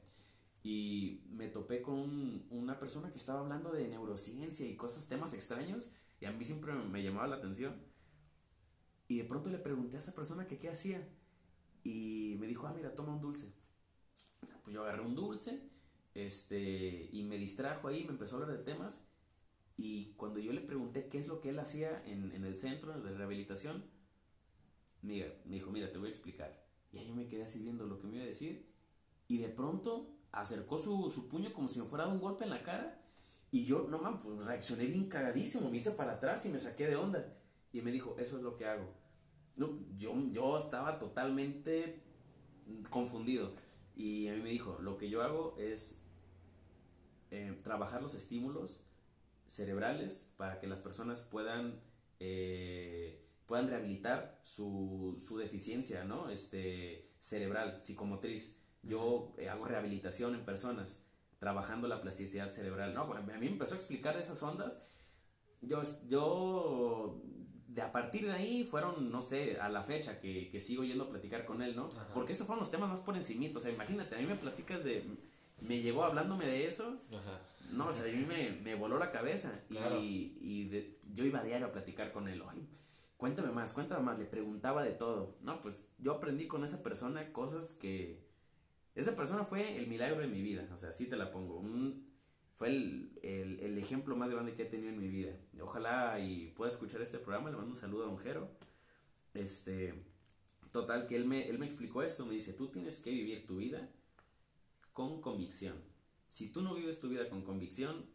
y 0.64 1.22
me 1.30 1.48
topé 1.48 1.82
con 1.82 1.94
un- 1.94 2.46
una 2.50 2.78
persona 2.80 3.10
que 3.10 3.18
estaba 3.18 3.40
hablando 3.40 3.70
de 3.72 3.86
neurociencia 3.88 4.66
y 4.66 4.76
cosas, 4.76 5.08
temas 5.08 5.34
extraños, 5.34 5.90
y 6.20 6.24
a 6.26 6.32
mí 6.32 6.44
siempre 6.44 6.72
me, 6.72 6.84
me 6.88 7.02
llamaba 7.04 7.28
la 7.28 7.36
atención. 7.36 7.74
Y 9.06 9.18
de 9.18 9.24
pronto 9.24 9.50
le 9.50 9.58
pregunté 9.58 9.96
a 9.96 10.00
esta 10.00 10.14
persona 10.14 10.46
que 10.48 10.58
qué 10.58 10.70
hacía, 10.70 11.06
y 11.84 12.36
me 12.40 12.46
dijo, 12.48 12.66
ah, 12.66 12.72
mira, 12.74 12.94
toma 12.94 13.14
un 13.14 13.20
dulce. 13.20 13.52
Pues 14.62 14.74
yo 14.74 14.82
agarré 14.82 15.02
un 15.02 15.14
dulce, 15.14 15.68
este, 16.14 17.10
y 17.12 17.22
me 17.24 17.36
distrajo 17.38 17.88
ahí, 17.88 18.04
me 18.04 18.12
empezó 18.12 18.36
a 18.36 18.40
hablar 18.42 18.56
de 18.56 18.64
temas, 18.64 19.04
y 19.76 20.14
cuando 20.16 20.40
yo 20.40 20.52
le 20.52 20.62
pregunté 20.62 21.08
qué 21.08 21.18
es 21.18 21.28
lo 21.28 21.40
que 21.40 21.50
él 21.50 21.58
hacía 21.58 22.02
en, 22.06 22.32
en 22.32 22.44
el 22.44 22.56
centro 22.56 22.98
de 22.98 23.14
rehabilitación, 23.14 23.84
mira, 25.02 25.26
me 25.44 25.56
dijo, 25.56 25.70
mira, 25.70 25.92
te 25.92 25.98
voy 25.98 26.08
a 26.08 26.10
explicar. 26.10 26.64
Y 26.92 26.98
ahí 26.98 27.08
yo 27.08 27.14
me 27.14 27.28
quedé 27.28 27.44
así 27.44 27.60
viendo 27.62 27.86
lo 27.86 28.00
que 28.00 28.06
me 28.06 28.16
iba 28.16 28.24
a 28.24 28.28
decir. 28.28 28.66
Y 29.28 29.38
de 29.38 29.48
pronto 29.48 30.13
acercó 30.34 30.78
su, 30.78 31.10
su 31.10 31.28
puño 31.28 31.52
como 31.52 31.68
si 31.68 31.80
me 31.80 31.86
fuera 31.86 32.04
a 32.04 32.06
dar 32.08 32.16
un 32.16 32.22
golpe 32.22 32.44
en 32.44 32.50
la 32.50 32.62
cara. 32.62 33.00
Y 33.50 33.64
yo, 33.64 33.86
no 33.88 33.98
mames, 33.98 34.22
pues 34.22 34.44
reaccioné 34.44 34.86
bien 34.86 35.08
cagadísimo, 35.08 35.70
me 35.70 35.76
hice 35.76 35.92
para 35.92 36.12
atrás 36.12 36.44
y 36.46 36.48
me 36.48 36.58
saqué 36.58 36.86
de 36.86 36.96
onda. 36.96 37.36
Y 37.72 37.82
me 37.82 37.92
dijo, 37.92 38.16
eso 38.18 38.36
es 38.36 38.42
lo 38.42 38.56
que 38.56 38.66
hago. 38.66 38.92
No, 39.56 39.78
yo, 39.96 40.14
yo 40.32 40.56
estaba 40.56 40.98
totalmente 40.98 42.02
confundido. 42.90 43.52
Y 43.96 44.28
a 44.28 44.32
mí 44.34 44.42
me 44.42 44.50
dijo, 44.50 44.78
lo 44.80 44.98
que 44.98 45.08
yo 45.08 45.22
hago 45.22 45.54
es 45.58 46.02
eh, 47.30 47.56
trabajar 47.62 48.02
los 48.02 48.14
estímulos 48.14 48.80
cerebrales 49.46 50.32
para 50.36 50.58
que 50.58 50.66
las 50.66 50.80
personas 50.80 51.22
puedan 51.22 51.80
eh, 52.18 53.24
puedan 53.46 53.68
rehabilitar 53.68 54.38
su, 54.42 55.16
su 55.18 55.38
deficiencia 55.38 56.04
¿no? 56.04 56.30
este, 56.30 57.10
cerebral, 57.18 57.80
psicomotriz. 57.80 58.58
Yo 58.86 59.34
eh, 59.38 59.48
hago 59.48 59.64
rehabilitación 59.64 60.34
en 60.34 60.44
personas, 60.44 61.04
trabajando 61.38 61.88
la 61.88 62.00
plasticidad 62.00 62.50
cerebral. 62.50 62.94
No, 62.94 63.02
a 63.02 63.20
mí 63.20 63.32
me 63.40 63.46
empezó 63.46 63.74
a 63.74 63.76
explicar 63.76 64.14
de 64.14 64.22
esas 64.22 64.42
ondas. 64.42 64.82
yo, 65.62 65.82
yo, 66.08 67.20
de 67.68 67.82
a 67.82 67.90
partir 67.90 68.26
de 68.26 68.32
ahí 68.32 68.64
fueron, 68.64 69.10
no 69.10 69.20
sé, 69.20 69.58
a 69.60 69.68
la 69.68 69.82
fecha 69.82 70.20
que, 70.20 70.48
que 70.50 70.60
sigo 70.60 70.84
yendo 70.84 71.04
a 71.04 71.08
platicar 71.08 71.44
con 71.44 71.60
él, 71.60 71.74
¿no? 71.74 71.90
Porque 72.12 72.32
esos 72.32 72.46
fueron 72.46 72.60
los 72.60 72.70
temas 72.70 72.88
más 72.88 73.00
por 73.00 73.16
encimito, 73.16 73.58
o 73.58 73.60
sea, 73.60 73.72
imagínate, 73.72 74.14
a 74.14 74.18
mí 74.18 74.26
me 74.26 74.36
platicas 74.36 74.84
de, 74.84 75.04
me 75.62 75.80
llegó 75.80 76.04
hablándome 76.04 76.46
de 76.46 76.66
eso, 76.66 76.96
no, 77.72 77.88
o 77.88 77.92
sea, 77.92 78.04
a 78.04 78.14
mí 78.14 78.24
me, 78.28 78.50
me 78.62 78.76
voló 78.76 78.98
la 78.98 79.10
cabeza. 79.10 79.60
Y, 79.70 80.36
y 80.40 80.68
de, 80.68 81.00
yo 81.14 81.24
iba 81.24 81.40
a 81.40 81.44
diario 81.44 81.66
a 81.66 81.72
platicar 81.72 82.12
con 82.12 82.28
él, 82.28 82.42
ay, 82.48 82.64
cuéntame 83.16 83.50
más, 83.50 83.72
cuéntame 83.72 84.02
más, 84.02 84.18
le 84.20 84.26
preguntaba 84.26 84.84
de 84.84 84.92
todo, 84.92 85.34
no, 85.42 85.60
pues 85.60 85.94
yo 85.98 86.12
aprendí 86.12 86.46
con 86.46 86.62
esa 86.62 86.82
persona 86.82 87.32
cosas 87.32 87.72
que, 87.72 88.23
esa 88.94 89.16
persona 89.16 89.44
fue 89.44 89.76
el 89.76 89.86
milagro 89.86 90.20
de 90.20 90.28
mi 90.28 90.42
vida, 90.42 90.68
o 90.72 90.76
sea, 90.76 90.90
así 90.90 91.06
te 91.06 91.16
la 91.16 91.30
pongo, 91.32 91.58
un 91.58 92.14
fue 92.54 92.68
el, 92.68 93.18
el, 93.22 93.60
el, 93.60 93.78
ejemplo 93.78 94.14
más 94.14 94.30
grande 94.30 94.54
que 94.54 94.62
he 94.62 94.66
tenido 94.66 94.90
en 94.90 94.98
mi 94.98 95.08
vida. 95.08 95.36
Ojalá 95.60 96.20
y 96.20 96.52
pueda 96.52 96.70
escuchar 96.70 97.02
este 97.02 97.18
programa, 97.18 97.50
le 97.50 97.56
mando 97.56 97.72
un 97.72 97.76
saludo 97.76 98.04
a 98.04 98.06
Don 98.06 98.18
Jero. 98.18 98.48
Este, 99.34 100.04
total, 100.70 101.08
que 101.08 101.16
él 101.16 101.24
me, 101.24 101.48
él 101.48 101.58
me 101.58 101.66
explicó 101.66 102.04
esto, 102.04 102.24
me 102.24 102.34
dice, 102.34 102.52
tú 102.52 102.68
tienes 102.68 103.00
que 103.00 103.10
vivir 103.10 103.44
tu 103.44 103.56
vida 103.56 103.90
con 104.92 105.20
convicción. 105.20 105.74
Si 106.28 106.52
tú 106.52 106.62
no 106.62 106.74
vives 106.74 107.00
tu 107.00 107.08
vida 107.08 107.28
con 107.28 107.42
convicción... 107.42 108.06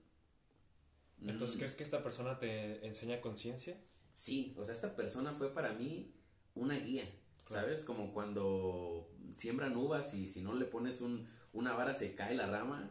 Entonces, 1.22 1.57
¿crees 1.57 1.76
que 1.76 1.84
esta 1.84 2.01
persona 2.01 2.39
te 2.39 2.88
enseña 2.88 3.19
conciencia? 3.19 3.77
Sí, 4.14 4.56
o 4.57 4.64
sea, 4.64 4.73
esta 4.73 4.95
persona 4.95 5.34
fue 5.34 5.53
para 5.53 5.73
mí 5.73 6.14
una 6.56 6.80
guía, 6.80 7.03
¿sabes? 7.45 7.84
Como 7.84 8.14
cuando 8.14 9.11
siembran 9.34 9.76
uvas 9.76 10.14
y 10.14 10.27
si 10.27 10.41
no 10.41 10.53
le 10.53 10.65
pones 10.65 11.01
un, 11.01 11.26
una 11.53 11.73
vara 11.73 11.93
se 11.93 12.15
cae 12.15 12.35
la 12.35 12.47
rama 12.47 12.89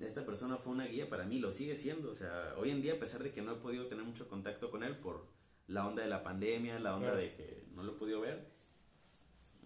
esta 0.00 0.26
persona 0.26 0.56
fue 0.56 0.72
una 0.72 0.86
guía 0.86 1.08
para 1.08 1.24
mí, 1.24 1.38
lo 1.38 1.52
sigue 1.52 1.74
siendo. 1.74 2.10
O 2.10 2.14
sea, 2.14 2.54
hoy 2.58 2.70
en 2.70 2.82
día, 2.82 2.94
a 2.94 2.98
pesar 2.98 3.22
de 3.22 3.32
que 3.32 3.42
no 3.42 3.52
he 3.52 3.56
podido 3.56 3.86
tener 3.86 4.04
mucho 4.04 4.28
contacto 4.28 4.70
con 4.70 4.82
él 4.82 4.96
por 4.98 5.26
la 5.68 5.86
onda 5.86 6.02
de 6.02 6.08
la 6.08 6.22
pandemia, 6.22 6.78
la 6.78 6.96
onda 6.96 7.14
de 7.14 7.34
que 7.34 7.64
no 7.74 7.82
lo 7.82 7.92
he 7.92 7.96
podido 7.96 8.20
ver, 8.20 8.46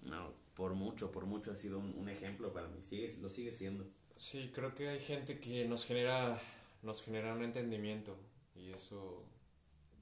no, 0.03 0.33
por 0.55 0.75
mucho, 0.75 1.11
por 1.11 1.27
mucho 1.27 1.53
ha 1.53 1.57
sido 1.57 1.79
un, 1.79 2.09
ejemplo 2.09 2.53
para 2.53 2.69
mí, 2.69 2.81
sigue, 2.81 3.13
lo 3.21 3.29
sigue 3.29 3.53
siendo. 3.53 3.87
Sí, 4.17 4.51
creo 4.55 4.75
que 4.75 4.89
hay 4.89 5.01
gente 5.01 5.41
que 5.41 5.67
nos 5.67 5.85
genera, 5.85 6.39
nos 6.83 7.03
genera 7.03 7.35
un 7.35 7.43
entendimiento 7.43 8.17
y 8.55 8.73
eso, 8.73 9.25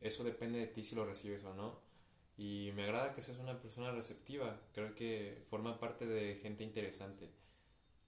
eso 0.00 0.24
depende 0.24 0.58
de 0.58 0.66
ti 0.66 0.82
si 0.82 0.94
lo 0.94 1.06
recibes 1.06 1.44
o 1.44 1.54
no. 1.54 1.87
Y 2.38 2.70
me 2.74 2.84
agrada 2.84 3.14
que 3.14 3.22
seas 3.22 3.38
una 3.38 3.60
persona 3.60 3.90
receptiva, 3.90 4.60
creo 4.72 4.94
que 4.94 5.42
forma 5.50 5.80
parte 5.80 6.06
de 6.06 6.36
gente 6.36 6.64
interesante 6.64 7.28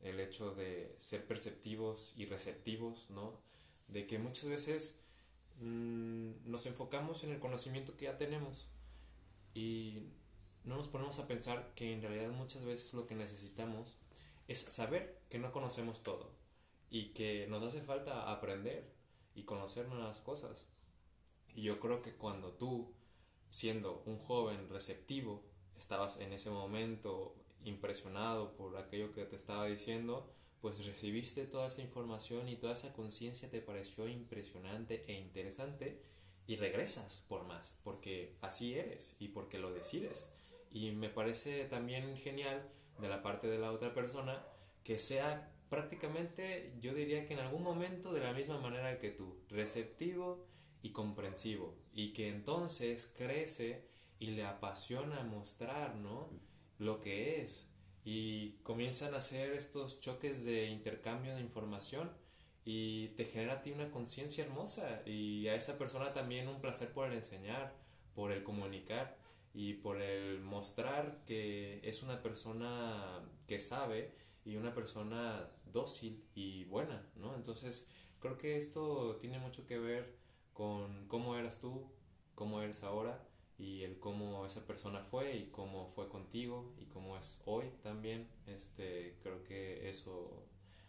el 0.03 0.21
hecho 0.21 0.55
de 0.55 0.95
ser 0.99 1.27
perceptivos 1.27 2.15
y 2.17 2.27
receptivos, 2.27 3.11
¿no? 3.11 3.41
De 3.89 4.07
que 4.07 4.19
muchas 4.19 4.49
veces 4.49 5.03
mm, 5.61 6.49
nos 6.51 6.65
enfocamos 6.67 7.25
en 7.25 7.33
el 7.33 7.41
conocimiento 7.41 7.97
que 7.97 8.07
ya 8.07 8.17
tenemos 8.17 8.69
y 9.53 10.05
no 10.65 10.77
nos 10.77 10.89
ponemos 10.89 11.19
a 11.19 11.27
pensar 11.27 11.73
que 11.75 11.93
en 11.93 12.01
realidad 12.01 12.31
muchas 12.31 12.65
veces 12.65 12.95
lo 12.95 13.07
que 13.07 13.15
necesitamos 13.15 13.97
es 14.49 14.61
saber 14.61 15.21
que 15.29 15.39
no 15.39 15.53
conocemos 15.53 16.03
todo 16.03 16.31
y 16.91 17.09
que 17.09 17.47
nos 17.49 17.63
hace 17.63 17.83
falta 17.83 18.33
aprender 18.33 18.91
y 19.35 19.45
conocer 19.45 19.89
nuevas 19.89 20.21
cosas. 20.21 20.67
Y 21.55 21.63
yo 21.63 21.81
creo 21.81 22.03
que 22.03 22.15
cuando 22.15 22.53
tú, 22.53 22.93
siendo 23.51 24.03
un 24.07 24.19
joven 24.19 24.69
receptivo, 24.69 25.43
estabas 25.79 26.19
en 26.21 26.33
ese 26.33 26.51
momento 26.51 27.35
impresionado 27.65 28.57
por 28.57 28.77
aquello 28.77 29.13
que 29.13 29.27
te 29.27 29.37
estaba 29.37 29.67
diciendo, 29.67 30.33
pues 30.61 30.85
recibiste 30.85 31.47
toda 31.47 31.69
esa 31.69 31.83
información 31.83 32.49
y 32.49 32.57
toda 32.57 32.75
esa 32.75 32.93
conciencia 32.93 33.51
te 33.51 33.61
pareció 33.61 34.09
impresionante 34.09 35.05
e 35.07 35.15
interesante 35.15 36.01
y 36.47 36.57
regresas 36.57 37.25
por 37.29 37.45
más, 37.47 37.79
porque 37.85 38.35
así 38.41 38.75
eres 38.75 39.17
y 39.19 39.29
porque 39.29 39.59
lo 39.59 39.73
decides. 39.73 40.33
Y 40.71 40.93
me 40.93 41.09
parece 41.09 41.65
también 41.65 42.17
genial 42.17 42.69
de 42.99 43.09
la 43.09 43.23
parte 43.23 43.49
de 43.49 43.59
la 43.59 43.73
otra 43.73 43.95
persona 43.95 44.45
que 44.85 44.99
sea 44.99 45.53
prácticamente, 45.69 46.75
yo 46.81 46.95
diría 46.95 47.25
que 47.27 47.35
en 47.35 47.41
algún 47.41 47.63
momento 47.63 48.13
de 48.13 48.21
la 48.21 48.33
misma 48.33 48.59
manera 48.59 48.99
que 48.99 49.11
tú, 49.11 49.37
receptivo 49.49 50.45
y 50.83 50.91
comprensivo, 50.91 51.77
y 51.93 52.13
que 52.13 52.29
entonces 52.29 53.15
crece 53.17 53.85
y 54.19 54.33
le 54.33 54.45
apasiona 54.45 55.23
mostrar, 55.25 55.97
¿no? 55.97 56.31
lo 56.81 56.99
que 57.01 57.43
es 57.43 57.71
y 58.05 58.53
comienzan 58.63 59.15
a 59.15 59.19
hacer 59.19 59.53
estos 59.53 60.01
choques 60.01 60.45
de 60.45 60.67
intercambio 60.71 61.35
de 61.35 61.43
información 61.43 62.11
y 62.65 63.09
te 63.09 63.27
genera 63.27 63.55
a 63.55 63.63
ti 63.63 63.71
una 63.71 63.91
conciencia 63.91 64.45
hermosa 64.45 65.03
y 65.07 65.47
a 65.49 65.55
esa 65.55 65.79
persona 65.79 66.13
también 66.15 66.49
un 66.49 66.61
placer 66.61 66.93
por 66.93 67.09
el 67.09 67.19
enseñar, 67.19 67.75
por 68.15 68.33
el 68.33 68.43
comunicar 68.43 69.17
y 69.53 69.75
por 69.75 70.01
el 70.01 70.41
mostrar 70.41 71.23
que 71.27 71.81
es 71.83 72.03
una 72.03 72.23
persona 72.23 73.21
que 73.47 73.61
sabe 73.61 74.13
y 74.47 74.57
una 74.57 74.75
persona 74.75 75.47
dócil 75.71 76.25
y 76.35 76.65
buena, 76.65 77.07
¿no? 77.17 77.35
Entonces 77.35 77.91
creo 78.21 78.39
que 78.39 78.57
esto 78.57 79.17
tiene 79.17 79.39
mucho 79.39 79.67
que 79.67 79.79
ver 79.79 80.17
con 80.61 81.07
cómo 81.09 81.37
eras 81.37 81.59
tú, 81.59 81.87
cómo 82.35 82.61
eres 82.61 82.85
ahora 82.85 83.27
y 83.57 83.83
el 83.83 83.99
cómo 83.99 84.45
esa 84.45 84.67
persona 84.67 85.03
fue 85.03 85.35
y 85.35 85.47
cómo 85.47 85.89
fue 85.95 86.11
contigo 86.11 86.75
y 86.79 86.85
cómo 86.85 87.17
es 87.17 87.41
hoy 87.47 87.65
también 87.83 88.29
este 88.47 89.17
creo 89.23 89.43
que 89.43 89.89
eso 89.89 90.45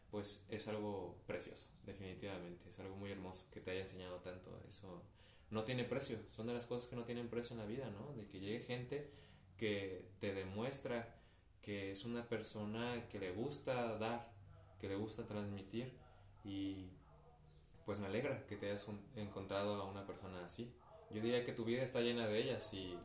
pues 0.09 0.45
es 0.49 0.67
algo 0.67 1.15
precioso 1.25 1.67
definitivamente. 1.85 2.69
Es 2.69 2.79
algo 2.81 2.97
muy 2.97 3.11
hermoso 3.11 3.45
que 3.49 3.61
te 3.61 3.71
haya 3.71 3.83
enseñado 3.83 4.17
tanto. 4.17 4.49
Eso 4.67 5.03
no 5.51 5.63
tiene 5.63 5.85
precio. 5.85 6.17
Son 6.27 6.47
de 6.47 6.53
las 6.53 6.65
cosas 6.65 6.89
que 6.89 6.97
no 6.97 7.05
tienen 7.05 7.29
precio 7.29 7.53
en 7.53 7.59
la 7.59 7.65
vida 7.65 7.89
no 7.91 8.11
de 8.17 8.27
que 8.27 8.41
llegue 8.41 8.65
gente 8.65 9.09
que 9.57 10.03
te 10.19 10.33
demuestra 10.33 11.15
que 11.61 11.91
es 11.91 12.03
una 12.03 12.27
persona 12.27 13.07
que 13.07 13.19
le 13.19 13.31
gusta 13.31 13.97
dar 13.99 14.33
que 14.81 14.89
le 14.89 14.97
gusta 14.97 15.25
transmitir 15.25 15.93
y 16.43 16.89
pues 17.85 17.99
me 17.99 18.07
alegra 18.07 18.45
que 18.47 18.55
te 18.55 18.67
hayas 18.67 18.87
encontrado 19.15 19.81
a 19.81 19.85
una 19.85 20.05
persona 20.05 20.45
así 20.45 20.73
yo 21.13 21.21
diría 21.21 21.43
que 21.43 21.51
tu 21.51 21.65
vida 21.65 21.83
está 21.83 21.99
llena 21.99 22.27
de 22.27 22.41
ellas 22.41 22.73
y 22.73 22.97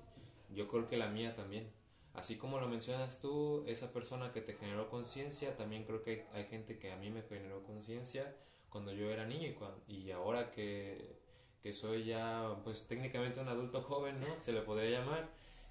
yo 0.55 0.69
creo 0.69 0.89
que 0.89 0.97
la 0.97 1.09
mía 1.09 1.35
también. 1.35 1.69
Así 2.15 2.37
como 2.37 2.59
lo 2.59 2.69
mencionas 2.69 3.21
tú, 3.21 3.65
esa 3.67 3.93
persona 3.93 4.33
que 4.33 4.41
te 4.41 4.55
generó 4.55 4.89
conciencia, 4.89 5.57
también 5.57 5.85
creo 5.85 6.03
que 6.03 6.25
hay, 6.33 6.45
gente 6.45 6.79
que 6.79 6.93
a 6.93 6.97
mí 6.97 7.11
me 7.11 7.23
generó 7.23 7.63
conciencia 7.65 8.35
cuando 8.71 8.93
yo 8.93 9.11
era 9.11 9.27
niño 9.27 9.55
y, 9.87 9.97
y 9.97 10.11
ahora 10.13 10.51
que, 10.51 11.19
que, 11.63 11.73
soy 11.75 12.05
ya 12.05 12.57
pues 12.65 12.87
técnicamente 12.87 13.41
un 13.41 13.49
adulto 13.49 13.83
joven, 13.83 14.19
¿no? 14.21 14.41
Se 14.41 14.53
le 14.53 14.63
podría 14.63 15.01
llamar. 15.01 15.29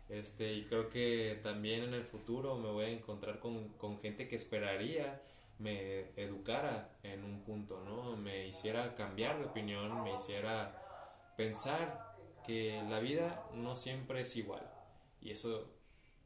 Este, 0.08 0.54
y 0.54 0.66
creo 0.66 0.90
que 0.90 1.40
también 1.42 1.84
en 1.84 1.96
el 1.96 2.04
futuro 2.04 2.58
me 2.58 2.70
voy 2.70 2.86
a 2.86 2.90
encontrar 2.90 3.40
con, 3.40 3.70
con 3.70 3.98
gente 4.00 4.28
que 4.28 4.36
esperaría 4.36 5.20
me 5.60 6.12
educara 6.22 6.98
en 7.04 7.24
un 7.24 7.44
punto, 7.44 7.82
¿no? 7.82 8.16
Me 8.18 8.48
hiciera 8.48 8.96
cambiar 8.96 9.40
de 9.40 9.46
opinión, 9.46 10.04
me 10.04 10.14
hiciera 10.14 10.82
pensar 11.38 12.16
que 12.46 12.84
la 12.90 13.00
vida 13.00 13.50
no 13.54 13.76
siempre 13.76 14.22
es 14.22 14.36
igual 14.36 14.70
y 15.22 15.32
eso 15.32 15.72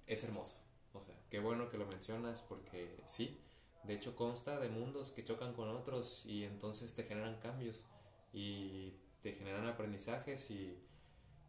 es 0.08 0.24
hermoso. 0.24 0.58
O 0.94 1.02
sea, 1.02 1.16
qué 1.30 1.40
bueno 1.40 1.70
que 1.70 1.78
lo 1.78 1.86
mencionas 1.86 2.42
porque 2.42 3.02
sí, 3.06 3.40
de 3.84 3.94
hecho 3.94 4.16
consta 4.16 4.60
de 4.60 4.70
mundos 4.70 5.12
que 5.12 5.24
chocan 5.24 5.54
con 5.54 5.70
otros 5.70 6.26
y 6.26 6.44
entonces 6.44 6.96
te 6.96 7.04
generan 7.04 7.40
cambios 7.40 7.86
y 8.34 8.94
te 9.22 9.34
generan 9.34 9.68
aprendizajes 9.68 10.50
y 10.52 10.78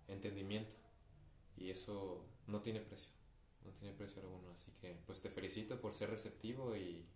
entendimiento 0.08 0.76
y 1.56 1.70
eso 1.70 2.24
no 2.46 2.60
tiene 2.60 2.80
precio, 2.80 3.12
no 3.64 3.70
tiene 3.72 3.94
precio 3.94 4.22
alguno. 4.22 4.50
Así 4.52 4.70
que 4.80 4.96
pues 5.06 5.20
te 5.20 5.30
felicito 5.30 5.80
por 5.80 5.92
ser 5.92 6.10
receptivo 6.10 6.76
y, 6.76 7.06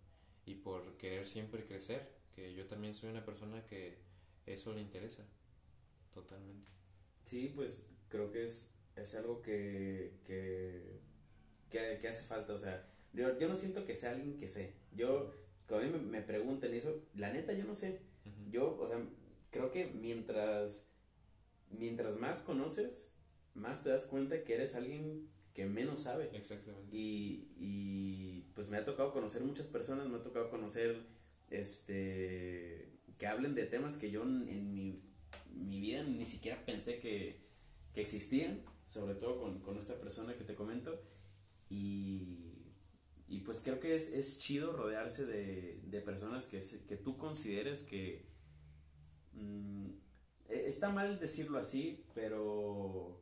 y 0.46 0.56
por 0.56 0.96
querer 0.96 1.28
siempre 1.28 1.64
crecer, 1.64 2.08
que 2.34 2.54
yo 2.54 2.66
también 2.66 2.94
soy 2.94 3.10
una 3.10 3.24
persona 3.24 3.64
que 3.66 3.98
eso 4.46 4.72
le 4.72 4.80
interesa 4.80 5.24
totalmente. 6.12 6.70
Sí, 7.22 7.52
pues 7.54 7.86
creo 8.08 8.30
que 8.30 8.44
es, 8.44 8.70
es 8.96 9.14
algo 9.14 9.42
que, 9.42 10.18
que, 10.24 11.00
que, 11.70 12.08
hace 12.08 12.26
falta. 12.26 12.52
O 12.52 12.58
sea, 12.58 12.86
yo, 13.12 13.38
yo 13.38 13.48
no 13.48 13.54
siento 13.54 13.84
que 13.84 13.94
sea 13.94 14.10
alguien 14.10 14.36
que 14.36 14.48
sé. 14.48 14.74
Yo, 14.94 15.34
cuando 15.66 15.86
a 15.86 15.90
mí 15.90 15.98
me, 15.98 16.18
me 16.18 16.22
preguntan 16.22 16.74
eso, 16.74 17.02
la 17.14 17.32
neta 17.32 17.52
yo 17.52 17.64
no 17.64 17.74
sé. 17.74 18.00
Yo, 18.50 18.78
o 18.78 18.86
sea, 18.86 18.98
creo 19.50 19.70
que 19.70 19.86
mientras, 19.86 20.88
mientras 21.70 22.16
más 22.18 22.40
conoces, 22.40 23.12
más 23.54 23.82
te 23.82 23.90
das 23.90 24.06
cuenta 24.06 24.44
que 24.44 24.54
eres 24.54 24.74
alguien 24.74 25.28
que 25.54 25.66
menos 25.66 26.00
sabe. 26.00 26.30
Exactamente. 26.36 26.94
Y, 26.94 27.48
y 27.56 28.43
pues 28.54 28.68
me 28.68 28.76
ha 28.76 28.84
tocado 28.84 29.12
conocer 29.12 29.42
muchas 29.42 29.66
personas, 29.66 30.08
me 30.08 30.16
ha 30.16 30.22
tocado 30.22 30.50
conocer, 30.50 30.96
este, 31.50 32.90
que 33.18 33.26
hablen 33.26 33.54
de 33.54 33.66
temas 33.66 33.96
que 33.96 34.10
yo 34.10 34.22
en 34.22 34.74
mi 34.74 35.02
mi 35.54 35.80
vida 35.80 36.02
ni 36.04 36.26
siquiera 36.26 36.64
pensé 36.64 36.98
que, 37.00 37.40
que 37.92 38.00
existían, 38.00 38.62
sobre 38.86 39.14
todo 39.14 39.40
con, 39.40 39.60
con, 39.60 39.78
esta 39.78 39.98
persona 39.98 40.36
que 40.36 40.44
te 40.44 40.54
comento. 40.54 41.00
Y, 41.70 42.38
y 43.28 43.40
pues 43.40 43.60
creo 43.60 43.80
que 43.80 43.94
es, 43.94 44.12
es 44.12 44.38
chido 44.38 44.72
rodearse 44.72 45.26
de, 45.26 45.80
de 45.84 46.00
personas 46.00 46.46
que, 46.46 46.58
que 46.86 46.96
tú 46.96 47.16
consideres 47.16 47.82
que, 47.82 48.26
mm, 49.32 49.90
eh, 50.48 50.64
está 50.66 50.90
mal 50.90 51.18
decirlo 51.18 51.58
así, 51.58 52.04
pero 52.14 53.20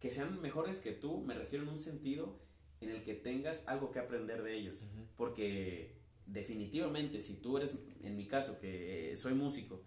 que 0.00 0.10
sean 0.10 0.40
mejores 0.40 0.80
que 0.80 0.92
tú, 0.92 1.20
me 1.20 1.34
refiero 1.34 1.64
en 1.64 1.70
un 1.70 1.78
sentido 1.78 2.40
en 2.80 2.90
el 2.90 3.02
que 3.02 3.14
tengas 3.14 3.66
algo 3.68 3.90
que 3.90 3.98
aprender 3.98 4.42
de 4.42 4.56
ellos. 4.56 4.84
Porque 5.16 5.96
definitivamente, 6.26 7.20
si 7.20 7.36
tú 7.36 7.56
eres, 7.56 7.74
en 8.02 8.16
mi 8.16 8.26
caso, 8.26 8.58
que 8.60 9.14
soy 9.16 9.34
músico, 9.34 9.82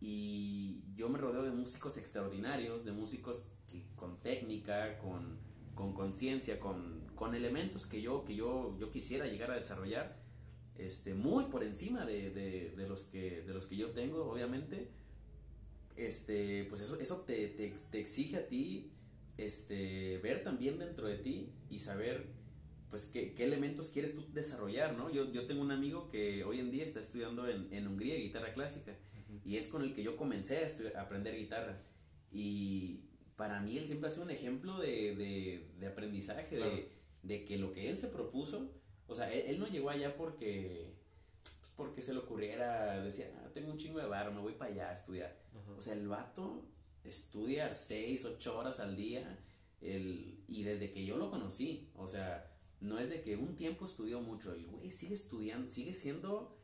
y 0.00 0.84
yo 0.94 1.08
me 1.08 1.18
rodeo 1.18 1.42
de 1.42 1.50
músicos 1.50 1.96
extraordinarios, 1.96 2.84
de 2.84 2.92
músicos 2.92 3.48
con 3.96 4.18
técnica, 4.20 4.98
con 4.98 5.38
conciencia, 5.94 6.60
con, 6.60 7.02
con, 7.14 7.34
elementos 7.34 7.86
que 7.86 8.00
yo, 8.00 8.24
que 8.24 8.34
yo, 8.34 8.76
yo 8.78 8.90
quisiera 8.90 9.26
llegar 9.26 9.50
a 9.50 9.54
desarrollar, 9.54 10.16
este, 10.76 11.14
muy 11.14 11.44
por 11.44 11.62
encima 11.62 12.04
de, 12.04 12.30
de, 12.30 12.70
de, 12.76 12.88
los 12.88 13.04
que, 13.04 13.42
de 13.42 13.54
los 13.54 13.66
que 13.66 13.76
yo 13.76 13.90
tengo, 13.90 14.24
obviamente, 14.30 14.88
este, 15.96 16.64
pues 16.64 16.80
eso, 16.80 16.98
eso 16.98 17.20
te, 17.20 17.48
te, 17.48 17.70
te, 17.90 18.00
exige 18.00 18.36
a 18.36 18.48
ti 18.48 18.90
este, 19.36 20.18
ver 20.18 20.44
también 20.44 20.78
dentro 20.78 21.06
de 21.06 21.16
ti 21.16 21.52
y 21.68 21.78
saber 21.78 22.26
pues 22.90 23.06
qué, 23.06 23.34
qué 23.34 23.44
elementos 23.44 23.90
quieres 23.90 24.14
tú 24.14 24.24
desarrollar, 24.32 24.96
¿no? 24.96 25.10
Yo, 25.10 25.30
yo 25.32 25.46
tengo 25.46 25.62
un 25.62 25.72
amigo 25.72 26.08
que 26.08 26.44
hoy 26.44 26.60
en 26.60 26.70
día 26.70 26.84
está 26.84 27.00
estudiando 27.00 27.48
en, 27.48 27.72
en 27.72 27.88
Hungría 27.88 28.16
guitarra 28.16 28.52
clásica 28.52 28.96
y 29.44 29.56
es 29.56 29.68
con 29.68 29.82
el 29.82 29.94
que 29.94 30.04
yo 30.04 30.16
comencé 30.16 30.64
a, 30.64 30.98
a, 30.98 31.02
aprender 31.02 31.36
guitarra 31.36 31.82
y 32.30 33.00
para 33.36 33.60
mí 33.60 33.76
él 33.76 33.86
siempre 33.86 34.08
ha 34.08 34.10
sido 34.10 34.24
un 34.24 34.30
ejemplo 34.30 34.78
de, 34.78 35.16
de, 35.16 35.70
de 35.80 35.86
aprendizaje, 35.86 36.56
de, 36.56 36.92
de, 37.22 37.44
que 37.44 37.58
lo 37.58 37.72
que 37.72 37.90
él 37.90 37.96
se 37.96 38.08
propuso, 38.08 38.70
o 39.08 39.14
sea, 39.14 39.32
él, 39.32 39.42
él 39.48 39.58
no 39.58 39.66
llegó 39.66 39.90
allá 39.90 40.16
porque 40.16 40.94
pues, 41.64 41.72
porque 41.76 42.02
se 42.02 42.12
le 42.12 42.20
ocurriera, 42.20 43.00
decía, 43.00 43.26
ah, 43.42 43.50
tengo 43.52 43.70
un 43.70 43.78
chingo 43.78 43.98
de 43.98 44.06
bar, 44.06 44.32
me 44.32 44.40
voy 44.40 44.54
para 44.54 44.70
allá 44.70 44.90
a 44.90 44.92
estudiar. 44.94 45.36
O 45.76 45.80
sea, 45.80 45.94
el 45.94 46.06
vato 46.08 46.62
estudia 47.04 47.72
6, 47.72 48.24
8 48.24 48.58
horas 48.58 48.80
al 48.80 48.96
día 48.96 49.38
el, 49.80 50.42
y 50.48 50.62
desde 50.62 50.90
que 50.90 51.04
yo 51.04 51.16
lo 51.16 51.30
conocí, 51.30 51.90
o 51.94 52.08
sea, 52.08 52.50
no 52.80 52.98
es 52.98 53.10
de 53.10 53.22
que 53.22 53.36
un 53.36 53.56
tiempo 53.56 53.84
estudió 53.84 54.20
mucho, 54.20 54.52
el 54.52 54.66
güey 54.66 54.90
sigue 54.90 55.14
estudiando, 55.14 55.68
sigue 55.68 55.92
siendo, 55.92 56.58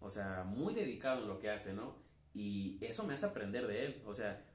o 0.00 0.10
sea, 0.10 0.44
muy 0.44 0.74
dedicado 0.74 1.22
en 1.22 1.28
lo 1.28 1.38
que 1.38 1.50
hace, 1.50 1.72
¿no? 1.72 1.96
Y 2.34 2.78
eso 2.84 3.04
me 3.04 3.14
hace 3.14 3.26
aprender 3.26 3.66
de 3.66 3.86
él, 3.86 4.02
o 4.04 4.12
sea, 4.12 4.46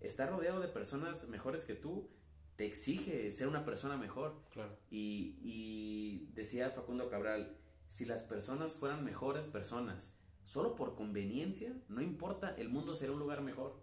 estar 0.00 0.30
rodeado 0.30 0.60
de 0.60 0.68
personas 0.68 1.28
mejores 1.28 1.64
que 1.64 1.74
tú 1.74 2.10
te 2.56 2.66
exige 2.66 3.30
ser 3.30 3.46
una 3.46 3.64
persona 3.64 3.96
mejor. 3.96 4.42
Claro. 4.50 4.76
Y, 4.90 5.38
y 5.42 6.30
decía 6.34 6.70
Facundo 6.70 7.08
Cabral, 7.08 7.56
si 7.86 8.04
las 8.04 8.24
personas 8.24 8.72
fueran 8.72 9.04
mejores 9.04 9.46
personas, 9.46 10.14
solo 10.44 10.74
por 10.74 10.96
conveniencia, 10.96 11.72
no 11.88 12.02
importa, 12.02 12.54
el 12.56 12.68
mundo 12.68 12.94
será 12.94 13.12
un 13.12 13.20
lugar 13.20 13.42
mejor. 13.42 13.80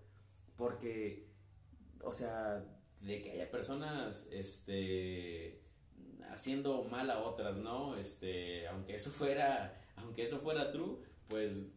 Porque, 0.57 1.27
o 2.03 2.11
sea, 2.11 2.64
de 3.02 3.22
que 3.22 3.32
haya 3.32 3.52
personas, 3.52 4.30
este, 4.32 5.61
haciendo 6.30 6.84
mal 6.84 7.10
a 7.10 7.19
otras, 7.19 7.57
¿no? 7.57 7.98
Este, 7.98 8.68
aunque 8.68 8.95
eso 8.95 9.10
fuera, 9.10 9.82
aunque 9.98 10.23
eso 10.23 10.40
fuera 10.40 10.72
true, 10.72 10.98
pues, 11.27 11.68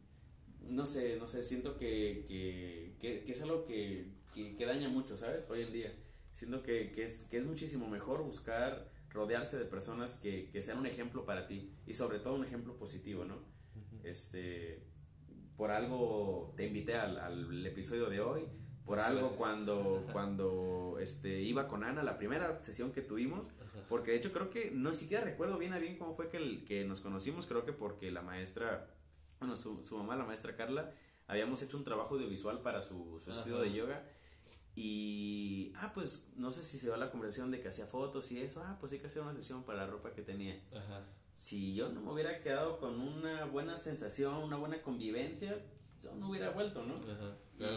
no 0.61 0.87
sé, 0.87 1.17
no 1.17 1.29
sé, 1.29 1.43
siento 1.43 1.77
que, 1.77 2.25
que, 2.27 2.97
que, 3.01 3.25
que 3.25 3.33
es 3.33 3.43
algo 3.43 3.65
que, 3.65 4.13
que, 4.35 4.67
daña 4.67 4.89
mucho, 4.89 5.17
¿sabes? 5.17 5.49
Hoy 5.51 5.63
en 5.63 5.73
día. 5.73 5.95
Siento 6.33 6.63
que, 6.63 6.93
que, 6.93 7.05
es, 7.05 7.27
que 7.31 7.39
es 7.39 7.45
muchísimo 7.45 7.89
mejor 7.89 8.23
buscar 8.23 8.89
rodearse 9.11 9.59
de 9.59 9.65
personas 9.65 10.21
que, 10.21 10.51
que 10.51 10.63
sean 10.63 10.79
un 10.79 10.87
ejemplo 10.87 11.25
para 11.25 11.47
ti 11.47 11.73
y 11.87 11.95
sobre 11.95 12.19
todo 12.19 12.35
un 12.35 12.45
ejemplo 12.45 12.77
positivo, 12.77 13.25
¿no? 13.25 13.41
Este, 14.05 14.83
por 15.57 15.71
algo 15.71 16.53
te 16.57 16.67
invité 16.67 16.95
al, 16.95 17.19
al 17.19 17.67
episodio 17.67 18.09
de 18.09 18.21
hoy, 18.21 18.43
por 18.89 19.01
algo 19.01 19.37
cuando, 19.37 20.05
cuando 20.13 20.97
este, 21.01 21.41
iba 21.41 21.69
con 21.69 21.85
Ana, 21.85 22.03
la 22.03 22.17
primera 22.17 22.61
sesión 22.63 22.91
que 22.93 23.03
tuvimos, 23.03 23.49
porque 23.89 24.11
de 24.11 24.17
hecho 24.17 24.33
creo 24.33 24.51
que, 24.51 24.73
no 24.73 24.93
siquiera 24.95 25.23
recuerdo 25.23 25.59
bien 25.59 25.73
a 25.73 25.79
bien 25.79 25.97
cómo 25.97 26.15
fue 26.15 26.29
que, 26.29 26.39
el, 26.39 26.65
que 26.65 26.85
nos 26.85 27.01
conocimos, 27.01 27.47
creo 27.47 27.65
que 27.65 27.73
porque 27.73 28.11
la 28.11 28.23
maestra, 28.23 28.91
bueno, 29.39 29.57
su, 29.57 29.85
su 29.85 29.97
mamá, 29.99 30.17
la 30.17 30.25
maestra 30.25 30.57
Carla, 30.57 30.91
habíamos 31.27 31.63
hecho 31.63 31.77
un 31.77 31.85
trabajo 31.85 32.15
audiovisual 32.17 32.61
para 32.61 32.83
su, 32.83 33.21
su 33.23 33.31
estudio 33.31 33.61
de 33.61 33.73
yoga. 33.73 34.05
Y, 34.75 35.73
ah, 35.77 35.91
pues 35.93 36.35
no 36.37 36.53
sé 36.53 36.63
si 36.63 36.79
se 36.79 36.87
dio 36.87 36.97
la 36.97 37.11
conversación 37.11 37.51
de 37.51 37.61
que 37.61 37.69
hacía 37.69 37.87
fotos 37.87 38.31
y 38.31 38.41
eso. 38.41 38.63
Ah, 38.65 38.77
pues 38.79 38.93
sí 38.93 38.99
que 38.99 39.09
hacía 39.09 39.23
una 39.23 39.35
sesión 39.35 39.65
para 39.65 39.79
la 39.79 39.87
ropa 39.89 40.13
que 40.13 40.23
tenía. 40.23 40.63
Ajá 40.73 41.05
si 41.39 41.75
yo 41.75 41.89
no 41.89 42.01
me 42.01 42.13
hubiera 42.13 42.41
quedado 42.41 42.79
con 42.79 43.01
una 43.01 43.45
buena 43.47 43.79
sensación, 43.79 44.35
una 44.35 44.57
buena 44.57 44.83
convivencia, 44.83 45.57
yo 46.03 46.15
no 46.17 46.31
hubiera 46.31 46.51
vuelto, 46.51 46.85
¿no? 46.85 46.95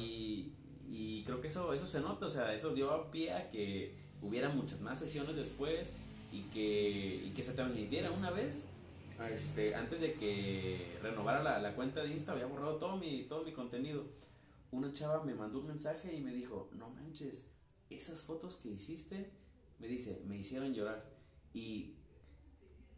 y, 0.01 0.55
y, 0.91 1.23
creo 1.23 1.39
que 1.39 1.47
eso, 1.47 1.73
eso 1.73 1.85
se 1.85 2.01
nota, 2.01 2.25
o 2.25 2.29
sea, 2.29 2.53
eso 2.53 2.73
dio 2.73 3.09
pie 3.11 3.31
a 3.31 3.49
que 3.49 3.95
hubiera 4.21 4.49
muchas 4.49 4.81
más 4.81 4.99
sesiones 4.99 5.35
después 5.35 5.95
y 6.31 6.41
que, 6.43 7.23
y 7.25 7.31
que 7.31 7.43
se 7.43 7.53
transmitiera 7.53 8.11
una 8.11 8.29
vez. 8.29 8.65
Este, 9.31 9.75
antes 9.75 10.01
de 10.01 10.15
que 10.15 10.97
renovara 11.01 11.43
la, 11.43 11.59
la, 11.59 11.75
cuenta 11.75 12.01
de 12.03 12.11
Insta, 12.11 12.31
había 12.31 12.47
borrado 12.47 12.77
todo 12.77 12.97
mi, 12.97 13.23
todo 13.23 13.43
mi 13.43 13.51
contenido. 13.51 14.03
Una 14.71 14.91
chava 14.93 15.23
me 15.23 15.35
mandó 15.35 15.59
un 15.59 15.67
mensaje 15.67 16.13
y 16.13 16.21
me 16.21 16.33
dijo, 16.33 16.69
no 16.73 16.89
manches, 16.89 17.47
esas 17.89 18.23
fotos 18.23 18.55
que 18.55 18.69
hiciste, 18.69 19.29
me 19.79 19.87
dice, 19.87 20.23
me 20.25 20.37
hicieron 20.37 20.73
llorar. 20.73 21.05
Y 21.53 21.93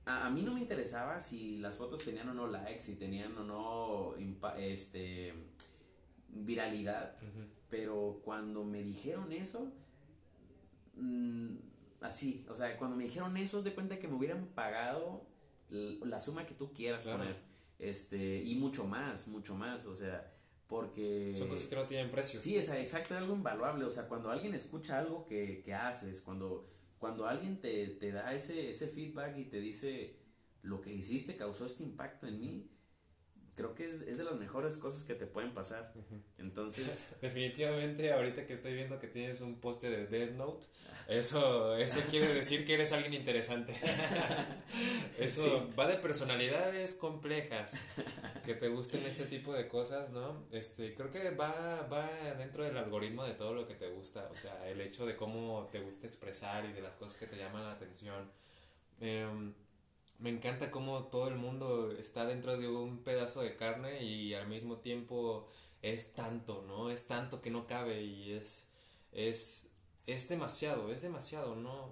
a, 0.05 0.27
a, 0.27 0.29
mí 0.29 0.41
no 0.41 0.53
me 0.53 0.61
interesaba 0.61 1.19
si 1.19 1.57
las 1.57 1.75
fotos 1.75 2.03
tenían 2.03 2.29
o 2.29 2.33
no 2.33 2.47
likes, 2.47 2.81
si 2.81 2.95
tenían 2.95 3.37
o 3.37 3.43
no 3.43 4.15
este, 4.57 5.33
viralidad, 6.29 7.15
pero 7.73 8.21
cuando 8.23 8.63
me 8.63 8.83
dijeron 8.83 9.31
eso, 9.31 9.71
mmm, 10.93 11.55
así, 12.01 12.45
o 12.47 12.55
sea, 12.55 12.77
cuando 12.77 12.95
me 12.95 13.05
dijeron 13.05 13.35
eso, 13.35 13.63
de 13.63 13.73
cuenta 13.73 13.97
que 13.97 14.07
me 14.07 14.13
hubieran 14.13 14.45
pagado 14.53 15.25
la 15.71 16.19
suma 16.19 16.45
que 16.45 16.53
tú 16.53 16.71
quieras 16.71 17.01
claro. 17.01 17.17
poner, 17.17 17.35
este, 17.79 18.43
y 18.43 18.53
mucho 18.57 18.85
más, 18.85 19.27
mucho 19.29 19.55
más, 19.55 19.87
o 19.87 19.95
sea, 19.95 20.31
porque... 20.67 21.33
Son 21.35 21.47
cosas 21.47 21.65
que 21.65 21.75
no 21.75 21.87
tienen 21.87 22.11
precio. 22.11 22.39
Sí, 22.39 22.57
es 22.57 22.69
exacto, 22.69 23.17
algo 23.17 23.33
invaluable, 23.33 23.85
o 23.85 23.89
sea, 23.89 24.07
cuando 24.07 24.29
alguien 24.29 24.53
escucha 24.53 24.99
algo 24.99 25.25
que, 25.25 25.63
que 25.63 25.73
haces, 25.73 26.21
cuando 26.21 26.69
cuando 26.99 27.27
alguien 27.27 27.59
te, 27.59 27.87
te 27.87 28.11
da 28.11 28.35
ese, 28.35 28.69
ese 28.69 28.87
feedback 28.87 29.35
y 29.35 29.45
te 29.45 29.59
dice 29.59 30.15
lo 30.61 30.79
que 30.79 30.93
hiciste 30.93 31.35
causó 31.35 31.65
este 31.65 31.81
impacto 31.81 32.27
en 32.27 32.39
mí, 32.39 32.69
creo 33.55 33.75
que 33.75 33.85
es, 33.85 34.01
es, 34.01 34.17
de 34.17 34.23
las 34.23 34.35
mejores 34.35 34.77
cosas 34.77 35.03
que 35.03 35.15
te 35.15 35.25
pueden 35.25 35.53
pasar. 35.53 35.93
Entonces. 36.38 37.15
Definitivamente, 37.21 38.11
ahorita 38.11 38.45
que 38.45 38.53
estoy 38.53 38.73
viendo 38.73 38.99
que 38.99 39.07
tienes 39.07 39.41
un 39.41 39.59
poste 39.59 39.89
de 39.89 40.07
Death 40.07 40.31
Note, 40.31 40.67
eso, 41.07 41.75
eso 41.75 42.01
quiere 42.09 42.34
decir 42.34 42.65
que 42.65 42.73
eres 42.75 42.93
alguien 42.93 43.13
interesante. 43.13 43.75
eso 45.19 45.67
sí. 45.67 45.75
va 45.77 45.88
de 45.88 45.97
personalidades 45.97 46.95
complejas, 46.95 47.73
que 48.45 48.55
te 48.55 48.69
gusten 48.69 49.05
este 49.05 49.25
tipo 49.25 49.53
de 49.53 49.67
cosas, 49.67 50.09
¿no? 50.11 50.45
Este, 50.51 50.93
creo 50.93 51.09
que 51.11 51.31
va, 51.31 51.88
va 51.91 52.09
dentro 52.38 52.63
del 52.63 52.77
algoritmo 52.77 53.23
de 53.25 53.34
todo 53.34 53.53
lo 53.53 53.67
que 53.67 53.75
te 53.75 53.89
gusta, 53.89 54.27
o 54.31 54.35
sea, 54.35 54.67
el 54.67 54.81
hecho 54.81 55.05
de 55.05 55.15
cómo 55.15 55.69
te 55.71 55.80
gusta 55.80 56.07
expresar 56.07 56.65
y 56.65 56.73
de 56.73 56.81
las 56.81 56.95
cosas 56.95 57.17
que 57.17 57.27
te 57.27 57.38
llaman 57.38 57.63
la 57.63 57.73
atención. 57.73 58.31
Eh, 59.01 59.27
me 60.23 60.29
encanta 60.29 60.71
cómo 60.71 61.03
todo 61.07 61.27
el 61.27 61.35
mundo 61.35 61.91
está 61.91 62.25
dentro 62.25 62.57
de 62.57 62.69
un 62.69 63.03
pedazo 63.03 63.41
de 63.41 63.57
carne 63.57 64.01
y 64.01 64.33
al 64.33 64.47
mismo 64.47 64.77
tiempo 64.77 65.49
es 65.81 66.13
tanto, 66.13 66.63
¿no? 66.65 66.89
Es 66.89 67.07
tanto 67.07 67.41
que 67.41 67.51
no 67.51 67.67
cabe 67.67 68.03
y 68.03 68.31
es, 68.31 68.69
es, 69.11 69.67
es 70.07 70.29
demasiado, 70.29 70.93
es 70.93 71.01
demasiado, 71.01 71.57
¿no? 71.57 71.91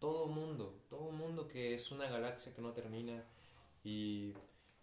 Todo 0.00 0.26
mundo, 0.26 0.82
todo 0.90 1.10
mundo 1.12 1.48
que 1.48 1.74
es 1.74 1.90
una 1.92 2.10
galaxia 2.10 2.52
que 2.54 2.60
no 2.60 2.74
termina 2.74 3.24
y 3.82 4.34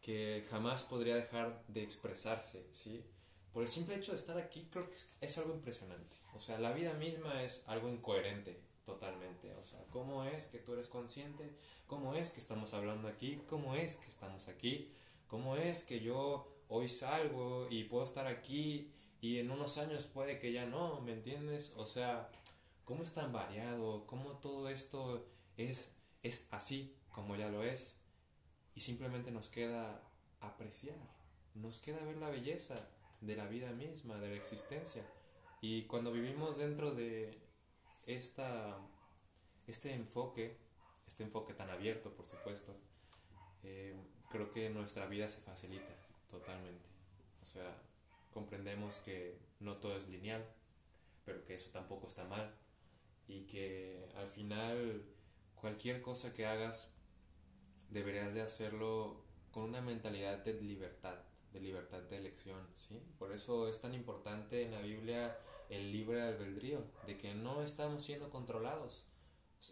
que 0.01 0.43
jamás 0.49 0.83
podría 0.83 1.15
dejar 1.15 1.63
de 1.67 1.83
expresarse, 1.83 2.65
¿sí? 2.71 3.05
Por 3.53 3.61
el 3.61 3.69
simple 3.69 3.97
hecho 3.97 4.13
de 4.13 4.17
estar 4.17 4.39
aquí 4.39 4.67
creo 4.71 4.89
que 4.89 4.97
es, 5.21 5.37
algo 5.37 5.53
impresionante. 5.53 6.15
O 6.33 6.39
sea, 6.39 6.57
la 6.57 6.73
vida 6.73 6.95
misma 6.95 7.43
es 7.43 7.61
algo 7.67 7.87
incoherente, 7.87 8.59
totalmente. 8.85 9.53
O 9.55 9.63
sea, 9.63 9.83
¿cómo 9.91 10.23
es 10.23 10.47
que 10.47 10.59
tú 10.59 10.73
eres 10.73 10.87
consciente? 10.87 11.49
¿Cómo 11.87 12.15
es 12.15 12.31
que 12.31 12.39
estamos 12.39 12.73
hablando 12.73 13.07
aquí? 13.07 13.41
¿Cómo 13.49 13.75
es 13.75 13.97
que 13.97 14.09
estamos 14.09 14.47
aquí? 14.47 14.91
¿Cómo 15.27 15.57
es 15.57 15.83
que 15.83 15.99
yo 15.99 16.47
hoy 16.67 16.89
salgo 16.89 17.67
y 17.69 17.85
puedo 17.85 18.05
estar 18.05 18.27
aquí 18.27 18.91
y 19.21 19.39
en 19.39 19.51
unos 19.51 19.77
años 19.77 20.05
puede 20.05 20.39
que 20.39 20.51
ya 20.51 20.65
no, 20.65 21.01
¿me 21.01 21.13
entiendes? 21.13 21.73
O 21.77 21.85
sea, 21.85 22.29
¿cómo 22.83 23.03
es 23.03 23.13
tan 23.13 23.31
variado? 23.31 24.05
¿Cómo 24.05 24.37
todo 24.37 24.69
esto 24.69 25.25
es, 25.55 25.93
es 26.23 26.47
así 26.51 26.95
como 27.09 27.35
ya 27.35 27.49
lo 27.49 27.63
es? 27.63 27.99
Y 28.75 28.81
simplemente 28.81 29.31
nos 29.31 29.49
queda 29.49 30.01
apreciar, 30.41 30.97
nos 31.53 31.79
queda 31.79 32.03
ver 32.03 32.17
la 32.17 32.29
belleza 32.29 32.75
de 33.21 33.35
la 33.35 33.47
vida 33.47 33.71
misma, 33.71 34.19
de 34.19 34.29
la 34.29 34.35
existencia. 34.35 35.03
Y 35.61 35.83
cuando 35.83 36.11
vivimos 36.11 36.57
dentro 36.57 36.93
de 36.93 37.42
esta, 38.05 38.77
este 39.67 39.93
enfoque, 39.93 40.57
este 41.07 41.23
enfoque 41.23 41.53
tan 41.53 41.69
abierto, 41.69 42.13
por 42.13 42.25
supuesto, 42.25 42.75
eh, 43.63 43.95
creo 44.29 44.51
que 44.51 44.69
nuestra 44.69 45.05
vida 45.05 45.27
se 45.27 45.41
facilita 45.41 45.93
totalmente. 46.29 46.85
O 47.41 47.45
sea, 47.45 47.77
comprendemos 48.33 48.97
que 48.97 49.37
no 49.59 49.77
todo 49.77 49.97
es 49.97 50.07
lineal, 50.09 50.45
pero 51.25 51.43
que 51.45 51.55
eso 51.55 51.71
tampoco 51.71 52.07
está 52.07 52.25
mal 52.25 52.53
y 53.27 53.41
que 53.43 54.09
al 54.17 54.27
final 54.27 55.05
cualquier 55.55 56.01
cosa 56.01 56.33
que 56.33 56.45
hagas 56.45 56.91
deberías 57.89 58.33
de 58.33 58.41
hacerlo 58.41 59.23
con 59.51 59.63
una 59.63 59.81
mentalidad 59.81 60.43
de 60.43 60.59
libertad, 60.61 61.17
de 61.53 61.61
libertad 61.61 62.01
de 62.01 62.17
elección, 62.17 62.67
¿sí? 62.75 63.01
Por 63.19 63.31
eso 63.31 63.69
es 63.69 63.79
tan 63.79 63.93
importante 63.93 64.63
en 64.63 64.71
la 64.71 64.81
Biblia 64.81 65.37
el 65.69 65.91
libre 65.91 66.21
albedrío, 66.21 66.83
de 67.07 67.17
que 67.17 67.33
no 67.33 67.61
estamos 67.61 68.03
siendo 68.03 68.29
controlados. 68.29 69.05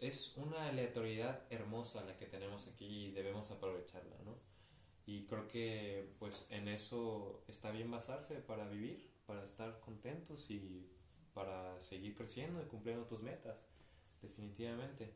Es 0.00 0.36
una 0.36 0.68
aleatoriedad 0.68 1.44
hermosa 1.50 2.04
la 2.04 2.16
que 2.16 2.26
tenemos 2.26 2.66
aquí 2.68 3.06
y 3.06 3.12
debemos 3.12 3.50
aprovecharla, 3.50 4.16
¿no? 4.24 4.36
Y 5.04 5.26
creo 5.26 5.48
que 5.48 6.14
pues 6.18 6.46
en 6.50 6.68
eso 6.68 7.42
está 7.48 7.70
bien 7.70 7.90
basarse 7.90 8.36
para 8.36 8.68
vivir, 8.68 9.10
para 9.26 9.42
estar 9.42 9.80
contentos 9.80 10.50
y 10.50 10.88
para 11.34 11.80
seguir 11.80 12.14
creciendo 12.14 12.62
y 12.62 12.66
cumpliendo 12.66 13.04
tus 13.04 13.22
metas, 13.22 13.58
definitivamente. 14.20 15.12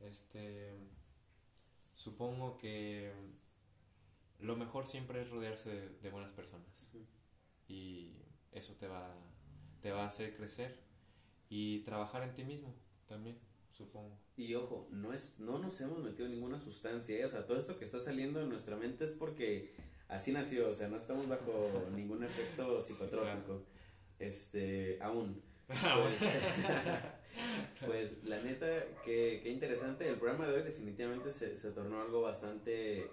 Este 0.00 0.72
supongo 1.94 2.58
que 2.58 3.12
lo 4.40 4.56
mejor 4.56 4.86
siempre 4.86 5.22
es 5.22 5.30
rodearse 5.30 5.90
de, 5.90 6.10
buenas 6.10 6.32
personas. 6.32 6.90
Y 7.66 8.12
eso 8.52 8.74
te 8.74 8.86
va, 8.86 9.14
te 9.84 9.92
va 9.92 10.04
a 10.04 10.06
hacer 10.06 10.34
crecer. 10.34 10.74
Y 11.50 11.80
trabajar 11.80 12.22
en 12.22 12.34
ti 12.34 12.42
mismo 12.42 12.74
también, 13.06 13.38
supongo. 13.70 14.18
Y 14.34 14.54
ojo, 14.54 14.88
no, 14.90 15.12
es, 15.12 15.40
no 15.40 15.58
nos 15.58 15.78
hemos 15.82 15.98
metido 15.98 16.26
ninguna 16.26 16.58
sustancia, 16.58 17.18
¿eh? 17.18 17.24
o 17.26 17.28
sea, 17.28 17.46
todo 17.46 17.58
esto 17.58 17.78
que 17.78 17.84
está 17.84 18.00
saliendo 18.00 18.40
de 18.40 18.46
nuestra 18.46 18.76
mente 18.76 19.04
es 19.04 19.12
porque 19.12 19.74
así 20.08 20.32
nació, 20.32 20.70
o 20.70 20.74
sea, 20.74 20.88
no 20.88 20.96
estamos 20.96 21.28
bajo 21.28 21.84
ningún 21.94 22.24
efecto 22.24 22.80
psicotrópico. 22.80 23.62
Este, 24.18 24.98
aún. 25.02 25.42
Pues, 25.66 26.20
pues, 27.86 28.24
la 28.24 28.40
neta, 28.40 28.66
que, 29.04 29.42
interesante. 29.46 30.08
El 30.08 30.16
programa 30.16 30.46
de 30.46 30.56
hoy 30.56 30.62
definitivamente 30.62 31.32
se, 31.32 31.56
se 31.56 31.72
tornó 31.72 32.00
algo 32.00 32.22
bastante 32.22 33.10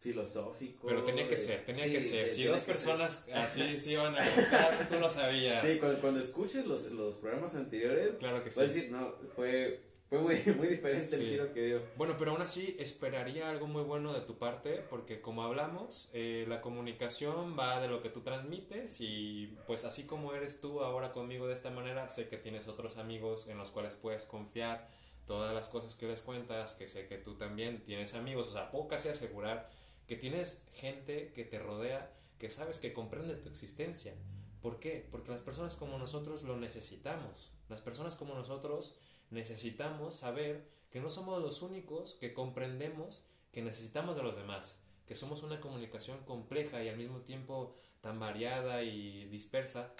filosófico. 0.00 0.88
Pero 0.88 1.04
tenía 1.04 1.28
que 1.28 1.36
ser, 1.36 1.64
tenía 1.64 1.84
que 1.84 2.00
ser. 2.00 2.28
Si 2.28 2.44
dos 2.44 2.62
personas 2.62 3.28
así 3.34 3.78
se 3.78 3.92
iban 3.92 4.16
a 4.16 4.24
contar, 4.34 4.88
tú 4.88 4.98
lo 4.98 5.08
sabías. 5.08 5.62
Sí, 5.62 5.78
cuando, 5.78 6.18
escuches 6.18 6.66
los, 6.66 6.90
los 6.92 7.16
programas 7.16 7.54
anteriores, 7.54 8.16
claro 8.18 8.42
que 8.42 8.50
sí. 8.50 8.60
Decir, 8.60 8.90
no, 8.90 9.14
fue 9.36 9.80
fue 10.10 10.18
muy, 10.18 10.34
muy 10.58 10.66
diferente 10.66 11.14
el 11.14 11.22
giro 11.22 11.52
que 11.52 11.66
dio. 11.66 11.82
Bueno, 11.96 12.16
pero 12.18 12.32
aún 12.32 12.42
así 12.42 12.76
esperaría 12.80 13.48
algo 13.48 13.68
muy 13.68 13.82
bueno 13.82 14.12
de 14.12 14.22
tu 14.22 14.38
parte, 14.38 14.84
porque 14.90 15.20
como 15.20 15.44
hablamos, 15.44 16.10
eh, 16.12 16.44
la 16.48 16.60
comunicación 16.60 17.56
va 17.56 17.80
de 17.80 17.86
lo 17.86 18.02
que 18.02 18.10
tú 18.10 18.22
transmites 18.22 19.00
y 19.00 19.56
pues 19.68 19.84
así 19.84 20.06
como 20.06 20.34
eres 20.34 20.60
tú 20.60 20.82
ahora 20.82 21.12
conmigo 21.12 21.46
de 21.46 21.54
esta 21.54 21.70
manera, 21.70 22.08
sé 22.08 22.26
que 22.26 22.38
tienes 22.38 22.66
otros 22.66 22.98
amigos 22.98 23.46
en 23.46 23.56
los 23.56 23.70
cuales 23.70 23.94
puedes 23.94 24.24
confiar 24.24 24.88
todas 25.26 25.54
las 25.54 25.68
cosas 25.68 25.94
que 25.94 26.08
les 26.08 26.22
cuentas, 26.22 26.74
que 26.74 26.88
sé 26.88 27.06
que 27.06 27.16
tú 27.16 27.36
también 27.36 27.84
tienes 27.84 28.14
amigos, 28.14 28.48
o 28.48 28.52
sea, 28.52 28.72
puedo 28.72 28.88
casi 28.88 29.10
asegurar 29.10 29.70
que 30.10 30.16
tienes 30.16 30.64
gente 30.74 31.30
que 31.36 31.44
te 31.44 31.60
rodea, 31.60 32.12
que 32.36 32.50
sabes 32.50 32.80
que 32.80 32.92
comprende 32.92 33.36
tu 33.36 33.48
existencia. 33.48 34.12
¿Por 34.60 34.80
qué? 34.80 35.06
Porque 35.08 35.30
las 35.30 35.40
personas 35.40 35.76
como 35.76 35.98
nosotros 35.98 36.42
lo 36.42 36.56
necesitamos. 36.56 37.52
Las 37.68 37.80
personas 37.80 38.16
como 38.16 38.34
nosotros 38.34 38.96
necesitamos 39.30 40.16
saber 40.16 40.66
que 40.90 40.98
no 40.98 41.12
somos 41.12 41.40
los 41.40 41.62
únicos 41.62 42.14
que 42.14 42.34
comprendemos 42.34 43.22
que 43.52 43.62
necesitamos 43.62 44.16
de 44.16 44.24
los 44.24 44.34
demás, 44.34 44.80
que 45.06 45.14
somos 45.14 45.44
una 45.44 45.60
comunicación 45.60 46.18
compleja 46.24 46.82
y 46.82 46.88
al 46.88 46.96
mismo 46.96 47.20
tiempo 47.20 47.76
tan 48.00 48.18
variada 48.18 48.82
y 48.82 49.26
dispersa 49.26 49.94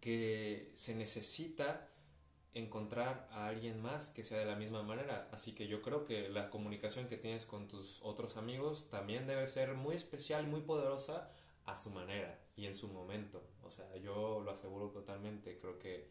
que 0.00 0.72
se 0.74 0.96
necesita 0.96 1.86
encontrar 2.54 3.28
a 3.32 3.46
alguien 3.46 3.80
más 3.80 4.08
que 4.08 4.24
sea 4.24 4.38
de 4.38 4.44
la 4.44 4.56
misma 4.56 4.82
manera. 4.82 5.28
Así 5.32 5.54
que 5.54 5.68
yo 5.68 5.82
creo 5.82 6.04
que 6.04 6.28
la 6.28 6.50
comunicación 6.50 7.08
que 7.08 7.16
tienes 7.16 7.44
con 7.44 7.68
tus 7.68 8.00
otros 8.02 8.36
amigos 8.36 8.90
también 8.90 9.26
debe 9.26 9.46
ser 9.48 9.74
muy 9.74 9.94
especial, 9.94 10.46
muy 10.46 10.60
poderosa 10.62 11.30
a 11.66 11.76
su 11.76 11.90
manera 11.90 12.38
y 12.56 12.66
en 12.66 12.74
su 12.74 12.88
momento. 12.88 13.42
O 13.62 13.70
sea, 13.70 13.96
yo 13.98 14.40
lo 14.40 14.50
aseguro 14.50 14.88
totalmente. 14.90 15.58
Creo 15.58 15.78
que 15.78 16.08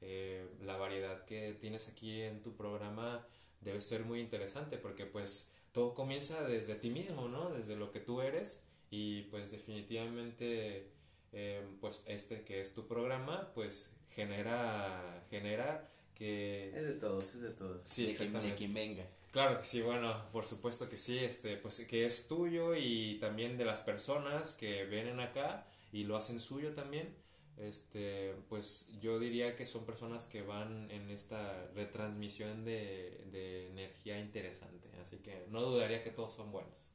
eh, 0.00 0.48
la 0.62 0.76
variedad 0.76 1.24
que 1.24 1.54
tienes 1.54 1.88
aquí 1.88 2.22
en 2.22 2.42
tu 2.42 2.56
programa 2.56 3.26
debe 3.60 3.80
ser 3.80 4.04
muy 4.04 4.20
interesante 4.20 4.78
porque 4.78 5.06
pues 5.06 5.52
todo 5.72 5.94
comienza 5.94 6.42
desde 6.48 6.74
ti 6.74 6.90
mismo, 6.90 7.28
¿no? 7.28 7.50
Desde 7.50 7.76
lo 7.76 7.90
que 7.92 8.00
tú 8.00 8.20
eres 8.20 8.62
y 8.90 9.22
pues 9.22 9.50
definitivamente 9.52 10.88
eh, 11.32 11.66
pues 11.80 12.02
este 12.06 12.42
que 12.42 12.60
es 12.60 12.74
tu 12.74 12.86
programa 12.86 13.52
pues 13.54 13.94
genera 14.14 15.24
genera 15.30 15.88
que 16.14 16.68
es 16.76 16.86
de 16.86 16.94
todos 16.94 17.34
es 17.34 17.42
de 17.42 17.50
todos. 17.50 17.82
Sí 17.84 18.06
de, 18.06 18.54
quien, 18.56 18.74
venga. 18.74 19.04
Claro 19.30 19.58
que 19.58 19.64
sí 19.64 19.80
bueno 19.80 20.14
por 20.32 20.46
supuesto 20.46 20.88
que 20.88 20.96
sí 20.96 21.18
este 21.18 21.56
pues 21.56 21.80
que 21.88 22.06
es 22.06 22.28
tuyo 22.28 22.74
y 22.74 23.18
también 23.20 23.58
de 23.58 23.64
las 23.64 23.80
personas 23.80 24.54
que 24.54 24.84
vienen 24.84 25.20
acá 25.20 25.66
y 25.92 26.04
lo 26.04 26.16
hacen 26.16 26.40
suyo 26.40 26.72
también 26.74 27.22
este, 27.58 28.34
pues 28.48 28.88
yo 29.00 29.18
diría 29.18 29.54
que 29.54 29.66
son 29.66 29.84
personas 29.84 30.26
que 30.26 30.42
van 30.42 30.90
en 30.90 31.10
esta 31.10 31.68
retransmisión 31.74 32.64
de, 32.64 33.26
de 33.30 33.68
energía 33.68 34.18
interesante, 34.18 34.88
así 35.00 35.18
que 35.18 35.44
no 35.50 35.60
dudaría 35.62 36.02
que 36.02 36.10
todos 36.10 36.32
son 36.32 36.50
buenos. 36.50 36.90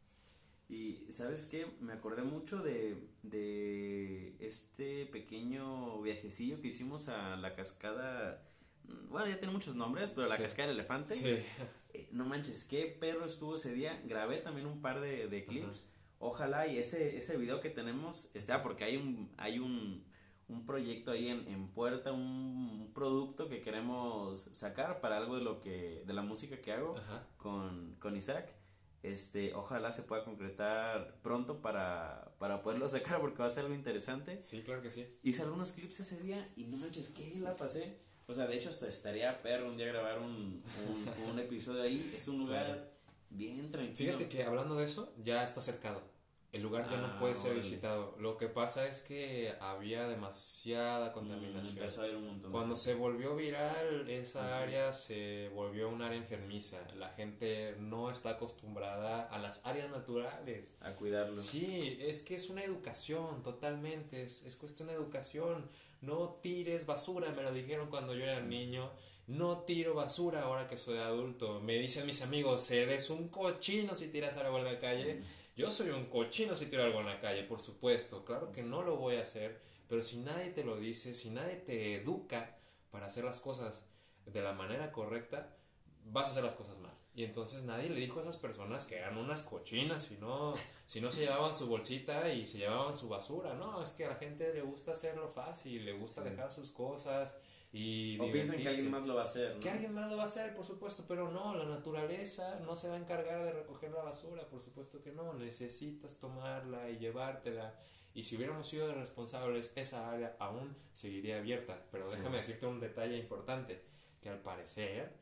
Y 0.69 1.11
sabes 1.11 1.45
qué, 1.45 1.65
me 1.79 1.93
acordé 1.93 2.23
mucho 2.23 2.61
de, 2.61 2.97
de 3.23 4.35
este 4.39 5.05
pequeño 5.05 6.01
viajecillo 6.01 6.59
que 6.59 6.67
hicimos 6.67 7.07
a 7.07 7.37
la 7.37 7.55
cascada, 7.55 8.43
bueno, 9.09 9.27
ya 9.27 9.37
tiene 9.37 9.53
muchos 9.53 9.75
nombres, 9.75 10.11
pero 10.11 10.27
la 10.27 10.37
cascada 10.37 10.67
del 10.67 10.77
elefante. 10.79 11.15
Sí. 11.15 11.37
Eh, 11.93 12.09
no 12.11 12.25
manches, 12.25 12.65
qué 12.65 12.85
perro 12.85 13.25
estuvo 13.25 13.55
ese 13.55 13.73
día. 13.73 14.01
Grabé 14.05 14.37
también 14.37 14.67
un 14.67 14.81
par 14.81 14.99
de, 14.99 15.27
de 15.27 15.45
clips. 15.45 15.83
Ojalá 16.19 16.67
y 16.67 16.77
ese, 16.77 17.17
ese 17.17 17.37
video 17.37 17.61
que 17.61 17.69
tenemos 17.69 18.29
está 18.33 18.61
porque 18.61 18.83
hay 18.83 18.97
un, 18.97 19.31
hay 19.37 19.59
un, 19.59 20.03
un 20.49 20.65
proyecto 20.65 21.11
ahí 21.11 21.27
en, 21.29 21.47
en 21.47 21.67
puerta, 21.69 22.11
un, 22.11 22.91
producto 22.93 23.47
que 23.47 23.61
queremos 23.61 24.49
sacar 24.53 25.01
para 25.01 25.17
algo 25.17 25.35
de 25.35 25.43
lo 25.43 25.61
que, 25.61 26.03
de 26.07 26.13
la 26.13 26.23
música 26.23 26.59
que 26.59 26.73
hago 26.73 26.95
con, 27.37 27.95
con 27.99 28.17
Isaac. 28.17 28.55
Este, 29.07 29.53
ojalá 29.53 29.91
se 29.91 30.03
pueda 30.03 30.25
concretar 30.25 31.15
pronto 31.21 31.61
para, 31.61 32.33
para 32.39 32.61
poderlo 32.61 32.89
sacar 32.89 33.21
porque 33.21 33.39
va 33.39 33.45
a 33.45 33.49
ser 33.49 33.63
algo 33.63 33.75
interesante. 33.75 34.41
Sí, 34.41 34.63
claro 34.63 34.81
que 34.81 34.91
sí. 34.91 35.07
Hice 35.23 35.43
algunos 35.43 35.71
clips 35.71 36.01
ese 36.01 36.21
día 36.21 36.47
y 36.55 36.65
no 36.65 36.77
manches, 36.77 37.09
que 37.09 37.39
la 37.39 37.55
pasé. 37.55 37.97
O 38.27 38.33
sea, 38.33 38.47
de 38.47 38.57
hecho 38.57 38.69
hasta 38.69 38.87
estaría 38.87 39.41
perro 39.41 39.69
un 39.69 39.77
día 39.77 39.87
grabar 39.87 40.19
un, 40.19 40.61
un, 41.29 41.39
episodio 41.39 41.83
ahí. 41.83 42.11
Es 42.13 42.27
un 42.27 42.39
lugar 42.39 42.91
bien 43.29 43.71
tranquilo. 43.71 43.95
Fíjate 43.95 44.27
que 44.27 44.43
hablando 44.43 44.75
de 44.75 44.85
eso, 44.85 45.13
ya 45.23 45.43
está 45.43 45.61
cercado 45.61 46.16
el 46.57 46.63
lugar 46.63 46.89
ya 46.89 46.97
no 46.97 47.07
ah, 47.07 47.17
puede 47.19 47.35
ser 47.35 47.55
visitado. 47.55 48.15
Lo 48.19 48.37
que 48.37 48.47
pasa 48.47 48.87
es 48.87 49.01
que 49.01 49.53
había 49.59 50.07
demasiada 50.07 51.13
contaminación. 51.13 51.87
Cuando 52.51 52.75
se 52.75 52.95
volvió 52.95 53.35
viral, 53.35 54.09
esa 54.09 54.59
área 54.59 54.91
se 54.91 55.49
volvió 55.53 55.89
un 55.89 56.01
área 56.01 56.17
enfermiza. 56.17 56.79
La 56.95 57.09
gente 57.09 57.75
no 57.79 58.09
está 58.09 58.31
acostumbrada 58.31 59.27
a 59.27 59.37
las 59.37 59.61
áreas 59.63 59.91
naturales. 59.91 60.73
A 60.81 60.93
cuidarlo. 60.93 61.37
Sí, 61.37 61.97
es 62.01 62.21
que 62.21 62.35
es 62.35 62.49
una 62.49 62.63
educación, 62.63 63.43
totalmente. 63.43 64.23
Es, 64.23 64.43
es 64.43 64.55
cuestión 64.55 64.87
de 64.87 64.95
educación. 64.95 65.69
No 66.01 66.39
tires 66.41 66.87
basura, 66.87 67.31
me 67.33 67.43
lo 67.43 67.53
dijeron 67.53 67.89
cuando 67.89 68.15
yo 68.15 68.23
era 68.23 68.41
niño. 68.41 68.91
No 69.27 69.59
tiro 69.63 69.93
basura 69.93 70.43
ahora 70.43 70.67
que 70.67 70.77
soy 70.77 70.97
adulto. 70.99 71.59
Me 71.59 71.73
dicen 71.73 72.05
mis 72.05 72.21
amigos, 72.21 72.71
eres 72.71 73.09
un 73.09 73.27
cochino 73.27 73.93
si 73.93 74.07
tiras 74.07 74.37
algo 74.37 74.57
en 74.57 74.63
la 74.63 74.79
calle. 74.79 75.21
Yo 75.57 75.71
soy 75.71 75.89
un 75.89 76.05
cochino 76.05 76.55
si 76.55 76.67
tiro 76.67 76.83
algo 76.83 76.99
en 76.99 77.07
la 77.07 77.19
calle, 77.19 77.41
por 77.41 77.59
supuesto, 77.59 78.23
claro 78.23 78.51
que 78.51 78.61
no 78.61 78.83
lo 78.83 78.97
voy 78.97 79.15
a 79.15 79.23
hacer, 79.23 79.59
pero 79.89 80.03
si 80.03 80.19
nadie 80.19 80.51
te 80.51 80.63
lo 80.63 80.77
dice, 80.77 81.15
si 81.15 81.31
nadie 81.31 81.55
te 81.55 81.95
educa 81.95 82.59
para 82.91 83.07
hacer 83.07 83.23
las 83.23 83.39
cosas 83.39 83.87
de 84.27 84.39
la 84.43 84.53
manera 84.53 84.91
correcta, 84.91 85.57
vas 86.05 86.27
a 86.27 86.31
hacer 86.31 86.43
las 86.43 86.53
cosas 86.53 86.77
mal. 86.77 86.93
Y 87.15 87.23
entonces 87.23 87.63
nadie 87.63 87.89
le 87.89 87.99
dijo 87.99 88.19
a 88.19 88.21
esas 88.21 88.37
personas 88.37 88.85
que 88.85 88.97
eran 88.97 89.17
unas 89.17 89.41
cochinas, 89.41 90.03
si 90.03 90.17
no, 90.17 90.53
si 90.85 91.01
no 91.01 91.11
se 91.11 91.21
llevaban 91.21 91.57
su 91.57 91.65
bolsita 91.65 92.31
y 92.31 92.45
se 92.45 92.59
llevaban 92.59 92.95
su 92.95 93.09
basura. 93.09 93.55
No, 93.55 93.81
es 93.81 93.93
que 93.93 94.05
a 94.05 94.09
la 94.09 94.17
gente 94.17 94.53
le 94.53 94.61
gusta 94.61 94.91
hacerlo 94.91 95.27
fácil, 95.27 95.83
le 95.85 95.93
gusta 95.93 96.21
dejar 96.21 96.53
sus 96.53 96.69
cosas 96.69 97.35
y 97.77 98.17
o 98.19 98.31
piensan 98.31 98.57
que 98.57 98.69
alguien 98.69 98.89
más 98.89 99.05
lo 99.05 99.13
va 99.13 99.21
a 99.21 99.25
hacer. 99.25 99.59
Que 99.59 99.69
alguien 99.69 99.93
más 99.93 100.09
lo 100.09 100.17
va 100.17 100.23
a 100.23 100.25
hacer, 100.25 100.55
por 100.55 100.65
supuesto, 100.65 101.05
pero 101.07 101.29
no, 101.29 101.55
la 101.55 101.65
naturaleza 101.65 102.59
no 102.65 102.75
se 102.75 102.89
va 102.89 102.95
a 102.95 102.97
encargar 102.97 103.43
de 103.43 103.51
recoger 103.51 103.91
la 103.91 104.01
basura, 104.01 104.49
por 104.49 104.63
supuesto 104.63 105.03
que 105.03 105.11
no, 105.11 105.33
necesitas 105.33 106.15
tomarla 106.15 106.89
y 106.89 106.97
llevártela. 106.97 107.75
Y 108.15 108.23
si 108.23 108.35
hubiéramos 108.35 108.67
sido 108.67 108.91
responsables, 108.95 109.73
esa 109.75 110.09
área 110.09 110.35
aún 110.39 110.75
seguiría 110.91 111.37
abierta. 111.37 111.85
Pero 111.91 112.09
déjame 112.09 112.37
decirte 112.37 112.65
un 112.65 112.79
detalle 112.79 113.15
importante, 113.15 113.83
que 114.23 114.29
al 114.29 114.39
parecer, 114.39 115.13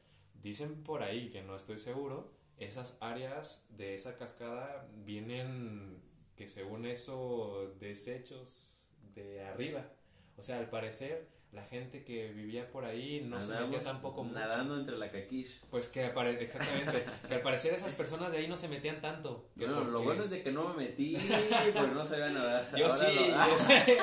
dicen 0.41 0.82
por 0.82 1.03
ahí, 1.03 1.30
que 1.30 1.41
no 1.41 1.57
estoy 1.57 1.77
seguro, 1.77 2.32
esas 2.57 2.99
áreas 3.02 3.65
de 3.72 3.95
esa 3.95 4.15
cascada 4.15 4.88
vienen 5.03 6.02
que 6.38 6.48
según 6.48 6.86
eso 6.86 7.76
desechos 7.82 8.86
de 9.14 9.44
arriba. 9.44 9.91
O 10.38 10.41
sea, 10.41 10.60
al 10.60 10.69
parecer 10.69 11.35
la 11.56 11.64
gente 11.64 12.03
que 12.03 12.27
vivía 12.34 12.69
por 12.69 12.86
ahí 12.86 13.22
no 13.26 13.40
se 13.41 13.53
metía 13.60 13.80
tampoco 13.80 14.23
mucho. 14.23 14.38
Nadando 14.40 14.77
entre 14.77 14.98
la 14.98 15.10
caquish. 15.10 15.61
Pues 15.72 15.88
que 15.88 16.06
apare- 16.14 16.38
exactamente, 16.40 17.06
que 17.27 17.34
al 17.34 17.41
parecer 17.41 17.73
esas 17.73 17.94
personas 17.94 18.32
de 18.32 18.40
ahí 18.40 18.48
no 18.48 18.57
se 18.57 18.68
metían 18.68 19.02
tanto. 19.02 19.48
Bueno, 19.56 19.84
lo 19.86 20.03
bueno 20.03 20.23
es 20.26 20.30
de 20.30 20.44
que 20.44 20.52
no 20.52 20.68
me 20.73 20.84
metí 20.86 21.18
porque 21.73 21.91
no 21.94 22.06
sabía 22.06 22.30
nadar. 22.30 22.69
Yo 22.77 22.86
Ahora 22.86 22.95
sí, 22.98 23.15
lo- 23.15 23.48
yo 23.52 23.57
sé, 23.57 23.98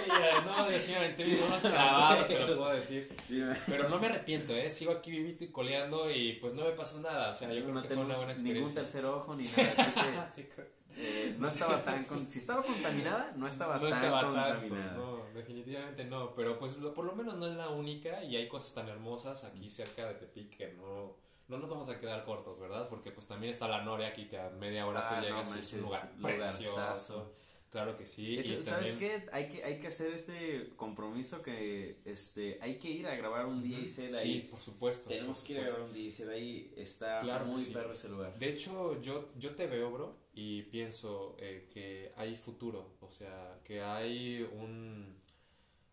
no, 0.47 0.79
sí 0.79 0.93
me 0.95 1.01
metí 1.09 1.23
Sí. 1.23 1.41
unos 1.47 1.61
clavados, 1.61 2.27
te 2.29 2.39
lo 2.39 2.57
puedo 2.59 2.73
decir. 2.73 3.09
Sí, 3.29 3.43
Pero 3.67 3.89
no 3.89 3.99
me 4.01 4.07
arrepiento, 4.07 4.55
¿eh? 4.55 4.71
Sigo 4.71 4.93
aquí 4.93 5.11
vivito 5.11 5.45
y 5.45 5.49
coleando 5.49 6.11
y 6.11 6.35
pues 6.41 6.55
no 6.55 6.65
me 6.65 6.71
pasó 6.73 7.01
nada. 7.01 7.33
O 7.33 7.35
sea, 7.35 7.53
yo 7.53 7.61
creo 7.63 7.75
no 7.75 7.83
que 7.83 7.89
fue 7.89 7.97
una 7.99 8.15
buena 8.17 8.33
ningún 8.35 8.47
experiencia. 8.71 8.81
tercer 8.83 9.05
ojo 9.05 9.35
ni 9.37 9.45
nada. 9.45 10.27
Así 10.31 10.43
que 10.45 10.83
eh, 10.97 11.37
no 11.39 11.49
estaba 11.49 11.83
tan. 11.85 12.05
Con... 12.05 12.29
Si 12.29 12.39
estaba 12.39 12.63
contaminada, 12.63 13.33
no 13.37 13.47
estaba 13.49 13.79
no 13.79 13.89
tan 13.89 13.93
estaba 14.05 14.23
contaminada. 14.25 14.93
no, 14.95 15.12
definitivamente 15.43 16.05
no, 16.05 16.35
pero 16.35 16.59
pues 16.59 16.79
lo- 16.79 16.95
por 16.95 17.05
lo 17.05 17.15
menos 17.15 17.37
no 17.37 17.47
es 17.47 17.57
la 17.57 17.69
única 17.69 18.23
y 18.25 18.37
hay 18.37 18.49
cosas 18.49 18.75
tan 18.75 18.89
hermosas 18.89 19.45
aquí 19.45 19.69
cerca 19.69 20.09
de 20.09 20.15
Tepic 20.15 20.57
que 20.57 20.73
no, 20.73 21.17
no 21.49 21.59
nos 21.59 21.69
vamos 21.69 21.89
a 21.89 21.99
quedar 22.01 22.25
cortos, 22.25 22.59
¿verdad? 22.61 22.89
Porque 22.89 23.11
pues 23.11 23.27
también 23.27 23.53
está 23.53 23.69
la 23.69 23.83
Noria 23.83 24.09
aquí 24.09 24.27
que 24.27 24.39
a 24.39 24.51
media 24.51 24.87
hora 24.87 25.01
Ah, 25.07 25.09
tú 25.11 25.15
no 25.17 25.23
llegas 25.23 25.57
y 25.57 25.59
es 25.61 25.73
un 25.75 25.81
lugar 25.83 26.13
lugarzazo. 26.19 26.57
precioso. 26.57 27.33
Claro 27.71 27.97
que 27.97 28.05
sí. 28.05 28.37
De 28.37 28.43
hecho, 28.43 28.53
y 28.59 28.63
¿sabes 28.63 28.91
también- 28.99 29.23
qué? 29.23 29.29
Hay 29.33 29.49
que, 29.49 29.65
hay 29.65 29.81
que 29.81 29.87
hacer 29.87 30.13
este 30.13 30.75
compromiso 30.77 31.41
que 31.43 32.03
este, 32.05 32.59
hay 32.61 32.79
que 32.79 32.91
ir 32.91 33.07
a 33.07 33.15
grabar 33.17 33.47
un 33.47 33.63
día 33.63 33.79
y 33.79 33.89
ser 33.89 34.11
Sí, 34.11 34.17
ahí. 34.17 34.41
por 34.51 34.61
supuesto. 34.61 35.09
Tenemos 35.09 35.39
por 35.39 35.47
que 35.47 35.53
ir 35.55 35.59
a 35.61 35.63
grabar 35.63 35.81
un 35.81 35.93
día 35.95 36.07
y 36.07 36.11
ser 36.11 36.29
ahí. 36.29 36.75
Está 36.77 37.21
Claro 37.21 37.47
muy 37.47 37.63
sí. 37.63 37.73
perro 37.73 37.93
ese 37.95 38.11
lugar. 38.11 38.39
De 38.39 38.47
hecho, 38.51 39.01
yo, 39.01 39.27
yo 39.39 39.55
te 39.55 39.67
veo, 39.69 39.91
bro, 39.91 40.15
y 40.35 40.65
pienso 40.65 41.35
eh, 41.39 41.67
que 41.73 42.13
hay 42.17 42.37
futuro, 42.37 42.91
o 43.01 43.09
sea, 43.11 43.59
que 43.65 43.81
hay 43.81 44.43
un... 44.53 45.22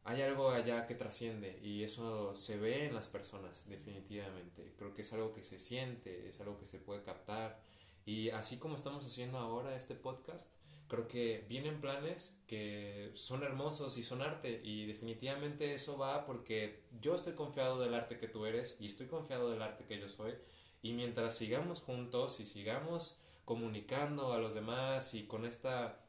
Hay 0.04 0.22
algo 0.22 0.50
allá 0.50 0.86
que 0.86 0.96
trasciende 0.96 1.60
y 1.62 1.84
eso 1.84 2.36
se 2.36 2.58
ve 2.58 2.88
en 2.88 2.96
las 2.96 3.08
personas, 3.08 3.68
definitivamente. 3.70 4.74
Creo 4.78 4.94
que 4.94 5.02
es 5.02 5.14
algo 5.14 5.34
que 5.34 5.44
se 5.44 5.60
siente, 5.60 6.30
es 6.30 6.40
algo 6.42 6.58
que 6.60 6.66
se 6.66 6.80
puede 6.80 7.04
captar. 7.04 7.60
Y 8.06 8.30
así 8.30 8.58
como 8.58 8.76
estamos 8.76 9.06
haciendo 9.06 9.38
ahora 9.38 9.76
este 9.76 9.96
podcast, 9.96 10.52
creo 10.90 11.08
que 11.08 11.46
vienen 11.48 11.80
planes 11.80 12.42
que 12.48 13.12
son 13.14 13.44
hermosos 13.44 13.98
y 13.98 14.04
son 14.04 14.22
arte 14.22 14.60
y 14.64 14.88
definitivamente 14.88 15.76
eso 15.76 15.98
va 15.98 16.26
porque 16.26 16.82
yo 17.00 17.16
estoy 17.16 17.34
confiado 17.34 17.80
del 17.80 17.94
arte 17.94 18.18
que 18.18 18.28
tú 18.28 18.46
eres 18.46 18.82
y 18.82 18.88
estoy 18.88 19.06
confiado 19.06 19.52
del 19.52 19.62
arte 19.62 19.86
que 19.86 20.00
yo 20.00 20.10
soy 20.10 20.34
y 20.82 20.94
mientras 20.94 21.38
sigamos 21.38 21.82
juntos 21.82 22.40
y 22.40 22.46
sigamos 22.48 23.18
comunicando 23.46 24.34
a 24.34 24.40
los 24.40 24.56
demás 24.56 25.14
y 25.14 25.28
con 25.28 25.46
esta 25.46 26.00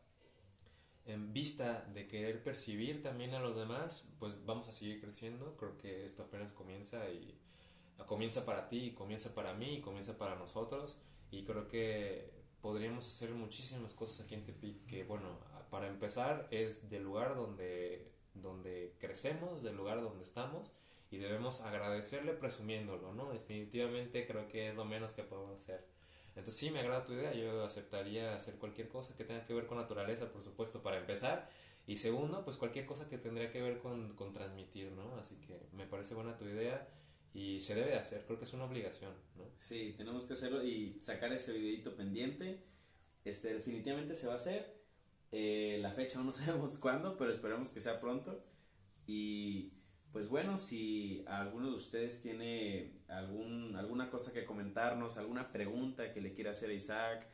en 1.06 1.32
vista 1.32 1.84
de 1.94 2.06
querer 2.06 2.42
percibir 2.42 3.02
también 3.02 3.34
a 3.34 3.40
los 3.40 3.56
demás, 3.56 4.08
pues 4.18 4.34
vamos 4.44 4.68
a 4.68 4.72
seguir 4.72 5.00
creciendo. 5.00 5.56
Creo 5.56 5.76
que 5.78 6.04
esto 6.04 6.24
apenas 6.24 6.52
comienza 6.52 7.08
y 7.10 7.38
comienza 8.06 8.44
para 8.44 8.68
ti, 8.68 8.86
y 8.86 8.90
comienza 8.92 9.34
para 9.34 9.54
mí, 9.54 9.74
y 9.76 9.80
comienza 9.80 10.18
para 10.18 10.36
nosotros. 10.36 10.98
Y 11.30 11.44
creo 11.44 11.68
que 11.68 12.30
podríamos 12.60 13.06
hacer 13.06 13.30
muchísimas 13.30 13.94
cosas 13.94 14.24
aquí 14.24 14.34
en 14.34 14.44
Tepic 14.44 14.86
que, 14.86 15.04
bueno, 15.04 15.38
para 15.70 15.86
empezar 15.86 16.48
es 16.50 16.90
del 16.90 17.04
lugar 17.04 17.36
donde, 17.36 18.12
donde 18.34 18.94
crecemos, 18.98 19.62
del 19.62 19.76
lugar 19.76 20.02
donde 20.02 20.24
estamos 20.24 20.72
y 21.10 21.18
debemos 21.18 21.60
agradecerle 21.62 22.32
presumiéndolo, 22.32 23.12
¿no? 23.14 23.32
Definitivamente 23.32 24.26
creo 24.26 24.48
que 24.48 24.68
es 24.68 24.76
lo 24.76 24.84
menos 24.84 25.12
que 25.12 25.22
podemos 25.22 25.58
hacer. 25.58 25.84
Entonces 26.40 26.58
sí, 26.58 26.70
me 26.70 26.80
agrada 26.80 27.04
tu 27.04 27.12
idea, 27.12 27.34
yo 27.34 27.62
aceptaría 27.62 28.34
hacer 28.34 28.54
cualquier 28.54 28.88
cosa 28.88 29.14
que 29.14 29.24
tenga 29.24 29.44
que 29.44 29.52
ver 29.52 29.66
con 29.66 29.76
naturaleza, 29.76 30.32
por 30.32 30.42
supuesto, 30.42 30.82
para 30.82 30.96
empezar. 30.98 31.50
Y 31.86 31.96
segundo, 31.96 32.42
pues 32.44 32.56
cualquier 32.56 32.86
cosa 32.86 33.08
que 33.08 33.18
tendría 33.18 33.50
que 33.50 33.60
ver 33.60 33.78
con, 33.78 34.14
con 34.16 34.32
transmitir, 34.32 34.90
¿no? 34.92 35.16
Así 35.16 35.36
que 35.46 35.60
me 35.72 35.86
parece 35.86 36.14
buena 36.14 36.38
tu 36.38 36.46
idea 36.46 36.88
y 37.34 37.60
se 37.60 37.74
debe 37.74 37.90
de 37.90 37.98
hacer, 37.98 38.24
creo 38.24 38.38
que 38.38 38.44
es 38.46 38.54
una 38.54 38.64
obligación, 38.64 39.12
¿no? 39.36 39.44
Sí, 39.58 39.94
tenemos 39.98 40.24
que 40.24 40.32
hacerlo 40.32 40.64
y 40.64 40.98
sacar 41.00 41.30
ese 41.32 41.52
videito 41.52 41.94
pendiente. 41.94 42.64
Este, 43.24 43.52
definitivamente 43.52 44.14
se 44.14 44.26
va 44.26 44.32
a 44.32 44.36
hacer. 44.36 44.80
Eh, 45.30 45.78
la 45.82 45.92
fecha 45.92 46.16
aún 46.16 46.26
no 46.26 46.32
sabemos 46.32 46.78
cuándo, 46.78 47.18
pero 47.18 47.30
esperemos 47.30 47.68
que 47.68 47.80
sea 47.80 48.00
pronto. 48.00 48.42
Y 49.06 49.74
pues 50.12 50.28
bueno, 50.28 50.58
si 50.58 51.24
alguno 51.26 51.68
de 51.68 51.74
ustedes 51.74 52.22
tiene 52.22 53.00
algún, 53.08 53.76
alguna 53.76 54.10
cosa 54.10 54.32
que 54.32 54.44
comentarnos, 54.44 55.18
alguna 55.18 55.52
pregunta 55.52 56.12
que 56.12 56.20
le 56.20 56.32
quiera 56.32 56.50
hacer 56.50 56.70
a 56.70 56.74
Isaac, 56.74 57.28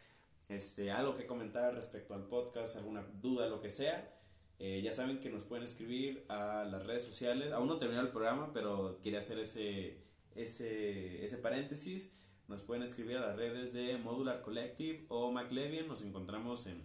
este, 0.49 0.91
algo 0.91 1.15
que 1.15 1.27
comentar 1.27 1.75
respecto 1.75 2.15
al 2.15 2.29
podcast, 2.29 2.77
alguna 2.77 3.03
duda, 3.21 3.49
lo 3.49 3.61
que 3.61 3.71
sea, 3.71 4.13
eh, 4.59 4.81
ya 4.83 4.93
saben 4.93 5.21
que 5.21 5.31
nos 5.31 5.45
pueden 5.45 5.65
escribir 5.65 6.25
a 6.29 6.65
las 6.65 6.87
redes 6.87 7.05
sociales. 7.05 7.53
Aún 7.53 7.69
no 7.69 7.79
terminó 7.79 8.01
el 8.01 8.11
programa, 8.11 8.53
pero 8.53 9.01
quería 9.03 9.19
hacer 9.19 9.39
ese, 9.39 9.99
ese, 10.35 11.25
ese 11.25 11.39
paréntesis. 11.39 12.15
Nos 12.49 12.63
pueden 12.63 12.83
escribir 12.83 13.17
a 13.19 13.21
las 13.21 13.37
redes 13.37 13.73
de 13.73 13.99
Modular 13.99 14.43
Collective 14.43 15.05
o 15.09 15.33
MacLevian. 15.33 15.89
Nos 15.89 16.03
encontramos 16.03 16.67
en 16.67 16.83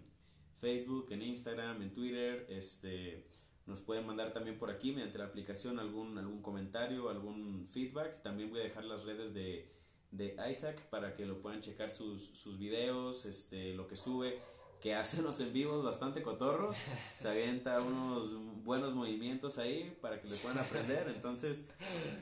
Facebook, 0.56 1.08
en 1.12 1.22
Instagram, 1.22 1.82
en 1.82 1.94
Twitter. 1.94 2.46
Este, 2.50 3.24
nos 3.66 3.82
pueden 3.82 4.06
mandar 4.06 4.34
también 4.34 4.58
por 4.58 4.72
aquí 4.72 4.92
mediante 4.92 5.18
la 5.18 5.26
aplicación 5.26 5.80
algún, 5.80 6.18
algún 6.18 6.42
comentario, 6.42 7.10
algún 7.10 7.68
feedback. 7.68 8.22
También 8.22 8.50
voy 8.50 8.60
a 8.60 8.64
dejar 8.64 8.86
las 8.86 9.04
redes 9.04 9.34
de, 9.34 9.72
de 10.12 10.36
Isaac 10.50 10.82
para 10.90 11.16
que 11.16 11.26
lo 11.26 11.40
puedan 11.42 11.62
checar 11.62 11.92
sus, 11.92 12.22
sus 12.38 12.58
videos, 12.58 13.26
este, 13.26 13.74
lo 13.74 13.88
que 13.88 13.96
sube, 13.96 14.40
que 14.82 14.96
hace 14.96 15.20
unos 15.20 15.40
en 15.40 15.54
vivos 15.54 15.84
bastante 15.84 16.24
cotorros. 16.24 16.76
Se 17.16 17.30
avienta 17.30 17.82
unos 17.82 18.34
buenos 18.64 18.94
movimientos 18.94 19.58
ahí 19.58 19.96
para 20.02 20.20
que 20.22 20.28
le 20.28 20.36
puedan 20.38 20.58
aprender. 20.58 21.08
Entonces, 21.10 21.70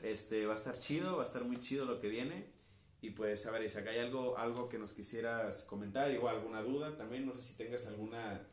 este, 0.03 0.45
va 0.45 0.53
a 0.53 0.57
estar 0.57 0.77
chido, 0.77 1.15
va 1.15 1.23
a 1.23 1.25
estar 1.25 1.43
muy 1.45 1.59
chido 1.61 1.85
lo 1.85 1.99
que 1.99 2.09
viene. 2.09 2.47
Y 3.01 3.11
pues, 3.11 3.45
a 3.47 3.51
ver, 3.51 3.63
Isaac, 3.63 3.87
¿hay 3.87 3.99
algo, 3.99 4.37
algo 4.37 4.67
que 4.67 4.77
nos 4.77 4.91
quisieras 4.91 5.63
comentar? 5.63 6.11
Igual, 6.11 6.35
alguna 6.35 6.61
duda 6.61 6.97
también, 6.97 7.25
no 7.25 7.31
sé 7.31 7.41
si 7.41 7.53
tengas 7.55 7.87
alguna, 7.87 8.45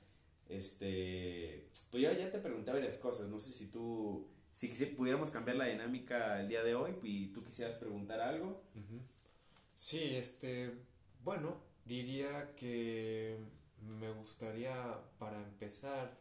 este, 0.48 1.68
pues 1.90 2.02
ya, 2.02 2.12
ya 2.12 2.30
te 2.30 2.38
pregunté 2.38 2.72
varias 2.72 2.98
cosas, 2.98 3.28
no 3.28 3.38
sé 3.38 3.50
si 3.52 3.66
tú, 3.70 4.26
si 4.52 4.70
quisi- 4.70 4.94
pudiéramos 4.96 5.30
cambiar 5.30 5.56
la 5.56 5.66
dinámica 5.66 6.40
el 6.40 6.48
día 6.48 6.62
de 6.62 6.74
hoy 6.74 6.96
y 7.02 7.28
tú 7.28 7.44
quisieras 7.44 7.76
preguntar 7.76 8.20
algo. 8.20 8.62
Sí, 9.74 10.16
este, 10.16 10.72
bueno, 11.22 11.60
diría 11.84 12.54
que 12.56 13.38
me 13.80 14.10
gustaría 14.12 14.74
para 15.18 15.40
empezar 15.42 16.16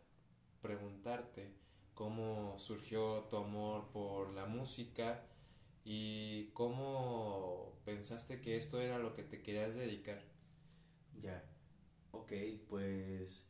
preguntarte 0.62 1.54
cómo 1.96 2.58
surgió 2.60 3.26
tu 3.30 3.38
amor 3.38 3.92
por 3.92 4.34
la 4.34 4.46
música 4.48 5.24
y 5.86 6.48
cómo 6.54 7.74
pensaste 7.86 8.42
que 8.42 8.58
esto 8.58 8.82
era 8.82 9.00
lo 9.00 9.14
que 9.16 9.24
te 9.24 9.42
querías 9.44 9.76
dedicar. 9.76 10.22
Ya, 11.22 11.44
ok, 12.12 12.34
pues, 12.70 13.48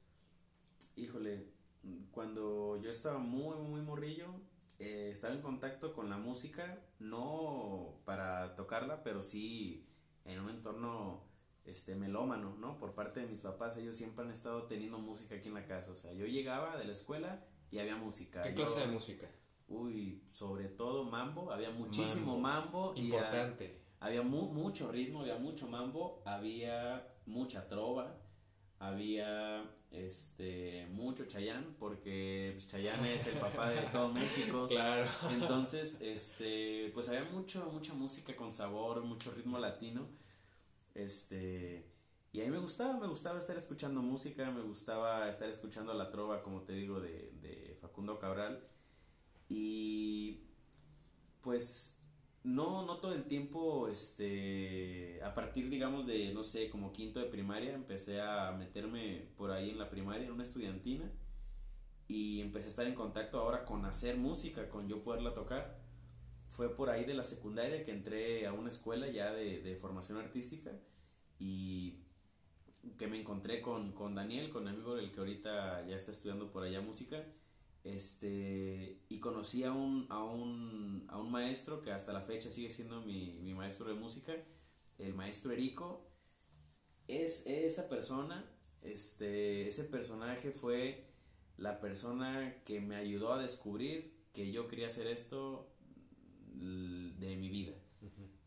híjole, 0.96 1.48
cuando 2.12 2.78
yo 2.82 2.90
estaba 2.90 3.20
muy, 3.20 3.56
muy 3.58 3.82
morrillo, 3.82 4.28
eh, 4.80 5.10
estaba 5.12 5.34
en 5.34 5.42
contacto 5.42 5.94
con 5.94 6.10
la 6.10 6.18
música, 6.18 6.80
no 7.00 8.00
para 8.06 8.56
tocarla, 8.56 9.04
pero 9.04 9.22
sí 9.22 9.86
en 10.26 10.40
un 10.40 10.50
entorno 10.50 11.24
este 11.66 11.96
melómano, 11.96 12.56
¿no? 12.58 12.78
Por 12.78 12.94
parte 12.94 13.22
de 13.22 13.28
mis 13.28 13.42
papás, 13.42 13.78
ellos 13.78 13.96
siempre 13.96 14.24
han 14.24 14.32
estado 14.32 14.64
teniendo 14.64 15.00
música 15.00 15.36
aquí 15.36 15.48
en 15.48 15.56
la 15.56 15.66
casa, 15.66 15.92
o 15.92 15.96
sea, 15.96 16.14
yo 16.14 16.26
llegaba 16.28 16.78
de 16.78 16.86
la 16.86 16.92
escuela 16.92 17.44
y 17.72 17.80
había 17.80 17.96
música. 17.96 18.44
¿Qué 18.44 18.50
Yo- 18.50 18.56
clase 18.56 18.82
de 18.82 18.88
música? 18.88 19.28
Uy, 19.68 20.22
sobre 20.32 20.68
todo 20.68 21.06
mambo, 21.06 21.52
había 21.52 21.72
muchísimo 21.72 22.38
mambo, 22.38 22.94
y 22.96 23.06
Importante. 23.06 23.82
había 24.00 24.22
mu- 24.22 24.52
mucho 24.54 24.92
ritmo, 24.92 25.22
había 25.22 25.38
mucho 25.40 25.68
mambo, 25.68 26.22
había 26.24 27.08
mucha 27.26 27.68
trova, 27.68 28.16
había 28.80 29.64
este 29.92 30.88
mucho 30.92 31.26
Chayán, 31.26 31.76
porque 31.80 32.52
pues, 32.54 32.68
Chayán 32.68 33.04
es 33.06 33.28
el 33.28 33.40
papá 33.40 33.70
de 33.70 33.82
todo 33.84 34.10
México. 34.10 34.68
Claro. 34.70 35.10
Entonces, 35.32 36.02
este, 36.02 36.92
pues 36.94 37.10
había 37.10 37.24
mucho, 37.32 37.70
mucha 37.72 37.94
música 37.94 38.36
con 38.36 38.52
sabor, 38.52 39.04
mucho 39.04 39.32
ritmo 39.32 39.58
latino. 39.58 40.08
Este, 40.94 41.86
y 42.32 42.42
a 42.42 42.46
mí 42.46 42.52
me 42.52 42.58
gustaba, 42.58 42.98
me 42.98 43.08
gustaba 43.08 43.40
estar 43.40 43.56
escuchando 43.56 44.02
música, 44.02 44.52
me 44.52 44.62
gustaba 44.62 45.30
estar 45.30 45.50
escuchando 45.50 45.94
la 45.94 46.10
trova, 46.10 46.44
como 46.44 46.62
te 46.62 46.74
digo, 46.74 47.00
de, 47.00 47.32
de 47.42 47.78
Facundo 47.82 48.20
Cabral. 48.20 48.62
Y 49.48 50.42
pues 51.42 51.95
no, 52.46 52.86
no 52.86 52.98
todo 53.00 53.14
el 53.14 53.24
tiempo, 53.26 53.88
este, 53.88 55.20
a 55.24 55.34
partir, 55.34 55.70
digamos, 55.70 56.06
de, 56.06 56.32
no 56.32 56.44
sé, 56.44 56.70
como 56.70 56.94
quinto 56.94 57.20
de 57.20 57.26
primaria, 57.26 57.74
empecé 57.74 58.22
a 58.22 58.52
meterme 58.52 59.30
por 59.36 59.52
ahí 59.52 59.72
en 59.72 59.80
la 59.80 59.90
primaria, 59.90 60.28
en 60.28 60.32
una 60.32 60.44
estudiantina, 60.44 61.12
y 62.08 62.42
empecé 62.42 62.68
a 62.68 62.70
estar 62.70 62.86
en 62.86 62.94
contacto 62.94 63.40
ahora 63.40 63.66
con 63.66 63.84
hacer 63.86 64.18
música, 64.18 64.70
con 64.70 64.88
yo 64.88 65.02
poderla 65.02 65.34
tocar. 65.34 65.80
Fue 66.48 66.76
por 66.76 66.92
ahí 66.92 67.04
de 67.04 67.16
la 67.16 67.24
secundaria 67.24 67.84
que 67.84 67.92
entré 67.92 68.46
a 68.46 68.54
una 68.54 68.70
escuela 68.70 69.08
ya 69.08 69.34
de, 69.34 69.62
de 69.62 69.76
formación 69.76 70.20
artística 70.20 70.72
y 71.40 72.04
que 73.00 73.08
me 73.08 73.20
encontré 73.20 73.62
con, 73.64 73.94
con 73.94 74.14
Daniel, 74.14 74.52
con 74.52 74.66
mi 74.66 74.70
amigo 74.70 74.98
el 74.98 75.12
que 75.12 75.20
ahorita 75.20 75.88
ya 75.88 75.96
está 75.96 76.12
estudiando 76.12 76.52
por 76.52 76.64
allá 76.64 76.80
música 76.82 77.26
Este, 77.86 79.00
y 79.10 79.20
conocí 79.20 79.64
a 79.64 79.72
un, 79.72 80.08
a 80.10 80.24
un, 80.24 81.06
a 81.08 81.20
un 81.20 81.32
maestro 81.32 81.84
que 81.84 81.92
hasta 81.92 82.14
la 82.14 82.22
fecha 82.22 82.50
sigue 82.50 82.72
siendo 82.72 83.02
mi, 83.02 83.38
mi 83.44 83.54
maestro 83.54 83.88
de 83.88 83.94
música, 83.94 84.34
el 84.98 85.14
maestro 85.14 85.52
Erico. 85.52 86.10
Es 87.08 87.46
esa 87.46 87.88
persona, 87.88 88.44
este, 88.82 89.68
ese 89.68 89.84
personaje 89.84 90.52
fue 90.52 91.06
la 91.58 91.80
persona 91.80 92.56
que 92.64 92.82
me 92.82 92.96
ayudó 92.96 93.34
a 93.34 93.40
descubrir 93.40 94.16
que 94.34 94.52
yo 94.52 94.68
quería 94.68 94.88
hacer 94.88 95.06
esto 95.06 95.72
de 96.56 97.38
mi 97.38 97.50
vida. 97.50 97.76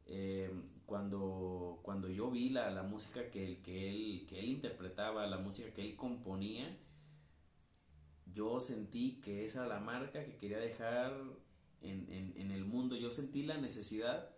Eh, 0.07 0.51
cuando, 0.85 1.79
cuando 1.83 2.09
yo 2.09 2.29
vi 2.33 2.51
la, 2.51 2.71
la 2.73 2.83
música 2.83 3.31
que, 3.31 3.47
él, 3.47 3.63
que, 3.63 3.89
él, 3.89 4.27
que 4.29 4.41
él 4.41 4.47
interpretaba, 4.47 5.29
la 5.29 5.39
música 5.39 5.73
que 5.73 5.83
él 5.83 5.95
componía, 5.95 6.77
yo 8.39 8.61
sentí 8.61 9.21
que 9.21 9.45
esa 9.45 9.67
era 9.67 9.75
la 9.75 9.81
marca 9.81 10.25
que 10.25 10.37
quería 10.37 10.59
dejar 10.59 11.13
en, 11.83 12.07
en, 12.09 12.35
en 12.37 12.53
el 12.53 12.65
mundo. 12.65 12.95
Yo 12.95 13.11
sentí 13.11 13.43
la 13.43 13.59
necesidad 13.59 14.31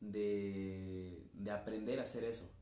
de, 0.00 1.26
de, 1.32 1.50
aprender 1.50 1.98
a 1.98 2.02
hacer 2.02 2.24
eso. 2.24 2.52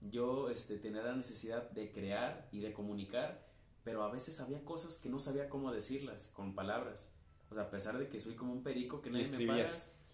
Yo 0.00 0.48
este, 0.48 0.78
tenía 0.78 1.02
la 1.02 1.14
necesidad 1.14 1.70
de 1.72 1.92
crear 1.92 2.48
y 2.50 2.60
de 2.60 2.72
comunicar, 2.72 3.46
pero 3.82 4.02
a 4.02 4.10
veces 4.10 4.40
había 4.40 4.64
cosas 4.64 4.96
que 4.96 5.10
no 5.10 5.18
sabía 5.20 5.50
cómo 5.50 5.70
decirlas 5.70 6.28
con 6.28 6.54
palabras. 6.54 7.12
O 7.50 7.54
sea, 7.54 7.64
a 7.64 7.70
pesar 7.70 7.98
de 7.98 8.08
que 8.08 8.18
soy 8.18 8.36
como 8.36 8.54
un 8.54 8.62
perico 8.62 9.02
que 9.02 9.10
nadie 9.10 9.28
me 9.36 9.46
paga. 9.46 9.68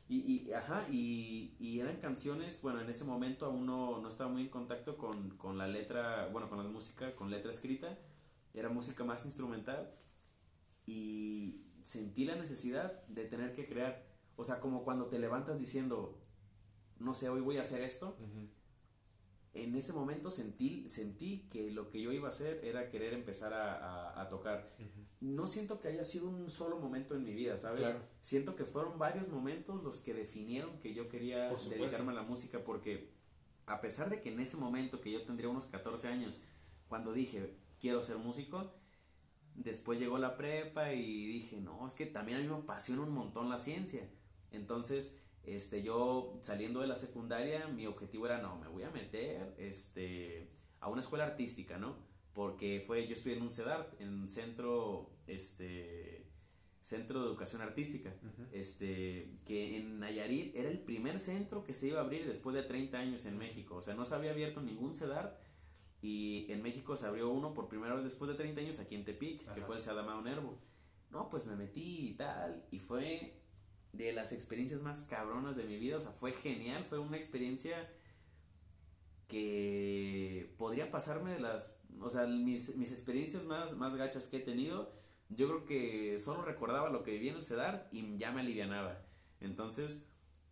Y, 0.08 0.48
y, 0.48 0.52
ajá, 0.52 0.84
y, 0.90 1.54
y, 1.60 1.78
eran 1.78 1.98
canciones, 1.98 2.60
bueno, 2.62 2.80
en 2.80 2.90
ese 2.90 3.04
momento 3.04 3.46
aún 3.46 3.66
no, 3.66 4.00
no 4.00 4.08
estaba 4.08 4.28
muy 4.28 4.42
en 4.42 4.48
contacto 4.48 4.96
con, 4.96 5.30
con, 5.36 5.56
la 5.56 5.68
letra, 5.68 6.28
bueno, 6.32 6.48
con 6.48 6.58
la 6.58 6.64
música, 6.64 7.14
con 7.14 7.30
letra 7.30 7.52
escrita, 7.52 7.96
era 8.54 8.68
música 8.68 9.04
más 9.04 9.24
instrumental 9.24 9.92
y 10.86 11.66
sentí 11.82 12.24
la 12.24 12.36
necesidad 12.36 13.06
de 13.06 13.24
tener 13.24 13.54
que 13.54 13.66
crear, 13.66 14.06
o 14.36 14.44
sea, 14.44 14.60
como 14.60 14.84
cuando 14.84 15.06
te 15.06 15.18
levantas 15.18 15.58
diciendo, 15.58 16.18
no 16.98 17.14
sé, 17.14 17.28
hoy 17.28 17.40
voy 17.40 17.58
a 17.58 17.62
hacer 17.62 17.82
esto, 17.82 18.16
uh 18.20 18.24
-huh 18.24 18.60
en 19.52 19.74
ese 19.74 19.92
momento 19.92 20.30
sentí, 20.30 20.88
sentí 20.88 21.48
que 21.50 21.70
lo 21.70 21.90
que 21.90 22.00
yo 22.00 22.12
iba 22.12 22.28
a 22.28 22.30
hacer 22.30 22.64
era 22.64 22.88
querer 22.88 23.14
empezar 23.14 23.52
a, 23.52 23.74
a, 23.74 24.22
a 24.22 24.28
tocar. 24.28 24.68
Uh 24.78 24.82
-huh. 24.82 25.06
No 25.20 25.46
siento 25.46 25.80
que 25.80 25.88
haya 25.88 26.04
sido 26.04 26.28
un 26.28 26.48
solo 26.50 26.78
momento 26.78 27.14
en 27.14 27.24
mi 27.24 27.34
vida, 27.34 27.58
¿sabes? 27.58 27.80
Claro. 27.80 27.98
Siento 28.20 28.54
que 28.54 28.64
fueron 28.64 28.98
varios 28.98 29.28
momentos 29.28 29.82
los 29.82 30.00
que 30.00 30.14
definieron 30.14 30.78
que 30.78 30.94
yo 30.94 31.08
quería 31.08 31.50
dedicarme 31.68 32.12
a 32.12 32.14
la 32.14 32.22
música 32.22 32.62
porque 32.62 33.10
a 33.66 33.80
pesar 33.80 34.08
de 34.08 34.20
que 34.20 34.30
en 34.32 34.40
ese 34.40 34.56
momento 34.56 35.00
que 35.00 35.12
yo 35.12 35.22
tendría 35.24 35.50
unos 35.50 35.66
14 35.66 36.08
años, 36.08 36.38
cuando 36.88 37.12
dije 37.12 37.56
quiero 37.80 38.02
ser 38.02 38.18
músico, 38.18 38.72
después 39.54 39.98
llegó 39.98 40.18
la 40.18 40.36
prepa 40.36 40.92
y 40.92 41.26
dije, 41.26 41.60
no, 41.60 41.86
es 41.86 41.94
que 41.94 42.06
también 42.06 42.38
a 42.38 42.40
mí 42.40 42.48
me 42.48 42.54
apasiona 42.54 43.02
un 43.02 43.12
montón 43.12 43.48
la 43.48 43.58
ciencia. 43.58 44.08
Entonces, 44.52 45.20
este, 45.44 45.82
yo 45.82 46.32
saliendo 46.40 46.80
de 46.80 46.86
la 46.86 46.96
secundaria, 46.96 47.66
mi 47.68 47.86
objetivo 47.86 48.26
era, 48.26 48.40
no, 48.40 48.58
me 48.58 48.68
voy 48.68 48.82
a 48.82 48.90
meter 48.90 49.54
este, 49.58 50.48
a 50.80 50.88
una 50.88 51.00
escuela 51.00 51.24
artística, 51.24 51.78
¿no? 51.78 51.96
Porque 52.32 52.82
fue, 52.86 53.06
yo 53.06 53.14
estudié 53.14 53.36
en 53.36 53.42
un 53.42 53.50
CEDART, 53.50 54.00
en 54.00 54.28
centro, 54.28 55.10
este, 55.26 56.26
centro 56.80 57.20
de 57.20 57.26
educación 57.26 57.62
artística, 57.62 58.10
uh 58.22 58.26
-huh. 58.26 58.48
este, 58.52 59.32
que 59.46 59.76
en 59.76 59.98
Nayarit 59.98 60.54
era 60.54 60.68
el 60.68 60.78
primer 60.78 61.18
centro 61.18 61.64
que 61.64 61.74
se 61.74 61.88
iba 61.88 62.00
a 62.00 62.04
abrir 62.04 62.26
después 62.26 62.54
de 62.54 62.62
30 62.62 62.98
años 62.98 63.26
en 63.26 63.36
México, 63.36 63.76
o 63.76 63.82
sea, 63.82 63.94
no 63.94 64.04
se 64.04 64.14
había 64.14 64.30
abierto 64.30 64.62
ningún 64.62 64.94
CEDART 64.94 65.36
y 66.02 66.46
en 66.50 66.62
México 66.62 66.96
se 66.96 67.06
abrió 67.06 67.28
uno 67.28 67.52
por 67.52 67.68
primera 67.68 67.94
vez 67.94 68.04
después 68.04 68.30
de 68.30 68.36
30 68.36 68.60
años 68.60 68.78
aquí 68.78 68.94
en 68.94 69.04
Tepic, 69.04 69.42
Ajá. 69.42 69.54
que 69.54 69.62
fue 69.62 69.76
el 69.76 69.82
Sadamao 69.82 70.22
Nervo. 70.22 70.58
No, 71.10 71.28
pues 71.28 71.46
me 71.46 71.56
metí 71.56 72.08
y 72.08 72.14
tal, 72.14 72.64
y 72.70 72.78
fue 72.78 73.40
de 73.92 74.12
las 74.12 74.32
experiencias 74.32 74.82
más 74.82 75.04
cabronas 75.04 75.56
de 75.56 75.64
mi 75.64 75.76
vida. 75.76 75.96
O 75.96 76.00
sea, 76.00 76.12
fue 76.12 76.32
genial, 76.32 76.84
fue 76.84 76.98
una 76.98 77.16
experiencia 77.16 77.90
que 79.28 80.52
podría 80.56 80.90
pasarme 80.90 81.32
de 81.32 81.40
las... 81.40 81.78
O 82.00 82.10
sea, 82.10 82.26
mis, 82.26 82.76
mis 82.76 82.92
experiencias 82.92 83.44
más, 83.44 83.76
más 83.76 83.94
gachas 83.96 84.28
que 84.28 84.38
he 84.38 84.40
tenido, 84.40 84.92
yo 85.28 85.48
creo 85.48 85.66
que 85.66 86.18
solo 86.18 86.42
recordaba 86.42 86.90
lo 86.90 87.02
que 87.02 87.12
vivía 87.12 87.30
en 87.30 87.36
el 87.36 87.44
CEDAR 87.44 87.88
y 87.92 88.16
ya 88.16 88.32
me 88.32 88.40
alivianaba. 88.40 89.02
Entonces, 89.40 90.06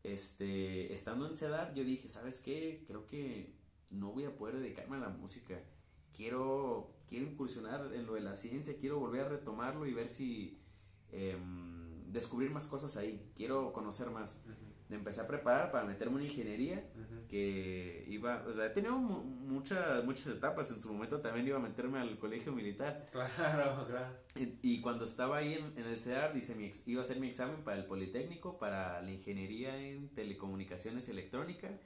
este, 0.04 0.92
estando 0.92 1.26
en 1.26 1.34
CEDAR, 1.34 1.74
yo 1.74 1.84
dije, 1.84 2.08
¿sabes 2.08 2.40
qué? 2.40 2.84
Creo 2.86 3.06
que 3.06 3.57
no 3.90 4.12
voy 4.12 4.24
a 4.24 4.36
poder 4.36 4.58
dedicarme 4.58 4.96
a 4.96 5.00
la 5.00 5.08
música. 5.08 5.60
Quiero, 6.12 6.94
quiero 7.06 7.26
incursionar 7.26 7.92
en 7.94 8.06
lo 8.06 8.14
de 8.14 8.22
la 8.22 8.34
ciencia, 8.34 8.74
quiero 8.78 8.98
volver 8.98 9.26
a 9.26 9.28
retomarlo 9.28 9.86
y 9.86 9.92
ver 9.92 10.08
si... 10.08 10.60
Eh, 11.10 11.36
descubrir 12.08 12.50
más 12.50 12.66
cosas 12.66 12.96
ahí, 12.96 13.30
quiero 13.36 13.70
conocer 13.72 14.10
más. 14.10 14.42
Uh 14.46 14.50
-huh. 14.50 14.54
Me 14.88 14.96
empecé 14.96 15.20
a 15.20 15.26
preparar 15.26 15.70
para 15.70 15.84
meterme 15.84 16.16
en 16.16 16.24
ingeniería, 16.24 16.90
uh 16.94 17.00
-huh. 17.00 17.26
que 17.28 18.06
iba, 18.08 18.42
o 18.48 18.52
sea, 18.54 18.64
he 18.64 18.70
tenido 18.70 18.98
muchas, 18.98 20.02
muchas 20.06 20.28
etapas, 20.28 20.70
en 20.70 20.80
su 20.80 20.90
momento 20.90 21.20
también 21.20 21.46
iba 21.46 21.58
a 21.58 21.60
meterme 21.60 21.98
al 21.98 22.18
colegio 22.18 22.52
militar. 22.52 23.06
Claro, 23.12 23.86
claro. 23.86 24.16
Y, 24.36 24.58
y 24.62 24.80
cuando 24.80 25.04
estaba 25.04 25.36
ahí 25.36 25.52
en, 25.52 25.76
en 25.76 25.86
el 25.86 25.98
CEAR, 25.98 26.32
dice, 26.32 26.54
mi 26.54 26.64
ex, 26.64 26.88
iba 26.88 27.00
a 27.00 27.04
hacer 27.04 27.20
mi 27.20 27.28
examen 27.28 27.62
para 27.62 27.76
el 27.76 27.84
Politécnico, 27.84 28.56
para 28.56 29.02
la 29.02 29.10
ingeniería 29.10 29.76
en 29.76 30.08
telecomunicaciones 30.14 31.08
y 31.08 31.10
electrónica, 31.10 31.78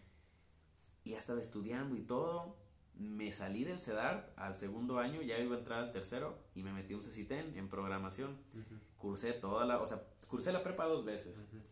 y 1.05 1.11
ya 1.13 1.19
estaba 1.19 1.41
estudiando 1.41 1.97
y 1.97 2.03
todo. 2.03 2.57
Me 2.95 3.33
salí 3.33 3.65
del 3.65 3.81
CEDAR 3.81 4.33
al 4.37 4.57
segundo 4.57 4.99
año, 4.99 5.23
ya 5.23 5.39
iba 5.39 5.57
a 5.57 5.59
entrar 5.59 5.81
al 5.81 5.93
tercero, 5.93 6.39
y 6.55 6.63
me 6.63 6.73
metí 6.73 6.95
un 6.95 7.03
CECITEN 7.03 7.57
en 7.57 7.69
programación. 7.69 8.39
Uh 8.55 8.59
-huh. 8.59 8.81
Cursé 8.99 9.33
toda 9.33 9.65
la, 9.67 9.81
o 9.81 9.87
sea, 9.87 10.03
cursé 10.29 10.53
la 10.53 10.63
prepa 10.63 10.87
dos 10.87 11.05
veces. 11.05 11.39
Uh 11.39 11.57
-huh. 11.57 11.63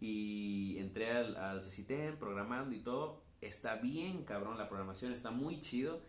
Y 0.00 0.78
entré 0.78 1.12
al, 1.12 1.36
al 1.36 1.60
CCTEM 1.60 2.18
programando 2.18 2.74
y 2.74 2.80
todo. 2.80 3.22
Está 3.40 3.76
bien, 3.76 4.24
cabrón, 4.24 4.58
la 4.58 4.66
programación 4.66 5.12
está 5.12 5.30
muy 5.30 5.60
chido. 5.60 6.00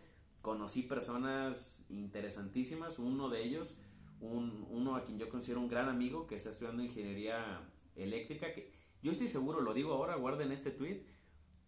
Conocí 0.42 0.82
personas 0.82 1.86
interesantísimas. 1.90 2.98
Uno 2.98 3.28
de 3.28 3.44
ellos, 3.44 3.76
un, 4.20 4.66
uno 4.70 4.96
a 4.96 5.04
quien 5.04 5.18
yo 5.18 5.28
considero 5.28 5.60
un 5.60 5.68
gran 5.68 5.88
amigo 5.88 6.26
que 6.26 6.34
está 6.36 6.50
estudiando 6.50 6.82
ingeniería 6.82 7.70
eléctrica. 7.94 8.52
Que 8.52 8.72
yo 9.02 9.12
estoy 9.12 9.28
seguro, 9.28 9.60
lo 9.60 9.74
digo 9.74 9.92
ahora, 9.92 10.16
guarden 10.16 10.50
este 10.50 10.70
tweet. 10.70 11.04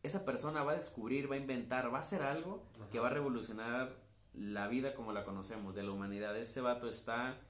Esa 0.07 0.25
persona 0.25 0.63
va 0.63 0.73
a 0.73 0.77
descubrir, 0.77 1.31
va 1.31 1.35
a 1.35 1.39
inventar, 1.39 1.93
va 1.93 1.99
a 1.99 2.01
hacer 2.01 2.23
algo 2.23 2.65
-huh. 2.79 2.89
que 2.91 3.01
va 3.01 3.09
a 3.09 3.11
revolucionar 3.11 3.97
la 4.35 4.69
vida 4.69 4.95
como 4.95 5.13
la 5.13 5.25
conocemos, 5.25 5.75
de 5.75 5.83
la 5.83 5.93
humanidad. 5.93 6.37
Ese 6.37 6.61
vato 6.61 6.89
está 6.89 7.41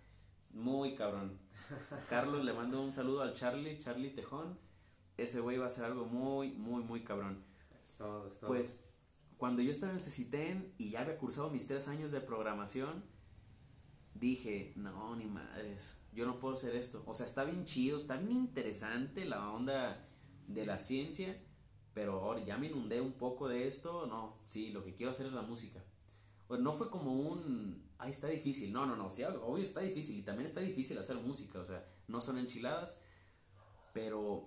muy 0.50 0.94
cabrón. 0.94 1.38
Carlos 2.08 2.44
le 2.44 2.52
mando 2.52 2.82
un 2.82 2.92
saludo 2.92 3.22
al 3.22 3.34
Charlie, 3.34 3.78
Charlie 3.78 4.10
Tejón. 4.10 4.58
Ese 5.16 5.40
güey 5.40 5.58
va 5.58 5.64
a 5.64 5.66
hacer 5.66 5.84
algo 5.84 6.06
muy, 6.06 6.52
muy, 6.52 6.82
muy 6.82 7.02
cabrón. 7.04 7.44
Es 7.84 7.96
todo, 7.96 8.28
es 8.28 8.38
todo. 8.40 8.48
Pues 8.48 8.86
cuando 9.36 9.60
yo 9.62 9.70
estaba 9.70 9.92
en 9.92 9.98
el 9.98 10.04
CCTEN 10.04 10.74
y 10.78 10.90
ya 10.90 11.00
había 11.00 11.18
cursado 11.18 11.50
mis 11.50 11.66
tres 11.66 11.88
años 11.88 12.10
de 12.10 12.20
programación, 12.20 13.04
dije, 14.14 14.72
no, 14.76 15.14
ni 15.16 15.26
madres, 15.26 15.96
yo 16.12 16.24
no 16.24 16.38
puedo 16.40 16.54
hacer 16.54 16.74
esto. 16.74 17.02
O 17.06 17.14
sea, 17.14 17.26
está 17.26 17.44
bien 17.44 17.64
chido, 17.64 17.98
está 17.98 18.16
bien 18.16 18.32
interesante 18.32 19.24
la 19.24 19.50
onda 19.50 20.02
de 20.46 20.64
la 20.64 20.78
ciencia, 20.78 21.38
pero 21.96 22.20
ahora 22.20 22.44
ya 22.44 22.58
me 22.58 22.66
inundé 22.66 23.00
un 23.00 23.14
poco 23.14 23.48
de 23.48 23.66
esto. 23.66 24.06
No, 24.06 24.36
sí, 24.44 24.68
lo 24.68 24.84
que 24.84 24.94
quiero 24.94 25.12
hacer 25.12 25.28
es 25.28 25.32
la 25.32 25.40
música. 25.40 25.82
O 26.46 26.58
no 26.58 26.74
fue 26.74 26.90
como 26.90 27.14
un, 27.14 27.90
ay, 27.96 28.10
está 28.10 28.28
difícil. 28.28 28.70
No, 28.70 28.84
no, 28.84 28.96
no, 28.96 29.08
sí, 29.08 29.22
obvio 29.24 29.64
está 29.64 29.80
difícil 29.80 30.18
y 30.18 30.22
también 30.22 30.46
está 30.46 30.60
difícil 30.60 30.98
hacer 30.98 31.16
música, 31.16 31.58
o 31.58 31.64
sea, 31.64 31.88
no 32.06 32.20
son 32.20 32.36
enchiladas, 32.36 32.98
pero, 33.94 34.46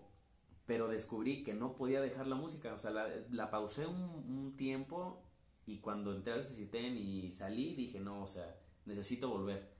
pero 0.67 0.89
descubrí 0.89 1.43
que 1.43 1.55
no 1.55 1.75
podía 1.75 2.01
dejar 2.01 2.27
la 2.27 2.35
música, 2.35 2.71
o 2.71 2.77
sea, 2.77 2.91
la, 2.91 3.09
la 3.31 3.49
pausé 3.49 3.87
un, 3.87 3.99
un, 3.99 4.55
tiempo 4.55 5.23
y 5.65 5.79
cuando 5.79 6.13
entré 6.13 6.33
al 6.33 6.43
CCTEN 6.43 6.97
y 6.97 7.31
salí 7.31 7.73
dije, 7.73 7.99
no, 7.99 8.21
o 8.21 8.27
sea, 8.27 8.61
necesito 8.85 9.27
volver, 9.27 9.73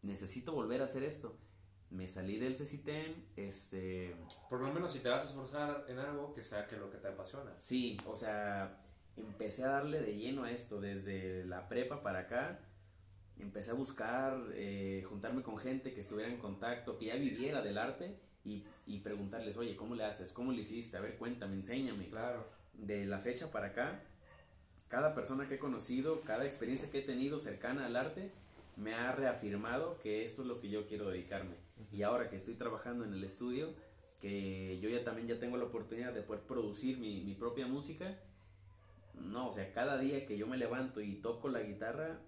necesito 0.00 0.54
volver 0.54 0.80
a 0.80 0.84
hacer 0.84 1.02
esto. 1.02 1.36
Me 1.90 2.06
salí 2.06 2.38
del 2.38 2.54
CCTEN, 2.54 3.24
este... 3.36 4.14
Por 4.48 4.60
lo 4.60 4.72
menos 4.72 4.92
si 4.92 5.00
te 5.00 5.08
vas 5.08 5.22
a 5.22 5.24
esforzar 5.24 5.84
en 5.88 5.98
algo 5.98 6.32
que 6.32 6.42
sea 6.42 6.66
que 6.66 6.76
lo 6.76 6.90
que 6.90 6.98
te 6.98 7.08
apasiona. 7.08 7.52
Sí, 7.58 7.96
o 8.06 8.14
sea, 8.14 8.76
empecé 9.16 9.64
a 9.64 9.70
darle 9.70 10.00
de 10.00 10.16
lleno 10.16 10.44
a 10.44 10.52
esto 10.52 10.80
desde 10.80 11.44
la 11.46 11.68
prepa 11.68 12.00
para 12.00 12.20
acá 12.20 12.60
empecé 13.42 13.70
a 13.70 13.74
buscar, 13.74 14.38
eh, 14.54 15.04
juntarme 15.08 15.42
con 15.42 15.56
gente 15.56 15.92
que 15.92 16.00
estuviera 16.00 16.30
en 16.30 16.38
contacto, 16.38 16.98
que 16.98 17.06
ya 17.06 17.16
viviera 17.16 17.62
del 17.62 17.78
arte 17.78 18.16
y, 18.44 18.64
y, 18.86 18.98
preguntarles, 18.98 19.56
oye, 19.56 19.76
¿cómo 19.76 19.94
le 19.94 20.04
haces? 20.04 20.32
¿Cómo 20.32 20.52
le 20.52 20.60
hiciste? 20.60 20.96
A 20.96 21.00
ver, 21.00 21.16
cuéntame, 21.16 21.54
enséñame. 21.54 22.08
Claro. 22.08 22.46
De 22.74 23.04
la 23.04 23.18
fecha 23.18 23.50
para 23.50 23.68
acá, 23.68 24.02
cada 24.88 25.14
persona 25.14 25.46
que 25.46 25.54
he 25.54 25.58
conocido, 25.58 26.20
cada 26.22 26.44
experiencia 26.44 26.90
que 26.90 26.98
he 26.98 27.02
tenido 27.02 27.38
cercana 27.38 27.86
al 27.86 27.96
arte, 27.96 28.30
me 28.76 28.94
ha 28.94 29.12
reafirmado 29.12 29.98
que 29.98 30.24
esto 30.24 30.42
es 30.42 30.48
lo 30.48 30.60
que 30.60 30.70
yo 30.70 30.86
quiero 30.86 31.10
dedicarme. 31.10 31.54
Uh 31.80 31.94
-huh. 31.94 31.98
Y 31.98 32.02
ahora 32.02 32.28
que 32.28 32.36
estoy 32.36 32.54
trabajando 32.54 33.04
en 33.04 33.12
el 33.14 33.24
estudio, 33.24 33.74
que 34.20 34.78
yo 34.80 34.90
ya 34.90 35.02
también 35.02 35.26
ya 35.26 35.38
tengo 35.38 35.56
la 35.56 35.64
oportunidad 35.64 36.12
de 36.12 36.22
poder 36.22 36.42
producir 36.42 36.98
mi, 36.98 37.22
mi 37.22 37.34
propia 37.34 37.66
música, 37.66 38.18
no, 39.14 39.48
o 39.48 39.52
sea, 39.52 39.72
cada 39.72 39.98
día 39.98 40.26
que 40.26 40.38
yo 40.38 40.46
me 40.46 40.56
levanto 40.56 41.00
y 41.00 41.16
toco 41.16 41.48
la 41.48 41.60
guitarra, 41.60 42.20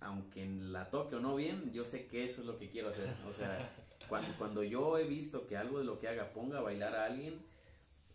aunque 0.00 0.46
la 0.46 0.90
toque 0.90 1.16
o 1.16 1.20
no 1.20 1.36
bien, 1.36 1.72
yo 1.72 1.84
sé 1.84 2.08
que 2.08 2.24
eso 2.24 2.40
es 2.40 2.46
lo 2.46 2.58
que 2.58 2.70
quiero 2.70 2.88
hacer. 2.88 3.14
O 3.28 3.32
sea, 3.32 3.70
cuando, 4.08 4.28
cuando 4.38 4.62
yo 4.62 4.98
he 4.98 5.04
visto 5.04 5.46
que 5.46 5.56
algo 5.56 5.78
de 5.78 5.84
lo 5.84 5.98
que 5.98 6.08
haga 6.08 6.32
ponga 6.32 6.58
a 6.58 6.62
bailar 6.62 6.94
a 6.94 7.06
alguien, 7.06 7.40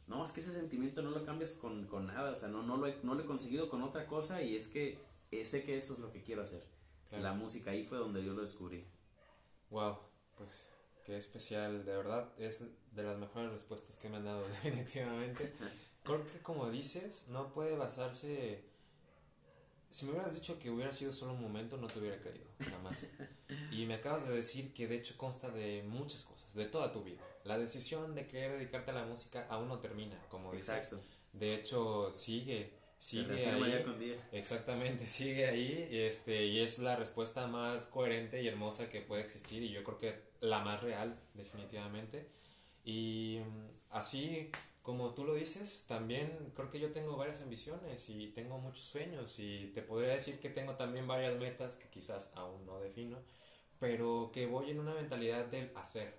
no, 0.07 0.23
es 0.23 0.31
que 0.31 0.41
ese 0.41 0.51
sentimiento 0.51 1.01
no 1.01 1.11
lo 1.11 1.25
cambias 1.25 1.53
con, 1.53 1.87
con 1.87 2.07
nada, 2.07 2.31
o 2.31 2.35
sea, 2.35 2.49
no, 2.49 2.63
no, 2.63 2.77
lo 2.77 2.87
he, 2.87 2.97
no 3.03 3.15
lo 3.15 3.23
he 3.23 3.25
conseguido 3.25 3.69
con 3.69 3.81
otra 3.83 4.07
cosa 4.07 4.41
y 4.41 4.55
es 4.55 4.67
que 4.67 4.97
eh, 5.31 5.45
sé 5.45 5.63
que 5.63 5.77
eso 5.77 5.93
es 5.93 5.99
lo 5.99 6.11
que 6.11 6.21
quiero 6.21 6.41
hacer. 6.41 6.63
La 7.11 7.33
música 7.33 7.69
ahí 7.69 7.83
fue 7.83 7.99
donde 7.99 8.23
yo 8.23 8.33
lo 8.33 8.41
descubrí. 8.41 8.83
Wow, 9.69 9.97
pues 10.37 10.69
qué 11.05 11.17
especial, 11.17 11.85
de 11.85 11.95
verdad 11.95 12.29
es 12.37 12.65
de 12.91 13.03
las 13.03 13.17
mejores 13.17 13.51
respuestas 13.51 13.95
que 13.95 14.09
me 14.09 14.17
han 14.17 14.25
dado 14.25 14.47
definitivamente. 14.63 15.53
Creo 16.03 16.25
que 16.25 16.39
como 16.39 16.69
dices, 16.69 17.27
no 17.29 17.53
puede 17.53 17.75
basarse 17.75 18.63
si 19.93 20.07
me 20.07 20.13
hubieras 20.13 20.33
dicho 20.33 20.57
que 20.57 20.71
hubiera 20.71 20.91
sido 20.91 21.13
solo 21.13 21.33
un 21.33 21.41
momento, 21.41 21.77
no 21.77 21.85
te 21.85 21.99
hubiera 21.99 22.19
creído, 22.19 22.47
jamás. 22.57 23.11
Y 23.69 23.85
me 23.85 23.93
acabas 23.93 24.27
de 24.27 24.35
decir 24.35 24.73
que 24.73 24.87
de 24.87 24.95
hecho 24.95 25.15
consta 25.17 25.51
de 25.51 25.83
muchas 25.83 26.23
cosas, 26.23 26.55
de 26.55 26.65
toda 26.65 26.91
tu 26.91 27.03
vida. 27.03 27.21
La 27.43 27.59
decisión 27.59 28.15
de 28.15 28.25
querer 28.25 28.53
dedicarte 28.53 28.89
a 28.89 28.95
la 28.95 29.05
música 29.05 29.45
aún 29.51 29.67
no 29.67 29.77
termina, 29.77 30.19
como 30.29 30.51
dices. 30.51 30.69
Exacto. 30.69 30.99
De 31.33 31.53
hecho, 31.53 32.09
sigue, 32.09 32.73
sigue 33.03 33.45
ahí. 33.47 33.83
con 33.83 33.99
día. 33.99 34.15
Exactamente, 34.31 35.05
sigue 35.19 35.45
ahí, 35.47 35.89
este, 35.91 36.45
y 36.45 36.61
es 36.61 36.79
la 36.79 36.95
respuesta 36.95 37.47
más 37.47 37.87
coherente 37.87 38.41
y 38.41 38.47
hermosa 38.47 38.89
que 38.89 39.01
puede 39.01 39.21
existir, 39.21 39.61
y 39.61 39.71
yo 39.71 39.83
creo 39.83 39.97
que 39.97 40.15
la 40.39 40.59
más 40.59 40.81
real, 40.81 41.17
definitivamente. 41.33 42.27
Y 42.85 43.39
mm, 43.45 43.95
así 43.95 44.49
como 44.81 45.13
tú 45.13 45.25
lo 45.25 45.33
dices, 45.33 45.85
también 45.87 46.51
creo 46.55 46.69
que 46.69 46.79
yo 46.79 46.91
tengo 46.91 47.15
varias 47.15 47.41
ambiciones 47.41 48.09
y 48.09 48.27
tengo 48.27 48.57
muchos 48.59 48.85
sueños 48.85 49.39
y 49.39 49.71
te 49.73 49.81
podría 49.81 50.13
decir 50.13 50.39
que 50.39 50.49
tengo 50.49 50.75
también 50.75 51.07
varias 51.07 51.37
metas 51.37 51.77
que 51.77 51.87
quizás 51.89 52.31
aún 52.35 52.65
no 52.65 52.79
defino, 52.79 53.17
pero 53.79 54.31
que 54.33 54.45
voy 54.45 54.71
en 54.71 54.79
una 54.79 54.93
mentalidad 54.93 55.45
del 55.45 55.71
hacer, 55.75 56.13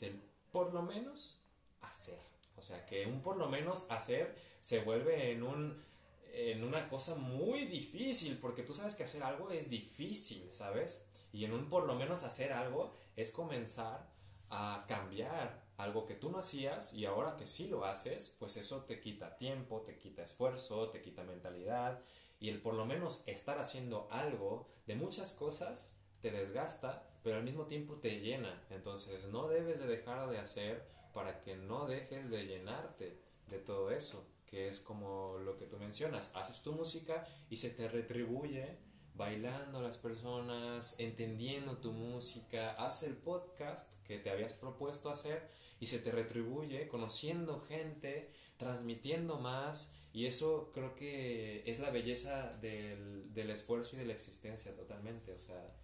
del 0.00 0.20
por 0.50 0.72
lo 0.72 0.82
menos 0.82 1.40
hacer. 1.80 2.18
O 2.56 2.60
sea, 2.60 2.84
que 2.86 3.06
un 3.06 3.22
por 3.22 3.36
lo 3.36 3.48
menos 3.48 3.86
hacer 3.90 4.34
se 4.58 4.80
vuelve 4.80 5.30
en 5.30 5.44
un 5.44 5.87
en 6.32 6.64
una 6.64 6.88
cosa 6.88 7.14
muy 7.16 7.66
difícil, 7.66 8.38
porque 8.38 8.62
tú 8.62 8.74
sabes 8.74 8.94
que 8.94 9.04
hacer 9.04 9.22
algo 9.22 9.50
es 9.50 9.70
difícil, 9.70 10.52
¿sabes? 10.52 11.06
Y 11.32 11.44
en 11.44 11.52
un 11.52 11.68
por 11.68 11.84
lo 11.84 11.94
menos 11.94 12.24
hacer 12.24 12.52
algo 12.52 12.92
es 13.16 13.30
comenzar 13.30 14.08
a 14.50 14.84
cambiar 14.88 15.68
algo 15.76 16.06
que 16.06 16.14
tú 16.14 16.30
no 16.30 16.38
hacías 16.38 16.92
y 16.92 17.04
ahora 17.04 17.36
que 17.36 17.46
sí 17.46 17.68
lo 17.68 17.84
haces, 17.84 18.34
pues 18.38 18.56
eso 18.56 18.84
te 18.84 19.00
quita 19.00 19.36
tiempo, 19.36 19.82
te 19.82 19.98
quita 19.98 20.22
esfuerzo, 20.22 20.90
te 20.90 21.02
quita 21.02 21.22
mentalidad 21.22 22.00
y 22.40 22.48
el 22.48 22.60
por 22.60 22.74
lo 22.74 22.86
menos 22.86 23.22
estar 23.26 23.58
haciendo 23.58 24.08
algo 24.10 24.68
de 24.86 24.96
muchas 24.96 25.34
cosas 25.34 25.94
te 26.20 26.30
desgasta, 26.30 27.06
pero 27.22 27.36
al 27.36 27.44
mismo 27.44 27.66
tiempo 27.66 27.96
te 27.96 28.20
llena. 28.20 28.66
Entonces 28.70 29.24
no 29.26 29.48
debes 29.48 29.78
de 29.78 29.86
dejar 29.86 30.28
de 30.28 30.38
hacer 30.38 30.88
para 31.12 31.40
que 31.40 31.56
no 31.56 31.86
dejes 31.86 32.30
de 32.30 32.46
llenarte 32.46 33.20
de 33.46 33.58
todo 33.58 33.90
eso, 33.90 34.26
que 34.50 34.68
es 34.68 34.80
como 34.80 35.38
lo 35.38 35.56
que 35.56 35.66
tú 35.66 35.78
mencionas. 35.78 36.32
Haces 36.34 36.62
tu 36.62 36.72
música 36.72 37.26
y 37.50 37.56
se 37.58 37.70
te 37.70 37.88
retribuye 37.88 38.78
bailando 39.14 39.78
a 39.78 39.82
las 39.82 39.98
personas, 39.98 40.98
entendiendo 41.00 41.78
tu 41.78 41.92
música, 41.92 42.72
haz 42.74 43.02
el 43.02 43.16
podcast 43.16 44.00
que 44.04 44.18
te 44.18 44.30
habías 44.30 44.52
propuesto 44.52 45.10
hacer 45.10 45.48
y 45.80 45.88
se 45.88 45.98
te 45.98 46.12
retribuye 46.12 46.86
conociendo 46.86 47.60
gente, 47.60 48.30
transmitiendo 48.58 49.38
más 49.38 49.94
y 50.12 50.26
eso 50.26 50.70
creo 50.72 50.94
que 50.94 51.62
es 51.66 51.80
la 51.80 51.90
belleza 51.90 52.56
del, 52.58 53.32
del 53.34 53.50
esfuerzo 53.50 53.96
y 53.96 53.98
de 53.98 54.06
la 54.06 54.14
existencia 54.14 54.74
totalmente, 54.74 55.32
o 55.32 55.38
sea, 55.38 55.74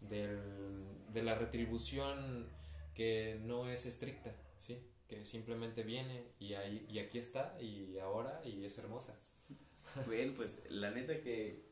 del, 0.00 1.12
de 1.12 1.22
la 1.22 1.34
retribución 1.34 2.48
que 2.94 3.40
no 3.42 3.68
es 3.68 3.86
estricta, 3.86 4.34
¿sí? 4.58 4.78
Que 5.14 5.24
simplemente 5.24 5.82
viene 5.82 6.24
y, 6.38 6.54
ahí, 6.54 6.86
y 6.88 6.98
aquí 6.98 7.18
está 7.18 7.56
y 7.60 7.98
ahora 7.98 8.40
y 8.44 8.64
es 8.64 8.78
hermosa. 8.78 9.16
Bien, 10.08 10.34
pues 10.34 10.62
la 10.68 10.90
neta 10.90 11.20
que 11.20 11.62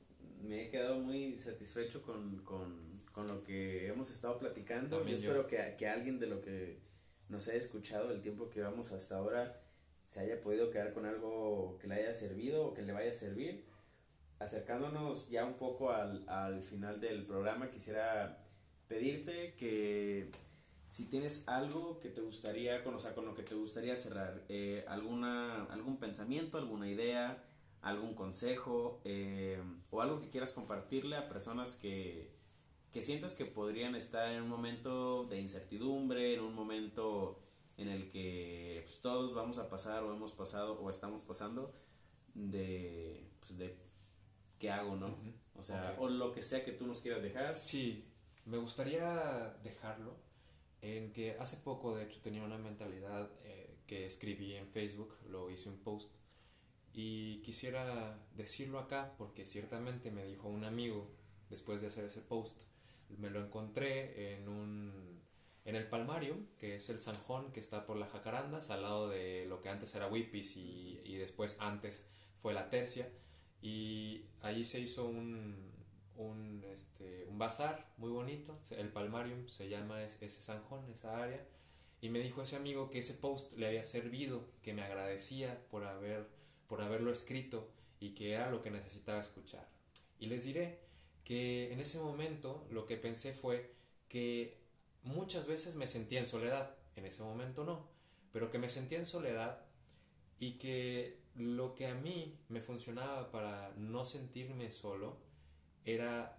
me 0.42 0.64
he 0.64 0.70
quedado 0.70 0.98
muy 0.98 1.36
satisfecho 1.38 2.02
con, 2.02 2.38
con, 2.44 3.00
con 3.12 3.26
lo 3.26 3.42
que 3.44 3.88
hemos 3.88 4.10
estado 4.10 4.38
platicando. 4.38 5.06
y 5.06 5.12
espero 5.12 5.46
que, 5.46 5.74
que 5.78 5.88
alguien 5.88 6.18
de 6.18 6.26
lo 6.26 6.40
que 6.40 6.78
nos 7.28 7.48
haya 7.48 7.58
escuchado 7.58 8.12
el 8.12 8.20
tiempo 8.20 8.50
que 8.50 8.60
vamos 8.62 8.92
hasta 8.92 9.16
ahora 9.16 9.60
se 10.04 10.20
haya 10.20 10.40
podido 10.40 10.70
quedar 10.70 10.92
con 10.92 11.06
algo 11.06 11.78
que 11.80 11.86
le 11.86 11.94
haya 11.94 12.14
servido 12.14 12.66
o 12.66 12.74
que 12.74 12.82
le 12.82 12.92
vaya 12.92 13.10
a 13.10 13.14
servir. 13.14 13.64
Acercándonos 14.38 15.30
ya 15.30 15.44
un 15.44 15.54
poco 15.54 15.90
al, 15.90 16.28
al 16.28 16.62
final 16.62 17.00
del 17.00 17.22
programa, 17.24 17.70
quisiera 17.70 18.36
pedirte 18.88 19.54
que 19.54 20.30
si 20.92 21.06
tienes 21.06 21.48
algo 21.48 22.00
que 22.00 22.10
te 22.10 22.20
gustaría 22.20 22.84
conocer, 22.84 23.14
con 23.14 23.24
lo 23.24 23.34
que 23.34 23.42
te 23.42 23.54
gustaría 23.54 23.96
cerrar, 23.96 24.44
eh, 24.50 24.84
alguna, 24.86 25.64
algún 25.72 25.96
pensamiento, 25.96 26.58
alguna 26.58 26.86
idea, 26.86 27.42
algún 27.80 28.14
consejo 28.14 29.00
eh, 29.06 29.58
o 29.90 30.02
algo 30.02 30.20
que 30.20 30.28
quieras 30.28 30.52
compartirle 30.52 31.16
a 31.16 31.30
personas 31.30 31.76
que, 31.76 32.30
que 32.92 33.00
sientas 33.00 33.36
que 33.36 33.46
podrían 33.46 33.94
estar 33.94 34.30
en 34.32 34.42
un 34.42 34.50
momento 34.50 35.24
de 35.24 35.40
incertidumbre, 35.40 36.34
en 36.34 36.40
un 36.40 36.54
momento 36.54 37.40
en 37.78 37.88
el 37.88 38.10
que 38.10 38.82
pues, 38.84 39.00
todos 39.00 39.32
vamos 39.32 39.56
a 39.56 39.70
pasar 39.70 40.02
o 40.02 40.12
hemos 40.12 40.32
pasado 40.32 40.78
o 40.78 40.90
estamos 40.90 41.22
pasando 41.22 41.72
de, 42.34 43.30
pues, 43.40 43.56
de 43.56 43.78
qué 44.58 44.70
hago, 44.70 44.96
¿no? 44.96 45.16
O 45.56 45.62
sea, 45.62 45.96
o 45.98 46.10
lo 46.10 46.34
que 46.34 46.42
sea 46.42 46.66
que 46.66 46.72
tú 46.72 46.86
nos 46.86 47.00
quieras 47.00 47.22
dejar. 47.22 47.56
Sí, 47.56 48.04
me 48.44 48.58
gustaría 48.58 49.56
dejarlo 49.64 50.21
en 50.82 51.12
que 51.12 51.36
hace 51.38 51.56
poco, 51.58 51.96
de 51.96 52.04
hecho, 52.04 52.20
tenía 52.20 52.42
una 52.42 52.58
mentalidad 52.58 53.30
eh, 53.44 53.78
que 53.86 54.06
escribí 54.06 54.54
en 54.54 54.68
Facebook, 54.68 55.16
lo 55.28 55.50
hice 55.50 55.68
un 55.68 55.78
post, 55.78 56.14
y 56.92 57.40
quisiera 57.42 58.18
decirlo 58.36 58.78
acá 58.78 59.14
porque 59.16 59.46
ciertamente 59.46 60.10
me 60.10 60.24
dijo 60.24 60.48
un 60.48 60.64
amigo, 60.64 61.10
después 61.48 61.80
de 61.80 61.86
hacer 61.86 62.04
ese 62.04 62.20
post, 62.20 62.62
me 63.18 63.30
lo 63.30 63.40
encontré 63.40 64.34
en 64.34 64.48
un 64.48 65.22
en 65.64 65.76
el 65.76 65.86
Palmarium, 65.88 66.46
que 66.58 66.74
es 66.74 66.88
el 66.88 66.98
Sanjón 66.98 67.52
que 67.52 67.60
está 67.60 67.86
por 67.86 67.96
las 67.96 68.10
Jacarandas, 68.10 68.70
al 68.70 68.82
lado 68.82 69.08
de 69.08 69.46
lo 69.46 69.60
que 69.60 69.68
antes 69.68 69.94
era 69.94 70.08
Whippis 70.08 70.56
y, 70.56 71.00
y 71.04 71.16
después 71.16 71.56
antes 71.60 72.06
fue 72.36 72.52
la 72.52 72.68
Tercia. 72.68 73.08
Y 73.60 74.24
allí 74.40 74.64
se 74.64 74.80
hizo 74.80 75.06
un, 75.06 75.72
un, 76.16 76.64
este, 76.72 77.26
un 77.28 77.38
bazar 77.38 77.92
muy 77.96 78.10
bonito, 78.10 78.58
el 78.76 78.88
Palmarium 78.88 79.48
se 79.48 79.68
llama 79.68 80.02
ese 80.02 80.28
Sanjón, 80.28 80.90
esa 80.90 81.22
área. 81.22 81.46
Y 82.00 82.08
me 82.08 82.18
dijo 82.18 82.42
ese 82.42 82.56
amigo 82.56 82.90
que 82.90 82.98
ese 82.98 83.14
post 83.14 83.52
le 83.54 83.66
había 83.66 83.84
servido, 83.84 84.44
que 84.62 84.74
me 84.74 84.82
agradecía 84.82 85.64
por, 85.70 85.84
haber, 85.84 86.26
por 86.66 86.82
haberlo 86.82 87.12
escrito 87.12 87.70
y 88.00 88.14
que 88.14 88.32
era 88.32 88.50
lo 88.50 88.60
que 88.60 88.72
necesitaba 88.72 89.20
escuchar. 89.20 89.68
Y 90.18 90.26
les 90.26 90.44
diré 90.44 90.80
que 91.24 91.72
en 91.72 91.80
ese 91.80 92.00
momento 92.00 92.66
lo 92.70 92.86
que 92.86 92.96
pensé 92.96 93.32
fue 93.32 93.72
que 94.08 94.58
muchas 95.04 95.46
veces 95.46 95.76
me 95.76 95.86
sentía 95.86 96.20
en 96.20 96.26
soledad, 96.26 96.74
en 96.96 97.06
ese 97.06 97.22
momento 97.22 97.64
no, 97.64 97.88
pero 98.32 98.50
que 98.50 98.58
me 98.58 98.68
sentía 98.68 98.98
en 98.98 99.06
soledad 99.06 99.64
y 100.38 100.54
que 100.54 101.20
lo 101.36 101.74
que 101.74 101.86
a 101.86 101.94
mí 101.94 102.36
me 102.48 102.60
funcionaba 102.60 103.30
para 103.30 103.72
no 103.76 104.04
sentirme 104.04 104.70
solo 104.70 105.16
era 105.84 106.38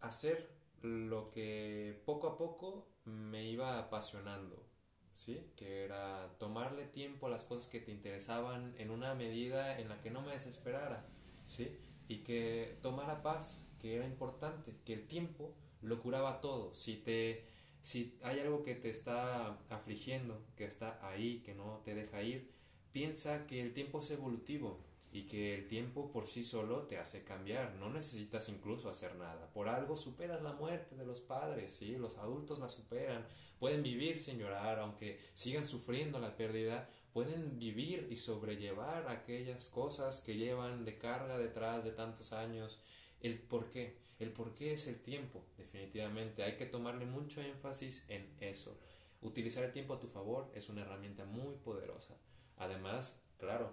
hacer 0.00 0.50
lo 0.82 1.30
que 1.30 2.00
poco 2.04 2.28
a 2.28 2.36
poco 2.36 2.86
me 3.04 3.44
iba 3.44 3.78
apasionando, 3.78 4.64
¿sí? 5.12 5.50
Que 5.56 5.84
era 5.84 6.36
tomarle 6.38 6.86
tiempo 6.86 7.26
a 7.26 7.30
las 7.30 7.44
cosas 7.44 7.68
que 7.68 7.80
te 7.80 7.92
interesaban 7.92 8.74
en 8.78 8.90
una 8.90 9.14
medida 9.14 9.78
en 9.78 9.88
la 9.88 10.00
que 10.00 10.10
no 10.10 10.22
me 10.22 10.32
desesperara, 10.32 11.06
¿sí? 11.46 11.76
Y 12.06 12.18
que 12.18 12.78
tomara 12.82 13.22
paz, 13.22 13.68
que 13.80 13.96
era 13.96 14.06
importante, 14.06 14.74
que 14.84 14.94
el 14.94 15.06
tiempo 15.06 15.54
lo 15.82 16.00
curaba 16.00 16.40
todo. 16.40 16.72
Si 16.74 16.96
te 16.96 17.44
si 17.80 18.18
hay 18.22 18.40
algo 18.40 18.62
que 18.62 18.74
te 18.74 18.90
está 18.90 19.58
afligiendo, 19.70 20.44
que 20.56 20.64
está 20.64 20.98
ahí, 21.08 21.40
que 21.40 21.54
no 21.54 21.80
te 21.84 21.94
deja 21.94 22.22
ir, 22.22 22.50
piensa 22.92 23.46
que 23.46 23.62
el 23.62 23.72
tiempo 23.72 24.00
es 24.00 24.10
evolutivo 24.10 24.80
y 25.10 25.22
que 25.26 25.54
el 25.54 25.68
tiempo 25.68 26.10
por 26.10 26.26
sí 26.26 26.44
solo 26.44 26.82
te 26.82 26.98
hace 26.98 27.24
cambiar, 27.24 27.74
no 27.76 27.90
necesitas 27.90 28.48
incluso 28.48 28.90
hacer 28.90 29.16
nada. 29.16 29.50
Por 29.52 29.68
algo 29.68 29.96
superas 29.96 30.42
la 30.42 30.52
muerte 30.52 30.96
de 30.96 31.06
los 31.06 31.20
padres, 31.20 31.74
¿sí? 31.74 31.96
Los 31.96 32.18
adultos 32.18 32.58
la 32.58 32.68
superan, 32.68 33.26
pueden 33.58 33.82
vivir 33.82 34.20
sin 34.20 34.38
llorar, 34.38 34.78
aunque 34.78 35.18
sigan 35.34 35.66
sufriendo 35.66 36.18
la 36.18 36.36
pérdida, 36.36 36.88
pueden 37.12 37.58
vivir 37.58 38.06
y 38.10 38.16
sobrellevar 38.16 39.08
aquellas 39.08 39.68
cosas 39.68 40.20
que 40.20 40.36
llevan 40.36 40.84
de 40.84 40.98
carga 40.98 41.38
detrás 41.38 41.84
de 41.84 41.92
tantos 41.92 42.32
años 42.32 42.82
el 43.20 43.38
por 43.38 43.70
qué. 43.70 43.96
El 44.18 44.32
por 44.32 44.54
qué 44.54 44.72
es 44.72 44.88
el 44.88 45.00
tiempo, 45.00 45.44
definitivamente. 45.56 46.42
Hay 46.42 46.56
que 46.56 46.66
tomarle 46.66 47.06
mucho 47.06 47.40
énfasis 47.40 48.04
en 48.08 48.28
eso. 48.40 48.76
Utilizar 49.22 49.64
el 49.64 49.72
tiempo 49.72 49.94
a 49.94 50.00
tu 50.00 50.08
favor 50.08 50.50
es 50.54 50.68
una 50.68 50.82
herramienta 50.82 51.24
muy 51.24 51.54
poderosa. 51.56 52.16
Además, 52.56 53.20
claro, 53.38 53.72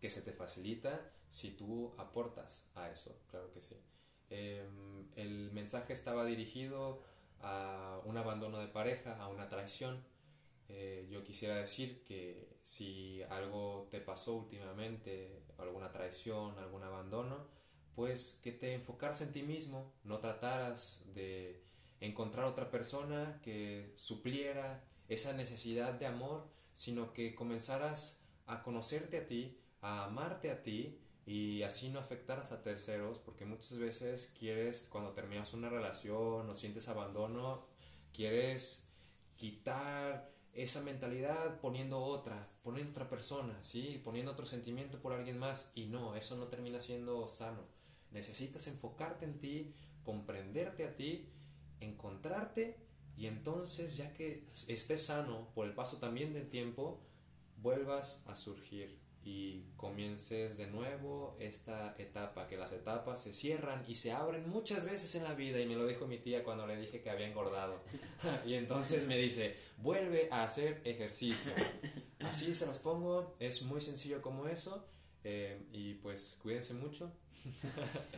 que 0.00 0.10
se 0.10 0.22
te 0.22 0.32
facilita 0.32 1.10
si 1.28 1.50
tú 1.52 1.92
aportas 1.98 2.68
a 2.74 2.90
eso, 2.90 3.16
claro 3.30 3.52
que 3.52 3.60
sí. 3.60 3.76
Em, 4.30 5.08
el 5.16 5.50
mensaje 5.52 5.92
estaba 5.92 6.24
dirigido 6.24 7.02
a 7.40 8.00
un 8.04 8.16
abandono 8.16 8.58
de 8.58 8.68
pareja, 8.68 9.16
a 9.20 9.28
una 9.28 9.48
traición. 9.48 10.02
Eh, 10.68 11.06
yo 11.10 11.24
quisiera 11.24 11.56
decir 11.56 12.02
que 12.04 12.58
si 12.62 13.22
algo 13.30 13.88
te 13.90 14.00
pasó 14.00 14.34
últimamente, 14.34 15.42
alguna 15.58 15.90
traición, 15.90 16.58
algún 16.58 16.82
abandono, 16.82 17.46
pues 17.94 18.38
que 18.42 18.52
te 18.52 18.74
enfocaras 18.74 19.22
en 19.22 19.32
ti 19.32 19.42
mismo, 19.42 19.92
no 20.04 20.18
trataras 20.18 21.02
de 21.14 21.62
encontrar 22.00 22.44
otra 22.44 22.70
persona 22.70 23.40
que 23.42 23.92
supliera 23.96 24.84
esa 25.08 25.32
necesidad 25.32 25.94
de 25.94 26.06
amor, 26.06 26.46
sino 26.72 27.12
que 27.12 27.34
comenzaras 27.34 28.24
a 28.46 28.62
conocerte 28.62 29.18
a 29.18 29.26
ti, 29.26 29.58
a 29.80 30.04
amarte 30.04 30.50
a 30.50 30.62
ti 30.62 30.98
y 31.26 31.62
así 31.62 31.90
no 31.90 31.98
afectaras 31.98 32.52
a 32.52 32.62
terceros, 32.62 33.18
porque 33.18 33.44
muchas 33.44 33.78
veces 33.78 34.34
quieres, 34.38 34.88
cuando 34.90 35.12
terminas 35.12 35.52
una 35.52 35.68
relación 35.68 36.48
o 36.48 36.54
sientes 36.54 36.88
abandono, 36.88 37.66
quieres 38.14 38.88
quitar 39.36 40.32
esa 40.54 40.82
mentalidad 40.82 41.60
poniendo 41.60 42.00
otra, 42.00 42.48
poniendo 42.64 42.92
otra 42.92 43.08
persona, 43.08 43.56
¿sí? 43.62 44.00
Poniendo 44.02 44.32
otro 44.32 44.46
sentimiento 44.46 45.00
por 45.00 45.12
alguien 45.12 45.38
más 45.38 45.70
y 45.74 45.86
no, 45.86 46.16
eso 46.16 46.36
no 46.36 46.46
termina 46.46 46.80
siendo 46.80 47.28
sano. 47.28 47.60
Necesitas 48.10 48.66
enfocarte 48.66 49.26
en 49.26 49.38
ti, 49.38 49.74
comprenderte 50.04 50.86
a 50.86 50.94
ti, 50.94 51.28
encontrarte 51.80 52.76
y 53.16 53.26
entonces 53.26 53.96
ya 53.96 54.14
que 54.14 54.46
estés 54.68 55.06
sano 55.06 55.48
por 55.54 55.66
el 55.66 55.74
paso 55.74 55.98
también 55.98 56.32
del 56.32 56.48
tiempo, 56.48 57.00
vuelvas 57.58 58.22
a 58.26 58.34
surgir 58.34 58.98
y 59.28 59.62
comiences 59.76 60.56
de 60.56 60.68
nuevo 60.68 61.36
esta 61.38 61.94
etapa, 61.98 62.46
que 62.46 62.56
las 62.56 62.72
etapas 62.72 63.22
se 63.22 63.34
cierran 63.34 63.84
y 63.86 63.94
se 63.94 64.10
abren 64.10 64.48
muchas 64.48 64.90
veces 64.90 65.14
en 65.16 65.24
la 65.24 65.34
vida 65.34 65.60
y 65.60 65.66
me 65.66 65.76
lo 65.76 65.86
dijo 65.86 66.06
mi 66.06 66.16
tía 66.16 66.42
cuando 66.42 66.66
le 66.66 66.78
dije 66.78 67.02
que 67.02 67.10
había 67.10 67.28
engordado 67.28 67.78
y 68.46 68.54
entonces 68.54 69.06
me 69.06 69.18
dice, 69.18 69.54
vuelve 69.76 70.28
a 70.30 70.44
hacer 70.44 70.80
ejercicio. 70.84 71.52
Así 72.20 72.54
se 72.54 72.64
los 72.64 72.78
pongo, 72.78 73.36
es 73.38 73.60
muy 73.60 73.82
sencillo 73.82 74.22
como 74.22 74.48
eso 74.48 74.86
eh, 75.24 75.60
y 75.72 75.94
pues 75.94 76.38
cuídense 76.42 76.72
mucho. 76.72 77.12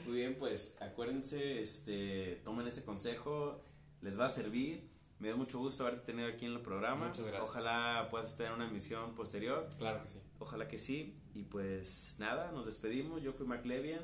Muy 0.07 0.15
bien, 0.15 0.37
pues 0.39 0.77
acuérdense, 0.79 1.61
este, 1.61 2.41
tomen 2.45 2.69
ese 2.69 2.85
consejo, 2.85 3.61
les 4.01 4.19
va 4.19 4.27
a 4.27 4.29
servir 4.29 4.89
me 5.21 5.29
da 5.29 5.37
mucho 5.37 5.59
gusto 5.59 5.85
haberte 5.87 6.13
tenido 6.13 6.29
aquí 6.29 6.47
en 6.47 6.53
el 6.53 6.61
programa. 6.61 7.07
Muchas 7.07 7.27
gracias. 7.27 7.45
Ojalá 7.45 8.09
puedas 8.11 8.31
estar 8.31 8.47
en 8.47 8.55
una 8.55 8.67
emisión 8.67 9.15
posterior. 9.15 9.69
Claro 9.77 10.03
que 10.03 10.09
sí. 10.09 10.19
Ojalá 10.39 10.67
que 10.67 10.79
sí. 10.79 11.15
Y 11.35 11.43
pues 11.43 12.17
nada, 12.19 12.51
nos 12.53 12.65
despedimos. 12.65 13.23
Yo 13.23 13.33
fui 13.33 13.47
McLevian. 13.47 14.03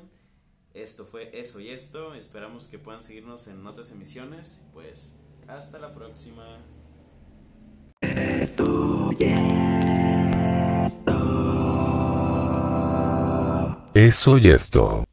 Esto 0.75 1.05
fue 1.05 1.31
Eso 1.33 1.59
y 1.59 1.69
Esto. 1.69 2.13
Esperamos 2.13 2.67
que 2.67 2.77
puedan 2.77 3.01
seguirnos 3.01 3.47
en 3.47 3.65
otras 3.65 3.91
emisiones. 3.91 4.61
Pues 4.73 5.15
hasta 5.47 5.79
la 5.79 5.91
próxima. 5.91 6.45
Esto 8.01 9.09
y 9.17 9.23
esto. 10.85 11.17
Eso 13.95 14.37
y 14.37 14.49
esto. 14.49 15.03